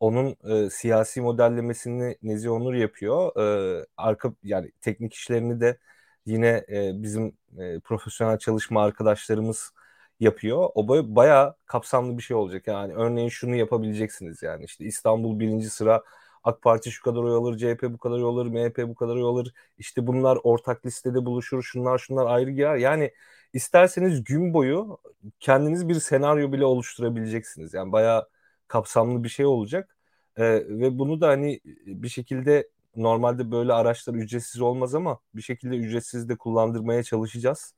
Onun 0.00 0.36
e, 0.66 0.70
siyasi 0.70 1.20
modellemesini 1.20 2.16
Nezi 2.22 2.50
Onur 2.50 2.74
yapıyor. 2.74 3.36
E, 3.82 3.86
arka 3.96 4.34
yani 4.44 4.72
teknik 4.80 5.14
işlerini 5.14 5.60
de 5.60 5.78
yine 6.26 6.64
e, 6.68 7.02
bizim 7.02 7.36
e, 7.58 7.80
profesyonel 7.80 8.38
çalışma 8.38 8.84
arkadaşlarımız 8.84 9.72
yapıyor. 10.20 10.68
O 10.74 10.88
bayağı 11.16 11.56
kapsamlı 11.66 12.18
bir 12.18 12.22
şey 12.22 12.36
olacak. 12.36 12.66
Yani 12.66 12.94
örneğin 12.94 13.28
şunu 13.28 13.56
yapabileceksiniz 13.56 14.42
yani 14.42 14.64
işte 14.64 14.84
İstanbul 14.84 15.38
birinci 15.40 15.70
sıra 15.70 16.02
AK 16.44 16.62
Parti 16.62 16.90
şu 16.90 17.02
kadar 17.02 17.20
oy 17.22 17.32
alır, 17.34 17.58
CHP 17.58 17.82
bu 17.82 17.98
kadar 17.98 18.16
oy 18.16 18.22
alır, 18.24 18.46
MHP 18.46 18.88
bu 18.88 18.94
kadar 18.94 19.16
oy 19.16 19.22
alır. 19.22 19.54
İşte 19.78 20.06
bunlar 20.06 20.38
ortak 20.42 20.86
listede 20.86 21.24
buluşur, 21.26 21.62
şunlar 21.62 21.98
şunlar 21.98 22.26
ayrı 22.26 22.50
girer. 22.50 22.76
Yani 22.76 23.12
isterseniz 23.52 24.24
gün 24.24 24.54
boyu 24.54 24.98
kendiniz 25.40 25.88
bir 25.88 25.94
senaryo 25.94 26.52
bile 26.52 26.64
oluşturabileceksiniz. 26.64 27.74
Yani 27.74 27.92
bayağı 27.92 28.28
kapsamlı 28.68 29.24
bir 29.24 29.28
şey 29.28 29.46
olacak. 29.46 29.96
Ee, 30.36 30.44
ve 30.68 30.98
bunu 30.98 31.20
da 31.20 31.28
hani 31.28 31.60
bir 31.86 32.08
şekilde 32.08 32.68
normalde 32.96 33.50
böyle 33.50 33.72
araçlar 33.72 34.14
ücretsiz 34.14 34.60
olmaz 34.60 34.94
ama 34.94 35.18
bir 35.34 35.42
şekilde 35.42 35.76
ücretsiz 35.76 36.28
de 36.28 36.36
kullandırmaya 36.36 37.02
çalışacağız. 37.02 37.74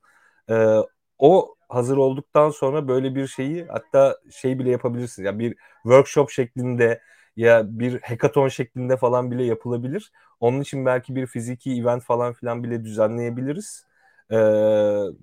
Ee, 0.49 0.77
o 1.19 1.55
hazır 1.69 1.97
olduktan 1.97 2.49
sonra 2.49 2.87
böyle 2.87 3.15
bir 3.15 3.27
şeyi 3.27 3.65
hatta 3.65 4.17
şey 4.31 4.59
bile 4.59 4.69
yapabilirsiniz. 4.69 5.25
Yani 5.25 5.39
bir 5.39 5.55
workshop 5.83 6.29
şeklinde 6.29 7.01
ya 7.35 7.63
bir 7.65 8.01
hackathon 8.01 8.47
şeklinde 8.47 8.97
falan 8.97 9.31
bile 9.31 9.43
yapılabilir. 9.43 10.11
Onun 10.39 10.61
için 10.61 10.85
belki 10.85 11.15
bir 11.15 11.27
fiziki 11.27 11.71
event 11.81 12.03
falan 12.03 12.33
filan 12.33 12.63
bile 12.63 12.83
düzenleyebiliriz. 12.83 13.85
Ee, 14.29 14.35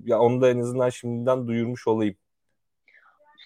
ya 0.04 0.18
onu 0.18 0.40
da 0.40 0.50
en 0.50 0.60
azından 0.60 0.88
şimdiden 0.88 1.46
duyurmuş 1.46 1.88
olayım. 1.88 2.16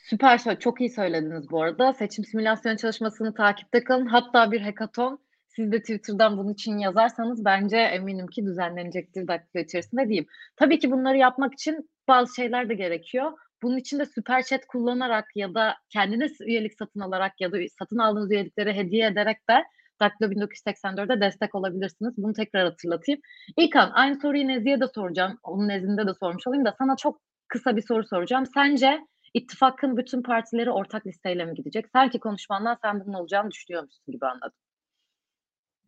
Süper, 0.04 0.58
çok 0.60 0.80
iyi 0.80 0.90
söylediniz 0.90 1.50
bu 1.50 1.62
arada. 1.62 1.92
Seçim 1.92 2.24
simülasyon 2.24 2.76
çalışmasını 2.76 3.34
takipte 3.34 3.84
kalın. 3.84 4.06
Hatta 4.06 4.52
bir 4.52 4.60
hackathon 4.60 5.18
siz 5.56 5.72
de 5.72 5.80
Twitter'dan 5.80 6.38
bunun 6.38 6.52
için 6.52 6.78
yazarsanız 6.78 7.44
bence 7.44 7.76
eminim 7.76 8.26
ki 8.26 8.44
düzenlenecektir 8.44 9.28
dakika 9.28 9.60
içerisinde 9.60 10.08
diyeyim. 10.08 10.26
Tabii 10.56 10.78
ki 10.78 10.90
bunları 10.90 11.16
yapmak 11.16 11.54
için 11.54 11.90
bazı 12.08 12.34
şeyler 12.34 12.68
de 12.68 12.74
gerekiyor. 12.74 13.32
Bunun 13.62 13.76
için 13.76 13.98
de 13.98 14.06
süper 14.06 14.42
chat 14.42 14.66
kullanarak 14.66 15.24
ya 15.34 15.54
da 15.54 15.74
kendiniz 15.90 16.40
üyelik 16.40 16.74
satın 16.74 17.00
alarak 17.00 17.40
ya 17.40 17.52
da 17.52 17.56
satın 17.78 17.98
aldığınız 17.98 18.32
üyelikleri 18.32 18.72
hediye 18.72 19.06
ederek 19.06 19.48
de 19.50 19.64
Daktilo 20.00 20.30
1984'e 20.30 21.20
destek 21.20 21.54
olabilirsiniz. 21.54 22.14
Bunu 22.16 22.32
tekrar 22.32 22.64
hatırlatayım. 22.64 23.20
İlkan 23.56 23.90
aynı 23.94 24.20
soruyu 24.20 24.48
Nezi'ye 24.48 24.80
de 24.80 24.88
soracağım. 24.94 25.38
Onun 25.42 25.68
nezdinde 25.68 26.06
de 26.06 26.14
sormuş 26.14 26.46
olayım 26.46 26.64
da 26.64 26.74
sana 26.78 26.96
çok 26.96 27.20
kısa 27.48 27.76
bir 27.76 27.82
soru 27.82 28.06
soracağım. 28.06 28.46
Sence 28.54 29.00
ittifakın 29.34 29.96
bütün 29.96 30.22
partileri 30.22 30.70
ortak 30.70 31.06
listeyle 31.06 31.44
mi 31.44 31.54
gidecek? 31.54 31.86
Sanki 31.92 32.18
konuşmandan 32.20 32.78
sen 32.82 33.00
bunun 33.00 33.14
olacağını 33.14 33.50
düşünüyormuşsun 33.50 34.12
gibi 34.12 34.26
anladım. 34.26 34.63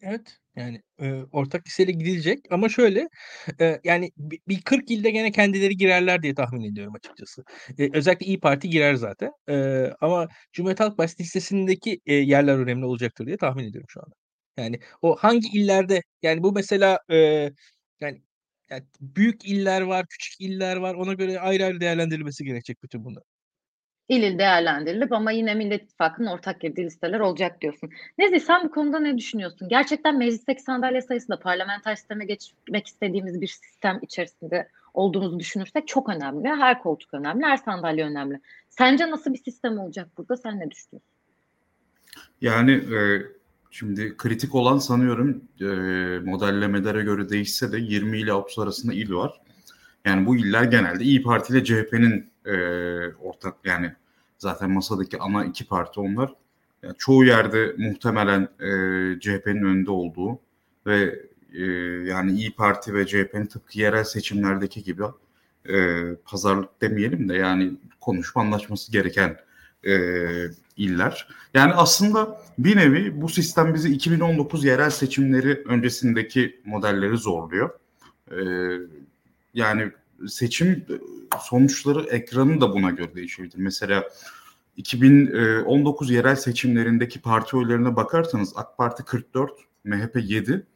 Evet, 0.03 0.39
yani, 0.57 0.83
eee, 1.01 1.25
ortak 1.33 1.67
listeyle 1.67 1.93
gidilecek 1.93 2.39
ama 2.51 2.69
şöyle, 2.69 3.09
eee, 3.61 3.81
yani, 3.85 4.11
bi 4.17 4.39
bir 4.49 4.61
40 4.63 4.91
ilde 4.91 5.11
gene 5.11 5.31
kendileri 5.33 5.77
girerler 5.77 6.23
diye 6.23 6.35
tahmin 6.35 6.73
ediyorum 6.73 6.95
açıkçası. 6.95 7.45
Eee, 7.79 7.91
özellikle 7.93 8.27
İYİ 8.27 8.41
Parti 8.41 8.71
girer 8.71 8.95
zaten, 8.95 9.31
eee, 9.49 9.95
ama 10.01 10.29
Cumhuriyet 10.53 10.81
Halk 10.81 10.97
Partisi 10.97 11.23
listesindeki, 11.23 12.01
eee, 12.07 12.15
yerler 12.15 12.59
önemli 12.59 12.85
olacaktır 12.85 13.27
diye 13.27 13.37
tahmin 13.37 13.65
ediyorum 13.65 13.87
şu 13.91 14.01
anda. 14.01 14.15
Yani, 14.59 14.81
o 15.03 15.17
hangi 15.17 15.49
illerde, 15.49 16.03
yani, 16.23 16.43
bu 16.43 16.53
mesela, 16.53 16.99
eee, 17.11 17.53
yani, 18.01 18.23
yani, 18.71 18.85
büyük 19.01 19.45
iller 19.45 19.81
var, 19.81 20.07
küçük 20.11 20.41
iller 20.41 20.77
var, 20.77 20.95
ona 20.95 21.13
göre 21.15 21.41
ayrı 21.41 21.65
ayrı 21.65 21.81
değerlendirilmesi 21.81 22.45
gerekecek 22.45 22.83
bütün 22.83 23.05
bunlar 23.05 23.23
il 24.09 24.23
il 24.23 24.39
değerlendirilip 24.39 25.13
ama 25.13 25.31
yine 25.31 25.55
Millet 25.55 25.83
İttifakı'nın 25.83 26.27
ortak 26.27 26.61
girdiği 26.61 26.87
listeler 26.87 27.21
olacak 27.21 27.61
diyorsun. 27.61 27.91
Nezih 28.19 28.41
sen 28.41 28.65
bu 28.65 28.71
konuda 28.71 28.99
ne 28.99 29.19
düşünüyorsun? 29.19 29.69
Gerçekten 29.69 30.19
meclisteki 30.19 30.63
sandalye 30.63 31.03
sayısında 31.03 31.39
parlamenter 31.39 31.97
sisteme 31.97 32.25
geçmek 32.25 32.87
istediğimiz 32.87 33.41
bir 33.41 33.47
sistem 33.47 33.99
içerisinde 34.03 34.69
olduğumuzu 34.95 35.39
düşünürsek 35.39 35.89
çok 35.89 36.09
önemli. 36.09 36.49
Her 36.49 36.83
koltuk 36.83 37.15
önemli, 37.15 37.45
her 37.45 37.57
sandalye 37.57 38.05
önemli. 38.05 38.41
Sence 38.69 39.11
nasıl 39.11 39.33
bir 39.33 39.39
sistem 39.39 39.79
olacak 39.79 40.09
burada? 40.19 40.37
Sen 40.37 40.61
ne 40.61 40.71
düşünüyorsun? 40.71 41.11
Yani 42.41 42.73
e, 42.73 43.23
şimdi 43.71 44.17
kritik 44.17 44.55
olan 44.55 44.79
sanıyorum 44.79 45.45
e, 45.61 45.65
modellemelere 46.31 47.03
göre 47.03 47.29
değişse 47.29 47.73
de 47.73 47.79
20 47.79 48.19
ile 48.19 48.33
30 48.33 48.59
arasında 48.59 48.93
il 48.93 49.13
var. 49.13 49.41
Yani 50.05 50.27
bu 50.27 50.37
iller 50.37 50.65
genelde 50.65 51.05
İyi 51.05 51.23
Parti 51.23 51.53
ile 51.53 51.65
CHP'nin 51.65 52.31
e, 52.47 52.55
ortak 53.15 53.55
yani 53.65 53.93
zaten 54.39 54.71
masadaki 54.71 55.19
ana 55.19 55.45
iki 55.45 55.67
parti 55.67 56.01
onlar. 56.01 56.35
Yani 56.83 56.95
çoğu 56.99 57.25
yerde 57.25 57.75
muhtemelen 57.79 58.43
e, 58.61 58.71
CHP'nin 59.21 59.65
önünde 59.65 59.91
olduğu 59.91 60.39
ve 60.87 61.21
e, 61.53 61.65
yani 62.07 62.33
İyi 62.33 62.55
Parti 62.55 62.95
ve 62.95 63.07
CHP'nin 63.07 63.47
tıpkı 63.47 63.79
yerel 63.79 64.05
seçimlerdeki 64.05 64.83
gibi 64.83 65.03
e, 65.69 66.05
pazarlık 66.25 66.83
demeyelim 66.83 67.29
de 67.29 67.35
yani 67.35 67.73
konuşma 68.01 68.43
anlaşması 68.43 68.93
gereken 68.93 69.37
e, 69.87 69.95
iller. 70.77 71.29
Yani 71.55 71.73
aslında 71.73 72.41
bir 72.59 72.77
nevi 72.77 73.21
bu 73.21 73.29
sistem 73.29 73.75
bizi 73.75 73.93
2019 73.93 74.65
yerel 74.65 74.91
seçimleri 74.91 75.63
öncesindeki 75.67 76.61
modelleri 76.65 77.17
zorluyor. 77.17 77.71
E, 78.31 78.39
yani 79.55 79.91
seçim 80.29 80.85
sonuçları 81.43 82.03
ekranı 82.09 82.61
da 82.61 82.73
buna 82.73 82.91
göre 82.91 83.15
değişebilir. 83.15 83.55
Mesela 83.57 84.05
2019 84.77 86.11
yerel 86.11 86.37
seçimlerindeki 86.37 87.21
parti 87.21 87.57
oylarına 87.57 87.97
bakarsanız 87.97 88.53
AK 88.57 88.79
Parti 88.79 89.05
44, 89.05 89.53
MHP 89.85 90.17
7, 90.23 90.67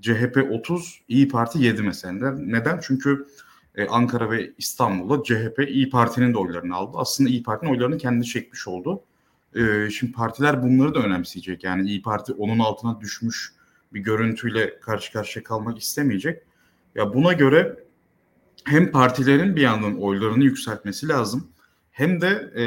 CHP 0.00 0.46
30, 0.50 1.00
İyi 1.08 1.28
Parti 1.28 1.58
7 1.58 1.82
mesela. 1.82 2.32
Neden? 2.32 2.80
Çünkü 2.82 3.26
e, 3.74 3.86
Ankara 3.86 4.30
ve 4.30 4.52
İstanbul'da 4.58 5.22
CHP 5.22 5.68
İyi 5.68 5.90
Parti'nin 5.90 6.34
de 6.34 6.38
oylarını 6.38 6.74
aldı. 6.74 6.96
Aslında 7.00 7.30
İyi 7.30 7.42
Parti'nin 7.42 7.70
oylarını 7.70 7.98
kendi 7.98 8.26
çekmiş 8.26 8.68
oldu. 8.68 9.02
E, 9.54 9.90
şimdi 9.90 10.12
partiler 10.12 10.62
bunları 10.62 10.94
da 10.94 10.98
önemseyecek. 10.98 11.64
Yani 11.64 11.88
İyi 11.88 12.02
Parti 12.02 12.32
onun 12.32 12.58
altına 12.58 13.00
düşmüş 13.00 13.52
bir 13.92 14.00
görüntüyle 14.00 14.80
karşı 14.80 15.12
karşıya 15.12 15.42
kalmak 15.42 15.78
istemeyecek. 15.78 16.42
Ya 16.94 17.14
buna 17.14 17.32
göre 17.32 17.76
hem 18.64 18.90
partilerin 18.90 19.56
bir 19.56 19.62
yandan 19.62 20.02
oylarını 20.02 20.44
yükseltmesi 20.44 21.08
lazım 21.08 21.50
hem 21.90 22.20
de 22.20 22.28
e, 22.56 22.64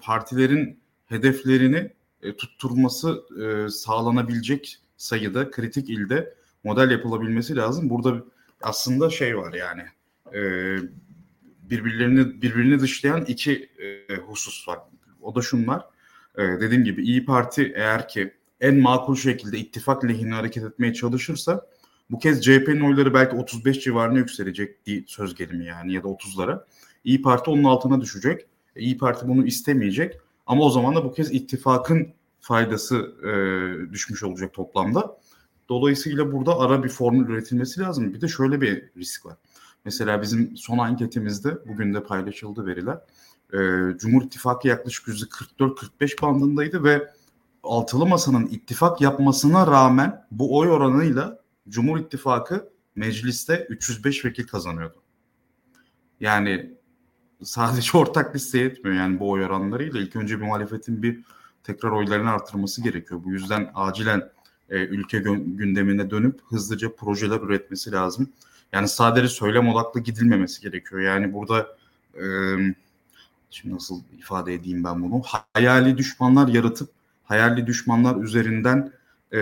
partilerin 0.00 0.80
hedeflerini 1.06 1.92
e, 2.22 2.36
tutturması 2.36 3.22
e, 3.42 3.70
sağlanabilecek 3.70 4.78
sayıda 4.96 5.50
kritik 5.50 5.90
ilde 5.90 6.34
model 6.64 6.90
yapılabilmesi 6.90 7.56
lazım. 7.56 7.90
Burada 7.90 8.24
aslında 8.62 9.10
şey 9.10 9.38
var 9.38 9.52
yani 9.52 9.82
e, 10.34 10.40
birbirlerini 11.70 12.42
birbirini 12.42 12.80
dışlayan 12.80 13.24
iki 13.24 13.70
e, 14.08 14.14
husus 14.14 14.68
var. 14.68 14.78
O 15.20 15.34
da 15.34 15.42
şunlar. 15.42 15.84
E, 16.38 16.42
dediğim 16.42 16.84
gibi 16.84 17.02
İyi 17.02 17.24
Parti 17.24 17.72
eğer 17.76 18.08
ki 18.08 18.34
en 18.60 18.80
makul 18.80 19.16
şekilde 19.16 19.58
ittifak 19.58 20.04
lehine 20.04 20.34
hareket 20.34 20.64
etmeye 20.64 20.94
çalışırsa 20.94 21.66
bu 22.10 22.18
kez 22.18 22.44
CHP'nin 22.44 22.80
oyları 22.80 23.14
belki 23.14 23.36
35 23.36 23.80
civarına 23.80 24.18
yükselecek 24.18 24.86
diye 24.86 25.04
söz 25.06 25.34
gelimi 25.34 25.64
yani 25.64 25.92
ya 25.92 26.02
da 26.02 26.08
30'lara. 26.08 26.64
İyi 27.04 27.22
Parti 27.22 27.50
onun 27.50 27.64
altına 27.64 28.00
düşecek. 28.00 28.46
İyi 28.76 28.98
Parti 28.98 29.28
bunu 29.28 29.46
istemeyecek. 29.46 30.20
Ama 30.46 30.64
o 30.64 30.70
zaman 30.70 30.94
da 30.94 31.04
bu 31.04 31.12
kez 31.12 31.32
ittifakın 31.32 32.08
faydası 32.40 32.96
e, 33.22 33.92
düşmüş 33.92 34.22
olacak 34.22 34.54
toplamda. 34.54 35.16
Dolayısıyla 35.68 36.32
burada 36.32 36.58
ara 36.58 36.84
bir 36.84 36.88
formül 36.88 37.28
üretilmesi 37.28 37.80
lazım. 37.80 38.14
Bir 38.14 38.20
de 38.20 38.28
şöyle 38.28 38.60
bir 38.60 38.90
risk 38.96 39.26
var. 39.26 39.36
Mesela 39.84 40.22
bizim 40.22 40.56
son 40.56 40.78
anketimizde 40.78 41.58
bugün 41.68 41.94
de 41.94 42.02
paylaşıldı 42.02 42.66
veriler. 42.66 42.98
E, 43.52 43.58
Cumhur 43.98 44.22
İttifakı 44.22 44.68
yaklaşık 44.68 45.08
%44-45 45.08 46.22
bandındaydı 46.22 46.84
ve 46.84 47.10
altılı 47.62 48.06
masanın 48.06 48.46
ittifak 48.46 49.00
yapmasına 49.00 49.66
rağmen 49.66 50.24
bu 50.30 50.58
oy 50.58 50.70
oranıyla 50.70 51.39
Cumhur 51.70 51.98
İttifakı 51.98 52.70
mecliste 52.96 53.66
305 53.68 54.24
vekil 54.24 54.46
kazanıyordu. 54.46 55.02
Yani 56.20 56.70
sadece 57.42 57.98
ortak 57.98 58.34
listeye 58.34 58.64
etmiyor 58.64 58.96
yani 58.96 59.20
bu 59.20 59.30
oy 59.30 59.44
oranlarıyla. 59.44 60.00
ilk 60.00 60.16
önce 60.16 60.40
bir 60.40 60.44
muhalefetin 60.44 61.02
bir 61.02 61.20
tekrar 61.64 61.90
oylarını 61.90 62.30
artırması 62.30 62.82
gerekiyor. 62.82 63.20
Bu 63.24 63.32
yüzden 63.32 63.70
acilen 63.74 64.30
e, 64.70 64.76
ülke 64.76 65.18
gündemine 65.18 66.10
dönüp 66.10 66.40
hızlıca 66.48 66.94
projeler 66.94 67.40
üretmesi 67.40 67.92
lazım. 67.92 68.32
Yani 68.72 68.88
sadece 68.88 69.28
söylem 69.28 69.68
odaklı 69.68 70.00
gidilmemesi 70.00 70.62
gerekiyor. 70.62 71.00
Yani 71.00 71.32
burada 71.32 71.76
e, 72.14 72.24
şimdi 73.50 73.74
nasıl 73.74 74.02
ifade 74.18 74.54
edeyim 74.54 74.84
ben 74.84 75.02
bunu? 75.02 75.22
Hayali 75.54 75.98
düşmanlar 75.98 76.48
yaratıp 76.48 76.90
hayali 77.24 77.66
düşmanlar 77.66 78.16
üzerinden 78.22 78.92
e, 79.32 79.40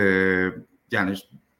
yani 0.91 1.15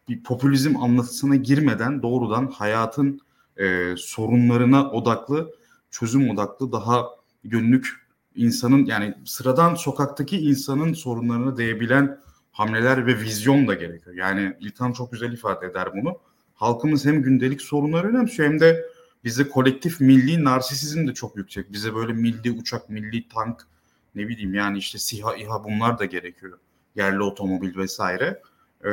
bir 0.09 0.23
popülizm 0.23 0.77
anlatısına 0.77 1.35
girmeden 1.35 2.01
doğrudan 2.01 2.47
hayatın 2.47 3.21
e, 3.57 3.95
sorunlarına 3.97 4.91
odaklı, 4.91 5.51
çözüm 5.91 6.29
odaklı, 6.29 6.71
daha 6.71 7.05
günlük 7.43 8.09
insanın 8.35 8.85
yani 8.85 9.13
sıradan 9.25 9.75
sokaktaki 9.75 10.39
insanın 10.39 10.93
sorunlarına 10.93 11.57
değebilen 11.57 12.19
hamleler 12.51 13.05
ve 13.05 13.19
vizyon 13.19 13.67
da 13.67 13.73
gerekiyor. 13.73 14.15
Yani 14.15 14.57
İlkan 14.59 14.91
çok 14.91 15.11
güzel 15.11 15.33
ifade 15.33 15.65
eder 15.65 15.89
bunu. 15.93 16.17
Halkımız 16.53 17.05
hem 17.05 17.21
gündelik 17.21 17.61
sorunları 17.61 18.07
önemsiyor 18.07 18.49
hem 18.49 18.59
de 18.59 18.85
bize 19.23 19.49
kolektif 19.49 20.01
milli 20.01 20.43
narsisizm 20.43 21.07
de 21.07 21.13
çok 21.13 21.37
yüksek. 21.37 21.71
Bize 21.71 21.95
böyle 21.95 22.13
milli 22.13 22.51
uçak, 22.51 22.89
milli 22.89 23.27
tank, 23.27 23.67
ne 24.15 24.27
bileyim 24.27 24.53
yani 24.53 24.77
işte 24.77 24.97
SİHA, 24.97 25.35
İHA 25.35 25.63
bunlar 25.63 25.99
da 25.99 26.05
gerekiyor. 26.05 26.59
Yerli 26.95 27.23
otomobil 27.23 27.77
vesaire. 27.77 28.41
Ee, 28.85 28.89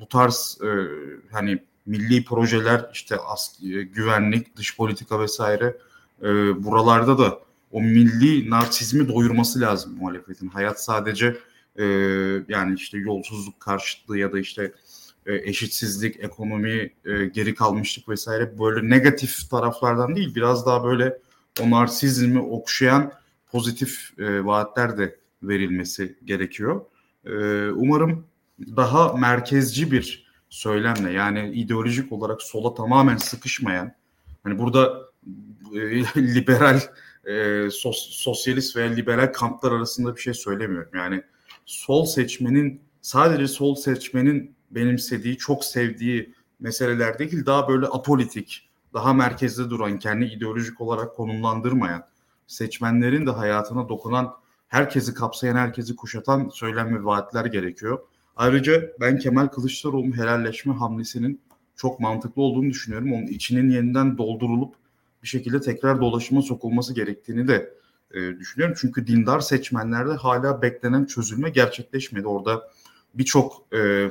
bu 0.00 0.08
tarz 0.08 0.58
e, 0.62 0.68
hani 1.32 1.62
milli 1.86 2.24
projeler 2.24 2.90
işte 2.92 3.16
as, 3.16 3.62
e, 3.62 3.82
güvenlik, 3.82 4.56
dış 4.56 4.76
politika 4.76 5.20
vesaire 5.20 5.76
e, 6.22 6.26
buralarda 6.64 7.18
da 7.18 7.40
o 7.70 7.80
milli 7.80 8.50
narsizmi 8.50 9.08
doyurması 9.08 9.60
lazım 9.60 9.96
muhalefetin. 9.96 10.48
Hayat 10.48 10.84
sadece 10.84 11.36
e, 11.76 11.84
yani 12.48 12.74
işte 12.74 12.98
yolsuzluk 12.98 13.60
karşıtlığı 13.60 14.18
ya 14.18 14.32
da 14.32 14.38
işte 14.38 14.72
e, 15.26 15.34
eşitsizlik, 15.34 16.16
ekonomi, 16.24 16.90
e, 17.04 17.24
geri 17.26 17.54
kalmışlık 17.54 18.08
vesaire 18.08 18.58
böyle 18.58 18.90
negatif 18.90 19.50
taraflardan 19.50 20.16
değil 20.16 20.34
biraz 20.34 20.66
daha 20.66 20.84
böyle 20.84 21.18
o 21.60 21.70
narsizmi 21.70 22.40
okşayan 22.40 23.12
pozitif 23.52 24.18
e, 24.18 24.44
vaatler 24.44 24.98
de 24.98 25.16
verilmesi 25.42 26.18
gerekiyor. 26.24 26.80
E, 27.24 27.30
umarım 27.70 28.24
daha 28.76 29.12
merkezci 29.12 29.92
bir 29.92 30.30
söylemle 30.48 31.12
yani 31.12 31.50
ideolojik 31.50 32.12
olarak 32.12 32.42
sola 32.42 32.74
tamamen 32.74 33.16
sıkışmayan 33.16 33.92
hani 34.44 34.58
burada 34.58 35.00
e, 35.74 35.78
liberal 36.16 36.80
e, 37.24 37.66
sos, 37.70 38.10
sosyalist 38.10 38.76
veya 38.76 38.90
liberal 38.90 39.32
kamplar 39.32 39.72
arasında 39.72 40.16
bir 40.16 40.20
şey 40.20 40.34
söylemiyorum. 40.34 40.90
Yani 40.94 41.22
sol 41.66 42.06
seçmenin 42.06 42.80
sadece 43.02 43.48
sol 43.48 43.74
seçmenin 43.74 44.54
benimsediği, 44.70 45.38
çok 45.38 45.64
sevdiği 45.64 46.34
meseleler 46.60 47.18
değil 47.18 47.46
daha 47.46 47.68
böyle 47.68 47.86
apolitik, 47.86 48.70
daha 48.94 49.12
merkezde 49.12 49.70
duran, 49.70 49.98
kendi 49.98 50.24
ideolojik 50.24 50.80
olarak 50.80 51.16
konumlandırmayan, 51.16 52.04
seçmenlerin 52.46 53.26
de 53.26 53.30
hayatına 53.30 53.88
dokunan, 53.88 54.34
herkesi 54.68 55.14
kapsayan, 55.14 55.56
herkesi 55.56 55.96
kuşatan 55.96 56.48
söylem 56.48 56.96
ve 56.96 57.04
vaatler 57.04 57.44
gerekiyor. 57.44 57.98
Ayrıca 58.40 58.92
ben 59.00 59.18
Kemal 59.18 59.46
Kılıçdaroğlu'nun 59.46 60.16
helalleşme 60.16 60.74
hamlesinin 60.74 61.40
çok 61.76 62.00
mantıklı 62.00 62.42
olduğunu 62.42 62.70
düşünüyorum. 62.70 63.12
Onun 63.12 63.26
içinin 63.26 63.70
yeniden 63.70 64.18
doldurulup 64.18 64.74
bir 65.22 65.28
şekilde 65.28 65.60
tekrar 65.60 66.00
dolaşıma 66.00 66.42
sokulması 66.42 66.94
gerektiğini 66.94 67.48
de 67.48 67.74
e, 68.14 68.38
düşünüyorum. 68.38 68.76
Çünkü 68.80 69.06
dindar 69.06 69.40
seçmenlerde 69.40 70.12
hala 70.12 70.62
beklenen 70.62 71.04
çözülme 71.04 71.50
gerçekleşmedi. 71.50 72.26
Orada 72.26 72.70
birçok 73.14 73.66
e, 73.72 74.10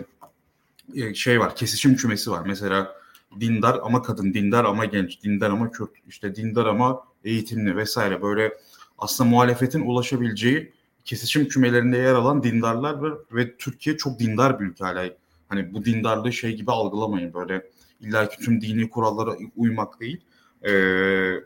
e, 0.95 1.13
şey 1.13 1.39
var, 1.39 1.55
kesişim 1.55 1.95
kümesi 1.95 2.31
var. 2.31 2.43
Mesela 2.45 2.95
dindar 3.39 3.79
ama 3.83 4.01
kadın, 4.01 4.33
dindar 4.33 4.65
ama 4.65 4.85
genç, 4.85 5.23
dindar 5.23 5.49
ama 5.49 5.71
Kürt, 5.71 5.91
işte 6.07 6.35
dindar 6.35 6.65
ama 6.65 7.03
eğitimli 7.23 7.77
vesaire 7.77 8.21
böyle 8.21 8.53
aslında 8.97 9.29
muhalefetin 9.29 9.81
ulaşabileceği 9.81 10.78
kesişim 11.05 11.47
kümelerinde 11.47 11.97
yer 11.97 12.13
alan 12.13 12.43
dindarlar 12.43 12.93
var 12.93 13.13
ve 13.31 13.57
Türkiye 13.57 13.97
çok 13.97 14.19
dindar 14.19 14.59
bir 14.59 14.65
ülke 14.65 14.83
hala. 14.83 15.09
Hani 15.49 15.73
bu 15.73 15.85
dindarlığı 15.85 16.33
şey 16.33 16.55
gibi 16.55 16.71
algılamayın 16.71 17.33
böyle 17.33 17.69
illa 18.01 18.29
ki 18.29 18.37
tüm 18.37 18.61
dini 18.61 18.89
kurallara 18.89 19.35
uymak 19.55 19.99
değil. 19.99 20.21
Ee, 20.63 20.71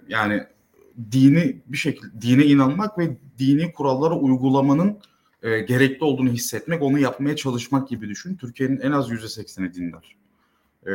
yani 0.08 0.44
dini 1.12 1.62
bir 1.68 1.78
şekilde 1.78 2.22
dine 2.22 2.46
inanmak 2.46 2.98
ve 2.98 3.18
dini 3.40 3.74
kurallara 3.74 4.16
uygulamanın 4.16 4.98
e, 5.44 5.60
gerekli 5.60 6.04
olduğunu 6.04 6.30
hissetmek, 6.30 6.82
onu 6.82 7.00
yapmaya 7.00 7.36
çalışmak 7.36 7.90
gibi 7.90 8.10
düşün. 8.10 8.36
Türkiye'nin 8.36 8.80
en 8.80 8.92
az 8.92 9.12
yüzde 9.12 9.28
sekseni 9.28 9.74
dindar. 9.74 10.16
E, 10.86 10.92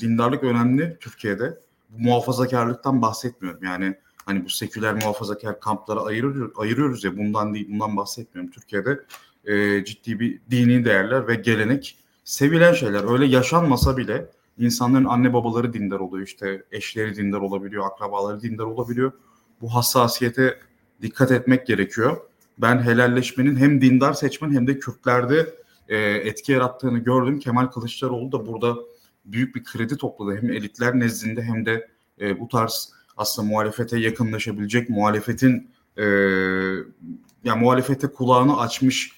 dindarlık 0.00 0.44
önemli 0.44 0.96
Türkiye'de. 1.00 1.58
Muhafazakarlıktan 1.98 3.02
bahsetmiyorum. 3.02 3.64
Yani 3.64 3.94
hani 4.28 4.44
bu 4.44 4.48
seküler 4.48 4.94
muhafazakar 4.94 5.60
kamplara 5.60 6.00
ayırıyoruz, 6.00 6.52
ayırıyoruz 6.56 7.04
ya 7.04 7.16
bundan 7.16 7.54
değil, 7.54 7.68
bundan 7.70 7.96
bahsetmiyorum. 7.96 8.52
Türkiye'de 8.52 9.00
e, 9.44 9.84
ciddi 9.84 10.20
bir 10.20 10.40
dini 10.50 10.84
değerler 10.84 11.28
ve 11.28 11.34
gelenek 11.34 11.98
sevilen 12.24 12.72
şeyler. 12.72 13.12
Öyle 13.12 13.26
yaşanmasa 13.26 13.96
bile 13.96 14.30
insanların 14.58 15.04
anne 15.04 15.32
babaları 15.32 15.72
dindar 15.72 16.00
oluyor. 16.00 16.26
işte 16.26 16.62
eşleri 16.72 17.16
dindar 17.16 17.38
olabiliyor, 17.38 17.86
akrabaları 17.86 18.42
dindar 18.42 18.64
olabiliyor. 18.64 19.12
Bu 19.60 19.74
hassasiyete 19.74 20.58
dikkat 21.02 21.30
etmek 21.30 21.66
gerekiyor 21.66 22.16
ben 22.58 22.82
helalleşmenin 22.82 23.56
hem 23.56 23.80
dindar 23.80 24.12
seçmen 24.12 24.54
hem 24.54 24.66
de 24.66 24.78
Kürtlerde 24.78 25.54
e, 25.88 25.98
etki 25.98 26.52
yarattığını 26.52 26.98
gördüm. 26.98 27.38
Kemal 27.38 27.66
Kılıçdaroğlu 27.66 28.32
da 28.32 28.46
burada 28.46 28.76
büyük 29.24 29.56
bir 29.56 29.64
kredi 29.64 29.96
topladı 29.96 30.36
hem 30.36 30.50
elitler 30.50 30.98
nezdinde 30.98 31.42
hem 31.42 31.66
de 31.66 31.88
e, 32.20 32.40
bu 32.40 32.48
tarz 32.48 32.92
aslında 33.18 33.48
muhalefete 33.48 33.98
yakınlaşabilecek 33.98 34.90
muhalefetin 34.90 35.70
e, 35.96 36.04
yani 37.44 37.60
muhalefete 37.60 38.06
kulağını 38.06 38.60
açmış 38.60 39.12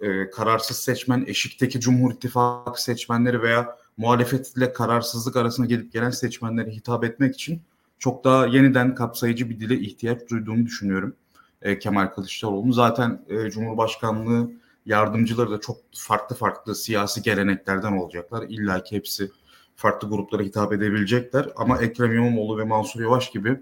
e, 0.00 0.30
kararsız 0.30 0.76
seçmen, 0.76 1.24
eşikteki 1.26 1.80
Cumhur 1.80 2.12
İttifakı 2.12 2.82
seçmenleri 2.82 3.42
veya 3.42 3.76
muhalefetle 3.96 4.72
kararsızlık 4.72 5.36
arasında 5.36 5.66
gelip 5.66 5.92
gelen 5.92 6.10
seçmenlere 6.10 6.70
hitap 6.70 7.04
etmek 7.04 7.34
için 7.34 7.62
çok 7.98 8.24
daha 8.24 8.46
yeniden 8.46 8.94
kapsayıcı 8.94 9.50
bir 9.50 9.60
dile 9.60 9.78
ihtiyaç 9.78 10.30
duyduğunu 10.30 10.66
düşünüyorum 10.66 11.16
e, 11.62 11.78
Kemal 11.78 12.06
Kılıçdaroğlu. 12.06 12.72
Zaten 12.72 13.24
e, 13.28 13.50
Cumhurbaşkanlığı 13.50 14.50
yardımcıları 14.86 15.50
da 15.50 15.60
çok 15.60 15.76
farklı 15.92 16.36
farklı 16.36 16.74
siyasi 16.74 17.22
geleneklerden 17.22 17.92
olacaklar. 17.92 18.42
İlla 18.48 18.82
ki 18.82 18.96
hepsi 18.96 19.30
farklı 19.76 20.08
gruplara 20.08 20.42
hitap 20.42 20.72
edebilecekler. 20.72 21.48
Ama 21.56 21.78
Ekrem 21.78 22.12
İmamoğlu 22.12 22.58
ve 22.58 22.64
Mansur 22.64 23.00
Yavaş 23.00 23.30
gibi 23.30 23.60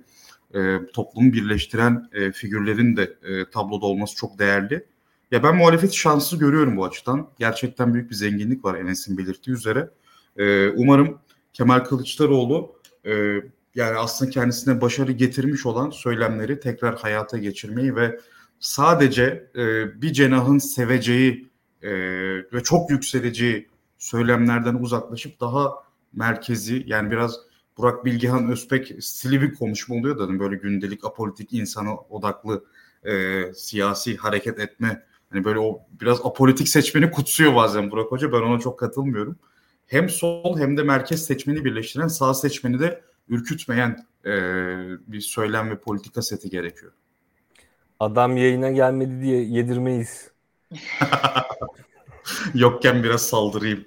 e, 0.55 0.87
toplumu 0.93 1.33
birleştiren 1.33 2.09
e, 2.13 2.33
figürlerin 2.33 2.97
de 2.97 3.17
e, 3.23 3.51
tabloda 3.51 3.87
olması 3.87 4.17
çok 4.17 4.39
değerli. 4.39 4.87
Ya 5.31 5.43
ben 5.43 5.57
muhalefeti 5.57 5.97
şanslı 5.97 6.39
görüyorum 6.39 6.77
bu 6.77 6.85
açıdan. 6.85 7.29
Gerçekten 7.39 7.95
büyük 7.95 8.11
bir 8.11 8.15
zenginlik 8.15 8.65
var 8.65 8.75
Enes'in 8.75 9.19
belirttiği 9.19 9.57
üzere. 9.57 9.91
E, 10.37 10.69
umarım 10.69 11.19
Kemal 11.53 11.79
Kılıçdaroğlu 11.79 12.77
e, 13.07 13.13
yani 13.75 13.97
aslında 13.99 14.31
kendisine 14.31 14.81
başarı 14.81 15.13
getirmiş 15.13 15.67
olan 15.67 15.91
söylemleri 15.91 16.61
tekrar 16.61 16.99
hayata 16.99 17.39
geçirmeyi 17.39 17.97
ve 17.97 18.21
sadece 18.61 19.51
e, 19.57 19.63
bir 20.03 20.13
cenahın 20.13 20.59
seveceği 20.59 21.49
e, 21.83 21.93
ve 22.53 22.63
çok 22.63 22.91
yükseleceği 22.91 23.69
söylemlerden 23.99 24.75
uzaklaşıp 24.75 25.41
daha 25.41 25.75
merkezi 26.13 26.85
yani 26.87 27.11
biraz 27.11 27.37
Burak 27.79 28.05
Bilgehan 28.05 28.51
Özpek 28.51 28.93
stili 29.01 29.43
bir 29.43 29.55
konuşma 29.55 29.95
oluyor 29.95 30.19
da 30.19 30.39
böyle 30.39 30.57
gündelik 30.57 31.05
apolitik 31.05 31.53
insana 31.53 31.95
odaklı 31.97 32.65
e, 33.05 33.43
siyasi 33.55 34.17
hareket 34.17 34.59
etme 34.59 35.07
hani 35.31 35.45
böyle 35.45 35.59
o 35.59 35.81
biraz 36.01 36.21
apolitik 36.25 36.69
seçmeni 36.69 37.11
kutsuyor 37.11 37.55
bazen 37.55 37.91
Burak 37.91 38.13
Hoca 38.13 38.33
ben 38.33 38.41
ona 38.41 38.59
çok 38.59 38.79
katılmıyorum. 38.79 39.39
Hem 39.87 40.09
sol 40.09 40.59
hem 40.59 40.77
de 40.77 40.83
merkez 40.83 41.25
seçmeni 41.25 41.65
birleştiren 41.65 42.09
sağ 42.09 42.35
seçmeni 42.35 42.79
de 42.79 43.03
ürkütmeyen 43.29 44.07
e, 44.25 44.33
bir 45.07 45.21
söylem 45.21 45.71
ve 45.71 45.79
politika 45.79 46.23
seti 46.23 46.51
gerekiyor. 46.51 46.93
Adam 48.01 48.37
yayına 48.37 48.71
gelmedi 48.71 49.23
diye 49.23 49.43
yedirmeyiz 49.43 50.31
Yokken 52.55 53.03
biraz 53.03 53.23
saldırayım. 53.23 53.85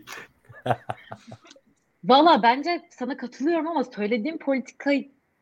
Valla 2.07 2.43
bence 2.43 2.81
sana 2.89 3.17
katılıyorum 3.17 3.67
ama 3.67 3.83
söylediğim 3.83 4.37
politika 4.37 4.91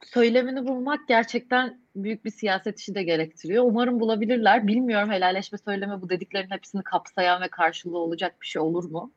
söylemini 0.04 0.68
bulmak 0.68 1.08
gerçekten 1.08 1.82
büyük 1.96 2.26
bir 2.26 2.32
siyaset 2.32 2.80
işi 2.80 2.96
de 2.96 3.04
gerektiriyor. 3.04 3.64
Umarım 3.64 4.00
bulabilirler. 4.00 4.68
Bilmiyorum 4.68 5.12
helalleşme 5.12 5.58
söyleme 5.58 6.02
bu 6.02 6.10
dediklerin 6.10 6.52
hepsini 6.52 6.84
kapsayan 6.84 7.42
ve 7.42 7.48
karşılığı 7.48 7.98
olacak 7.98 8.36
bir 8.42 8.48
şey 8.48 8.62
olur 8.62 8.92
mu? 8.92 9.12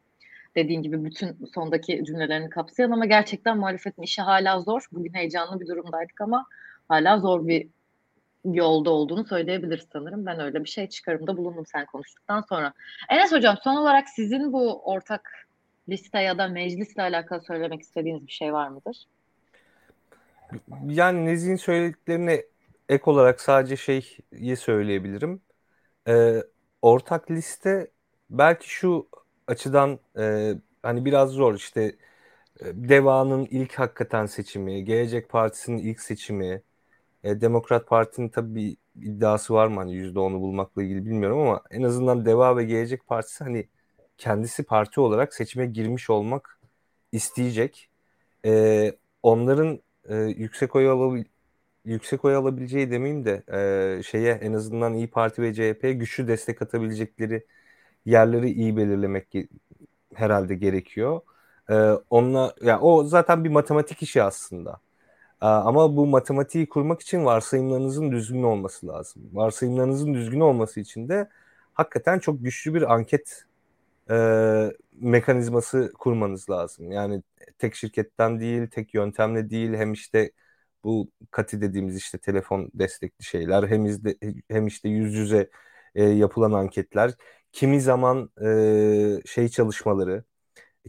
Dediğin 0.56 0.82
gibi 0.82 1.04
bütün 1.04 1.46
sondaki 1.54 2.04
cümlelerini 2.04 2.50
kapsayan 2.50 2.90
ama 2.90 3.04
gerçekten 3.04 3.58
muhalefetin 3.58 4.02
işi 4.02 4.22
hala 4.22 4.60
zor. 4.60 4.86
Bugün 4.92 5.14
heyecanlı 5.14 5.60
bir 5.60 5.66
durumdaydık 5.66 6.20
ama 6.20 6.46
hala 6.88 7.18
zor 7.18 7.48
bir 7.48 7.68
yolda 8.44 8.90
olduğunu 8.90 9.24
söyleyebiliriz 9.24 9.86
sanırım. 9.92 10.26
Ben 10.26 10.40
öyle 10.40 10.64
bir 10.64 10.68
şey 10.68 10.88
çıkarımda 10.88 11.36
bulundum 11.36 11.66
sen 11.66 11.86
konuştuktan 11.86 12.40
sonra. 12.48 12.72
Enes 13.10 13.32
Hocam 13.32 13.56
son 13.64 13.76
olarak 13.76 14.08
sizin 14.08 14.52
bu 14.52 14.82
ortak 14.82 15.45
liste 15.88 16.18
ya 16.20 16.38
da 16.38 16.48
meclisle 16.48 17.02
alakalı 17.02 17.42
söylemek 17.42 17.80
istediğiniz 17.82 18.26
bir 18.26 18.32
şey 18.32 18.52
var 18.52 18.68
mıdır? 18.68 19.06
Yani 20.86 21.26
Nezih'in 21.26 21.56
söylediklerine 21.56 22.42
ek 22.88 23.02
olarak 23.06 23.40
sadece 23.40 23.76
şeyi 23.76 24.56
söyleyebilirim. 24.56 25.40
Ee, 26.08 26.42
ortak 26.82 27.30
liste 27.30 27.90
belki 28.30 28.70
şu 28.70 29.08
açıdan 29.46 29.98
e, 30.18 30.54
hani 30.82 31.04
biraz 31.04 31.30
zor 31.30 31.54
işte 31.54 31.82
e, 32.60 32.64
Deva'nın 32.74 33.46
ilk 33.50 33.74
hakikaten 33.74 34.26
seçimi, 34.26 34.84
Gelecek 34.84 35.28
Partisi'nin 35.28 35.78
ilk 35.78 36.00
seçimi, 36.00 36.62
e, 37.24 37.40
Demokrat 37.40 37.88
Parti'nin 37.88 38.28
tabii 38.28 38.54
bir 38.54 38.76
iddiası 39.02 39.54
var 39.54 39.66
mı 39.66 39.76
hani 39.76 39.94
%10'u 39.94 40.40
bulmakla 40.40 40.82
ilgili 40.82 41.06
bilmiyorum 41.06 41.38
ama 41.40 41.62
en 41.70 41.82
azından 41.82 42.26
Deva 42.26 42.56
ve 42.56 42.64
Gelecek 42.64 43.06
Partisi 43.06 43.44
hani 43.44 43.68
kendisi 44.18 44.62
parti 44.64 45.00
olarak 45.00 45.34
seçime 45.34 45.66
girmiş 45.66 46.10
olmak 46.10 46.60
isteyecek. 47.12 47.90
E, 48.44 48.92
onların 49.22 49.80
e, 50.08 50.16
yüksek 50.16 50.76
oy 50.76 50.88
alabil 50.90 51.24
yüksek 51.84 52.24
oy 52.24 52.36
alabileceği 52.36 52.90
demeyeyim 52.90 53.24
de 53.24 53.42
e, 53.98 54.02
şeye 54.02 54.32
en 54.32 54.52
azından 54.52 54.94
İyi 54.94 55.10
Parti 55.10 55.42
ve 55.42 55.54
CHP 55.54 55.82
güçlü 56.00 56.28
destek 56.28 56.62
atabilecekleri 56.62 57.46
yerleri 58.06 58.50
iyi 58.50 58.76
belirlemek 58.76 59.28
herhalde 60.14 60.54
gerekiyor. 60.54 61.20
E, 61.70 61.74
onunla 62.10 62.54
ya 62.62 62.80
o 62.80 63.04
zaten 63.04 63.44
bir 63.44 63.50
matematik 63.50 64.02
işi 64.02 64.22
aslında. 64.22 64.80
E, 65.42 65.46
ama 65.46 65.96
bu 65.96 66.06
matematiği 66.06 66.68
kurmak 66.68 67.00
için 67.00 67.24
varsayımlarınızın 67.24 68.12
düzgün 68.12 68.42
olması 68.42 68.88
lazım. 68.88 69.22
Varsayımlarınızın 69.32 70.14
düzgün 70.14 70.40
olması 70.40 70.80
için 70.80 71.08
de 71.08 71.28
hakikaten 71.74 72.18
çok 72.18 72.44
güçlü 72.44 72.74
bir 72.74 72.94
anket 72.94 73.45
e, 74.10 74.72
mekanizması 74.92 75.92
kurmanız 75.98 76.50
lazım. 76.50 76.92
Yani 76.92 77.22
tek 77.58 77.74
şirketten 77.74 78.40
değil, 78.40 78.66
tek 78.70 78.94
yöntemle 78.94 79.50
değil 79.50 79.74
hem 79.74 79.92
işte 79.92 80.32
bu 80.84 81.10
kati 81.30 81.60
dediğimiz 81.60 81.96
işte 81.96 82.18
telefon 82.18 82.70
destekli 82.74 83.24
şeyler 83.24 83.68
hem 83.68 83.86
izde, 83.86 84.16
hem 84.50 84.66
işte 84.66 84.88
yüz 84.88 85.14
yüze 85.14 85.50
e, 85.94 86.04
yapılan 86.04 86.52
anketler. 86.52 87.14
Kimi 87.52 87.80
zaman 87.80 88.30
e, 88.42 89.20
şey 89.26 89.48
çalışmaları 89.48 90.24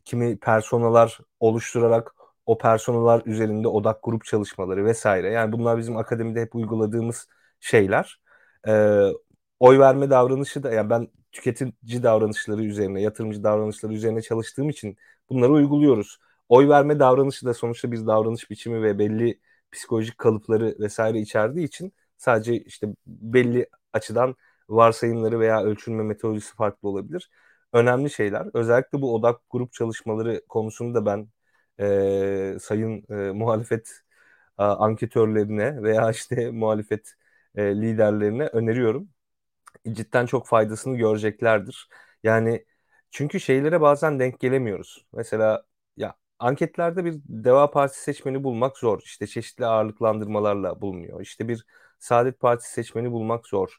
kimi 0.05 0.39
personalar 0.39 1.19
oluşturarak 1.39 2.15
o 2.45 2.57
personalar 2.57 3.21
üzerinde 3.25 3.67
odak 3.67 4.03
grup 4.03 4.25
çalışmaları 4.25 4.85
vesaire. 4.85 5.29
Yani 5.31 5.51
bunlar 5.51 5.77
bizim 5.77 5.97
akademide 5.97 6.41
hep 6.41 6.55
uyguladığımız 6.55 7.27
şeyler. 7.59 8.21
E, 8.67 9.03
oy 9.59 9.79
verme 9.79 10.09
davranışı 10.09 10.63
da 10.63 10.71
yani 10.71 10.89
ben 10.89 11.07
tüketici 11.37 12.03
davranışları 12.03 12.63
üzerine 12.63 13.01
yatırımcı 13.01 13.43
davranışları 13.43 13.93
üzerine 13.93 14.21
çalıştığım 14.21 14.69
için 14.69 14.97
bunları 15.29 15.51
uyguluyoruz 15.51 16.19
oy 16.49 16.69
verme 16.69 16.99
davranışı 16.99 17.45
da 17.45 17.53
sonuçta 17.53 17.91
bir 17.91 18.07
davranış 18.07 18.49
biçimi 18.49 18.83
ve 18.83 18.99
belli 18.99 19.39
psikolojik 19.71 20.17
kalıpları 20.17 20.75
vesaire 20.79 21.19
içerdiği 21.19 21.65
için 21.67 21.93
sadece 22.17 22.63
işte 22.63 22.87
belli 23.07 23.67
açıdan 23.93 24.35
varsayımları 24.69 25.39
veya 25.39 25.63
ölçülme 25.63 26.03
metodolojisi 26.03 26.55
farklı 26.55 26.89
olabilir. 26.89 27.29
Önemli 27.73 28.09
şeyler. 28.09 28.47
Özellikle 28.53 29.01
bu 29.01 29.15
odak 29.15 29.41
grup 29.49 29.73
çalışmaları 29.73 30.41
konusunda 30.49 31.05
ben 31.05 31.27
e, 31.79 32.57
sayın 32.61 33.05
e, 33.09 33.31
muhalefet 33.31 34.01
e, 34.59 34.63
anketörlerine 34.63 35.83
veya 35.83 36.11
işte 36.11 36.51
muhalefet 36.51 37.13
e, 37.55 37.63
liderlerine 37.81 38.47
öneriyorum. 38.47 39.09
Cidden 39.93 40.25
çok 40.25 40.47
faydasını 40.47 40.97
göreceklerdir. 40.97 41.89
Yani 42.23 42.65
çünkü 43.11 43.39
şeylere 43.39 43.81
bazen 43.81 44.19
denk 44.19 44.39
gelemiyoruz. 44.39 45.05
Mesela 45.13 45.63
ya 45.97 46.15
anketlerde 46.39 47.05
bir 47.05 47.15
Deva 47.25 47.71
Partisi 47.71 48.03
seçmeni 48.03 48.43
bulmak 48.43 48.77
zor. 48.77 49.01
İşte 49.03 49.27
çeşitli 49.27 49.65
ağırlıklandırmalarla 49.65 50.81
bulunuyor. 50.81 51.21
İşte 51.21 51.47
bir 51.47 51.65
Saadet 51.99 52.39
Partisi 52.39 52.71
seçmeni 52.73 53.11
bulmak 53.11 53.47
zor. 53.47 53.77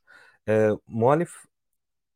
Ee, 0.49 0.71
muhalif 0.87 1.31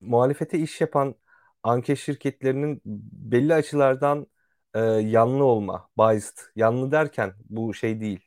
muhalefete 0.00 0.58
iş 0.58 0.80
yapan 0.80 1.14
anket 1.62 1.98
şirketlerinin 1.98 2.82
belli 3.12 3.54
açılardan 3.54 4.26
e, 4.74 4.80
yanlı 4.84 5.44
olma, 5.44 5.90
biased. 5.98 6.38
Yanlı 6.56 6.92
derken 6.92 7.34
bu 7.50 7.74
şey 7.74 8.00
değil. 8.00 8.20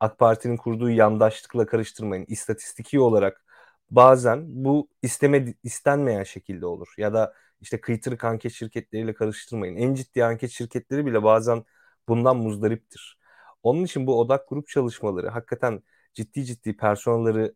AK 0.00 0.18
Parti'nin 0.18 0.56
kurduğu 0.56 0.90
yandaşlıkla 0.90 1.66
karıştırmayın. 1.66 2.24
İstatistiki 2.28 3.00
olarak 3.00 3.44
bazen 3.90 4.64
bu 4.64 4.88
isteme 5.02 5.54
istenmeyen 5.62 6.22
şekilde 6.22 6.66
olur. 6.66 6.94
Ya 6.98 7.14
da 7.14 7.34
işte 7.60 7.80
kıytırık 7.80 8.24
anket 8.24 8.52
şirketleriyle 8.52 9.14
karıştırmayın. 9.14 9.76
En 9.76 9.94
ciddi 9.94 10.24
anket 10.24 10.50
şirketleri 10.50 11.06
bile 11.06 11.22
bazen 11.22 11.64
bundan 12.08 12.36
muzdariptir. 12.36 13.18
Onun 13.62 13.84
için 13.84 14.06
bu 14.06 14.20
odak 14.20 14.48
grup 14.48 14.68
çalışmaları 14.68 15.28
hakikaten 15.28 15.82
ciddi 16.14 16.44
ciddi 16.44 16.76
personelleri 16.76 17.52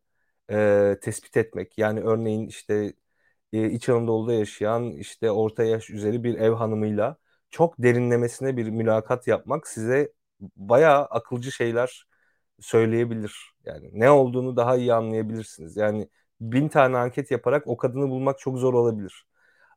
e, 0.51 0.99
tespit 1.03 1.37
etmek. 1.37 1.79
Yani 1.79 2.01
örneğin 2.01 2.47
işte 2.49 2.95
e, 3.53 3.71
İç 3.71 3.89
Anadolu'da 3.89 4.33
yaşayan 4.33 4.93
işte 4.93 5.31
orta 5.31 5.65
yaş 5.65 5.91
üzeri 5.91 6.25
bir 6.25 6.35
ev 6.35 6.53
hanımıyla 6.53 7.17
çok 7.51 7.75
derinlemesine 7.79 8.57
bir 8.57 8.71
mülakat 8.71 9.27
yapmak 9.27 9.67
size 9.69 10.13
bayağı 10.41 11.05
akılcı 11.05 11.53
şeyler 11.53 12.07
söyleyebilir. 12.61 13.53
Yani 13.65 13.91
ne 13.93 14.11
olduğunu 14.11 14.57
daha 14.57 14.77
iyi 14.77 14.95
anlayabilirsiniz. 14.95 15.77
Yani 15.77 16.09
bin 16.53 16.69
tane 16.69 16.97
anket 16.99 17.31
yaparak 17.31 17.67
o 17.67 17.77
kadını 17.77 18.11
bulmak 18.11 18.39
çok 18.39 18.59
zor 18.59 18.75
olabilir. 18.75 19.27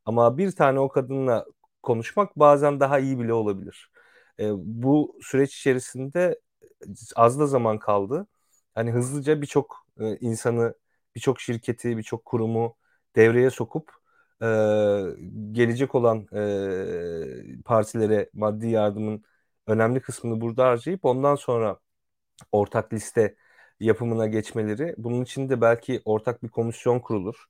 Ama 0.05 0.37
bir 0.37 0.51
tane 0.51 0.79
o 0.79 0.89
kadınla 0.89 1.45
konuşmak 1.83 2.39
bazen 2.39 2.79
daha 2.79 2.99
iyi 2.99 3.19
bile 3.19 3.33
olabilir. 3.33 3.91
E, 4.39 4.51
bu 4.55 5.19
süreç 5.21 5.55
içerisinde 5.57 6.39
az 7.15 7.39
da 7.39 7.47
zaman 7.47 7.79
kaldı. 7.79 8.27
Hani 8.75 8.91
hızlıca 8.91 9.41
birçok 9.41 9.85
e, 9.99 10.17
insanı, 10.17 10.75
birçok 11.15 11.41
şirketi, 11.41 11.97
birçok 11.97 12.25
kurumu 12.25 12.75
devreye 13.15 13.49
sokup 13.49 13.91
e, 14.41 14.45
gelecek 15.51 15.95
olan 15.95 16.27
e, 16.33 17.61
partilere 17.65 18.29
maddi 18.33 18.67
yardımın 18.69 19.23
önemli 19.67 20.01
kısmını 20.01 20.41
burada 20.41 20.65
harcayıp 20.65 21.05
ondan 21.05 21.35
sonra 21.35 21.79
ortak 22.51 22.93
liste 22.93 23.35
yapımına 23.79 24.27
geçmeleri. 24.27 24.95
Bunun 24.97 25.23
için 25.23 25.49
de 25.49 25.61
belki 25.61 26.01
ortak 26.05 26.43
bir 26.43 26.49
komisyon 26.49 26.99
kurulur. 26.99 27.45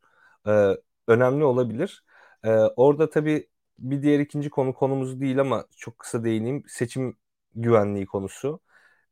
E, 0.48 0.78
önemli 1.08 1.44
olabilir. 1.44 2.04
Ee, 2.44 2.50
orada 2.52 3.10
tabii 3.10 3.50
bir 3.80 4.02
diğer 4.02 4.20
ikinci 4.20 4.50
konu 4.50 4.74
konumuz 4.74 5.22
değil 5.22 5.40
ama 5.42 5.66
çok 5.78 6.00
kısa 6.00 6.24
değineyim. 6.24 6.64
Seçim 6.68 7.18
güvenliği 7.56 8.06
konusu. 8.06 8.60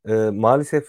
Ee, 0.08 0.12
maalesef 0.32 0.88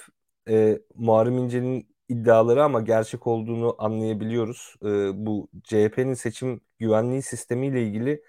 e, 0.50 0.80
Muharrem 0.96 1.38
İnce'nin 1.38 1.90
iddiaları 2.10 2.64
ama 2.64 2.82
gerçek 2.82 3.28
olduğunu 3.28 3.76
anlayabiliyoruz. 3.80 4.76
Ee, 4.84 5.12
bu 5.26 5.50
CHP'nin 5.64 6.14
seçim 6.14 6.62
güvenliği 6.80 7.22
sistemiyle 7.22 7.84
ilgili 7.84 8.24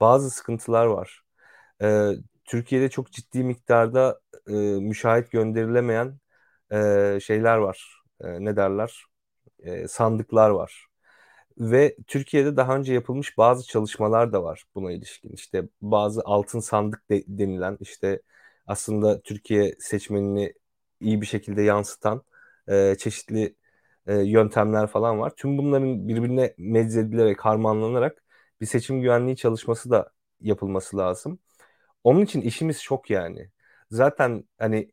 bazı 0.00 0.30
sıkıntılar 0.30 0.86
var. 0.86 1.22
Ee, 1.82 2.12
Türkiye'de 2.44 2.90
çok 2.90 3.12
ciddi 3.12 3.44
miktarda 3.44 4.20
e, 4.48 4.52
müşahit 4.80 5.30
gönderilemeyen 5.30 6.18
e, 6.72 7.18
şeyler 7.22 7.56
var. 7.56 8.02
E, 8.20 8.44
ne 8.44 8.56
derler? 8.56 9.04
E, 9.58 9.88
sandıklar 9.88 10.50
var. 10.50 10.86
Ve 11.58 11.96
Türkiye'de 12.06 12.56
daha 12.56 12.76
önce 12.76 12.94
yapılmış 12.94 13.38
bazı 13.38 13.66
çalışmalar 13.66 14.32
da 14.32 14.44
var 14.44 14.64
buna 14.74 14.92
ilişkin. 14.92 15.30
İşte 15.32 15.68
bazı 15.82 16.22
altın 16.24 16.60
sandık 16.60 17.10
de, 17.10 17.24
denilen 17.28 17.76
işte 17.80 18.22
aslında 18.66 19.22
Türkiye 19.22 19.74
seçmenini 19.80 20.54
iyi 21.00 21.20
bir 21.20 21.26
şekilde 21.26 21.62
yansıtan 21.62 22.22
e, 22.68 22.94
çeşitli 22.98 23.56
e, 24.06 24.14
yöntemler 24.14 24.86
falan 24.86 25.20
var. 25.20 25.32
Tüm 25.36 25.58
bunların 25.58 26.08
birbirine 26.08 26.54
meczedilerek, 26.58 27.40
harmanlanarak 27.40 28.24
bir 28.60 28.66
seçim 28.66 29.00
güvenliği 29.00 29.36
çalışması 29.36 29.90
da 29.90 30.10
yapılması 30.40 30.96
lazım. 30.96 31.38
Onun 32.04 32.20
için 32.20 32.40
işimiz 32.40 32.82
çok 32.82 33.10
yani. 33.10 33.50
Zaten 33.90 34.44
hani 34.58 34.92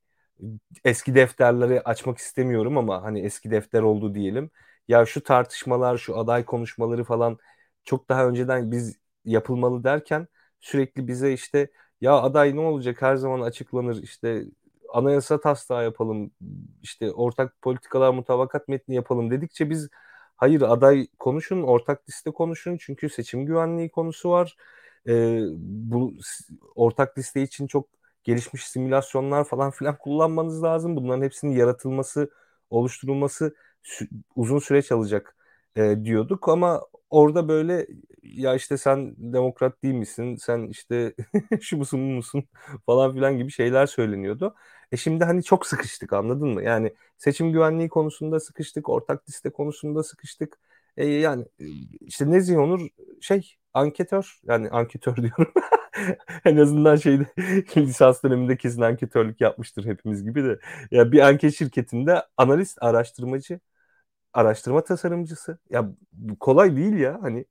eski 0.86 1.16
defterleri 1.16 1.82
açmak 1.82 2.18
istemiyorum 2.18 2.78
ama 2.78 3.04
hani 3.04 3.20
eski 3.22 3.52
defter 3.52 3.82
oldu 3.82 4.16
diyelim. 4.16 4.52
Ya 4.88 5.06
şu 5.06 5.24
tartışmalar, 5.24 5.98
şu 5.98 6.18
aday 6.18 6.46
konuşmaları 6.46 7.04
falan 7.04 7.38
çok 7.84 8.10
daha 8.10 8.28
önceden 8.28 8.72
biz 8.72 8.98
yapılmalı 9.26 9.84
derken 9.84 10.28
sürekli 10.60 11.08
bize 11.08 11.34
işte 11.34 11.72
ya 12.02 12.14
aday 12.22 12.56
ne 12.56 12.60
olacak? 12.60 13.02
Her 13.02 13.16
zaman 13.16 13.42
açıklanır. 13.42 14.04
İşte 14.04 14.46
anayasa 14.94 15.40
taslağı 15.42 15.84
yapalım. 15.84 16.32
İşte 16.82 17.12
ortak 17.12 17.62
politikalar 17.62 18.14
mutabakat 18.14 18.68
metni 18.68 18.96
yapalım. 18.96 19.32
dedikçe 19.32 19.70
biz 19.70 19.90
hayır 20.36 20.62
aday 20.62 21.08
konuşun 21.20 21.64
ortak 21.64 22.10
liste 22.10 22.32
konuşun. 22.32 22.78
Çünkü 22.82 23.10
seçim 23.10 23.46
güvenliği 23.46 23.90
konusu 23.90 24.30
var. 24.30 24.56
E, 25.08 25.42
bu 25.58 26.14
ortak 26.76 27.18
liste 27.18 27.42
için 27.42 27.68
çok 27.68 27.90
gelişmiş 28.30 28.68
simülasyonlar 28.68 29.44
falan 29.44 29.72
filan 29.72 29.98
kullanmanız 30.00 30.64
lazım 30.64 30.96
bunların 30.96 31.24
hepsinin 31.24 31.52
yaratılması 31.52 32.30
oluşturulması 32.70 33.56
uzun 34.36 34.60
süreç 34.60 34.92
alacak 34.92 35.36
e, 35.76 35.96
diyorduk 36.04 36.50
ama 36.50 36.82
orada 37.10 37.48
böyle 37.48 37.88
ya 38.24 38.56
işte 38.56 38.78
sen 38.78 39.16
demokrat 39.18 39.84
değil 39.84 39.94
misin 39.96 40.36
sen 40.36 40.68
işte 40.68 41.14
şu 41.62 41.78
musun 41.78 42.00
bu 42.00 42.04
musun 42.14 42.44
falan 42.86 43.14
filan 43.14 43.38
gibi 43.38 43.52
şeyler 43.52 43.86
söyleniyordu. 43.86 44.56
E 44.92 44.98
şimdi 44.98 45.24
hani 45.24 45.44
çok 45.44 45.66
sıkıştık 45.66 46.14
anladın 46.14 46.48
mı? 46.50 46.64
Yani 46.64 46.94
seçim 47.18 47.52
güvenliği 47.52 47.90
konusunda 47.90 48.40
sıkıştık, 48.40 48.90
ortak 48.90 49.30
liste 49.30 49.50
konusunda 49.50 50.04
sıkıştık. 50.04 50.60
E 50.98 51.06
yani 51.08 51.46
işte 52.02 52.32
Nezih 52.32 52.58
Onur 52.58 52.88
şey 53.22 53.56
anketör 53.74 54.40
yani 54.48 54.70
anketör 54.70 55.16
diyorum. 55.16 55.54
en 56.46 56.58
azından 56.58 56.96
şeyde 56.96 57.26
lisans 57.78 58.24
döneminde 58.24 58.58
kesin 58.58 58.82
anketörlük 58.82 59.42
yapmıştır 59.42 59.86
hepimiz 59.86 60.24
gibi 60.24 60.44
de. 60.44 60.60
Ya 60.92 61.12
bir 61.12 61.20
anket 61.20 61.56
şirketinde 61.56 62.24
analist, 62.38 62.78
araştırmacı, 62.84 63.60
araştırma 64.34 64.84
tasarımcısı. 64.84 65.60
Ya 65.70 65.90
kolay 66.40 66.78
değil 66.78 66.94
ya 66.94 67.20
hani 67.24 67.46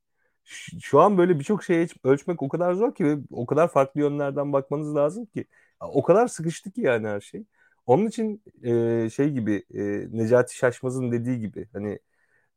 şu 0.83 1.01
an 1.01 1.19
böyle 1.19 1.39
birçok 1.39 1.65
şeyi 1.65 1.89
ölçmek 2.05 2.43
o 2.43 2.49
kadar 2.49 2.75
zor 2.75 2.95
ki 2.95 3.05
ve 3.05 3.19
o 3.31 3.47
kadar 3.47 3.69
farklı 3.69 4.01
yönlerden 4.01 4.53
bakmanız 4.53 4.95
lazım 4.97 5.27
ki. 5.27 5.47
O 5.81 6.03
kadar 6.03 6.29
sıkıştı 6.29 6.71
ki 6.73 6.81
yani 6.81 7.07
her 7.09 7.21
şey. 7.21 7.45
Onun 7.87 8.07
için 8.07 8.43
e, 8.65 9.11
şey 9.11 9.31
gibi 9.31 9.65
e, 9.75 9.83
Necati 10.19 10.57
Şaşmaz'ın 10.57 11.13
dediği 11.13 11.41
gibi 11.41 11.69
hani 11.73 11.99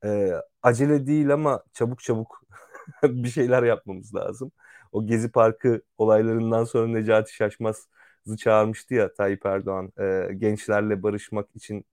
e, 0.05 0.31
acele 0.63 1.07
değil 1.07 1.33
ama 1.33 1.63
çabuk 1.73 2.03
çabuk 2.03 2.41
bir 3.03 3.29
şeyler 3.29 3.63
yapmamız 3.63 4.15
lazım. 4.15 4.51
O 4.91 5.05
Gezi 5.05 5.31
Parkı 5.31 5.81
olaylarından 5.97 6.63
sonra 6.63 6.87
Necati 6.87 7.33
Şaşmaz'ı 7.35 8.37
çağırmıştı 8.37 8.93
ya 8.93 9.13
Tayyip 9.13 9.45
Erdoğan 9.45 9.93
e, 9.99 10.33
gençlerle 10.33 11.03
barışmak 11.03 11.55
için 11.55 11.85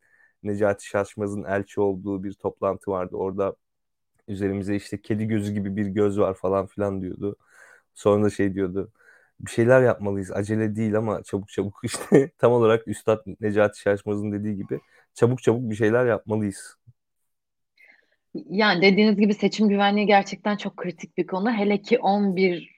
Necati 0.42 0.86
Şaşmaz'ın 0.86 1.44
elçi 1.44 1.80
olduğu 1.80 2.24
bir 2.24 2.32
toplantı 2.34 2.90
vardı. 2.90 3.16
Orada 3.16 3.56
üzerimize 4.28 4.76
işte 4.76 5.00
kedi 5.02 5.26
gözü 5.26 5.52
gibi 5.52 5.76
bir 5.76 5.86
göz 5.86 6.18
var 6.18 6.34
falan 6.34 6.66
filan 6.66 7.02
diyordu. 7.02 7.36
Sonra 7.94 8.24
da 8.24 8.30
şey 8.30 8.54
diyordu. 8.54 8.92
Bir 9.40 9.50
şeyler 9.50 9.82
yapmalıyız. 9.82 10.32
Acele 10.32 10.76
değil 10.76 10.96
ama 10.96 11.22
çabuk 11.22 11.48
çabuk 11.48 11.80
işte 11.84 12.30
tam 12.38 12.52
olarak 12.52 12.88
Üstad 12.88 13.22
Necati 13.40 13.80
Şaşmaz'ın 13.80 14.32
dediği 14.32 14.56
gibi 14.56 14.80
çabuk 15.14 15.42
çabuk 15.42 15.70
bir 15.70 15.74
şeyler 15.74 16.06
yapmalıyız. 16.06 16.76
Yani 18.34 18.82
dediğiniz 18.82 19.16
gibi 19.16 19.34
seçim 19.34 19.68
güvenliği 19.68 20.06
gerçekten 20.06 20.56
çok 20.56 20.76
kritik 20.76 21.18
bir 21.18 21.26
konu. 21.26 21.52
Hele 21.52 21.82
ki 21.82 21.98
11 21.98 22.77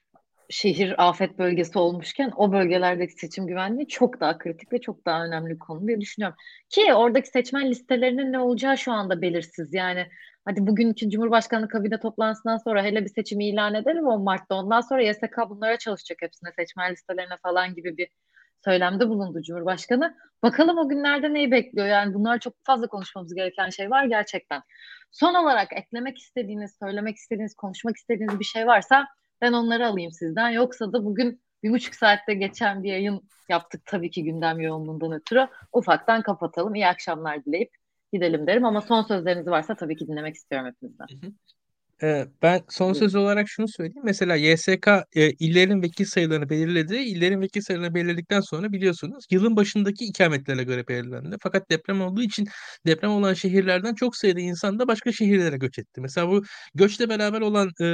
şehir 0.51 1.09
afet 1.09 1.39
bölgesi 1.39 1.78
olmuşken 1.78 2.32
o 2.36 2.52
bölgelerdeki 2.52 3.12
seçim 3.12 3.47
güvenliği 3.47 3.89
çok 3.89 4.20
daha 4.20 4.39
kritik 4.39 4.72
ve 4.72 4.81
çok 4.81 5.06
daha 5.06 5.24
önemli 5.24 5.51
bir 5.51 5.59
konu 5.59 5.86
diye 5.86 6.01
düşünüyorum. 6.01 6.36
Ki 6.68 6.94
oradaki 6.94 7.28
seçmen 7.28 7.70
listelerinin 7.70 8.32
ne 8.32 8.39
olacağı 8.39 8.78
şu 8.78 8.93
anda 8.93 9.22
belirsiz. 9.22 9.74
Yani 9.74 10.06
hadi 10.44 10.66
bugünkü 10.66 11.10
Cumhurbaşkanı 11.10 11.68
kabine 11.68 12.01
toplantısından 12.01 12.56
sonra 12.56 12.85
hele 12.85 13.05
bir 13.05 13.09
seçimi 13.09 13.48
ilan 13.48 13.74
edelim 13.74 14.06
10 14.06 14.22
Mart'ta. 14.22 14.55
Ondan 14.55 14.81
sonra 14.81 15.02
YSK 15.02 15.39
bunlara 15.48 15.78
çalışacak 15.78 16.18
hepsine 16.22 16.51
seçmen 16.56 16.93
listelerine 16.93 17.36
falan 17.43 17.74
gibi 17.74 17.97
bir 17.97 18.09
söylemde 18.64 19.09
bulundu 19.09 19.43
Cumhurbaşkanı. 19.43 20.16
Bakalım 20.43 20.78
o 20.78 20.89
günlerde 20.89 21.35
neyi 21.35 21.51
bekliyor? 21.51 21.86
Yani 21.86 22.14
bunlar 22.14 22.39
çok 22.39 22.55
fazla 22.64 22.86
konuşmamız 22.86 23.35
gereken 23.35 23.68
şey 23.68 23.90
var 23.90 24.05
gerçekten. 24.05 24.62
Son 25.10 25.35
olarak 25.35 25.72
eklemek 25.72 26.18
istediğiniz, 26.18 26.77
söylemek 26.82 27.16
istediğiniz, 27.16 27.55
konuşmak 27.55 27.97
istediğiniz 27.97 28.40
bir 28.40 28.44
şey 28.44 28.66
varsa 28.66 29.06
ben 29.41 29.53
onları 29.53 29.87
alayım 29.87 30.12
sizden. 30.12 30.51
Yoksa 30.51 30.93
da 30.93 31.05
bugün 31.05 31.43
bir 31.62 31.71
buçuk 31.71 31.95
saatte 31.95 32.35
geçen 32.35 32.83
bir 32.83 32.89
yayın 32.89 33.29
yaptık 33.49 33.83
tabii 33.87 34.11
ki 34.11 34.25
gündem 34.25 34.61
yoğunluğundan 34.61 35.12
ötürü. 35.12 35.47
Ufaktan 35.73 36.23
kapatalım. 36.23 36.75
İyi 36.75 36.87
akşamlar 36.87 37.45
dileyip 37.45 37.71
gidelim 38.12 38.47
derim. 38.47 38.65
Ama 38.65 38.81
son 38.81 39.03
sözleriniz 39.03 39.47
varsa 39.47 39.75
tabii 39.75 39.97
ki 39.97 40.09
dinlemek 40.09 40.35
istiyorum 40.35 40.69
hepinizden. 40.69 41.07
Hı 41.11 41.27
hı. 41.27 41.33
Ee, 42.02 42.27
ben 42.43 42.60
son 42.68 42.93
söz 42.93 43.14
olarak 43.14 43.48
şunu 43.48 43.68
söyleyeyim. 43.68 44.02
Mesela 44.05 44.36
YSK 44.36 44.89
e, 45.16 45.31
illerin 45.31 45.82
vekil 45.82 46.05
sayılarını 46.05 46.48
belirledi. 46.51 46.97
İllerin 46.97 47.40
vekil 47.40 47.60
sayılarını 47.60 47.94
belirledikten 47.94 48.40
sonra 48.40 48.72
biliyorsunuz 48.72 49.24
yılın 49.31 49.56
başındaki 49.56 50.05
ikametlerine 50.05 50.64
göre 50.64 50.89
belirlendi. 50.89 51.36
Fakat 51.43 51.70
deprem 51.70 52.01
olduğu 52.01 52.22
için 52.22 52.48
deprem 52.86 53.10
olan 53.10 53.35
şehirlerden 53.35 53.94
çok 53.94 54.16
sayıda 54.16 54.40
insan 54.40 54.78
da 54.78 54.89
başka 54.89 55.12
şehirlere 55.12 55.56
göç 55.56 55.78
etti. 55.78 56.01
Mesela 56.01 56.28
bu 56.28 56.43
göçle 56.74 57.09
beraber 57.09 57.40
olan 57.40 57.70
e, 57.81 57.86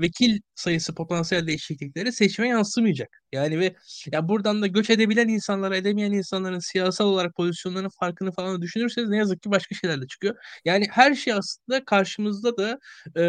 vekil 0.00 0.38
sayısı 0.54 0.94
potansiyel 0.94 1.46
değişiklikleri 1.46 2.12
seçime 2.12 2.48
yansımayacak. 2.48 3.08
Yani 3.32 3.58
ve 3.58 3.74
ya 4.12 4.28
buradan 4.28 4.62
da 4.62 4.66
göç 4.66 4.90
edebilen 4.90 5.28
insanlara 5.28 5.76
edemeyen 5.76 6.12
insanların 6.12 6.58
siyasal 6.58 7.06
olarak 7.06 7.34
pozisyonlarının 7.36 7.90
farkını 8.00 8.32
falan 8.32 8.62
düşünürseniz 8.62 9.08
ne 9.08 9.16
yazık 9.16 9.42
ki 9.42 9.50
başka 9.50 9.74
şeyler 9.74 10.02
de 10.02 10.06
çıkıyor. 10.06 10.34
Yani 10.64 10.86
her 10.90 11.14
şey 11.14 11.32
aslında 11.32 11.84
karşımızda 11.84 12.56
da 12.56 12.78
e, 13.16 13.22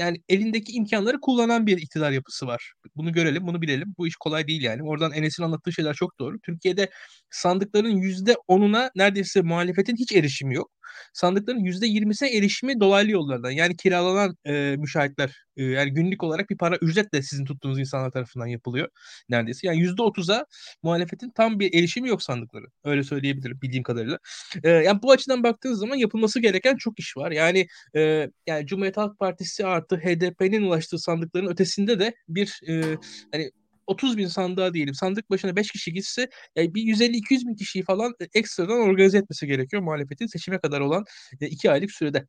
yani 0.00 0.22
elindeki 0.28 0.72
imkanları 0.72 1.20
kullanan 1.20 1.66
bir 1.66 1.78
iktidar 1.78 2.10
yapısı 2.12 2.46
var. 2.46 2.72
Bunu 2.96 3.12
görelim, 3.12 3.46
bunu 3.46 3.62
bilelim. 3.62 3.94
Bu 3.98 4.06
iş 4.06 4.16
kolay 4.16 4.48
değil 4.48 4.62
yani. 4.62 4.82
Oradan 4.82 5.12
Enes'in 5.12 5.42
anlattığı 5.42 5.72
şeyler 5.72 5.94
çok 5.94 6.18
doğru. 6.18 6.38
Türkiye'de 6.40 6.90
sandıkların 7.30 7.96
yüzde 7.96 8.36
onuna 8.48 8.90
neredeyse 8.96 9.42
muhalefetin 9.42 9.96
hiç 9.96 10.12
erişimi 10.12 10.54
yok. 10.54 10.70
Sandıkların 11.12 11.58
yüzde 11.58 11.86
yirmisine 11.86 12.36
erişimi 12.36 12.80
dolaylı 12.80 13.10
yollardan. 13.10 13.50
Yani 13.50 13.76
kiralanan 13.76 14.36
e, 14.46 14.76
müşahitler 14.78 15.44
e, 15.56 15.64
yani 15.64 15.90
günlük 15.90 16.22
olarak 16.22 16.50
bir 16.50 16.56
para 16.56 16.76
ücretle 16.76 17.22
sizin 17.22 17.44
tuttuğunuz 17.44 17.78
insanlar 17.78 18.10
tarafından 18.10 18.46
yapılıyor 18.46 18.88
neredeyse. 19.28 19.66
Yani 19.66 19.78
yüzde 19.78 20.02
otuza 20.02 20.46
muhalefetin 20.82 21.30
tam 21.30 21.60
bir 21.60 21.74
erişimi 21.74 22.08
yok 22.08 22.22
sandıkları. 22.22 22.66
Öyle 22.84 23.04
söyleyebilirim 23.04 23.58
bildiğim 23.62 23.82
kadarıyla. 23.82 24.18
E, 24.64 24.70
yani 24.70 25.02
bu 25.02 25.12
açıdan 25.12 25.42
baktığınız 25.42 25.78
zaman 25.78 25.96
yapılması 25.96 26.40
gereken 26.40 26.76
çok 26.76 26.98
iş 26.98 27.16
var. 27.16 27.30
Yani 27.30 27.66
e, 27.96 28.30
yani 28.46 28.66
Cumhuriyet 28.66 28.96
Halk 28.96 29.18
Partisi 29.18 29.66
artı 29.66 29.96
HDP'nin 29.96 30.62
ulaştığı 30.62 30.98
sandıkların 30.98 31.46
ötesinde 31.46 31.98
de 32.00 32.14
bir 32.28 32.60
e, 32.68 32.98
hani 33.32 33.50
30 33.86 34.18
bin 34.18 34.26
sandığa 34.26 34.74
diyelim 34.74 34.94
sandık 34.94 35.30
başına 35.30 35.56
5 35.56 35.70
kişi 35.70 35.92
gitse 35.92 36.28
yani 36.56 36.74
bir 36.74 36.82
150-200 36.82 37.46
bin 37.46 37.54
kişiyi 37.54 37.82
falan 37.82 38.14
e, 38.20 38.38
ekstradan 38.38 38.80
organize 38.80 39.18
etmesi 39.18 39.46
gerekiyor 39.46 39.82
muhalefetin 39.82 40.26
seçime 40.26 40.58
kadar 40.58 40.80
olan 40.80 41.04
2 41.40 41.70
aylık 41.70 41.90
sürede. 41.90 42.26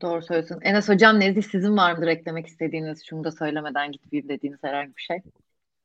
Doğru 0.00 0.22
söylüyorsun. 0.22 0.58
Enes 0.62 0.88
Hocam 0.88 1.20
Nezih 1.20 1.42
sizin 1.42 1.76
var 1.76 1.92
mıdır 1.92 2.06
eklemek 2.06 2.46
istediğiniz 2.46 3.02
şunu 3.06 3.24
da 3.24 3.32
söylemeden 3.32 3.92
gitmeyeyim 3.92 4.28
dediğiniz 4.28 4.58
herhangi 4.62 4.96
bir 4.96 5.02
şey? 5.02 5.18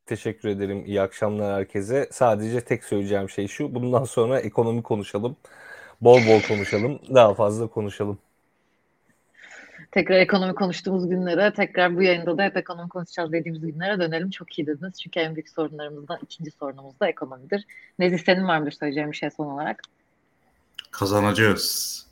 Teşekkür 0.06 0.50
ederim. 0.50 0.86
İyi 0.86 1.02
akşamlar 1.02 1.56
herkese. 1.56 2.10
Sadece 2.12 2.62
tek 2.62 2.84
söyleyeceğim 2.84 3.30
şey 3.30 3.48
şu. 3.48 3.76
Bundan 3.76 4.04
sonra 4.04 4.40
ekonomi 4.40 4.84
konuşalım. 4.84 5.38
Bol 6.02 6.20
bol 6.28 6.42
konuşalım. 6.48 7.00
Daha 7.14 7.34
fazla 7.34 7.68
konuşalım 7.68 8.20
tekrar 9.96 10.16
ekonomi 10.16 10.56
konuştuğumuz 10.56 11.10
günlere, 11.10 11.54
tekrar 11.54 11.96
bu 11.96 12.02
yayında 12.02 12.38
da 12.38 12.44
hep 12.44 12.58
ekonomi 12.58 12.90
konuşacağız 12.90 13.32
dediğimiz 13.32 13.62
günlere 13.62 14.00
dönelim. 14.00 14.30
Çok 14.30 14.60
iyi 14.60 14.68
dediniz. 14.68 15.02
Çünkü 15.02 15.20
en 15.20 15.36
büyük 15.36 15.50
sorunlarımızdan 15.50 16.20
ikinci 16.24 16.52
sorunumuz 16.52 17.00
da 17.00 17.08
ekonomidir. 17.08 17.66
Nezih 18.00 18.18
senin 18.26 18.48
var 18.48 18.60
mıdır 18.60 18.72
söyleyeceğim 18.72 19.12
bir 19.12 19.18
şey 19.18 19.30
son 19.30 19.46
olarak? 19.46 19.82
Kazanacağız. 20.92 22.08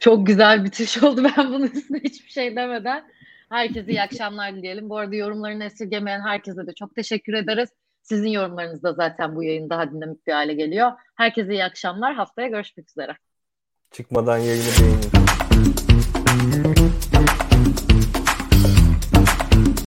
Çok 0.00 0.26
güzel 0.26 0.64
bitiş 0.64 1.02
oldu. 1.02 1.22
Ben 1.36 1.52
bunun 1.52 1.66
üstüne 1.66 2.00
hiçbir 2.00 2.30
şey 2.30 2.56
demeden. 2.56 3.04
Herkese 3.48 3.90
iyi 3.90 4.02
akşamlar 4.02 4.54
dileyelim. 4.56 4.90
Bu 4.90 4.98
arada 4.98 5.16
yorumlarını 5.16 5.64
esirgemeyen 5.64 6.20
herkese 6.20 6.66
de 6.66 6.72
çok 6.74 6.94
teşekkür 6.94 7.32
ederiz. 7.32 7.68
Sizin 8.02 8.28
yorumlarınız 8.28 8.82
da 8.82 8.92
zaten 8.92 9.36
bu 9.36 9.42
yayın 9.42 9.70
daha 9.70 9.90
dinamik 9.90 10.26
bir 10.26 10.32
hale 10.32 10.54
geliyor. 10.54 10.92
Herkese 11.14 11.52
iyi 11.52 11.64
akşamlar. 11.64 12.14
Haftaya 12.14 12.48
görüşmek 12.48 12.90
üzere. 12.90 13.16
Çıkmadan 13.90 14.38
yayını 14.38 14.64
beğenin. 14.80 15.21